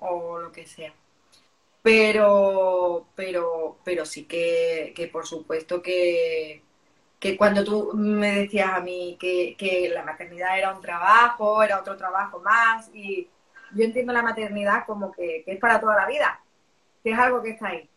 O, 0.00 0.38
lo 0.40 0.52
que 0.52 0.66
sea. 0.66 0.94
Pero, 1.82 3.06
pero, 3.14 3.78
pero 3.84 4.04
sí 4.04 4.24
que, 4.24 4.92
que 4.94 5.08
por 5.08 5.26
supuesto 5.26 5.82
que, 5.82 6.62
que 7.18 7.36
cuando 7.36 7.64
tú 7.64 7.92
me 7.94 8.34
decías 8.34 8.70
a 8.72 8.80
mí 8.80 9.16
que, 9.20 9.56
que, 9.58 9.90
la 9.90 10.02
maternidad 10.04 10.58
era 10.58 10.74
un 10.74 10.82
trabajo, 10.82 11.62
era 11.62 11.80
otro 11.80 11.96
trabajo 11.96 12.40
más, 12.40 12.90
y 12.94 13.28
yo 13.74 13.84
entiendo 13.84 14.12
la 14.12 14.22
maternidad 14.22 14.86
como 14.86 15.12
que, 15.12 15.44
es 15.46 15.58
para 15.58 15.80
toda 15.80 15.96
la 15.96 16.06
vida, 16.06 16.40
que 17.02 17.12
es 17.12 17.18
algo 17.18 17.42
que 17.42 17.50
está 17.50 17.68
ahí. 17.68 17.88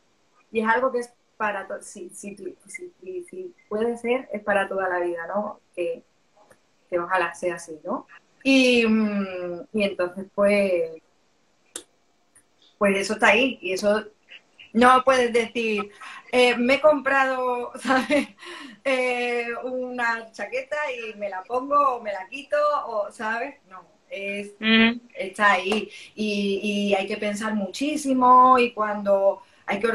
Y 0.52 0.62
es 0.62 0.68
algo 0.68 0.91
que 0.91 1.00
es 1.00 1.14
para 1.38 1.68
todo, 1.68 1.82
si, 1.82 2.10
si, 2.10 2.36
si, 2.68 3.24
si, 3.30 3.56
puede 3.70 3.98
ser, 3.98 4.30
es 4.32 4.44
para 4.44 4.68
toda 4.68 4.88
la 4.90 5.00
vida, 5.00 5.26
¿no? 5.28 5.60
Que, 5.76 6.04
que 6.90 7.00
ojalá 7.00 7.34
sea 7.34 7.56
así, 7.56 7.80
¿no? 7.84 8.06
Y, 8.44 8.86
mm, 8.86 9.68
y 9.74 9.84
entonces, 9.84 10.26
pues, 10.36 11.02
pues 12.78 12.98
eso 12.98 13.14
está 13.14 13.28
ahí, 13.30 13.57
y 13.61 13.74
eso 13.74 14.03
no 14.74 15.03
puedes 15.03 15.32
decir, 15.32 15.91
eh, 16.32 16.57
me 16.57 16.76
he 16.76 16.82
comprado, 16.82 17.72
¿sabes? 17.80 18.28
Eh, 18.84 19.48
una 19.64 20.32
chaqueta 20.32 20.78
y 20.91 21.18
me 21.18 21.30
la 21.30 21.44
pongo 21.44 21.76
o 21.95 22.02
me 22.02 22.11
la 22.11 22.28
quito, 22.28 22.57
o, 22.88 23.11
¿sabes? 23.11 23.56
No, 23.70 23.86
es, 24.10 24.52
está 25.15 25.53
ahí. 25.53 25.90
Y, 26.15 26.91
y, 26.91 26.95
hay 26.95 27.07
que 27.07 27.18
pensar 27.18 27.53
muchísimo 27.53 28.57
y 28.60 28.74
cuando 28.74 29.44
hay 29.65 29.80
que 29.80 29.88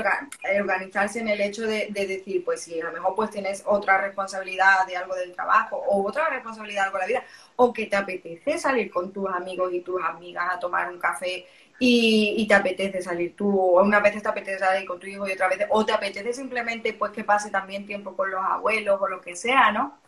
organizarse 0.60 1.20
en 1.20 1.28
el 1.28 1.40
hecho 1.40 1.62
de, 1.66 1.88
decir, 1.90 2.44
pues 2.44 2.62
si 2.62 2.80
a 2.80 2.84
lo 2.84 2.92
mejor 2.92 3.14
pues 3.14 3.30
tienes 3.30 3.62
otra 3.66 4.00
responsabilidad 4.00 4.86
de 4.86 4.96
algo 4.96 5.14
del 5.14 5.34
trabajo 5.34 5.76
o 5.76 6.06
otra 6.06 6.28
responsabilidad 6.30 6.82
de 6.82 6.86
algo 6.86 6.98
de 6.98 7.02
la 7.02 7.06
vida, 7.06 7.24
o 7.60 7.72
que 7.72 7.86
te 7.86 7.96
apetece 7.96 8.56
salir 8.56 8.88
con 8.88 9.12
tus 9.12 9.28
amigos 9.28 9.72
y 9.72 9.80
tus 9.80 10.00
amigas 10.00 10.46
a 10.48 10.60
tomar 10.60 10.92
un 10.92 10.98
café 10.98 11.44
y, 11.80 12.46
te 12.46 12.54
apetece 12.54 13.02
salir 13.02 13.34
tú, 13.34 13.48
o 13.50 13.82
una 13.82 13.98
vez 13.98 14.20
te 14.22 14.28
apetece 14.28 14.60
salir 14.60 14.86
con 14.86 15.00
tu 15.00 15.06
hijo 15.08 15.28
y 15.28 15.32
otra 15.32 15.48
vez, 15.48 15.66
o 15.70 15.84
te 15.84 15.92
apetece 15.92 16.32
simplemente 16.32 16.92
pues 16.92 17.10
que 17.10 17.24
pase 17.24 17.50
también 17.50 17.84
tiempo 17.84 18.16
con 18.16 18.30
los 18.30 18.40
abuelos 18.40 19.00
o 19.00 19.08
lo 19.08 19.20
que 19.20 19.34
sea, 19.34 19.72
¿no? 19.72 19.98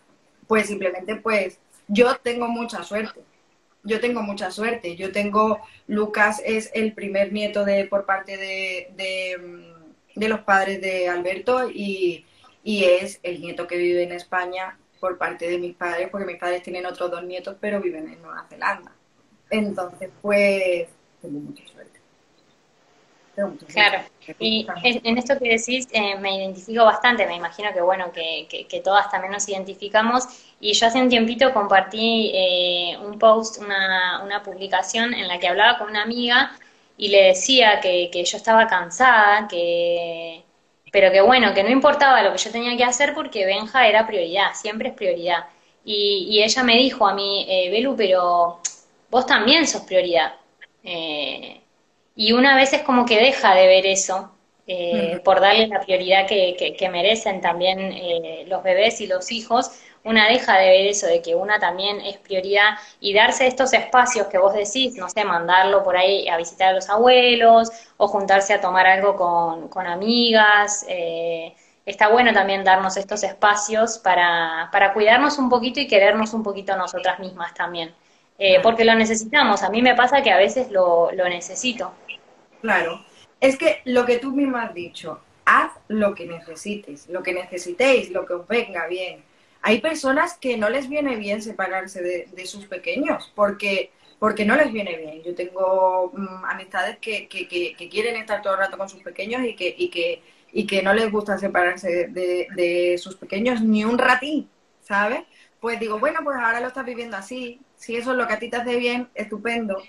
Pues 0.46 0.68
simplemente 0.68 1.16
pues 1.16 1.58
yo 1.88 2.16
tengo 2.18 2.46
mucha 2.46 2.84
suerte. 2.84 3.20
Yo 3.82 4.00
tengo 4.00 4.22
mucha 4.22 4.50
suerte. 4.52 4.94
Yo 4.94 5.10
tengo, 5.10 5.60
Lucas 5.88 6.40
es 6.44 6.70
el 6.74 6.92
primer 6.92 7.32
nieto 7.32 7.64
de 7.64 7.86
por 7.86 8.04
parte 8.06 8.36
de, 8.36 8.92
de, 10.14 10.28
los 10.28 10.40
padres 10.40 10.80
de 10.80 11.08
Alberto 11.08 11.68
y, 11.68 12.26
y 12.62 12.84
es 12.84 13.18
el 13.24 13.40
nieto 13.40 13.66
que 13.66 13.76
vive 13.76 14.04
en 14.04 14.12
España 14.12 14.78
por 15.00 15.18
parte 15.18 15.48
de 15.48 15.58
mis 15.58 15.74
padres, 15.74 16.08
porque 16.10 16.26
mis 16.26 16.36
padres 16.36 16.62
tienen 16.62 16.86
otros 16.86 17.10
dos 17.10 17.24
nietos, 17.24 17.56
pero 17.58 17.80
viven 17.80 18.12
en 18.12 18.22
Nueva 18.22 18.46
Zelanda. 18.48 18.92
Entonces, 19.48 20.10
pues, 20.20 20.88
tengo 21.20 21.40
mucha 21.40 21.66
suerte. 21.66 21.98
claro, 23.72 24.04
y 24.38 24.66
en 24.82 25.18
esto 25.18 25.38
que 25.38 25.48
decís 25.56 25.88
eh, 25.92 26.16
me 26.18 26.36
identifico 26.36 26.84
bastante, 26.84 27.26
me 27.26 27.36
imagino 27.36 27.72
que 27.72 27.80
bueno, 27.80 28.12
que, 28.12 28.46
que, 28.68 28.80
todas 28.80 29.10
también 29.10 29.32
nos 29.32 29.48
identificamos 29.48 30.24
y 30.60 30.74
yo 30.74 30.86
hace 30.86 31.00
un 31.00 31.08
tiempito 31.08 31.52
compartí 31.54 32.30
eh, 32.34 32.98
un 33.02 33.18
post, 33.18 33.58
una, 33.62 34.22
una 34.22 34.42
publicación 34.42 35.14
en 35.14 35.26
la 35.26 35.38
que 35.38 35.48
hablaba 35.48 35.78
con 35.78 35.88
una 35.88 36.02
amiga 36.02 36.52
y 36.98 37.08
le 37.08 37.24
decía 37.24 37.80
que, 37.80 38.10
que 38.12 38.24
yo 38.24 38.36
estaba 38.36 38.66
cansada, 38.66 39.48
que 39.48 40.44
pero 40.90 41.12
que 41.12 41.20
bueno, 41.20 41.54
que 41.54 41.62
no 41.62 41.70
importaba 41.70 42.22
lo 42.22 42.32
que 42.32 42.38
yo 42.38 42.50
tenía 42.50 42.76
que 42.76 42.84
hacer 42.84 43.14
porque 43.14 43.46
Benja 43.46 43.86
era 43.88 44.06
prioridad, 44.06 44.54
siempre 44.54 44.90
es 44.90 44.94
prioridad. 44.94 45.46
Y, 45.84 46.26
y 46.30 46.42
ella 46.42 46.62
me 46.62 46.76
dijo 46.76 47.06
a 47.06 47.14
mí, 47.14 47.46
eh, 47.48 47.70
Belu, 47.70 47.96
pero 47.96 48.60
vos 49.10 49.26
también 49.26 49.66
sos 49.66 49.82
prioridad. 49.82 50.34
Eh, 50.82 51.60
y 52.16 52.32
una 52.32 52.56
vez 52.56 52.72
es 52.72 52.82
como 52.82 53.04
que 53.06 53.18
deja 53.18 53.54
de 53.54 53.66
ver 53.66 53.86
eso 53.86 54.32
eh, 54.66 55.20
por 55.24 55.40
darle 55.40 55.66
la 55.66 55.80
prioridad 55.80 56.26
que, 56.28 56.74
que, 56.78 56.88
merecen 56.88 57.40
también 57.40 57.80
eh, 57.80 58.44
los 58.46 58.62
bebés 58.62 59.00
y 59.00 59.06
los 59.06 59.32
hijos. 59.32 59.70
Una 60.02 60.28
deja 60.28 60.56
de 60.56 60.68
ver 60.70 60.86
eso 60.86 61.06
de 61.06 61.20
que 61.20 61.34
una 61.34 61.58
también 61.58 62.00
es 62.00 62.16
prioridad 62.16 62.78
y 63.00 63.12
darse 63.12 63.46
estos 63.46 63.72
espacios 63.74 64.28
que 64.28 64.38
vos 64.38 64.54
decís, 64.54 64.96
no 64.96 65.10
sé, 65.10 65.24
mandarlo 65.24 65.82
por 65.82 65.96
ahí 65.96 66.26
a 66.28 66.38
visitar 66.38 66.68
a 66.68 66.72
los 66.72 66.88
abuelos 66.88 67.70
o 67.98 68.08
juntarse 68.08 68.54
a 68.54 68.60
tomar 68.60 68.86
algo 68.86 69.14
con, 69.16 69.68
con 69.68 69.86
amigas. 69.86 70.86
está 71.84 72.08
bueno 72.08 72.32
también 72.32 72.64
darnos 72.64 72.96
estos 72.96 73.22
espacios 73.24 73.98
para, 73.98 74.70
para 74.72 74.94
cuidarnos 74.94 75.38
un 75.38 75.50
poquito 75.50 75.80
y 75.80 75.86
querernos 75.86 76.32
un 76.32 76.42
poquito 76.42 76.76
nosotras 76.76 77.18
mismas 77.18 77.52
también. 77.52 77.94
Eh, 78.42 78.58
porque 78.62 78.86
lo 78.86 78.94
necesitamos. 78.94 79.62
A 79.62 79.68
mí 79.68 79.82
me 79.82 79.94
pasa 79.94 80.22
que 80.22 80.30
a 80.30 80.38
veces 80.38 80.70
lo, 80.70 81.10
necesito. 81.12 81.92
Claro. 82.62 83.04
Es 83.38 83.58
que 83.58 83.82
lo 83.84 84.06
que 84.06 84.16
tú 84.16 84.32
misma 84.32 84.62
has 84.64 84.74
dicho, 84.74 85.20
haz 85.44 85.72
lo 85.88 86.14
que 86.14 86.24
necesites, 86.24 87.06
lo 87.10 87.22
que 87.22 87.34
necesitéis, 87.34 88.10
lo 88.10 88.24
que 88.24 88.32
os 88.32 88.48
venga 88.48 88.86
bien. 88.86 89.22
Hay 89.62 89.80
personas 89.80 90.34
que 90.38 90.56
no 90.56 90.70
les 90.70 90.88
viene 90.88 91.16
bien 91.16 91.42
separarse 91.42 92.02
de, 92.02 92.46
sus 92.46 92.66
pequeños 92.66 93.30
porque, 93.34 93.90
porque 94.18 94.44
no 94.44 94.56
les 94.56 94.72
viene 94.72 94.96
bien. 94.96 95.22
Yo 95.22 95.34
tengo 95.34 96.12
mm, 96.14 96.44
amistades 96.46 96.98
que, 96.98 97.28
quieren 97.90 98.16
estar 98.16 98.40
todo 98.42 98.54
el 98.54 98.60
rato 98.60 98.78
con 98.78 98.88
sus 98.88 99.02
pequeños 99.02 99.44
y 99.44 99.54
que, 99.54 99.74
y 99.76 99.90
que, 99.90 100.22
y 100.52 100.66
que 100.66 100.82
no 100.82 100.94
les 100.94 101.10
gusta 101.12 101.38
separarse 101.38 102.08
de, 102.08 102.96
sus 102.98 103.16
pequeños 103.16 103.60
ni 103.60 103.84
un 103.84 103.98
ratín, 103.98 104.48
¿sabes? 104.80 105.20
Pues 105.60 105.78
digo, 105.78 105.98
bueno, 105.98 106.20
pues 106.24 106.38
ahora 106.38 106.60
lo 106.60 106.68
estás 106.68 106.86
viviendo 106.86 107.16
así, 107.18 107.60
si 107.76 107.96
eso 107.96 108.12
es 108.12 108.16
lo 108.16 108.26
que 108.26 108.34
a 108.34 108.38
ti 108.38 108.48
te 108.48 108.56
hace 108.56 108.76
bien, 108.76 109.08
estupendo. 109.14 109.82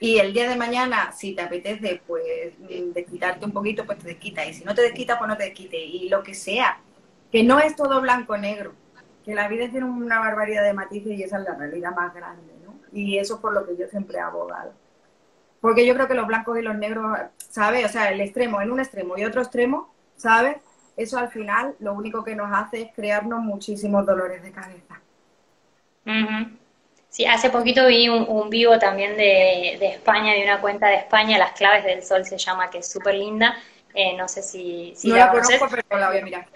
Y 0.00 0.18
el 0.18 0.32
día 0.32 0.50
de 0.50 0.56
mañana, 0.56 1.12
si 1.12 1.32
te 1.32 1.42
apetece, 1.42 2.02
pues 2.08 2.54
desquitarte 2.92 3.44
un 3.44 3.52
poquito, 3.52 3.86
pues 3.86 4.00
te 4.00 4.08
desquita. 4.08 4.44
Y 4.44 4.52
si 4.52 4.64
no 4.64 4.74
te 4.74 4.82
desquita, 4.82 5.16
pues 5.16 5.28
no 5.28 5.36
te 5.36 5.44
desquite. 5.44 5.78
Y 5.78 6.08
lo 6.08 6.24
que 6.24 6.34
sea. 6.34 6.80
Que 7.30 7.44
no 7.44 7.60
es 7.60 7.76
todo 7.76 8.00
blanco-negro. 8.00 8.74
Que 9.24 9.34
la 9.34 9.48
vida 9.48 9.68
tiene 9.70 9.86
una 9.86 10.18
barbaridad 10.18 10.64
de 10.64 10.72
matices 10.72 11.12
y 11.12 11.22
esa 11.22 11.38
es 11.38 11.44
la 11.44 11.54
realidad 11.54 11.94
más 11.94 12.12
grande, 12.14 12.52
¿no? 12.64 12.74
Y 12.92 13.18
eso 13.18 13.34
es 13.34 13.40
por 13.40 13.52
lo 13.52 13.66
que 13.66 13.76
yo 13.76 13.86
siempre 13.88 14.18
he 14.18 14.20
abogado. 14.20 14.72
Porque 15.60 15.86
yo 15.86 15.94
creo 15.94 16.08
que 16.08 16.14
los 16.14 16.26
blancos 16.26 16.58
y 16.58 16.62
los 16.62 16.76
negros, 16.76 17.18
¿sabes? 17.38 17.86
O 17.86 17.88
sea, 17.88 18.10
el 18.10 18.20
extremo 18.20 18.60
en 18.60 18.72
un 18.72 18.80
extremo 18.80 19.16
y 19.16 19.24
otro 19.24 19.42
extremo, 19.42 19.94
¿sabes? 20.16 20.56
Eso 20.96 21.18
al 21.18 21.28
final 21.28 21.74
lo 21.78 21.94
único 21.94 22.24
que 22.24 22.34
nos 22.34 22.50
hace 22.52 22.82
es 22.82 22.88
crearnos 22.94 23.40
muchísimos 23.40 24.04
dolores 24.04 24.42
de 24.42 24.52
cabeza. 24.52 25.00
Sí, 27.08 27.26
hace 27.26 27.50
poquito 27.50 27.86
vi 27.86 28.08
un, 28.08 28.50
vivo 28.50 28.78
también 28.78 29.16
de, 29.16 29.74
España, 29.86 30.32
de 30.32 30.42
una 30.42 30.60
cuenta 30.60 30.88
de 30.88 30.96
España, 30.96 31.38
Las 31.38 31.52
Claves 31.52 31.84
del 31.84 32.02
Sol 32.02 32.24
se 32.24 32.38
llama, 32.38 32.70
que 32.70 32.78
es 32.78 32.90
súper 32.90 33.14
linda. 33.14 33.56
Eh, 33.94 34.16
no 34.16 34.26
sé 34.26 34.42
si, 34.42 34.94
no 35.04 35.16
la, 35.16 35.30
conozco, 35.30 35.68
pero 35.70 36.00
la 36.00 36.08
voy 36.08 36.18
a 36.18 36.24
mirar. 36.24 36.46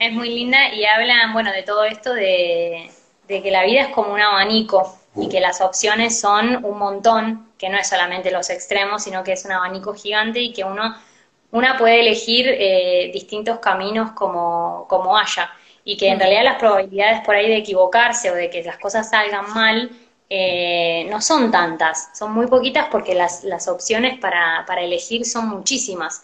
Es 0.00 0.14
muy 0.14 0.30
linda 0.30 0.72
y 0.72 0.86
hablan, 0.86 1.34
bueno, 1.34 1.52
de 1.52 1.62
todo 1.62 1.84
esto 1.84 2.14
de, 2.14 2.90
que 3.28 3.50
la 3.50 3.64
vida 3.64 3.82
es 3.82 3.88
como 3.88 4.14
un 4.14 4.20
abanico 4.22 4.98
y 5.14 5.28
que 5.28 5.40
las 5.40 5.60
opciones 5.60 6.18
son 6.18 6.64
un 6.64 6.78
montón, 6.78 7.52
que 7.58 7.68
no 7.68 7.76
es 7.76 7.90
solamente 7.90 8.30
los 8.30 8.48
extremos, 8.48 9.04
sino 9.04 9.22
que 9.22 9.32
es 9.32 9.44
un 9.44 9.52
abanico 9.52 9.92
gigante 9.92 10.40
y 10.40 10.54
que 10.54 10.64
uno 10.64 10.96
una 11.50 11.76
puede 11.76 12.00
elegir 12.00 12.46
eh, 12.48 13.10
distintos 13.12 13.58
caminos 13.58 14.12
como, 14.12 14.86
como 14.88 15.18
haya. 15.18 15.50
Y 15.84 15.98
que 15.98 16.08
en 16.08 16.18
realidad 16.18 16.44
las 16.44 16.56
probabilidades 16.58 17.20
por 17.20 17.34
ahí 17.34 17.48
de 17.48 17.58
equivocarse 17.58 18.30
o 18.30 18.34
de 18.34 18.48
que 18.48 18.62
las 18.62 18.78
cosas 18.78 19.10
salgan 19.10 19.52
mal 19.52 19.90
eh, 20.30 21.06
no 21.10 21.20
son 21.20 21.50
tantas, 21.50 22.08
son 22.16 22.32
muy 22.32 22.46
poquitas 22.46 22.88
porque 22.90 23.14
las, 23.14 23.44
las 23.44 23.68
opciones 23.68 24.18
para, 24.18 24.64
para 24.66 24.80
elegir 24.80 25.26
son 25.26 25.48
muchísimas. 25.48 26.22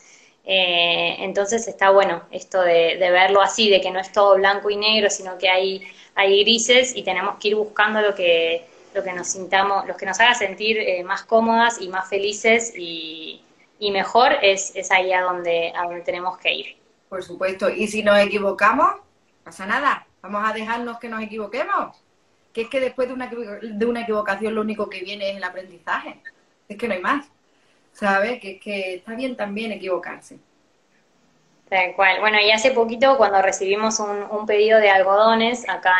Eh, 0.49 1.17
entonces 1.19 1.67
está 1.67 1.91
bueno 1.91 2.23
esto 2.31 2.63
de, 2.63 2.97
verlo 2.99 3.43
así, 3.43 3.69
de 3.69 3.81
que 3.81 3.91
no 3.91 3.99
es 3.99 4.13
todo 4.13 4.37
blanco 4.37 4.71
y 4.71 4.77
negro, 4.77 5.11
sino 5.11 5.37
que 5.39 5.49
hay, 5.49 5.83
hay 6.15 6.43
grises 6.45 6.97
y 6.97 7.03
tenemos 7.03 7.37
que 7.41 7.49
ir 7.49 7.57
buscando 7.57 8.01
lo 8.01 8.15
que, 8.15 8.65
lo 8.95 9.03
que 9.03 9.13
nos 9.13 9.27
sintamos, 9.27 9.87
lo 9.87 9.97
que 9.97 10.07
nos 10.07 10.21
haga 10.21 10.35
sentir 10.35 10.79
eh, 10.79 11.03
más 11.03 11.25
cómodas 11.25 11.81
y 11.81 11.89
más 11.89 12.09
felices 12.09 12.73
y, 12.77 13.43
y 13.81 13.91
mejor 13.91 14.37
es, 14.41 14.75
es 14.77 14.93
ahí 14.93 15.13
a 15.13 15.23
donde, 15.23 15.73
a 15.77 15.83
donde 15.83 16.03
tenemos 16.03 16.39
que 16.39 16.55
ir. 16.55 16.77
Por 17.09 17.25
supuesto, 17.25 17.69
y 17.69 17.89
si 17.89 18.05
nos 18.05 18.19
equivocamos, 18.19 19.01
pasa 19.43 19.67
nada, 19.67 20.07
vamos 20.23 20.49
a 20.49 20.53
dejarnos 20.53 20.99
que 20.99 21.09
nos 21.09 21.23
equivoquemos. 21.23 21.97
Que 22.53 22.63
es 22.63 22.69
que 22.69 22.81
después 22.81 23.09
de 23.09 23.15
una, 23.15 23.29
de 23.29 23.85
una 23.85 24.03
equivocación 24.03 24.55
lo 24.55 24.63
único 24.63 24.89
que 24.89 25.03
viene 25.03 25.31
es 25.31 25.37
el 25.37 25.45
aprendizaje. 25.45 26.21
Es 26.69 26.79
que 26.79 26.89
no 26.89 26.95
hay 26.95 27.01
más. 27.01 27.27
¿Sabes? 27.97 28.41
Que 28.41 28.59
que 28.61 28.97
está 28.97 29.15
bien 29.15 29.37
también 29.37 29.73
equivocarse. 29.73 30.39
Tal 31.69 31.95
cual. 31.97 32.21
Bueno, 32.21 32.39
y 32.41 32.51
hace 32.51 32.71
poquito 32.71 33.17
cuando 33.17 33.41
recibimos 33.43 33.99
un, 34.01 34.47
pedido 34.47 34.79
de 34.79 34.91
algodones 34.91 35.69
acá 35.69 35.95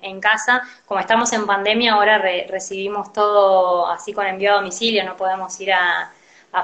en, 0.00 0.20
casa, 0.20 0.62
como 0.86 1.00
estamos 1.00 1.32
en 1.32 1.44
pandemia, 1.44 1.94
ahora 1.94 2.18
recibimos 2.48 3.12
todo 3.12 3.86
así 3.88 4.12
con 4.12 4.26
envío 4.26 4.52
a 4.52 4.56
domicilio, 4.56 5.04
no 5.04 5.16
podemos 5.16 5.60
ir 5.60 5.72
a, 5.72 6.12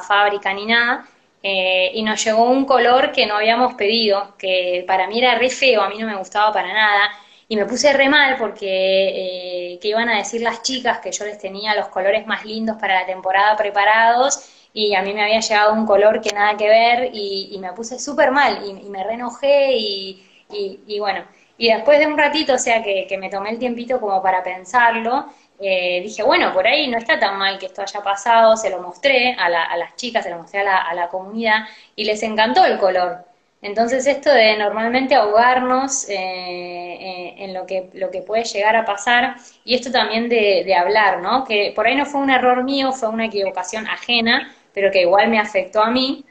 fábrica 0.06 0.55
ni 0.55 0.66
nada. 0.66 1.05
Eh, 1.43 1.90
y 1.94 2.02
nos 2.02 2.24
llegó 2.24 2.44
un 2.44 2.65
color 2.65 3.12
que 3.12 3.27
no 3.27 3.36
habíamos 3.36 3.74
pedido, 3.74 4.35
que 4.39 4.85
para 4.86 5.06
mí 5.09 5.19
era 5.19 5.36
re 5.36 5.51
feo, 5.51 5.82
a 5.82 5.89
mí 5.89 5.98
no 5.98 6.06
me 6.06 6.16
gustaba 6.16 6.52
para 6.52 6.73
nada. 6.73 7.10
Y 7.49 7.57
me 7.57 7.65
puse 7.65 7.93
re 7.95 8.09
mal 8.09 8.37
porque 8.39 9.73
eh, 9.73 9.79
que 9.81 9.89
iban 9.89 10.09
a 10.11 10.19
decir 10.19 10.43
las 10.43 10.62
chicas 10.62 10.99
que 10.99 11.12
yo 11.12 11.25
les 11.25 11.39
tenía 11.39 11.75
los 11.75 11.89
colores 11.89 12.27
más 12.27 12.45
lindos 12.45 12.77
para 12.79 13.01
la 13.01 13.07
temporada 13.07 13.57
preparados 13.57 14.41
y 14.73 14.95
a 14.95 15.03
mí 15.03 15.15
me 15.15 15.23
había 15.23 15.41
llegado 15.41 15.73
un 15.73 15.87
color 15.87 16.20
que 16.20 16.31
nada 16.33 16.57
que 16.57 16.69
ver 16.69 17.11
y, 17.12 17.57
me 17.61 17.73
puse 17.73 17.99
súper 17.99 18.31
mal 18.31 18.61
y, 18.66 18.89
me 18.91 19.03
renojé 19.03 19.73
y, 19.73 20.23
y, 20.51 20.99
bueno, 21.01 21.25
y 21.57 21.73
después 21.73 21.99
de 21.99 22.07
un 22.07 22.19
ratito, 22.19 22.55
o 22.55 22.59
sea 22.59 22.83
que, 22.83 23.16
me 23.19 23.31
tomé 23.31 23.51
el 23.51 23.59
tiempito 23.59 24.01
como 24.01 24.23
para 24.23 24.43
pensarlo, 24.43 25.27
eh, 25.61 26.01
dije, 26.03 26.23
bueno, 26.23 26.53
por 26.53 26.66
ahí 26.66 26.89
no 26.89 26.99
está 26.99 27.19
tan 27.19 27.37
mal 27.39 27.59
que 27.59 27.66
esto 27.66 27.83
haya 27.83 28.01
pasado, 28.03 28.57
se 28.57 28.70
lo 28.70 28.81
mostré 28.81 29.35
a, 29.35 29.49
las 29.49 29.97
chicas, 29.97 30.25
se 30.25 30.31
lo 30.31 30.39
mostré 30.39 30.61
a 30.61 30.65
la, 30.65 30.77
a 30.77 30.95
la 30.95 31.09
comunidad 31.09 31.66
y 31.97 32.05
les 32.05 32.23
encantó 32.23 32.65
el 32.65 32.79
color. 32.79 33.27
Entonces 33.60 34.06
esto 34.06 34.32
de 34.32 34.56
normalmente 34.56 35.14
ahogarnos 35.16 36.09
eh, 36.09 36.14
eh, 36.14 37.35
en 37.39 37.55
lo 37.55 37.66
que, 37.66 37.90
lo 37.94 38.10
que 38.10 38.22
puede 38.22 38.44
llegar 38.44 38.76
a 38.76 38.85
pasar 38.85 39.36
y 39.64 39.74
esto 39.74 39.90
también 39.90 40.28
de, 40.28 40.62
de, 40.64 40.74
hablar, 40.74 41.20
¿no? 41.20 41.44
Que 41.44 41.72
por 41.74 41.86
ahí 41.86 41.97
no 41.97 42.06
fue 42.06 42.20
un 42.20 42.30
error 42.30 42.62
mío, 42.62 42.93
fue 42.93 43.09
una 43.09 43.26
equivocación 43.26 43.89
ajena, 43.89 44.55
pero 44.72 44.93
que 44.93 45.02
igual 45.02 45.28
me 45.28 45.40
afectó 45.40 45.82
a 45.82 45.90
mí, 45.90 46.24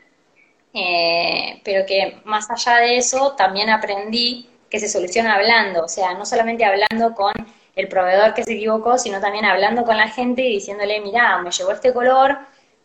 eh, 0.74 1.60
pero 1.64 1.86
que 1.86 2.18
más 2.24 2.50
allá 2.52 2.78
de 2.78 2.98
eso 2.98 3.34
también 3.36 3.70
aprendí 3.70 4.48
que 4.70 4.80
se 4.80 4.88
soluciona 4.88 5.36
hablando, 5.36 5.84
o 5.84 5.88
sea, 5.88 6.14
no 6.14 6.26
solamente 6.26 6.66
hablando 6.66 7.16
con 7.16 7.34
el 7.76 7.88
proveedor 7.88 8.34
que 8.34 8.44
se 8.44 8.54
equivocó, 8.54 8.98
sino 8.98 9.20
también 9.20 9.46
hablando 9.46 9.84
con 9.84 9.98
la 9.98 10.10
gente 10.10 10.44
y 10.44 10.54
diciéndole, 10.54 11.00
mira, 11.02 11.38
me 11.42 11.52
llegó 11.52 11.72
este 11.72 11.94
color, 11.94 12.38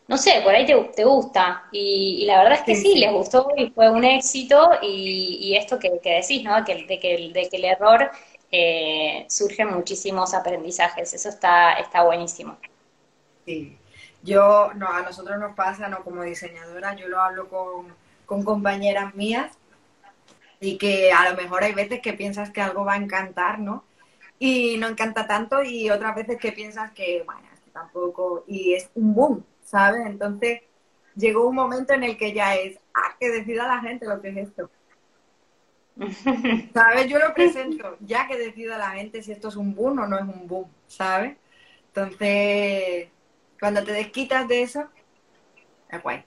no 0.08 0.18
sé, 0.18 0.40
por 0.42 0.54
ahí 0.54 0.66
te, 0.66 0.74
te 0.94 1.04
gusta. 1.04 1.64
Y, 1.72 2.24
la 2.26 2.38
verdad 2.38 2.58
es 2.58 2.62
que 2.62 2.76
sí, 2.76 2.96
les 2.96 3.12
gustó 3.12 3.48
y 3.56 3.70
fue 3.70 3.90
un 3.90 4.04
éxito. 4.04 4.72
Y, 4.82 5.54
esto 5.56 5.78
que, 5.78 5.90
decís, 5.90 6.42
¿no? 6.42 6.64
Que, 6.64 6.84
de, 6.86 6.98
que, 6.98 7.30
de 7.32 7.48
que 7.48 7.56
el 7.56 7.64
error 7.64 8.10
eh, 8.50 9.24
surgen 9.28 9.68
muchísimos 9.72 10.34
aprendizajes. 10.34 11.14
Eso 11.14 11.28
está, 11.28 11.74
está 11.74 12.02
buenísimo. 12.02 12.58
Sí. 13.46 13.76
Yo, 14.22 14.72
no, 14.74 14.88
a 14.88 15.02
nosotros 15.02 15.38
nos 15.38 15.54
pasa, 15.54 15.88
¿no? 15.88 16.04
Como 16.04 16.22
diseñadora, 16.22 16.94
yo 16.94 17.08
lo 17.08 17.20
hablo 17.20 17.48
con, 17.48 17.94
con 18.26 18.44
compañeras 18.44 19.14
mías 19.14 19.56
y 20.60 20.78
que 20.78 21.10
a 21.12 21.28
lo 21.28 21.36
mejor 21.36 21.64
hay 21.64 21.72
veces 21.74 22.00
que 22.00 22.12
piensas 22.12 22.50
que 22.50 22.60
algo 22.60 22.84
va 22.84 22.94
a 22.94 22.98
encantar, 22.98 23.58
¿no? 23.58 23.84
Y 24.38 24.76
no 24.78 24.86
encanta 24.86 25.26
tanto 25.26 25.62
y 25.64 25.90
otras 25.90 26.14
veces 26.14 26.38
que 26.38 26.52
piensas 26.52 26.92
que, 26.92 27.24
bueno, 27.24 27.48
tampoco, 27.72 28.44
y 28.46 28.74
es 28.74 28.88
un 28.94 29.14
boom, 29.14 29.44
¿sabes? 29.72 30.06
Entonces 30.06 30.60
llegó 31.16 31.48
un 31.48 31.56
momento 31.56 31.94
en 31.94 32.04
el 32.04 32.16
que 32.16 32.32
ya 32.32 32.54
es, 32.54 32.78
ah, 32.94 33.16
que 33.18 33.30
decida 33.30 33.66
la 33.66 33.80
gente 33.80 34.06
lo 34.06 34.20
que 34.20 34.28
es 34.28 34.36
esto. 34.36 34.70
¿Sabes? 36.74 37.08
Yo 37.08 37.18
lo 37.18 37.34
presento, 37.34 37.96
ya 38.00 38.28
que 38.28 38.38
decida 38.38 38.78
la 38.78 38.90
gente 38.90 39.22
si 39.22 39.32
esto 39.32 39.48
es 39.48 39.56
un 39.56 39.74
boom 39.74 39.98
o 39.98 40.06
no 40.06 40.16
es 40.16 40.22
un 40.22 40.46
boom, 40.46 40.70
¿sabes? 40.86 41.36
Entonces, 41.88 43.08
cuando 43.58 43.82
te 43.82 43.92
desquitas 43.92 44.46
de 44.46 44.62
eso, 44.62 44.88
es 45.90 46.02
guay. 46.02 46.24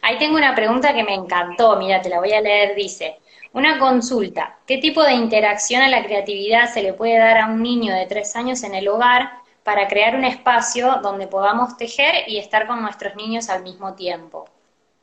Ahí 0.00 0.18
tengo 0.18 0.36
una 0.36 0.54
pregunta 0.54 0.92
que 0.94 1.04
me 1.04 1.14
encantó, 1.14 1.76
mira, 1.76 2.02
te 2.02 2.08
la 2.08 2.18
voy 2.18 2.32
a 2.32 2.40
leer, 2.40 2.74
dice, 2.74 3.18
una 3.52 3.78
consulta, 3.78 4.58
¿qué 4.66 4.78
tipo 4.78 5.02
de 5.02 5.12
interacción 5.12 5.82
a 5.82 5.88
la 5.88 6.02
creatividad 6.02 6.72
se 6.72 6.82
le 6.82 6.92
puede 6.92 7.18
dar 7.18 7.38
a 7.38 7.46
un 7.46 7.62
niño 7.62 7.94
de 7.94 8.06
tres 8.06 8.34
años 8.34 8.64
en 8.64 8.74
el 8.74 8.88
hogar 8.88 9.41
para 9.64 9.88
crear 9.88 10.16
un 10.16 10.24
espacio 10.24 11.00
donde 11.02 11.26
podamos 11.26 11.76
tejer 11.76 12.28
y 12.28 12.38
estar 12.38 12.66
con 12.66 12.82
nuestros 12.82 13.14
niños 13.14 13.48
al 13.48 13.62
mismo 13.62 13.94
tiempo. 13.94 14.48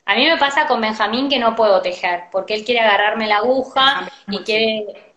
A 0.06 0.16
mí 0.16 0.26
me 0.26 0.38
pasa 0.38 0.68
con 0.68 0.82
Benjamín 0.82 1.30
que 1.30 1.38
no 1.38 1.56
puedo 1.56 1.82
tejer, 1.82 2.24
porque 2.32 2.56
él 2.56 2.66
quiere 2.66 2.82
agarrarme 2.82 3.28
la 3.28 3.38
aguja 3.38 4.10
y 4.28 4.40
quiere... 4.40 5.14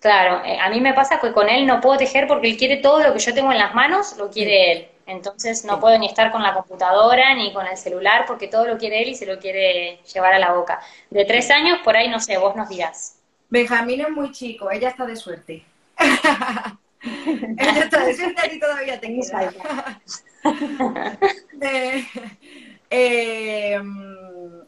Claro, 0.00 0.44
eh, 0.44 0.58
a 0.60 0.68
mí 0.68 0.80
me 0.80 0.92
pasa 0.92 1.18
que 1.18 1.32
con 1.32 1.48
él 1.48 1.64
no 1.66 1.80
puedo 1.80 1.96
tejer 1.96 2.26
porque 2.26 2.50
él 2.50 2.58
quiere 2.58 2.78
todo 2.78 3.00
lo 3.00 3.14
que 3.14 3.20
yo 3.20 3.32
tengo 3.32 3.52
en 3.52 3.58
las 3.58 3.74
manos, 3.74 4.16
lo 4.18 4.30
quiere 4.30 4.72
él. 4.72 4.88
Entonces 5.06 5.64
no 5.64 5.80
puedo 5.80 5.96
ni 5.98 6.06
estar 6.06 6.30
con 6.30 6.42
la 6.42 6.52
computadora 6.52 7.34
ni 7.34 7.52
con 7.52 7.66
el 7.66 7.76
celular 7.76 8.24
porque 8.26 8.48
todo 8.48 8.66
lo 8.66 8.76
quiere 8.76 9.02
él 9.02 9.10
y 9.10 9.14
se 9.14 9.24
lo 9.24 9.38
quiere 9.38 10.00
llevar 10.12 10.34
a 10.34 10.38
la 10.38 10.52
boca. 10.52 10.80
De 11.10 11.24
tres 11.24 11.50
años, 11.50 11.78
por 11.84 11.96
ahí 11.96 12.08
no 12.08 12.20
sé, 12.20 12.36
vos 12.36 12.56
nos 12.56 12.68
dirás. 12.68 13.20
Benjamín 13.48 14.00
es 14.00 14.10
muy 14.10 14.32
chico, 14.32 14.70
ella 14.70 14.88
está 14.88 15.06
de 15.06 15.16
suerte. 15.16 15.64
Ella 17.04 17.84
está 17.84 18.52
y 18.52 18.58
todavía 18.58 19.00
tengo 19.00 19.22
eh, 21.60 22.04
eh, 22.90 23.80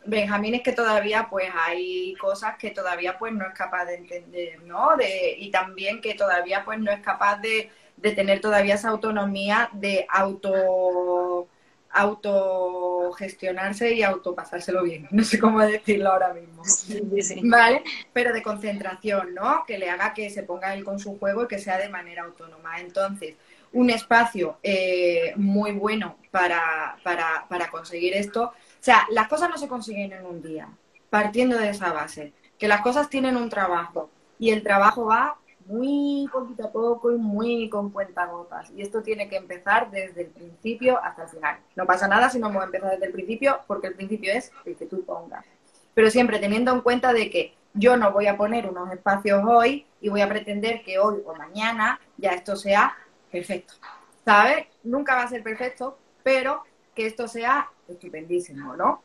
Benjamín 0.05 0.55
es 0.55 0.63
que 0.63 0.73
todavía 0.73 1.29
pues 1.31 1.49
hay 1.55 2.15
cosas 2.15 2.57
que 2.57 2.71
todavía 2.71 3.19
pues 3.19 3.33
no 3.33 3.47
es 3.47 3.55
capaz 3.55 3.87
de 3.87 3.97
entender, 3.97 4.63
¿no? 4.63 4.97
De, 4.97 5.37
y 5.39 5.51
también 5.51 6.01
que 6.01 6.15
todavía 6.15 6.65
pues 6.65 6.79
no 6.79 6.91
es 6.91 7.01
capaz 7.01 7.39
de, 7.39 7.71
de 7.97 8.13
tener 8.13 8.41
todavía 8.41 8.75
esa 8.75 8.91
autonomía 8.91 9.71
de 9.73 10.07
auto 10.09 11.49
autogestionarse 11.97 13.95
y 13.95 14.03
autopasárselo 14.03 14.83
bien. 14.83 15.09
No 15.11 15.25
sé 15.25 15.39
cómo 15.39 15.61
decirlo 15.61 16.11
ahora 16.11 16.35
mismo. 16.35 16.63
¿Vale? 17.45 17.83
Pero 18.13 18.33
de 18.33 18.43
concentración, 18.43 19.35
¿no? 19.35 19.65
Que 19.67 19.79
le 19.79 19.89
haga 19.89 20.13
que 20.13 20.29
se 20.31 20.43
ponga 20.43 20.75
él 20.75 20.85
con 20.85 20.99
su 20.99 21.19
juego 21.19 21.45
y 21.45 21.49
que 21.49 21.59
sea 21.59 21.79
de 21.79 21.89
manera 21.89 22.25
autónoma. 22.25 22.81
Entonces, 22.81 23.37
un 23.73 23.91
espacio 23.91 24.59
eh, 24.63 25.33
muy 25.37 25.73
bueno 25.73 26.17
para, 26.31 26.97
para, 27.03 27.47
para 27.49 27.71
conseguir 27.71 28.15
esto. 28.15 28.45
O 28.45 28.53
sea, 28.81 29.07
las 29.11 29.29
cosas 29.29 29.49
no 29.49 29.57
se 29.59 29.69
consiguen 29.69 30.13
en 30.13 30.27
un 30.27 30.43
día, 30.43 30.69
partiendo 31.11 31.59
de 31.59 31.71
esa 31.71 31.93
base, 31.93 32.33
que 32.59 32.69
las 32.69 32.83
cosas 32.83 33.09
tienen 33.09 33.37
un 33.37 33.49
trabajo 33.49 34.11
y 34.39 34.51
el 34.51 34.63
trabajo 34.63 35.07
va 35.07 35.37
muy 35.67 36.29
poquito 36.33 36.67
a 36.67 36.73
poco 36.73 37.13
y 37.13 37.17
muy 37.17 37.69
con 37.69 37.91
cuentagotas. 37.91 38.71
Y 38.71 38.83
esto 38.83 39.03
tiene 39.03 39.29
que 39.29 39.37
empezar 39.37 39.91
desde 39.91 40.23
el 40.23 40.29
principio 40.29 41.03
hasta 41.03 41.25
el 41.25 41.29
final. 41.29 41.59
No 41.75 41.87
pasa 41.87 42.09
nada 42.09 42.31
si 42.31 42.39
no 42.39 42.49
hemos 42.49 42.65
empezado 42.65 42.93
desde 42.93 43.07
el 43.07 43.13
principio, 43.13 43.61
porque 43.67 43.89
el 43.89 43.95
principio 43.95 44.33
es 44.33 44.53
el 44.65 44.77
que 44.77 44.87
tú 44.87 45.05
pongas. 45.05 45.45
Pero 45.95 46.11
siempre 46.11 46.39
teniendo 46.39 46.73
en 46.73 46.81
cuenta 46.81 47.13
de 47.13 47.31
que 47.31 47.55
yo 47.75 47.97
no 47.97 48.13
voy 48.13 48.27
a 48.27 48.37
poner 48.37 48.69
unos 48.69 48.91
espacios 48.93 49.43
hoy 49.47 49.87
y 50.01 50.09
voy 50.09 50.21
a 50.21 50.29
pretender 50.29 50.83
que 50.83 50.99
hoy 50.99 51.23
o 51.27 51.35
mañana 51.35 52.01
ya 52.17 52.31
esto 52.31 52.57
sea 52.57 52.97
perfecto. 53.31 53.75
¿Sabes? 54.25 54.67
Nunca 54.83 55.15
va 55.15 55.23
a 55.23 55.29
ser 55.29 55.43
perfecto, 55.43 55.99
pero 56.23 56.63
que 56.95 57.07
esto 57.07 57.29
sea 57.29 57.71
estupendísimo, 57.87 58.75
¿no? 58.77 59.03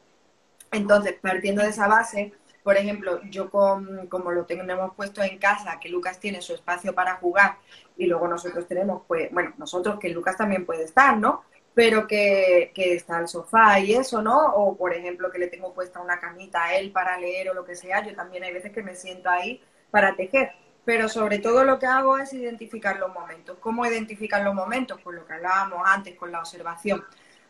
Entonces, 0.72 1.16
partiendo 1.22 1.62
de 1.62 1.70
esa 1.70 1.88
base, 1.88 2.34
por 2.64 2.78
ejemplo, 2.78 3.22
yo 3.24 3.50
como 3.50 4.32
lo 4.32 4.46
tenemos 4.46 4.94
puesto 4.96 5.24
en 5.24 5.40
casa, 5.40 5.80
que 5.80 5.90
Lucas 5.90 6.20
tiene 6.20 6.42
su 6.42 6.54
espacio 6.54 6.94
para 6.94 7.16
jugar 7.16 7.58
y 7.98 8.06
luego 8.06 8.28
nosotros 8.28 8.68
tenemos, 8.68 9.04
pues, 9.08 9.32
bueno, 9.32 9.54
nosotros 9.58 10.00
que 10.00 10.10
Lucas 10.10 10.38
también 10.38 10.66
puede 10.66 10.84
estar, 10.84 11.18
¿no? 11.18 11.44
Pero 11.74 12.06
que, 12.06 12.72
que 12.76 12.96
está 12.96 13.20
el 13.20 13.28
sofá 13.28 13.80
y 13.80 13.94
eso, 13.94 14.22
¿no? 14.22 14.54
O 14.56 14.78
por 14.78 14.94
ejemplo 14.94 15.32
que 15.32 15.40
le 15.40 15.48
tengo 15.48 15.74
puesta 15.74 16.02
una 16.02 16.20
camita 16.20 16.66
a 16.66 16.76
él 16.76 16.92
para 16.92 17.18
leer 17.18 17.50
o 17.50 17.54
lo 17.54 17.66
que 17.66 17.76
sea, 17.76 18.06
yo 18.06 18.14
también 18.16 18.44
hay 18.44 18.54
veces 18.54 18.72
que 18.72 18.84
me 18.84 18.96
siento 18.96 19.30
ahí 19.30 19.62
para 19.90 20.16
tejer. 20.16 20.52
Pero 20.86 21.10
sobre 21.10 21.40
todo 21.40 21.64
lo 21.64 21.80
que 21.80 21.86
hago 21.86 22.18
es 22.18 22.34
identificar 22.34 22.98
los 22.98 23.14
momentos. 23.14 23.58
¿Cómo 23.60 23.86
identificar 23.86 24.44
los 24.44 24.54
momentos? 24.54 25.00
Pues 25.04 25.16
lo 25.16 25.26
que 25.26 25.34
hablábamos 25.34 25.82
antes 25.86 26.16
con 26.16 26.32
la 26.32 26.40
observación. 26.40 27.04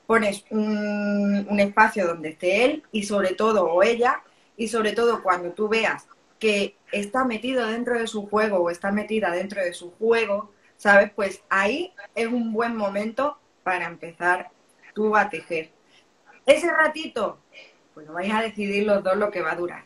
Pones 0.05 0.45
un 0.51 1.59
espacio 1.59 2.07
donde 2.07 2.29
esté 2.29 2.65
él 2.65 2.83
y 2.91 3.03
sobre 3.03 3.33
todo 3.33 3.65
o 3.65 3.81
ella 3.83 4.21
y 4.61 4.67
sobre 4.67 4.91
todo 4.91 5.23
cuando 5.23 5.53
tú 5.53 5.67
veas 5.67 6.07
que 6.37 6.77
está 6.91 7.25
metido 7.25 7.65
dentro 7.65 7.97
de 7.97 8.05
su 8.05 8.27
juego 8.29 8.59
o 8.59 8.69
está 8.69 8.91
metida 8.91 9.31
dentro 9.31 9.59
de 9.59 9.73
su 9.73 9.89
juego, 9.93 10.51
¿sabes? 10.77 11.09
Pues 11.15 11.41
ahí 11.49 11.91
es 12.13 12.27
un 12.27 12.53
buen 12.53 12.75
momento 12.75 13.39
para 13.63 13.87
empezar 13.87 14.51
tú 14.93 15.15
a 15.15 15.31
tejer. 15.31 15.71
Ese 16.45 16.71
ratito, 16.71 17.39
pues 17.95 18.05
lo 18.05 18.13
vais 18.13 18.31
a 18.31 18.43
decidir 18.43 18.85
los 18.85 19.03
dos 19.03 19.17
lo 19.17 19.31
que 19.31 19.41
va 19.41 19.53
a 19.53 19.55
durar, 19.55 19.83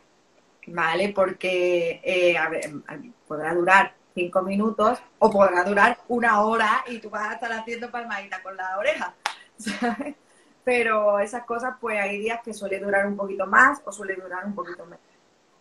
¿vale? 0.68 1.14
Porque 1.16 2.02
eh, 2.04 2.36
podrá 3.30 3.54
durar 3.54 3.96
cinco 4.14 4.42
minutos 4.42 5.00
o 5.20 5.32
podrá 5.32 5.64
durar 5.64 6.00
una 6.10 6.42
hora 6.42 6.84
y 6.88 7.00
tú 7.00 7.10
vas 7.10 7.30
a 7.30 7.34
estar 7.36 7.54
haciendo 7.54 7.90
palmadita 7.90 8.44
con 8.44 8.58
la 8.58 8.78
oreja, 8.78 9.16
¿sabes? 9.58 10.16
Pero 10.66 11.20
esas 11.20 11.44
cosas 11.44 11.76
pues 11.80 11.98
hay 11.98 12.18
días 12.18 12.42
que 12.44 12.54
suele 12.54 12.80
durar 12.80 13.06
un 13.06 13.16
poquito 13.16 13.46
más 13.46 13.82
o 13.86 13.92
suele 13.92 14.16
durar 14.16 14.46
un 14.46 14.56
poquito 14.56 14.84
menos. 14.84 15.00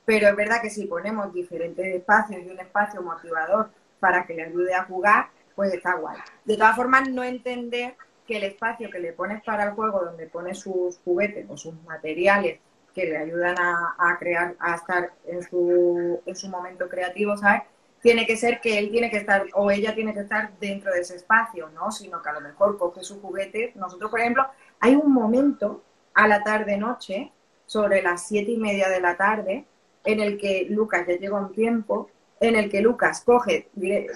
Pero 0.04 0.28
es 0.28 0.36
verdad 0.36 0.60
que 0.60 0.70
si 0.70 0.86
ponemos 0.86 1.32
diferentes 1.32 1.86
espacios 1.86 2.42
y 2.42 2.48
un 2.48 2.58
espacio 2.58 3.02
motivador 3.02 3.70
para 4.00 4.26
que 4.26 4.34
le 4.34 4.44
ayude 4.44 4.74
a 4.74 4.84
jugar, 4.84 5.28
pues 5.54 5.72
está 5.72 5.94
guay. 5.94 6.18
De 6.44 6.56
todas 6.56 6.74
formas, 6.74 7.08
no 7.08 7.22
entender 7.22 7.94
que 8.26 8.38
el 8.38 8.44
espacio 8.44 8.90
que 8.90 8.98
le 8.98 9.12
pones 9.12 9.42
para 9.42 9.64
el 9.64 9.70
juego, 9.72 10.04
donde 10.04 10.26
pones 10.26 10.58
sus 10.58 10.98
juguetes 11.04 11.46
o 11.48 11.56
sus 11.56 11.74
materiales 11.84 12.58
que 12.94 13.06
le 13.06 13.16
ayudan 13.16 13.56
a, 13.58 14.16
crear, 14.18 14.54
a 14.58 14.76
estar 14.76 15.12
en 15.26 15.42
su, 15.42 16.22
en 16.24 16.36
su 16.36 16.48
momento 16.48 16.88
creativo, 16.88 17.36
¿sabes? 17.36 17.62
Tiene 18.00 18.26
que 18.26 18.36
ser 18.36 18.60
que 18.60 18.78
él 18.78 18.90
tiene 18.90 19.10
que 19.10 19.16
estar 19.16 19.46
o 19.54 19.70
ella 19.70 19.94
tiene 19.94 20.14
que 20.14 20.20
estar 20.20 20.52
dentro 20.58 20.92
de 20.92 21.00
ese 21.00 21.16
espacio, 21.16 21.70
¿no? 21.70 21.90
Sino 21.90 22.22
que 22.22 22.28
a 22.28 22.34
lo 22.34 22.40
mejor 22.40 22.78
coge 22.78 23.02
su 23.02 23.20
juguete. 23.20 23.72
Nosotros, 23.74 24.10
por 24.10 24.20
ejemplo, 24.20 24.46
hay 24.80 24.94
un 24.94 25.12
momento 25.12 25.82
a 26.14 26.28
la 26.28 26.42
tarde-noche, 26.42 27.32
sobre 27.66 28.02
las 28.02 28.28
siete 28.28 28.52
y 28.52 28.56
media 28.56 28.88
de 28.88 29.00
la 29.00 29.16
tarde, 29.16 29.64
en 30.04 30.20
el 30.20 30.38
que 30.38 30.66
Lucas 30.68 31.06
ya 31.06 31.16
llega 31.16 31.38
un 31.38 31.52
tiempo, 31.52 32.10
en 32.40 32.56
el 32.56 32.70
que 32.70 32.82
Lucas 32.82 33.22
coge, 33.24 33.68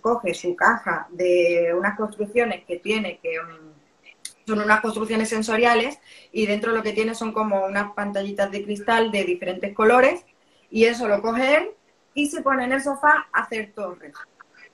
coge 0.03 0.35
su 0.35 0.55
caja 0.55 1.09
de 1.11 1.73
unas 1.77 1.97
construcciones 1.97 2.65
que 2.65 2.79
tiene, 2.79 3.19
que 3.23 3.41
mm, 3.41 4.47
son 4.47 4.61
unas 4.61 4.81
construcciones 4.81 5.29
sensoriales, 5.29 5.99
y 6.31 6.47
dentro 6.47 6.73
lo 6.73 6.83
que 6.83 6.93
tiene 6.93 7.15
son 7.15 7.33
como 7.33 7.65
unas 7.65 7.93
pantallitas 7.93 8.51
de 8.51 8.65
cristal 8.65 9.11
de 9.11 9.25
diferentes 9.25 9.75
colores, 9.75 10.25
y 10.71 10.85
eso 10.85 11.09
lo 11.09 11.23
coge 11.23 11.57
él 11.57 11.71
y 12.15 12.27
se 12.27 12.43
pone 12.43 12.65
en 12.65 12.73
el 12.73 12.83
sofá 12.83 13.29
a 13.33 13.43
hacer 13.43 13.73
torres. 13.75 14.15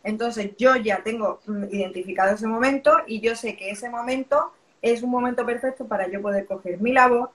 Entonces 0.02 0.52
yo 0.58 0.76
ya 0.76 1.02
tengo 1.02 1.40
mm, 1.46 1.64
identificado 1.70 2.34
ese 2.34 2.46
momento 2.46 2.98
y 3.06 3.20
yo 3.20 3.36
sé 3.36 3.56
que 3.56 3.70
ese 3.70 3.88
momento 3.88 4.52
es 4.84 5.02
un 5.02 5.10
momento 5.10 5.46
perfecto 5.46 5.86
para 5.86 6.06
yo 6.08 6.20
poder 6.20 6.44
coger 6.46 6.78
mi 6.78 6.92
labor 6.92 7.30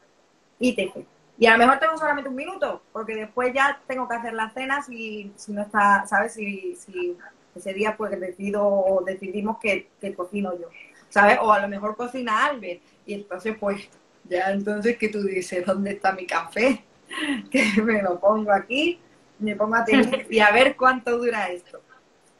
y 0.59 0.75
tejer. 0.75 1.03
Y 1.39 1.47
a 1.47 1.53
lo 1.53 1.57
mejor 1.57 1.79
tengo 1.79 1.97
solamente 1.97 2.29
un 2.29 2.35
minuto, 2.35 2.83
porque 2.91 3.15
después 3.15 3.51
ya 3.53 3.81
tengo 3.87 4.07
que 4.07 4.15
hacer 4.15 4.33
las 4.33 4.53
cenas 4.53 4.87
y 4.89 5.31
si 5.35 5.53
no 5.53 5.63
está, 5.63 6.05
¿sabes? 6.05 6.33
Si, 6.33 6.75
si 6.75 7.17
ese 7.55 7.73
día 7.73 7.97
pues 7.97 8.19
decido 8.19 8.67
o 8.67 9.03
decidimos 9.03 9.57
que, 9.57 9.87
que, 9.99 10.13
cocino 10.13 10.53
yo, 10.59 10.67
¿sabes? 11.09 11.39
O 11.41 11.51
a 11.51 11.59
lo 11.59 11.67
mejor 11.67 11.95
cocina 11.95 12.45
Albert. 12.45 12.81
Y 13.07 13.15
entonces 13.15 13.55
pues 13.59 13.89
ya 14.25 14.51
entonces 14.51 14.97
que 14.97 15.09
tú 15.09 15.23
dices, 15.23 15.65
¿dónde 15.65 15.91
está 15.91 16.11
mi 16.11 16.25
café? 16.25 16.83
Que 17.49 17.81
me 17.81 18.03
lo 18.03 18.19
pongo 18.19 18.51
aquí, 18.51 18.99
me 19.39 19.55
pongo 19.55 19.75
a 19.75 19.83
tener 19.83 20.27
y 20.29 20.39
a 20.39 20.51
ver 20.51 20.75
cuánto 20.77 21.17
dura 21.17 21.49
esto. 21.49 21.81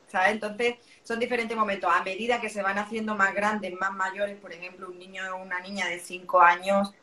¿Sabes? 0.06 0.34
Entonces, 0.34 0.76
son 1.10 1.20
diferentes 1.20 1.58
momentos. 1.58 1.92
A 1.92 2.04
medida 2.04 2.40
que 2.40 2.50
se 2.50 2.62
van 2.62 2.78
haciendo 2.78 3.16
más 3.16 3.34
grandes, 3.34 3.74
más 3.80 3.92
mayores, 3.92 4.38
por 4.38 4.54
ejemplo, 4.54 4.88
un 4.88 5.00
niño 5.00 5.24
o 5.34 5.42
una 5.42 5.60
niña 5.60 5.88
de 5.88 5.98
5 5.98 6.40
años, 6.40 6.94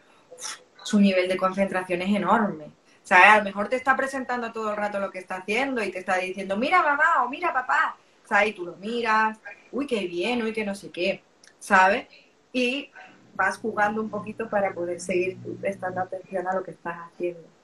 su 0.84 1.00
nivel 1.00 1.26
de 1.26 1.36
concentración 1.36 2.02
es 2.02 2.14
enorme. 2.14 2.66
O 2.66 2.70
sea, 3.02 3.34
a 3.34 3.38
lo 3.38 3.42
mejor 3.42 3.68
te 3.68 3.74
está 3.74 3.96
presentando 3.96 4.52
todo 4.52 4.70
el 4.70 4.76
rato 4.76 5.00
lo 5.00 5.10
que 5.10 5.18
está 5.18 5.38
haciendo 5.38 5.82
y 5.82 5.90
te 5.90 5.98
está 5.98 6.18
diciendo, 6.18 6.56
mira 6.56 6.84
mamá 6.84 7.24
o 7.24 7.28
mira 7.28 7.52
papá, 7.52 7.96
¿sabes? 8.24 8.50
Y 8.50 8.52
tú 8.52 8.66
lo 8.66 8.76
miras, 8.76 9.40
uy, 9.72 9.88
qué 9.88 10.06
bien, 10.06 10.40
uy, 10.40 10.52
que 10.52 10.64
no 10.64 10.76
sé 10.76 10.92
qué, 10.92 11.24
¿sabes? 11.58 12.06
Y 12.52 12.92
vas 13.34 13.58
jugando 13.58 14.00
un 14.00 14.08
poquito 14.08 14.48
para 14.48 14.72
poder 14.72 15.00
seguir 15.00 15.36
prestando 15.60 16.00
atención 16.00 16.46
a 16.46 16.54
lo 16.54 16.62
que 16.62 16.70
estás 16.70 16.96
haciendo. 17.08 17.55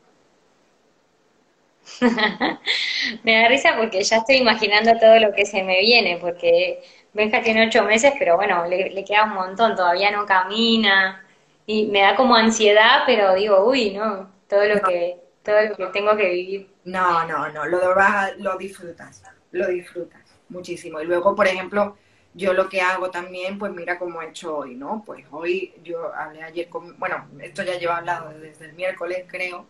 me 3.24 3.40
da 3.40 3.48
risa 3.48 3.76
porque 3.76 4.02
ya 4.02 4.18
estoy 4.18 4.36
imaginando 4.36 4.98
todo 4.98 5.18
lo 5.18 5.32
que 5.32 5.46
se 5.46 5.62
me 5.62 5.80
viene, 5.80 6.18
porque 6.20 6.82
Benja 7.12 7.42
tiene 7.42 7.66
ocho 7.66 7.84
meses, 7.84 8.12
pero 8.18 8.36
bueno, 8.36 8.66
le, 8.66 9.04
queda 9.04 9.24
un 9.24 9.34
montón, 9.34 9.74
todavía 9.74 10.10
no 10.10 10.24
camina 10.26 11.24
y 11.66 11.86
me 11.86 12.02
da 12.02 12.16
como 12.16 12.34
ansiedad, 12.34 13.02
pero 13.06 13.34
digo, 13.34 13.66
uy, 13.66 13.90
no, 13.90 14.30
todo 14.48 14.64
lo 14.64 14.80
que 14.82 15.18
todo 15.42 15.60
lo 15.60 15.76
que 15.76 15.86
tengo 15.86 16.16
que 16.16 16.28
vivir. 16.28 16.70
No, 16.84 17.26
no, 17.26 17.48
no, 17.48 17.66
lo, 17.66 17.94
lo 18.38 18.56
disfrutas, 18.56 19.22
lo 19.50 19.66
disfrutas 19.66 20.22
muchísimo. 20.48 21.00
Y 21.00 21.06
luego, 21.06 21.34
por 21.34 21.46
ejemplo, 21.46 21.96
yo 22.34 22.52
lo 22.52 22.68
que 22.68 22.80
hago 22.80 23.10
también, 23.10 23.58
pues 23.58 23.72
mira 23.72 23.98
cómo 23.98 24.22
he 24.22 24.28
hecho 24.28 24.56
hoy, 24.58 24.76
¿no? 24.76 25.02
Pues 25.04 25.24
hoy 25.30 25.74
yo 25.82 26.14
hablé 26.14 26.42
ayer 26.42 26.68
con, 26.68 26.98
bueno, 26.98 27.28
esto 27.40 27.62
ya 27.62 27.78
lleva 27.78 27.98
hablado 27.98 28.30
desde 28.38 28.66
el 28.66 28.74
miércoles, 28.74 29.24
creo, 29.28 29.66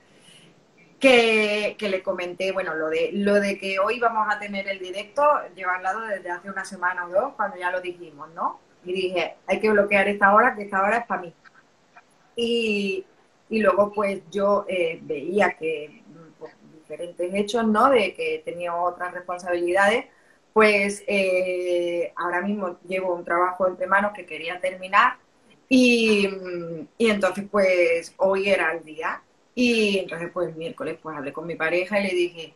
que, 1.03 1.77
le 1.81 2.01
comenté, 2.01 2.53
bueno, 2.53 2.75
lo 2.75 2.89
de, 2.89 3.11
lo 3.13 3.41
de 3.41 3.59
que 3.59 3.81
hoy 3.81 3.99
vamos 3.99 4.25
a 4.31 4.39
tener 4.39 4.69
el 4.69 4.79
directo, 4.79 5.25
lleva 5.57 5.75
al 5.75 5.83
lado 5.83 6.03
desde 6.03 6.31
hace 6.31 6.49
una 6.49 6.65
semana 6.65 7.07
o 7.07 7.11
dos, 7.11 7.35
cuando 7.35 7.57
ya 7.57 7.73
lo 7.73 7.81
dijimos, 7.81 8.31
¿no? 8.35 8.61
Y 8.85 8.93
dije, 8.93 9.35
hay 9.49 9.59
que 9.59 9.71
bloquear 9.71 10.07
esta 10.07 10.33
hora, 10.33 10.55
que 10.55 10.63
esta 10.63 10.81
hora 10.81 10.99
es 10.99 11.07
para 11.07 11.23
mí. 11.23 11.35
Y, 12.37 13.05
luego, 13.51 13.93
pues 13.93 14.23
yo 14.31 14.65
eh, 14.69 15.01
veía 15.03 15.57
que 15.59 16.03
pues, 16.39 16.55
diferentes 16.73 17.35
hechos, 17.35 17.67
¿no? 17.67 17.91
De 17.91 18.15
que 18.15 18.41
tenía 18.45 18.73
otras 18.77 19.13
responsabilidades, 19.13 20.07
pues 20.53 21.03
eh, 21.09 22.13
ahora 22.15 22.43
mismo 22.43 22.79
llevo 22.87 23.15
un 23.15 23.25
trabajo 23.25 23.67
entre 23.67 23.89
manos 23.89 24.13
que 24.15 24.25
quería 24.25 24.61
terminar 24.61 25.17
y, 25.69 26.29
y 26.97 27.11
entonces, 27.11 27.47
pues 27.51 28.15
hoy 28.19 28.49
era 28.51 28.73
el 28.73 28.85
día 28.85 29.23
y 29.55 29.99
entonces, 29.99 30.31
pues 30.33 30.49
el 30.49 30.57
miércoles, 30.57 30.99
pues 31.03 31.17
hablé 31.17 31.33
con 31.33 31.47
mi 31.47 31.55
pareja 31.55 32.01
y 32.01 32.05
le 32.05 32.15
dije, 32.15 32.55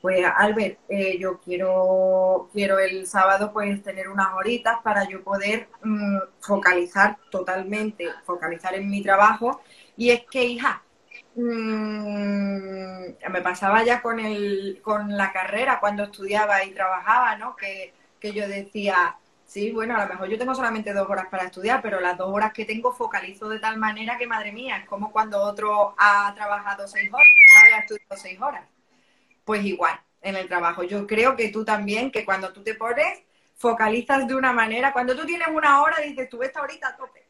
pues 0.00 0.24
Albert, 0.36 0.78
eh, 0.88 1.18
yo 1.18 1.40
quiero, 1.40 2.48
quiero 2.52 2.78
el 2.78 3.06
sábado 3.06 3.52
pues 3.52 3.82
tener 3.82 4.08
unas 4.08 4.32
horitas 4.34 4.78
para 4.82 5.08
yo 5.08 5.22
poder 5.24 5.68
mm, 5.82 6.18
focalizar 6.40 7.18
totalmente, 7.30 8.06
focalizar 8.24 8.74
en 8.74 8.88
mi 8.88 9.02
trabajo. 9.02 9.60
Y 9.96 10.10
es 10.10 10.22
que, 10.30 10.44
hija, 10.44 10.82
mm, 11.34 13.30
me 13.30 13.42
pasaba 13.42 13.84
ya 13.84 14.00
con, 14.00 14.20
el, 14.20 14.80
con 14.82 15.16
la 15.16 15.32
carrera 15.32 15.80
cuando 15.80 16.04
estudiaba 16.04 16.64
y 16.64 16.70
trabajaba, 16.72 17.36
¿no? 17.36 17.56
Que, 17.56 17.92
que 18.20 18.32
yo 18.32 18.48
decía, 18.48 19.16
Sí, 19.48 19.70
bueno, 19.70 19.96
a 19.96 20.04
lo 20.04 20.10
mejor 20.10 20.28
yo 20.28 20.36
tengo 20.36 20.54
solamente 20.54 20.92
dos 20.92 21.08
horas 21.08 21.28
para 21.30 21.44
estudiar, 21.44 21.80
pero 21.80 22.00
las 22.00 22.18
dos 22.18 22.28
horas 22.30 22.52
que 22.52 22.66
tengo 22.66 22.92
focalizo 22.92 23.48
de 23.48 23.58
tal 23.58 23.78
manera 23.78 24.18
que, 24.18 24.26
madre 24.26 24.52
mía, 24.52 24.76
es 24.76 24.86
como 24.86 25.10
cuando 25.10 25.42
otro 25.42 25.94
ha 25.96 26.30
trabajado 26.34 26.86
seis 26.86 27.08
horas, 27.10 27.26
ha 27.74 27.78
estudiado 27.78 28.16
seis 28.18 28.38
horas. 28.42 28.66
Pues 29.46 29.64
igual, 29.64 29.98
en 30.20 30.36
el 30.36 30.48
trabajo. 30.48 30.82
Yo 30.82 31.06
creo 31.06 31.34
que 31.34 31.48
tú 31.48 31.64
también, 31.64 32.10
que 32.10 32.26
cuando 32.26 32.52
tú 32.52 32.62
te 32.62 32.74
pones, 32.74 33.22
focalizas 33.56 34.28
de 34.28 34.34
una 34.34 34.52
manera. 34.52 34.92
Cuando 34.92 35.16
tú 35.16 35.24
tienes 35.24 35.48
una 35.48 35.80
hora, 35.80 35.96
dices, 36.04 36.28
tú 36.28 36.42
esta 36.42 36.60
ahorita 36.60 36.88
a 36.88 36.96
tope. 36.98 37.24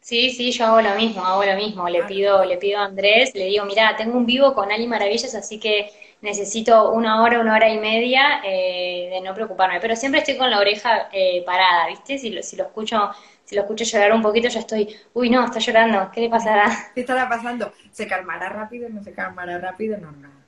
Sí, 0.00 0.30
sí, 0.30 0.52
yo 0.52 0.64
hago 0.64 0.80
lo 0.80 0.94
mismo, 0.94 1.22
hago 1.22 1.44
lo 1.44 1.54
mismo. 1.56 1.86
Le 1.86 2.04
pido, 2.04 2.42
le 2.46 2.56
pido 2.56 2.78
a 2.78 2.86
Andrés, 2.86 3.34
le 3.34 3.44
digo, 3.44 3.66
mira, 3.66 3.94
tengo 3.94 4.16
un 4.16 4.24
vivo 4.24 4.54
con 4.54 4.72
Ali 4.72 4.86
Maravillas, 4.86 5.34
así 5.34 5.60
que 5.60 5.90
necesito 6.20 6.90
una 6.92 7.22
hora, 7.22 7.40
una 7.40 7.54
hora 7.54 7.68
y 7.68 7.78
media 7.78 8.40
eh, 8.44 9.08
de 9.10 9.20
no 9.20 9.34
preocuparme. 9.34 9.80
Pero 9.80 9.96
siempre 9.96 10.20
estoy 10.20 10.36
con 10.36 10.50
la 10.50 10.58
oreja 10.58 11.08
eh, 11.12 11.42
parada, 11.44 11.88
¿viste? 11.88 12.18
Si 12.18 12.30
lo, 12.30 12.42
si 12.42 12.56
lo 12.56 12.64
escucho 12.64 13.10
si 13.44 13.54
lo 13.54 13.62
escucho 13.62 13.84
llorar 13.84 14.12
un 14.12 14.22
poquito, 14.22 14.48
ya 14.48 14.60
estoy, 14.60 14.96
uy, 15.12 15.28
no, 15.30 15.44
está 15.44 15.58
llorando, 15.58 16.10
¿qué 16.12 16.22
le 16.22 16.30
pasará? 16.30 16.64
¿Qué 16.94 17.02
estará 17.02 17.28
pasando? 17.28 17.72
¿Se 17.92 18.06
calmará 18.08 18.48
rápido? 18.48 18.88
¿No 18.88 19.02
se 19.02 19.12
calmará 19.12 19.58
rápido? 19.58 19.98
No, 19.98 20.12
no. 20.12 20.44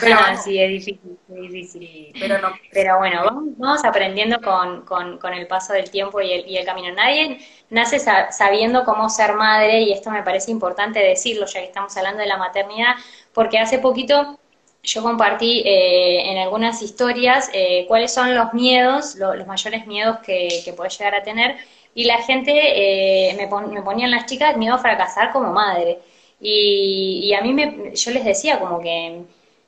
Pero 0.00 0.16
sí, 0.44 0.60
es 0.60 0.68
difícil, 0.68 1.18
es 1.28 1.40
difícil. 1.40 2.12
Pero, 2.18 2.38
no. 2.38 2.48
pero 2.72 2.98
bueno, 2.98 3.24
vamos, 3.58 3.84
aprendiendo 3.84 4.40
con, 4.40 4.84
con, 4.84 5.18
con, 5.18 5.32
el 5.32 5.46
paso 5.46 5.72
del 5.72 5.90
tiempo 5.90 6.20
y 6.20 6.32
el, 6.32 6.48
y 6.48 6.56
el 6.56 6.66
camino. 6.66 6.92
Nadie 6.94 7.38
nace 7.70 7.98
sabiendo 7.98 8.84
cómo 8.84 9.08
ser 9.08 9.34
madre, 9.34 9.82
y 9.82 9.92
esto 9.92 10.10
me 10.10 10.22
parece 10.22 10.50
importante 10.50 10.98
decirlo, 10.98 11.46
ya 11.46 11.60
que 11.60 11.66
estamos 11.66 11.96
hablando 11.96 12.20
de 12.20 12.26
la 12.26 12.36
maternidad, 12.36 12.94
porque 13.32 13.58
hace 13.58 13.78
poquito 13.78 14.38
yo 14.84 15.02
compartí 15.02 15.62
eh, 15.64 16.30
en 16.30 16.38
algunas 16.38 16.82
historias 16.82 17.50
eh, 17.52 17.86
cuáles 17.88 18.12
son 18.12 18.34
los 18.34 18.52
miedos, 18.52 19.16
los 19.16 19.46
mayores 19.46 19.86
miedos 19.86 20.18
que, 20.18 20.48
que 20.64 20.72
puedes 20.72 20.96
llegar 20.98 21.14
a 21.14 21.22
tener, 21.22 21.56
y 21.94 22.04
la 22.04 22.18
gente 22.22 22.52
eh, 22.52 23.34
me, 23.36 23.46
me 23.68 23.82
ponían 23.82 24.10
las 24.10 24.26
chicas 24.26 24.56
miedo 24.56 24.74
a 24.74 24.78
fracasar 24.78 25.32
como 25.32 25.52
madre. 25.52 25.98
Y, 26.40 27.20
y 27.24 27.34
a 27.34 27.40
mí 27.40 27.52
me, 27.54 27.94
yo 27.94 28.10
les 28.10 28.24
decía 28.24 28.58
como 28.58 28.80
que 28.80 29.22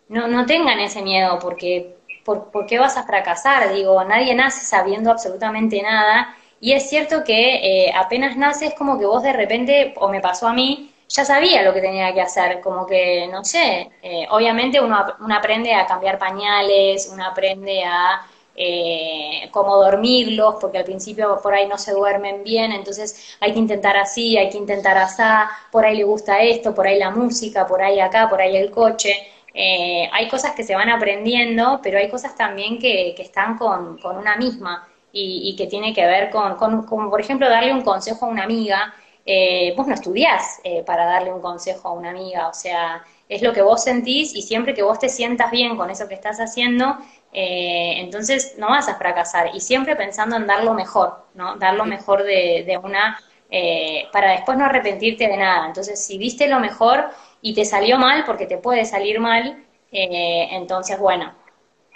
no, 0.09 0.28
no 0.28 0.44
tengan 0.47 0.78
ese 0.80 1.02
miedo, 1.02 1.38
porque 1.40 1.97
por, 2.24 2.51
¿por 2.51 2.66
qué 2.66 2.78
vas 2.78 2.97
a 2.97 3.05
fracasar? 3.05 3.72
Digo, 3.72 4.02
nadie 4.05 4.34
nace 4.34 4.64
sabiendo 4.66 5.10
absolutamente 5.10 5.80
nada. 5.82 6.36
Y 6.60 6.72
es 6.72 6.88
cierto 6.88 7.22
que 7.24 7.93
apenas 7.94 8.36
naces 8.36 8.74
como 8.74 8.98
que 8.98 9.06
vos 9.06 9.22
de 9.22 9.32
repente, 9.32 9.94
o 9.97 10.09
me 10.09 10.20
pasó 10.20 10.48
a 10.48 10.52
mí, 10.52 10.90
ya 11.08 11.24
sabía 11.24 11.62
lo 11.62 11.72
que 11.72 11.80
tenía 11.80 12.12
que 12.12 12.20
hacer, 12.20 12.60
como 12.60 12.86
que, 12.86 13.28
no 13.28 13.44
sé, 13.44 13.90
eh, 14.02 14.26
obviamente 14.30 14.80
uno, 14.80 15.04
uno, 15.20 15.34
aprende 15.34 15.72
a 15.74 15.86
cambiar 15.86 16.18
pañales, 16.18 17.08
uno 17.12 17.24
aprende 17.24 17.84
a 17.84 18.26
eh, 18.56 19.48
cómo 19.52 19.76
dormirlos, 19.76 20.56
porque 20.60 20.78
al 20.78 20.84
principio 20.84 21.38
por 21.42 21.54
ahí 21.54 21.68
no 21.68 21.78
se 21.78 21.92
duermen 21.92 22.42
bien, 22.42 22.72
entonces 22.72 23.36
hay 23.40 23.52
que 23.52 23.58
intentar 23.58 23.96
así, 23.96 24.36
hay 24.36 24.48
que 24.50 24.58
intentar 24.58 24.96
así, 24.98 25.22
por 25.70 25.84
ahí 25.84 25.96
le 25.96 26.04
gusta 26.04 26.40
esto, 26.42 26.74
por 26.74 26.86
ahí 26.86 26.98
la 26.98 27.10
música, 27.10 27.66
por 27.66 27.82
ahí 27.82 28.00
acá, 28.00 28.28
por 28.28 28.40
ahí 28.40 28.56
el 28.56 28.70
coche. 28.70 29.14
Eh, 29.54 30.08
hay 30.12 30.28
cosas 30.28 30.54
que 30.54 30.64
se 30.64 30.74
van 30.74 30.90
aprendiendo, 30.90 31.80
pero 31.82 31.98
hay 31.98 32.10
cosas 32.10 32.34
también 32.36 32.78
que, 32.78 33.14
que 33.16 33.22
están 33.22 33.56
con, 33.58 33.98
con 33.98 34.16
una 34.16 34.36
misma 34.36 34.86
y, 35.12 35.50
y, 35.50 35.56
que 35.56 35.66
tiene 35.66 35.94
que 35.94 36.04
ver 36.06 36.30
con, 36.30 36.56
con, 36.56 36.84
como 36.84 37.08
por 37.10 37.20
ejemplo, 37.20 37.48
darle 37.48 37.72
un 37.72 37.80
consejo 37.82 38.26
a 38.26 38.28
una 38.28 38.44
amiga 38.44 38.94
eh, 39.26 39.74
vos 39.76 39.88
no 39.88 39.94
estudiás 39.94 40.60
eh, 40.62 40.84
para 40.84 41.04
darle 41.04 41.32
un 41.32 41.40
consejo 41.40 41.88
a 41.88 41.92
una 41.92 42.10
amiga, 42.10 42.48
o 42.48 42.54
sea, 42.54 43.04
es 43.28 43.42
lo 43.42 43.52
que 43.52 43.60
vos 43.60 43.82
sentís 43.82 44.34
y 44.36 44.42
siempre 44.42 44.72
que 44.72 44.84
vos 44.84 45.00
te 45.00 45.08
sientas 45.08 45.50
bien 45.50 45.76
con 45.76 45.90
eso 45.90 46.06
que 46.06 46.14
estás 46.14 46.38
haciendo, 46.38 46.96
eh, 47.32 47.94
entonces 47.98 48.54
no 48.56 48.68
vas 48.68 48.88
a 48.88 48.94
fracasar 48.94 49.50
y 49.52 49.60
siempre 49.60 49.96
pensando 49.96 50.36
en 50.36 50.46
dar 50.46 50.62
lo 50.62 50.74
mejor, 50.74 51.26
¿no? 51.34 51.56
Dar 51.56 51.74
lo 51.74 51.84
mejor 51.84 52.22
de, 52.22 52.80
una 52.82 53.18
eh, 53.50 54.04
para 54.12 54.30
después 54.30 54.56
no 54.56 54.64
arrepentirte 54.64 55.26
de 55.26 55.36
nada. 55.36 55.66
Entonces, 55.66 56.04
si 56.04 56.18
viste 56.18 56.46
lo 56.46 56.60
mejor 56.60 57.10
y 57.42 57.52
te 57.52 57.64
salió 57.64 57.98
mal, 57.98 58.24
porque 58.24 58.46
te 58.46 58.58
puede 58.58 58.84
salir 58.84 59.18
mal, 59.18 59.64
entonces, 59.90 60.98
bueno, 60.98 61.32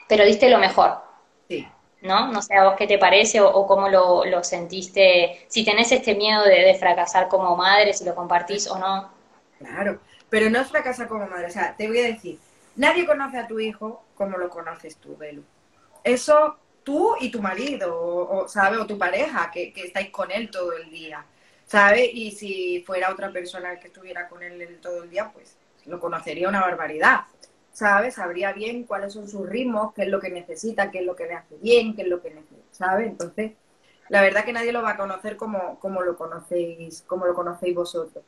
pero 0.09 0.25
diste 0.25 0.49
lo 0.49 0.59
mejor. 0.59 1.10
¿No? 2.03 2.33
No 2.33 2.41
sé 2.41 2.55
a 2.55 2.65
vos 2.65 2.75
qué 2.79 2.87
te 2.87 2.99
parece 2.99 3.41
o, 3.41 3.67
cómo 3.67 3.89
lo, 3.89 4.45
sentiste, 4.45 5.45
si 5.49 5.65
tenés 5.65 5.93
este 5.93 6.15
miedo 6.15 6.43
de, 6.45 6.75
fracasar 6.79 7.29
como 7.29 7.57
madre, 7.57 7.93
si 7.93 8.05
lo 8.05 8.15
compartís 8.15 8.69
o 8.69 8.79
no. 8.79 9.11
Claro, 9.59 10.01
pero 10.31 10.49
no 10.49 10.61
es 10.61 10.69
fracasar 10.69 11.09
como 11.09 11.27
madre, 11.27 11.47
o 11.47 11.51
sea, 11.51 11.77
te 11.77 11.87
voy 11.89 11.99
a 11.99 12.07
decir, 12.07 12.39
nadie 12.77 13.07
conoce 13.07 13.39
a 13.39 13.47
tu 13.47 13.61
hijo 13.61 14.03
como 14.15 14.39
lo 14.39 14.49
conoces 14.49 14.97
tú, 14.97 15.17
Belu. 15.17 15.45
Eso 16.03 16.57
tú 16.83 17.17
y 17.21 17.31
tu 17.31 17.43
marido, 17.43 17.95
o, 17.95 18.49
¿sabes? 18.49 18.81
O 18.81 18.87
tu 18.87 18.97
pareja, 18.97 19.51
que, 19.53 19.73
que 19.73 19.83
estáis 19.83 20.09
con 20.11 20.31
él 20.31 20.51
todo 20.51 20.73
el 20.73 20.91
día. 20.91 21.25
¿sabe? 21.71 22.05
Y 22.05 22.33
si 22.33 22.83
fuera 22.85 23.13
otra 23.13 23.31
persona 23.31 23.79
que 23.79 23.87
estuviera 23.87 24.29
con 24.29 24.43
él 24.43 24.81
todo 24.83 25.05
el 25.05 25.11
día, 25.11 25.31
pues 25.33 25.57
lo 25.87 26.01
conocería 26.01 26.49
una 26.49 26.63
barbaridad, 26.63 27.21
¿sabes? 27.81 28.15
Sabría 28.15 28.53
bien 28.53 28.85
cuáles 28.85 29.15
son 29.15 29.27
sus 29.27 29.49
ritmos, 29.49 29.95
qué 29.95 30.03
es 30.03 30.09
lo 30.09 30.21
que 30.21 30.31
necesita, 30.31 30.91
qué 30.91 30.99
es 30.99 31.07
lo 31.07 31.17
que 31.17 31.27
le 31.27 31.35
hace 31.35 31.57
bien, 31.63 31.97
qué 31.97 32.03
es 32.03 32.09
lo 32.09 32.21
que 32.21 32.31
necesita, 32.31 32.67
¿sabe? 32.71 33.07
Entonces, 33.07 33.53
la 34.09 34.21
verdad 34.21 34.45
que 34.45 34.53
nadie 34.53 34.73
lo 34.73 34.83
va 34.83 34.91
a 34.91 34.97
conocer 34.97 35.37
como, 35.37 35.79
como 35.81 36.03
lo 36.03 36.17
conocéis, 36.17 37.03
como 37.07 37.27
lo 37.27 37.35
conocéis 37.35 37.75
vosotros. 37.75 38.23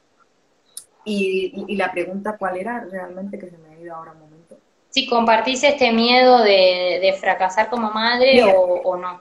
Y, 1.04 1.76
la 1.76 1.92
pregunta, 1.92 2.36
¿cuál 2.38 2.56
era 2.56 2.84
realmente 2.84 3.38
que 3.38 3.50
se 3.50 3.58
me 3.58 3.74
ha 3.74 3.78
ido 3.78 3.94
ahora 3.94 4.12
un 4.12 4.20
momento? 4.20 4.56
Si 4.88 5.06
compartís 5.08 5.62
este 5.64 5.92
miedo 5.92 6.38
de, 6.38 7.14
fracasar 7.20 7.68
como 7.68 7.90
madre 7.90 8.42
o, 8.44 8.80
o 8.84 8.96
no. 8.96 9.20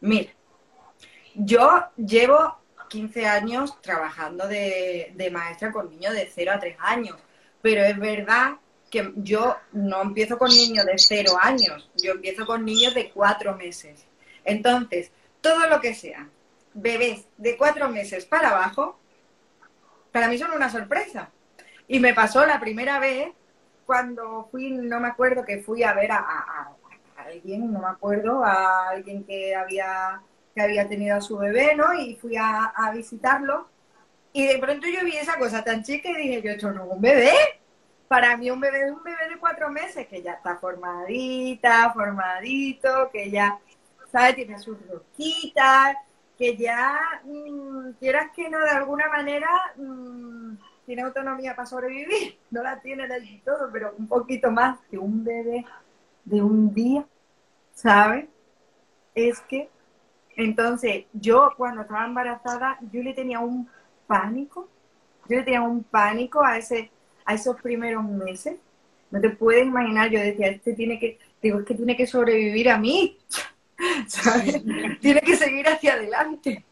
Mira, 0.00 0.30
yo 1.34 1.84
llevo 1.96 2.56
15 2.88 3.26
años 3.26 3.80
trabajando 3.80 4.46
de, 4.46 5.30
maestra 5.32 5.72
con 5.72 5.90
niños 5.90 6.14
de 6.14 6.30
0 6.32 6.52
a 6.52 6.60
3 6.60 6.76
años, 6.80 7.16
pero 7.62 7.84
es 7.84 7.98
verdad 7.98 8.52
que 8.90 9.12
yo 9.16 9.56
no 9.72 10.02
empiezo 10.02 10.38
con 10.38 10.50
niños 10.50 10.86
de 10.86 10.98
0 10.98 11.32
años, 11.40 11.90
yo 12.02 12.12
empiezo 12.12 12.46
con 12.46 12.64
niños 12.64 12.94
de 12.94 13.10
4 13.10 13.54
meses. 13.56 14.06
Entonces, 14.44 15.10
todo 15.40 15.68
lo 15.68 15.80
que 15.80 15.94
sea 15.94 16.28
bebés 16.74 17.26
de 17.36 17.56
4 17.56 17.88
meses 17.88 18.24
para 18.24 18.50
abajo, 18.50 18.98
para 20.12 20.28
mí 20.28 20.38
son 20.38 20.52
una 20.52 20.70
sorpresa. 20.70 21.30
Y 21.86 22.00
me 22.00 22.14
pasó 22.14 22.44
la 22.46 22.60
primera 22.60 22.98
vez 22.98 23.30
cuando 23.86 24.48
fui, 24.50 24.70
no 24.70 25.00
me 25.00 25.08
acuerdo 25.08 25.44
que 25.44 25.62
fui 25.62 25.82
a 25.82 25.94
ver 25.94 26.12
a 26.12 26.74
alguien, 27.16 27.72
no 27.72 27.80
me 27.80 27.88
acuerdo, 27.88 28.44
a 28.44 28.90
alguien 28.90 29.24
que 29.24 29.54
había 29.54 30.22
había 30.60 30.88
tenido 30.88 31.16
a 31.16 31.20
su 31.20 31.36
bebé, 31.38 31.74
¿no? 31.74 31.94
Y 31.94 32.16
fui 32.16 32.36
a, 32.36 32.72
visitarlo. 32.94 33.68
Y 34.32 34.46
de 34.46 34.58
pronto 34.58 34.86
yo 34.86 35.04
vi 35.04 35.16
esa 35.16 35.38
cosa 35.38 35.64
tan 35.64 35.82
chica 35.82 36.10
y 36.10 36.16
dije, 36.16 36.42
yo, 36.42 36.50
esto 36.52 36.72
no 36.72 36.84
es 36.84 36.90
un 36.90 37.00
bebé. 37.00 37.32
Para 38.08 38.36
mí 38.36 38.50
un 38.50 38.60
bebé 38.60 38.86
es 38.86 38.92
un 38.92 39.02
bebé 39.02 39.28
de 39.28 39.38
cuatro 39.38 39.70
meses, 39.70 40.06
que 40.08 40.22
ya 40.22 40.32
está 40.32 40.56
formadita, 40.56 41.92
formadito, 41.92 43.10
que 43.12 43.30
ya, 43.30 43.58
¿sabes? 44.10 44.36
Tiene 44.36 44.58
sus 44.58 44.78
rosquitas, 44.88 45.96
que 46.38 46.56
ya, 46.56 46.98
mm, 47.24 47.92
quieras 47.98 48.30
que 48.34 48.48
no, 48.48 48.58
de 48.60 48.70
alguna 48.70 49.08
manera, 49.08 49.48
mm, 49.76 50.56
tiene 50.86 51.02
autonomía 51.02 51.54
para 51.54 51.66
sobrevivir. 51.66 52.38
No 52.50 52.62
la 52.62 52.80
tiene 52.80 53.06
del 53.06 53.42
todo, 53.42 53.68
pero 53.70 53.94
un 53.98 54.08
poquito 54.08 54.50
más 54.50 54.78
que 54.90 54.96
un 54.98 55.22
bebé 55.22 55.66
de 56.24 56.40
un 56.40 56.72
día, 56.72 57.04
¿sabes? 57.74 58.26
Es 59.14 59.40
que 59.42 59.68
entonces, 60.38 61.06
yo 61.12 61.52
cuando 61.56 61.82
estaba 61.82 62.06
embarazada, 62.06 62.78
yo 62.92 63.02
le 63.02 63.12
tenía 63.12 63.40
un 63.40 63.68
pánico, 64.06 64.68
yo 65.28 65.38
le 65.38 65.42
tenía 65.42 65.62
un 65.62 65.82
pánico 65.82 66.44
a 66.44 66.56
ese, 66.58 66.92
a 67.28 67.34
esos 67.34 67.60
primeros 67.60 68.04
meses. 68.04 68.56
No 69.10 69.20
te 69.20 69.30
puedes 69.30 69.66
imaginar, 69.66 70.10
yo 70.10 70.18
decía, 70.18 70.48
este 70.48 70.72
tiene 70.72 70.98
que, 70.98 71.18
digo, 71.42 71.60
es 71.60 71.66
que 71.66 71.74
tiene 71.74 71.96
que 71.96 72.06
sobrevivir 72.06 72.70
a 72.70 72.78
mí, 72.78 73.18
¿sabes? 74.08 74.62
tiene 75.00 75.20
que 75.20 75.36
seguir 75.36 75.68
hacia 75.68 75.94
adelante, 75.94 76.64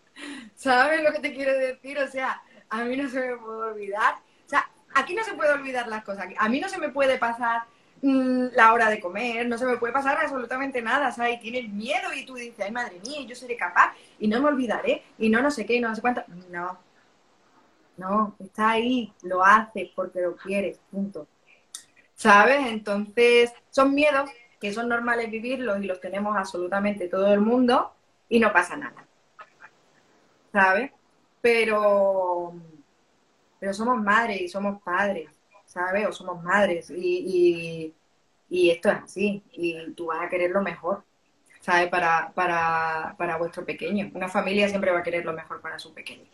¿sabes 0.55 1.03
lo 1.03 1.13
que 1.13 1.21
te 1.21 1.35
quiero 1.35 1.57
decir? 1.57 1.99
O 1.99 2.09
sea, 2.09 2.43
a 2.69 2.85
mí 2.85 2.97
no 2.97 3.09
se 3.09 3.21
me 3.21 3.37
puede 3.37 3.71
olvidar, 3.73 4.15
o 4.47 4.49
sea, 4.49 4.69
aquí 4.95 5.15
no 5.15 5.25
se 5.25 5.35
puede 5.35 5.53
olvidar 5.53 5.89
las 5.89 6.05
cosas, 6.05 6.27
a 6.37 6.49
mí 6.49 6.61
no 6.61 6.69
se 6.69 6.79
me 6.79 6.91
puede 6.91 7.17
pasar 7.17 7.63
Mm, 8.03 8.49
la 8.55 8.75
hora 8.75 8.91
de 8.91 9.01
comer, 9.01 9.49
no 9.49 9.57
se 9.57 9.65
me 9.65 9.79
puede 9.79 9.93
pasar 9.93 10.19
absolutamente 10.21 10.83
nada, 10.83 11.11
¿sabes? 11.13 11.37
Y 11.37 11.51
tienes 11.51 11.73
miedo 11.73 12.13
y 12.15 12.27
tú 12.27 12.35
dices, 12.35 12.61
ay, 12.61 12.71
madre 12.71 13.01
mía, 13.05 13.27
yo 13.27 13.35
seré 13.35 13.57
capaz 13.57 13.95
y 14.19 14.29
no 14.29 14.41
me 14.41 14.49
olvidaré 14.49 15.03
y 15.19 15.31
no 15.31 15.41
no 15.41 15.51
sé 15.51 15.65
qué 15.65 15.75
y 15.75 15.81
no, 15.81 15.95
sé 15.95 16.03
cuánto. 16.03 16.23
No, 16.51 16.79
no, 17.97 18.37
está 18.39 18.71
ahí, 18.71 19.13
lo 19.23 19.45
haces 19.45 19.91
porque 19.95 20.21
lo 20.21 20.37
quieres, 20.37 20.79
punto. 20.91 21.27
¿Sabes? 22.15 22.67
Entonces, 22.69 23.53
son 23.71 23.95
miedos 23.95 24.31
que 24.61 24.73
son 24.73 24.89
normales 24.89 25.31
vivirlos 25.31 25.83
y 25.83 25.87
los 25.87 26.01
tenemos 26.01 26.37
absolutamente 26.37 27.09
todo 27.09 27.33
el 27.33 27.41
mundo 27.41 27.93
y 28.29 28.41
no 28.41 28.53
pasa 28.53 28.77
nada. 28.77 29.07
¿Sabes? 30.53 30.93
Pero, 31.43 32.55
pero 33.61 33.75
somos 33.75 34.03
madres 34.03 34.41
y 34.41 34.49
somos 34.49 34.83
padres 34.83 35.29
¿sabes? 35.67 36.07
O 36.07 36.13
somos 36.13 36.43
madres 36.43 36.91
y, 36.91 37.95
esto 38.51 38.89
es 38.91 38.97
así 38.97 39.43
y 39.53 39.93
tú 39.93 40.07
vas 40.07 40.23
a 40.23 40.29
querer 40.29 40.51
lo 40.51 40.63
mejor, 40.63 41.05
¿sabes? 41.61 41.89
Para, 41.89 42.33
para, 42.35 43.15
para 43.19 43.37
vuestro 43.37 43.65
pequeño. 43.65 44.11
Una 44.15 44.29
familia 44.29 44.69
siempre 44.69 44.93
va 44.93 45.01
a 45.01 45.03
querer 45.03 45.25
lo 45.25 45.33
mejor 45.33 45.61
para 45.61 45.79
su 45.79 45.93
pequeño. 45.93 46.25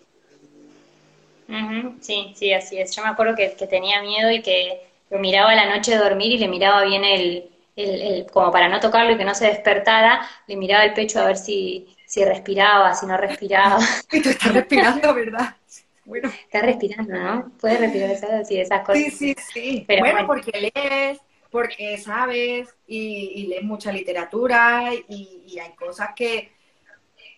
Sí, 2.01 2.33
sí, 2.35 2.53
así 2.53 2.79
es. 2.79 2.95
Yo 2.95 3.03
me 3.03 3.09
acuerdo 3.09 3.35
que, 3.35 3.49
tenía 3.67 4.03
miedo 4.03 4.31
y 4.31 4.43
que 4.43 4.87
lo 5.11 5.19
miraba 5.19 5.51
a 5.51 5.55
la 5.55 5.75
noche 5.77 5.93
de 5.93 5.99
dormir 5.99 6.33
y 6.33 6.39
le 6.39 6.49
miraba 6.49 6.85
bien 6.85 7.05
el, 7.05 7.51
el, 7.77 8.27
como 8.31 8.51
para 8.51 8.69
no 8.69 8.81
tocarlo 8.81 9.13
y 9.13 9.19
que 9.19 9.25
no 9.25 9.35
se 9.35 9.47
despertara, 9.47 10.27
le 10.47 10.57
miraba 10.57 10.85
el 10.85 10.95
pecho 10.95 11.21
a 11.21 11.27
ver 11.27 11.37
si, 11.37 11.95
si 12.07 12.25
respiraba, 12.25 12.95
si 12.95 13.07
no 13.07 13.17
respiraba. 13.17 13.79
Y 14.13 14.21
tú 14.21 14.31
estás 14.31 14.53
respirando, 14.53 15.15
¿verdad? 15.15 15.57
Bueno. 16.05 16.29
Está 16.29 16.61
respirando, 16.61 17.15
¿no? 17.15 17.53
Puedes 17.61 17.81
respirar 17.81 18.11
esas, 18.11 18.51
esas 18.51 18.81
cosas. 18.81 19.03
Sí, 19.03 19.11
sí, 19.11 19.37
sí. 19.53 19.85
Pero 19.87 20.01
bueno, 20.01 20.27
porque 20.27 20.73
lees, 20.75 21.21
porque 21.51 21.97
sabes 21.99 22.75
y, 22.87 23.47
lees 23.47 23.63
mucha 23.63 23.93
literatura 23.93 24.91
y, 25.09 25.59
hay 25.59 25.73
cosas 25.73 26.11
que, 26.17 26.51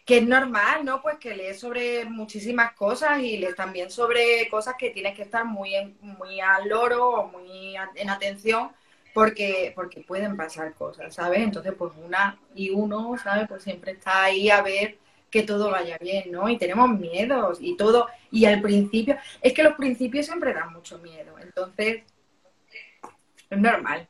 que 0.05 0.19
es 0.19 0.27
normal, 0.27 0.85
¿no? 0.85 1.01
Pues 1.01 1.19
que 1.19 1.35
lees 1.35 1.59
sobre 1.61 2.05
muchísimas 2.05 2.73
cosas 2.75 3.21
y 3.21 3.39
lees 3.39 3.57
también 3.57 3.91
sobre 3.91 4.49
cosas 4.51 4.75
que 4.79 4.91
tienes 4.91 5.15
que 5.17 5.23
estar 5.23 5.45
muy, 5.45 5.97
muy 6.01 6.41
al 6.41 6.69
loro 6.69 7.09
o 7.09 7.27
muy 7.29 7.75
en 7.95 8.11
atención 8.11 8.71
porque, 9.15 9.73
porque 9.75 10.03
pueden 10.03 10.37
pasar 10.37 10.75
cosas, 10.75 11.15
¿sabes? 11.15 11.41
Entonces, 11.41 11.73
pues 11.79 11.93
una 12.05 12.39
y 12.55 12.71
uno, 12.71 13.17
¿sabes? 13.23 13.49
Pues 13.49 13.63
siempre 13.63 13.93
está 13.93 14.25
ahí 14.25 14.51
a 14.51 14.61
ver 14.61 14.99
que 15.31 15.43
todo 15.43 15.71
vaya 15.71 15.97
bien, 15.99 16.31
¿no? 16.31 16.49
Y 16.49 16.59
tenemos 16.59 16.91
miedos 16.91 17.59
y 17.61 17.77
todo. 17.77 18.09
Y 18.31 18.45
al 18.45 18.61
principio, 18.61 19.17
es 19.41 19.53
que 19.53 19.63
los 19.63 19.75
principios 19.75 20.27
siempre 20.27 20.53
dan 20.53 20.73
mucho 20.73 20.99
miedo. 20.99 21.39
Entonces, 21.39 22.03
es 23.51 23.59
normal. 23.59 24.09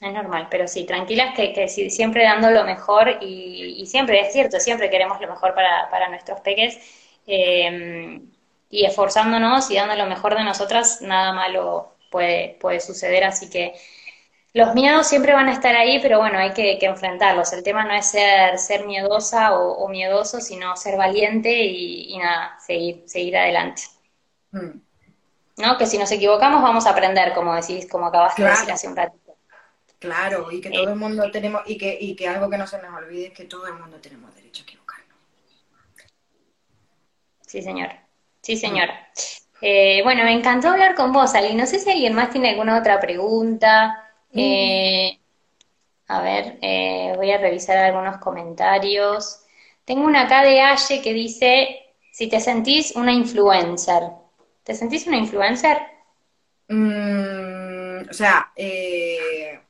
Es 0.00 0.12
normal, 0.12 0.48
pero 0.50 0.68
sí, 0.68 0.84
tranquilas 0.84 1.34
que, 1.34 1.54
que 1.54 1.68
siempre 1.68 2.24
dando 2.24 2.50
lo 2.50 2.64
mejor 2.64 3.18
y, 3.22 3.84
siempre, 3.86 4.20
es 4.20 4.32
cierto, 4.32 4.60
siempre 4.60 4.90
queremos 4.90 5.20
lo 5.20 5.28
mejor 5.28 5.54
para, 5.54 6.08
nuestros 6.10 6.40
peques 6.40 6.78
eh, 7.26 8.20
y 8.68 8.84
esforzándonos 8.84 9.70
y 9.70 9.76
dando 9.76 9.96
lo 9.96 10.06
mejor 10.06 10.36
de 10.36 10.44
nosotras, 10.44 11.00
nada 11.00 11.32
malo 11.32 11.94
puede, 12.10 12.58
puede 12.60 12.80
suceder, 12.80 13.24
así 13.24 13.48
que 13.48 13.72
los 14.56 14.74
miedos 14.74 15.06
siempre 15.06 15.34
van 15.34 15.48
a 15.48 15.52
estar 15.52 15.76
ahí, 15.76 15.98
pero 16.00 16.18
bueno, 16.18 16.38
hay 16.38 16.54
que, 16.54 16.78
enfrentarlos. 16.80 17.52
El 17.52 17.62
tema 17.62 17.84
no 17.84 17.92
es 17.92 18.06
ser, 18.06 18.58
ser 18.58 18.86
miedosa 18.86 19.54
o, 19.54 19.86
miedoso, 19.88 20.40
sino 20.40 20.74
ser 20.76 20.96
valiente 20.96 21.52
y, 21.52 22.16
nada, 22.16 22.56
seguir, 22.58 23.02
seguir 23.06 23.36
adelante. 23.36 23.82
Mm. 24.52 24.80
¿No? 25.58 25.76
Que 25.76 25.86
si 25.86 25.98
nos 25.98 26.10
equivocamos 26.10 26.62
vamos 26.62 26.86
a 26.86 26.90
aprender, 26.90 27.34
como 27.34 27.54
decís, 27.54 27.86
como 27.86 28.06
acabaste 28.06 28.42
de 28.42 28.48
decir 28.48 28.72
hace 28.72 28.88
un 28.88 28.96
ratito. 28.96 29.25
Claro, 30.06 30.52
y 30.52 30.60
que 30.60 30.70
todo 30.70 30.88
el 30.88 30.94
mundo 30.94 31.28
tenemos, 31.32 31.62
y 31.66 31.76
que, 31.76 31.98
y 32.00 32.14
que 32.14 32.28
algo 32.28 32.48
que 32.48 32.56
no 32.56 32.66
se 32.68 32.80
nos 32.80 32.94
olvide 32.94 33.26
es 33.26 33.32
que 33.32 33.44
todo 33.44 33.66
el 33.66 33.74
mundo 33.74 33.96
tenemos 34.00 34.32
derecho 34.36 34.62
a 34.62 34.62
equivocarnos. 34.62 35.16
Sí, 37.40 37.60
señor. 37.60 37.90
Sí, 38.40 38.56
señora. 38.56 39.08
Eh, 39.60 40.02
bueno, 40.04 40.22
me 40.22 40.32
encantó 40.32 40.68
hablar 40.68 40.94
con 40.94 41.12
vos, 41.12 41.34
Ali. 41.34 41.56
No 41.56 41.66
sé 41.66 41.80
si 41.80 41.90
alguien 41.90 42.14
más 42.14 42.30
tiene 42.30 42.50
alguna 42.50 42.78
otra 42.78 43.00
pregunta. 43.00 44.12
Eh, 44.32 45.18
a 46.06 46.22
ver, 46.22 46.56
eh, 46.62 47.12
voy 47.16 47.32
a 47.32 47.38
revisar 47.38 47.76
algunos 47.76 48.18
comentarios. 48.18 49.40
Tengo 49.84 50.04
una 50.04 50.22
acá 50.22 50.42
de 50.42 50.60
Aye 50.60 51.02
que 51.02 51.12
dice, 51.12 51.94
si 52.12 52.28
te 52.28 52.38
sentís 52.38 52.94
una 52.94 53.12
influencer. 53.12 54.04
¿Te 54.62 54.72
sentís 54.72 55.08
una 55.08 55.16
influencer? 55.16 55.78
Mm, 56.68 58.08
o 58.08 58.12
sea, 58.12 58.52
eh, 58.54 59.60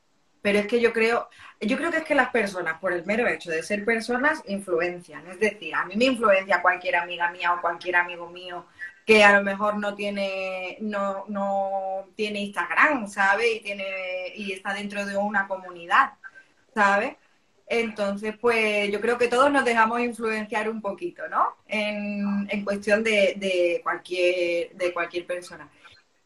pero 0.46 0.60
es 0.60 0.68
que 0.68 0.80
yo 0.80 0.92
creo, 0.92 1.28
yo 1.60 1.76
creo 1.76 1.90
que 1.90 1.96
es 1.96 2.04
que 2.04 2.14
las 2.14 2.30
personas, 2.30 2.78
por 2.78 2.92
el 2.92 3.04
mero 3.04 3.26
hecho 3.26 3.50
de 3.50 3.64
ser 3.64 3.84
personas, 3.84 4.44
influencian. 4.46 5.26
Es 5.26 5.40
decir, 5.40 5.74
a 5.74 5.84
mí 5.84 5.96
me 5.96 6.04
influencia 6.04 6.62
cualquier 6.62 6.94
amiga 6.94 7.32
mía 7.32 7.52
o 7.52 7.60
cualquier 7.60 7.96
amigo 7.96 8.30
mío 8.30 8.64
que 9.04 9.24
a 9.24 9.36
lo 9.36 9.42
mejor 9.42 9.76
no 9.76 9.96
tiene, 9.96 10.78
no, 10.82 11.24
no 11.26 12.06
tiene 12.14 12.42
Instagram, 12.42 13.08
¿sabes? 13.08 13.56
Y 13.56 13.60
tiene, 13.60 13.84
y 14.36 14.52
está 14.52 14.72
dentro 14.72 15.04
de 15.04 15.16
una 15.16 15.48
comunidad, 15.48 16.12
¿sabes? 16.72 17.16
Entonces, 17.66 18.36
pues 18.40 18.88
yo 18.92 19.00
creo 19.00 19.18
que 19.18 19.26
todos 19.26 19.50
nos 19.50 19.64
dejamos 19.64 19.98
influenciar 20.00 20.70
un 20.70 20.80
poquito, 20.80 21.28
¿no? 21.28 21.56
En, 21.66 22.46
en 22.48 22.64
cuestión 22.64 23.02
de, 23.02 23.34
de, 23.36 23.80
cualquier, 23.82 24.70
de 24.76 24.92
cualquier 24.92 25.26
persona. 25.26 25.68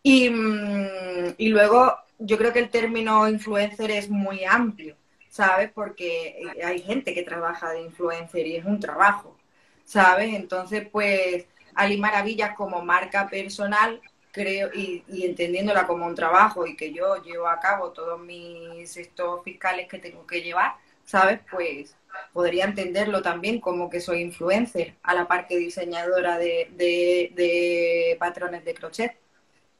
Y, 0.03 0.29
mm, 0.29 1.37
y 1.39 1.49
luego 1.49 1.97
yo 2.21 2.39
creo 2.39 2.53
que 2.53 2.61
el 2.61 2.71
término 2.71 3.29
influencer 3.29 3.91
es 3.91 4.09
muy 4.11 4.45
amplio, 4.45 4.97
¿sabes? 5.29 5.71
Porque 5.73 6.43
hay 6.65 6.81
gente 6.83 7.15
que 7.15 7.23
trabaja 7.23 7.71
de 7.73 7.83
influencer 7.83 8.47
y 8.47 8.57
es 8.57 8.65
un 8.65 8.81
trabajo, 8.81 9.37
¿sabes? 9.85 10.35
Entonces, 10.35 10.89
pues, 10.91 11.47
Ali 11.75 11.97
Maravillas 11.99 12.55
como 12.57 12.83
marca 12.83 13.29
personal, 13.29 14.01
creo, 14.33 14.71
y, 14.75 15.05
y, 15.09 15.27
entendiéndola 15.27 15.87
como 15.87 16.07
un 16.07 16.15
trabajo 16.15 16.67
y 16.67 16.77
que 16.77 16.93
yo 16.93 17.17
llevo 17.23 17.49
a 17.49 17.61
cabo 17.61 17.91
todos 17.93 18.21
mis 18.21 18.97
estos 18.97 19.43
fiscales 19.45 19.89
que 19.89 19.99
tengo 19.99 20.27
que 20.27 20.43
llevar, 20.43 20.77
¿sabes? 21.05 21.41
Pues 21.51 21.97
podría 22.33 22.65
entenderlo 22.65 23.23
también 23.23 23.61
como 23.61 23.91
que 23.91 24.01
soy 24.01 24.21
influencer, 24.21 24.95
a 25.03 25.15
la 25.15 25.27
par 25.29 25.47
que 25.47 25.57
diseñadora 25.59 26.39
de, 26.39 26.69
de, 26.73 27.33
de 27.35 28.17
patrones 28.19 28.65
de 28.65 28.75
crochet. 28.75 29.17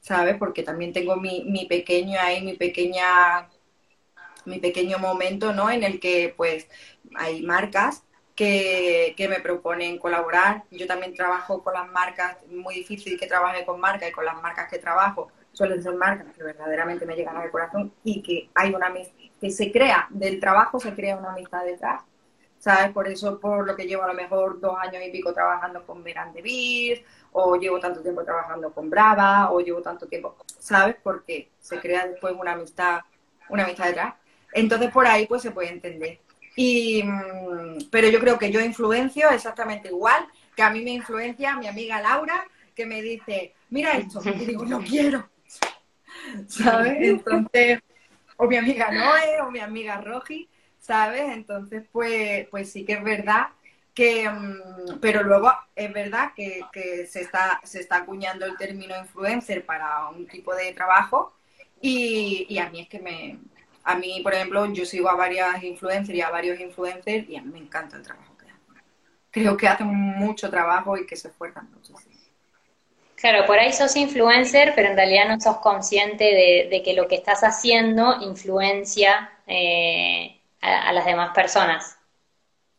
¿Sabes? 0.01 0.35
Porque 0.37 0.63
también 0.63 0.93
tengo 0.93 1.15
mi, 1.15 1.45
mi 1.45 1.65
pequeño 1.65 2.19
ahí, 2.19 2.41
mi 2.43 2.55
pequeña, 2.57 3.49
mi 4.45 4.59
pequeño 4.59 4.99
momento, 4.99 5.53
¿no? 5.53 5.69
En 5.71 5.83
el 5.83 5.99
que, 5.99 6.33
pues, 6.35 6.67
hay 7.15 7.43
marcas 7.43 8.03
que, 8.35 9.13
que, 9.17 9.27
me 9.29 9.39
proponen 9.39 9.97
colaborar. 9.99 10.63
Yo 10.71 10.87
también 10.87 11.13
trabajo 11.13 11.63
con 11.63 11.73
las 11.73 11.89
marcas, 11.91 12.37
muy 12.47 12.75
difícil 12.75 13.19
que 13.19 13.27
trabaje 13.27 13.65
con 13.65 13.79
marcas 13.79 14.09
y 14.09 14.11
con 14.11 14.25
las 14.25 14.41
marcas 14.41 14.69
que 14.69 14.79
trabajo 14.79 15.31
suelen 15.53 15.83
ser 15.83 15.93
marcas 15.95 16.33
que 16.35 16.43
verdaderamente 16.43 17.05
me 17.05 17.15
llegan 17.15 17.37
al 17.37 17.51
corazón 17.51 17.93
y 18.03 18.21
que 18.23 18.49
hay 18.55 18.73
una 18.73 18.91
que 19.39 19.51
se 19.51 19.71
crea, 19.71 20.07
del 20.09 20.39
trabajo 20.39 20.79
se 20.79 20.93
crea 20.93 21.17
una 21.17 21.31
amistad 21.31 21.63
detrás. 21.65 22.03
¿Sabes? 22.57 22.91
Por 22.91 23.07
eso, 23.07 23.39
por 23.39 23.65
lo 23.65 23.75
que 23.75 23.87
llevo 23.87 24.03
a 24.03 24.07
lo 24.07 24.13
mejor 24.13 24.59
dos 24.59 24.77
años 24.79 25.01
y 25.03 25.11
pico 25.11 25.33
trabajando 25.33 25.83
con 25.83 26.03
Verán 26.03 26.31
de 26.31 26.43
o 27.33 27.55
llevo 27.55 27.79
tanto 27.79 28.01
tiempo 28.01 28.23
trabajando 28.23 28.73
con 28.73 28.89
Brava, 28.89 29.51
o 29.51 29.59
llevo 29.59 29.81
tanto 29.81 30.07
tiempo, 30.07 30.35
¿sabes? 30.59 30.95
Porque 31.01 31.49
se 31.59 31.79
crea 31.79 32.07
después 32.07 32.35
una 32.37 32.53
amistad, 32.53 33.01
una 33.49 33.63
amistad 33.63 33.85
detrás. 33.85 34.15
Entonces 34.53 34.91
por 34.91 35.07
ahí 35.07 35.25
pues 35.27 35.41
se 35.41 35.51
puede 35.51 35.69
entender. 35.69 36.19
Y, 36.55 37.03
mm, 37.03 37.89
pero 37.89 38.09
yo 38.09 38.19
creo 38.19 38.37
que 38.37 38.51
yo 38.51 38.59
influencio 38.59 39.29
exactamente 39.29 39.87
igual 39.87 40.27
que 40.55 40.63
a 40.63 40.69
mí 40.69 40.83
me 40.83 40.91
influencia 40.91 41.55
mi 41.55 41.67
amiga 41.67 42.01
Laura, 42.01 42.45
que 42.75 42.85
me 42.85 43.01
dice, 43.01 43.53
mira 43.69 43.91
esto, 43.93 44.21
y 44.25 44.45
digo, 44.45 44.65
no 44.65 44.79
quiero, 44.81 45.29
¿sabes? 46.47 46.97
Entonces, 46.99 47.79
o 48.35 48.47
mi 48.47 48.57
amiga 48.57 48.91
Noé, 48.91 49.39
o 49.41 49.51
mi 49.51 49.59
amiga 49.59 50.01
Roji, 50.01 50.49
¿sabes? 50.77 51.31
Entonces, 51.31 51.83
pues, 51.91 52.47
pues 52.49 52.71
sí 52.71 52.83
que 52.83 52.93
es 52.93 53.03
verdad 53.03 53.47
que, 53.93 54.29
mm, 54.29 54.99
pero 55.01 55.23
luego 55.23 55.51
es 55.75 55.91
verdad 55.93 56.31
que, 56.35 56.65
se, 57.07 57.21
está, 57.21 57.59
se 57.63 57.79
está 57.79 57.97
acuñando 57.97 58.45
el 58.45 58.57
término 58.57 58.97
influencer 58.97 59.65
para 59.65 60.09
un 60.09 60.27
tipo 60.27 60.55
de 60.55 60.73
trabajo 60.73 61.33
y, 61.81 62.57
a 62.57 62.69
mí 62.69 62.81
es 62.81 62.89
que 62.89 62.99
me, 62.99 63.39
a 63.83 63.95
mí, 63.95 64.21
por 64.21 64.33
ejemplo, 64.33 64.65
yo 64.71 64.85
sigo 64.85 65.09
a 65.09 65.15
varias 65.15 65.63
influencers 65.63 66.17
y 66.17 66.21
a 66.21 66.29
varios 66.29 66.59
influencers 66.59 67.27
y 67.27 67.35
a 67.35 67.41
mí 67.41 67.51
me 67.51 67.59
encanta 67.59 67.97
el 67.97 68.03
trabajo 68.03 68.37
que 68.37 68.45
hacen. 68.45 68.83
Creo 69.31 69.57
que 69.57 69.67
hacen 69.67 69.87
mucho 69.87 70.49
trabajo 70.49 70.97
y 70.97 71.05
que 71.05 71.15
se 71.15 71.29
esfuerzan 71.29 71.69
mucho. 71.71 71.93
Claro, 73.15 73.45
por 73.45 73.59
ahí 73.59 73.71
sos 73.71 73.95
influencer, 73.95 74.73
pero 74.75 74.89
en 74.89 74.95
realidad 74.95 75.27
no 75.27 75.39
sos 75.39 75.57
consciente 75.57 76.23
de, 76.69 76.81
que 76.83 76.93
lo 76.93 77.07
que 77.07 77.15
estás 77.15 77.43
haciendo 77.43 78.19
influencia 78.21 79.31
eh, 79.45 80.39
a, 80.59 80.89
a 80.89 80.93
las 80.93 81.05
demás 81.05 81.31
personas. 81.35 81.97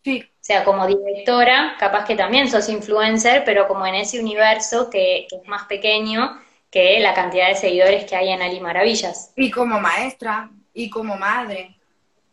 Sí, 0.02 0.31
o 0.42 0.44
sea, 0.44 0.64
como 0.64 0.88
directora, 0.88 1.76
capaz 1.78 2.04
que 2.04 2.16
también 2.16 2.50
sos 2.50 2.68
influencer, 2.68 3.44
pero 3.44 3.68
como 3.68 3.86
en 3.86 3.94
ese 3.94 4.18
universo 4.18 4.90
que, 4.90 5.28
es 5.30 5.46
más 5.46 5.66
pequeño 5.66 6.36
que 6.68 6.98
la 6.98 7.14
cantidad 7.14 7.46
de 7.46 7.54
seguidores 7.54 8.04
que 8.06 8.16
hay 8.16 8.30
en 8.30 8.42
Ali 8.42 8.58
Maravillas. 8.58 9.32
Y 9.36 9.52
como 9.52 9.78
maestra, 9.78 10.50
y 10.74 10.90
como 10.90 11.16
madre. 11.16 11.78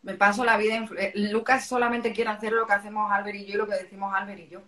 Me 0.02 0.16
paso 0.16 0.44
la 0.44 0.58
vida... 0.58 0.88
Eh, 0.98 1.12
Lucas 1.14 1.68
solamente 1.68 2.12
quiere 2.12 2.32
hacer 2.32 2.52
lo 2.52 2.66
que 2.66 2.74
hacemos 2.74 3.12
Albert 3.12 3.38
y 3.38 3.46
yo 3.46 3.54
y 3.54 3.58
lo 3.58 3.68
que 3.68 3.76
decimos 3.76 4.12
Albert 4.16 4.40
y 4.40 4.50
yo. 4.50 4.62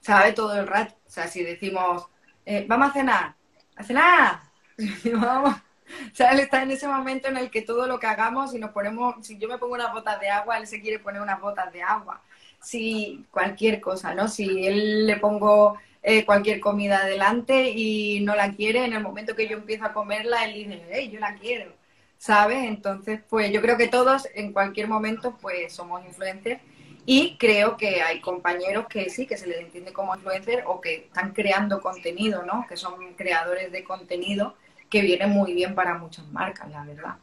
Sabe 0.00 0.32
todo 0.32 0.58
el 0.58 0.66
rato. 0.66 0.92
O 1.06 1.10
sea, 1.10 1.28
si 1.28 1.44
decimos, 1.44 2.08
eh, 2.44 2.64
vamos 2.68 2.90
a 2.90 2.92
cenar, 2.92 3.34
a 3.76 3.84
cenar, 3.84 4.40
vamos. 5.12 5.54
O 5.54 6.14
sea, 6.16 6.32
él 6.32 6.40
está 6.40 6.64
en 6.64 6.72
ese 6.72 6.88
momento 6.88 7.28
en 7.28 7.36
el 7.36 7.48
que 7.48 7.62
todo 7.62 7.86
lo 7.86 8.00
que 8.00 8.08
hagamos, 8.08 8.50
si 8.50 8.58
nos 8.58 8.72
ponemos, 8.72 9.24
si 9.24 9.38
yo 9.38 9.46
me 9.46 9.56
pongo 9.56 9.74
unas 9.74 9.92
botas 9.92 10.18
de 10.18 10.30
agua, 10.30 10.58
él 10.58 10.66
se 10.66 10.80
quiere 10.80 10.98
poner 10.98 11.22
unas 11.22 11.40
botas 11.40 11.72
de 11.72 11.80
agua 11.80 12.20
si 12.66 13.24
cualquier 13.30 13.80
cosa, 13.80 14.12
¿no? 14.12 14.26
Si 14.26 14.66
él 14.66 15.06
le 15.06 15.16
pongo 15.18 15.78
eh, 16.02 16.24
cualquier 16.24 16.58
comida 16.58 16.98
adelante 16.98 17.70
y 17.70 18.18
no 18.22 18.34
la 18.34 18.50
quiere, 18.52 18.84
en 18.84 18.92
el 18.92 19.02
momento 19.04 19.36
que 19.36 19.46
yo 19.46 19.56
empiezo 19.56 19.84
a 19.84 19.92
comerla, 19.92 20.44
él 20.44 20.54
dice, 20.54 20.82
hey, 20.90 21.08
yo 21.12 21.20
la 21.20 21.36
quiero, 21.36 21.72
¿sabes? 22.18 22.64
Entonces, 22.64 23.20
pues 23.30 23.52
yo 23.52 23.62
creo 23.62 23.76
que 23.76 23.86
todos 23.86 24.26
en 24.34 24.52
cualquier 24.52 24.88
momento, 24.88 25.38
pues 25.40 25.72
somos 25.72 26.04
influencers 26.04 26.60
y 27.04 27.36
creo 27.38 27.76
que 27.76 28.02
hay 28.02 28.20
compañeros 28.20 28.86
que 28.88 29.10
sí, 29.10 29.28
que 29.28 29.36
se 29.36 29.46
les 29.46 29.60
entiende 29.60 29.92
como 29.92 30.16
influencer 30.16 30.64
o 30.66 30.80
que 30.80 31.04
están 31.06 31.32
creando 31.34 31.80
contenido, 31.80 32.42
¿no? 32.42 32.66
Que 32.68 32.76
son 32.76 33.14
creadores 33.14 33.70
de 33.70 33.84
contenido 33.84 34.56
que 34.90 35.02
viene 35.02 35.28
muy 35.28 35.54
bien 35.54 35.76
para 35.76 35.96
muchas 35.98 36.26
marcas, 36.32 36.68
la 36.68 36.84
verdad. 36.84 37.14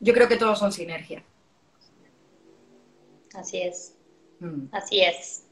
Yo 0.00 0.12
creo 0.12 0.28
que 0.28 0.36
todos 0.36 0.58
son 0.58 0.70
sinergias. 0.70 1.22
Así 3.34 3.62
es. 3.62 3.91
Mm. 4.42 4.68
Así 4.72 5.00
es. 5.00 5.46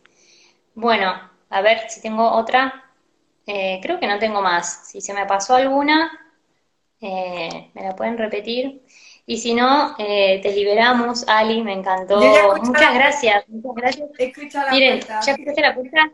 Bueno, 0.74 1.12
a 1.48 1.60
ver 1.62 1.88
si 1.88 2.02
tengo 2.02 2.28
otra. 2.30 2.84
Eh, 3.46 3.78
creo 3.82 3.98
que 4.00 4.06
no 4.06 4.18
tengo 4.18 4.42
más. 4.42 4.88
Si 4.88 5.00
se 5.00 5.14
me 5.14 5.26
pasó 5.26 5.54
alguna, 5.54 6.10
eh, 7.00 7.70
me 7.74 7.82
la 7.82 7.94
pueden 7.94 8.18
repetir. 8.18 8.82
Y 9.26 9.38
si 9.38 9.54
no, 9.54 9.94
eh, 9.98 10.40
te 10.42 10.52
liberamos, 10.52 11.24
Ali, 11.28 11.62
me 11.62 11.72
encantó. 11.72 12.20
Muchas 12.62 12.94
gracias, 12.94 13.48
muchas 13.48 13.74
gracias. 13.74 14.08
Miren, 14.72 15.00
¿ya 15.00 15.32
escuchaste 15.32 15.60
la 15.60 15.74
puerta? 15.74 16.10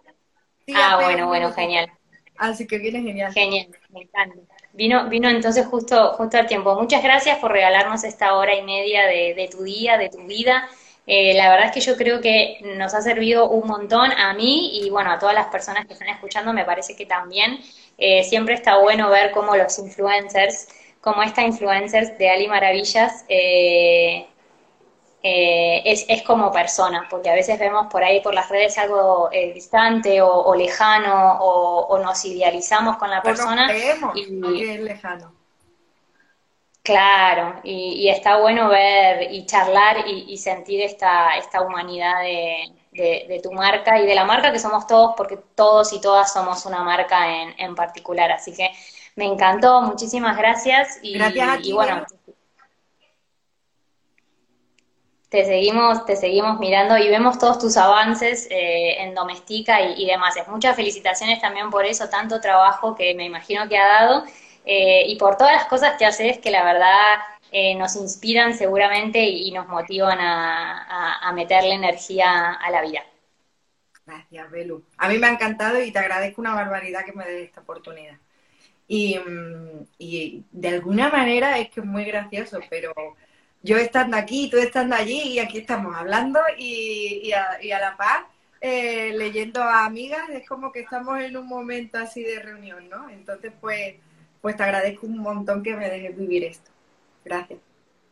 ah, 0.75 1.01
bueno, 1.03 1.27
bueno, 1.29 1.53
genial. 1.53 1.91
Así 2.37 2.67
que 2.67 2.79
viene 2.79 3.01
genial. 3.01 3.33
Genial, 3.33 3.69
me 3.89 4.03
encanta. 4.03 4.37
Vino, 4.75 5.09
vino 5.09 5.31
entonces 5.31 5.65
justo, 5.67 6.13
justo 6.13 6.37
al 6.37 6.47
tiempo. 6.47 6.79
Muchas 6.79 7.03
gracias 7.03 7.39
por 7.39 7.53
regalarnos 7.53 8.05
esta 8.05 8.35
hora 8.35 8.55
y 8.55 8.63
media 8.63 9.07
de, 9.07 9.33
de 9.35 9.49
tu 9.51 9.63
día, 9.63 9.97
de 9.97 10.11
tu 10.11 10.19
vida. 10.27 10.69
Eh, 11.07 11.35
la 11.35 11.49
verdad 11.51 11.67
es 11.67 11.73
que 11.73 11.81
yo 11.81 11.97
creo 11.97 12.21
que 12.21 12.59
nos 12.77 12.93
ha 12.93 13.01
servido 13.01 13.49
un 13.49 13.69
montón 13.69 14.11
a 14.11 14.35
mí 14.35 14.81
y 14.81 14.91
bueno, 14.91 15.13
a 15.13 15.19
todas 15.19 15.37
las 15.37 15.47
personas 15.47 15.87
que 15.87 15.93
están 15.93 16.09
escuchando, 16.09 16.53
me 16.53 16.65
parece 16.65 16.97
que 16.97 17.07
también 17.07 17.61
eh, 17.97 18.25
siempre 18.25 18.55
está 18.55 18.79
bueno 18.79 19.09
ver 19.09 19.31
cómo 19.31 19.55
los 19.57 19.79
influencers, 19.79 20.69
como 21.01 21.23
esta 21.23 21.43
influencers 21.43 22.19
de 22.19 22.29
Ali 22.29 22.49
Maravillas, 22.49 23.25
eh, 23.29 24.27
es, 25.23 26.05
es, 26.09 26.23
como 26.23 26.53
persona, 26.53 27.07
porque 27.11 27.31
a 27.31 27.35
veces 27.35 27.59
vemos 27.59 27.89
por 27.91 28.05
ahí 28.05 28.21
por 28.21 28.33
las 28.33 28.49
redes 28.49 28.79
algo 28.79 29.29
distante 29.55 30.23
o, 30.23 30.55
lejano 30.55 31.39
o, 31.41 31.99
nos 31.99 32.25
idealizamos 32.25 32.97
con 32.97 33.11
la 33.11 33.23
persona. 33.23 33.69
y, 34.15 34.71
es 34.71 34.81
lejano. 34.81 35.36
Claro, 36.87 37.63
y, 37.65 38.09
está 38.09 38.37
bueno 38.37 38.69
ver 38.69 39.33
y 39.33 39.45
charlar 39.45 40.07
y, 40.07 40.39
sentir 40.39 40.81
esta, 40.83 41.37
esta 41.37 41.63
humanidad 41.63 42.23
de, 42.23 43.41
tu 43.43 43.51
marca 43.51 43.99
y 44.01 44.07
de 44.07 44.15
la 44.15 44.25
marca 44.25 44.53
que 44.53 44.61
somos 44.61 44.87
todos, 44.87 45.15
porque 45.17 45.37
todos 45.57 45.93
y 45.93 46.01
todas 46.01 46.33
somos 46.33 46.65
una 46.65 46.85
marca 46.85 47.43
en, 47.59 47.75
particular. 47.75 48.31
Así 48.31 48.55
que 48.55 48.71
me 49.17 49.25
encantó, 49.25 49.83
muchísimas 49.83 50.37
gracias. 50.37 51.01
Y, 51.03 51.15
gracias 51.15 51.67
y 51.67 51.73
bueno, 51.73 52.07
te 55.29 55.45
seguimos, 55.45 56.07
te 56.07 56.15
seguimos 56.15 56.61
mirando 56.61 56.97
y 56.99 57.09
vemos 57.09 57.37
todos 57.41 57.59
tus 57.59 57.77
avances 57.77 58.47
eh, 58.49 59.03
en 59.03 59.13
Domestica 59.13 59.81
y, 59.81 60.05
y 60.05 60.07
demás. 60.07 60.37
Muchas 60.47 60.77
felicitaciones 60.77 61.41
también 61.41 61.69
por 61.69 61.85
eso, 61.85 62.09
tanto 62.09 62.41
trabajo 62.41 62.95
que 62.95 63.13
me 63.17 63.25
imagino 63.25 63.69
que 63.69 63.77
ha 63.77 63.89
dado 63.89 64.25
eh, 64.67 65.05
y 65.07 65.17
por 65.17 65.37
todas 65.37 65.55
las 65.55 65.67
cosas 65.67 65.97
que 65.97 66.05
haces 66.05 66.39
que 66.39 66.51
la 66.51 66.65
verdad 66.65 67.15
eh, 67.53 67.75
nos 67.77 67.97
inspiran 67.97 68.57
seguramente 68.59 69.23
y, 69.23 69.51
nos 69.53 69.69
motivan 69.69 70.19
a, 70.21 71.33
meterle 71.35 71.75
energía 71.75 72.53
a 72.53 72.71
la 72.71 72.83
vida. 72.83 73.05
Gracias, 74.05 74.51
Belu. 74.51 74.85
A 74.99 75.09
mí 75.09 75.19
me 75.19 75.29
ha 75.29 75.31
encantado 75.31 75.81
y 75.83 75.91
te 75.91 75.99
agradezco 75.99 76.41
una 76.41 76.55
barbaridad 76.55 77.05
que 77.05 77.13
me 77.13 77.25
des 77.25 77.47
esta 77.47 77.61
oportunidad. 77.61 78.17
Y, 78.89 79.19
mm, 79.19 79.87
y 79.99 80.45
de 80.53 80.69
alguna 80.69 81.09
manera 81.09 81.59
es 81.59 81.71
que 81.71 81.81
es 81.81 81.87
muy 81.87 82.05
gracioso, 82.05 82.61
pero 82.69 82.93
yo 83.67 83.77
estando 83.77 84.17
aquí, 84.17 84.49
tú 84.49 84.59
estando 84.59 84.95
allí, 84.95 85.21
y 85.23 85.39
aquí 85.41 85.59
estamos 85.59 85.95
hablando 85.97 86.41
y, 86.57 87.33
a, 87.33 87.59
la 87.81 87.97
paz, 87.97 88.25
eh, 88.61 89.13
leyendo 89.15 89.63
a 89.63 89.85
amigas, 89.85 90.29
es 90.31 90.49
como 90.49 90.73
que 90.73 90.81
estamos 90.81 91.21
en 91.21 91.37
un 91.37 91.49
momento 91.49 91.99
así 91.99 92.23
de 92.23 92.41
reunión, 92.41 92.89
¿no? 92.89 93.09
Entonces, 93.11 93.53
pues, 93.61 93.97
pues 94.41 94.57
te 94.57 94.63
agradezco 94.63 95.07
un 95.07 95.19
montón 95.19 95.63
que 95.63 95.77
me 95.77 95.89
dejes 95.89 96.17
vivir 96.17 96.45
esto. 96.45 96.71
Gracias. 97.25 97.59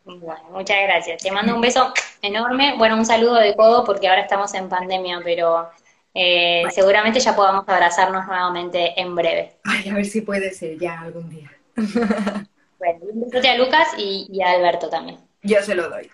Bueno, 0.04 0.42
muchas 0.50 0.76
gracias. 0.82 1.22
Te 1.22 1.30
mando 1.30 1.54
un 1.54 1.60
beso 1.60 1.92
enorme. 2.20 2.74
Bueno, 2.76 2.96
un 2.96 3.06
saludo 3.06 3.36
de 3.36 3.56
codo 3.56 3.84
porque 3.84 4.08
ahora 4.08 4.22
estamos 4.22 4.52
en 4.54 4.68
pandemia, 4.68 5.20
pero 5.24 5.70
eh, 6.12 6.64
seguramente 6.70 7.20
ya 7.20 7.34
podamos 7.34 7.64
abrazarnos 7.66 8.26
nuevamente 8.26 9.00
en 9.00 9.14
breve. 9.14 9.56
Ay, 9.64 9.88
a 9.88 9.94
ver 9.94 10.04
si 10.04 10.20
puede 10.20 10.52
ser 10.52 10.78
ya 10.78 11.00
algún 11.00 11.30
día. 11.30 11.50
bueno, 12.78 12.98
un 13.12 13.30
beso 13.30 13.48
a 13.48 13.56
Lucas 13.56 13.88
y 13.96 14.42
a 14.42 14.50
Alberto 14.50 14.88
también. 14.88 15.18
Yo 15.42 15.62
se 15.62 15.74
lo 15.74 15.88
doy. 15.88 16.10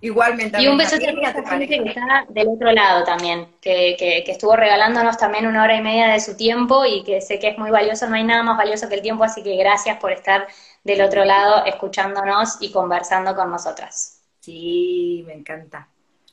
Igualmente. 0.00 0.62
Y 0.62 0.68
un 0.68 0.78
beso 0.78 0.94
a 0.96 0.98
la 1.00 1.32
gente 1.32 1.66
que 1.66 1.88
está 1.88 2.24
del 2.28 2.48
otro 2.48 2.70
lado 2.70 3.04
también, 3.04 3.48
que, 3.60 3.96
que, 3.98 4.30
estuvo 4.30 4.54
regalándonos 4.54 5.18
también 5.18 5.46
una 5.46 5.64
hora 5.64 5.74
y 5.74 5.82
media 5.82 6.06
de 6.06 6.20
su 6.20 6.36
tiempo 6.36 6.84
y 6.86 7.02
que 7.02 7.20
sé 7.20 7.40
que 7.40 7.48
es 7.48 7.58
muy 7.58 7.70
valioso, 7.70 8.08
no 8.08 8.14
hay 8.14 8.22
nada 8.22 8.44
más 8.44 8.56
valioso 8.56 8.88
que 8.88 8.94
el 8.94 9.02
tiempo, 9.02 9.24
así 9.24 9.42
que 9.42 9.56
gracias 9.56 9.98
por 9.98 10.12
estar 10.12 10.46
del 10.84 11.02
otro 11.02 11.24
lado 11.24 11.64
escuchándonos 11.64 12.58
y 12.60 12.70
conversando 12.70 13.34
con 13.34 13.50
nosotras. 13.50 14.22
Sí, 14.38 15.24
me 15.26 15.34
encanta. 15.34 15.88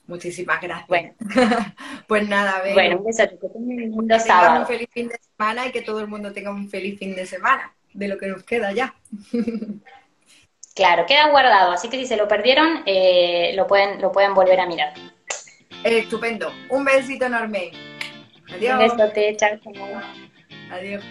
Muchísimas 0.06 0.62
gracias. 0.62 0.88
Bueno, 0.88 1.14
pues 2.08 2.30
nada, 2.30 2.62
ver. 2.62 2.74
Bueno, 2.74 2.98
un 3.00 3.06
beso, 3.06 3.24
que 3.28 3.50
tengan 3.50 3.94
un 3.94 4.20
sábado. 4.20 4.62
un 4.62 4.68
feliz 4.68 4.90
fin 4.92 5.08
de 5.08 5.20
semana 5.20 5.66
y 5.66 5.72
que 5.72 5.82
todo 5.82 6.00
el 6.00 6.08
mundo 6.08 6.32
tenga 6.32 6.52
un 6.52 6.70
feliz 6.70 7.00
fin 7.00 7.16
de 7.16 7.26
semana, 7.26 7.74
de 7.94 8.08
lo 8.08 8.18
que 8.20 8.28
nos 8.28 8.44
queda 8.44 8.72
ya. 8.74 8.94
Claro, 10.76 11.06
queda 11.06 11.30
guardado, 11.30 11.72
así 11.72 11.88
que 11.88 11.98
si 11.98 12.06
se 12.06 12.18
lo 12.18 12.28
perdieron, 12.28 12.84
eh, 12.86 13.54
lo, 13.56 13.66
pueden, 13.66 14.02
lo 14.02 14.12
pueden 14.12 14.34
volver 14.34 14.60
a 14.60 14.68
mirar. 14.68 14.94
Estupendo. 15.86 16.52
Un 16.70 16.84
besito 16.84 17.28
enorme. 17.28 17.72
Adiós. 18.54 18.74
Un 18.74 18.98
besote, 18.98 19.38
chao. 19.38 19.58
Adiós. 20.72 21.02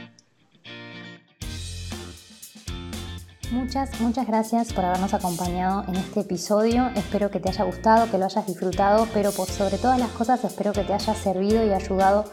Muchas, 3.50 4.00
muchas 4.00 4.26
gracias 4.26 4.72
por 4.74 4.84
habernos 4.84 5.14
acompañado 5.14 5.84
en 5.88 5.96
este 5.96 6.20
episodio. 6.20 6.90
Espero 6.94 7.30
que 7.30 7.40
te 7.40 7.48
haya 7.48 7.64
gustado, 7.64 8.10
que 8.10 8.18
lo 8.18 8.26
hayas 8.26 8.46
disfrutado, 8.46 9.08
pero 9.14 9.32
por 9.32 9.48
sobre 9.48 9.78
todas 9.78 9.98
las 9.98 10.10
cosas 10.10 10.44
espero 10.44 10.72
que 10.72 10.82
te 10.82 10.92
haya 10.92 11.14
servido 11.14 11.64
y 11.64 11.72
ayudado 11.72 12.24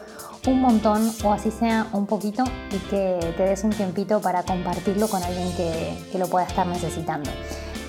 un 0.46 0.60
montón 0.60 1.12
o 1.24 1.32
así 1.32 1.50
sea 1.50 1.86
un 1.92 2.06
poquito 2.06 2.44
y 2.70 2.78
que 2.90 3.34
te 3.36 3.42
des 3.44 3.64
un 3.64 3.70
tiempito 3.70 4.20
para 4.20 4.42
compartirlo 4.42 5.08
con 5.08 5.22
alguien 5.22 5.52
que, 5.56 5.96
que 6.10 6.18
lo 6.18 6.26
pueda 6.26 6.46
estar 6.46 6.66
necesitando. 6.66 7.30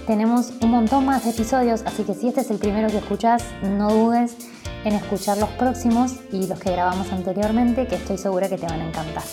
Tenemos 0.06 0.52
un 0.62 0.72
montón 0.72 1.06
más 1.06 1.26
episodios, 1.26 1.84
así 1.86 2.04
que 2.04 2.14
si 2.14 2.28
este 2.28 2.42
es 2.42 2.52
el 2.52 2.58
primero 2.58 2.90
que 2.90 2.98
escuchas, 2.98 3.44
no 3.64 3.90
dudes 3.90 4.36
en 4.84 4.94
escuchar 4.94 5.38
los 5.38 5.50
próximos 5.50 6.16
y 6.32 6.48
los 6.48 6.60
que 6.60 6.72
grabamos 6.72 7.12
anteriormente, 7.12 7.88
que 7.88 7.96
estoy 7.96 8.18
segura 8.18 8.50
que 8.50 8.58
te 8.58 8.66
van 8.66 8.82
a 8.82 8.88
encantar. 8.88 9.24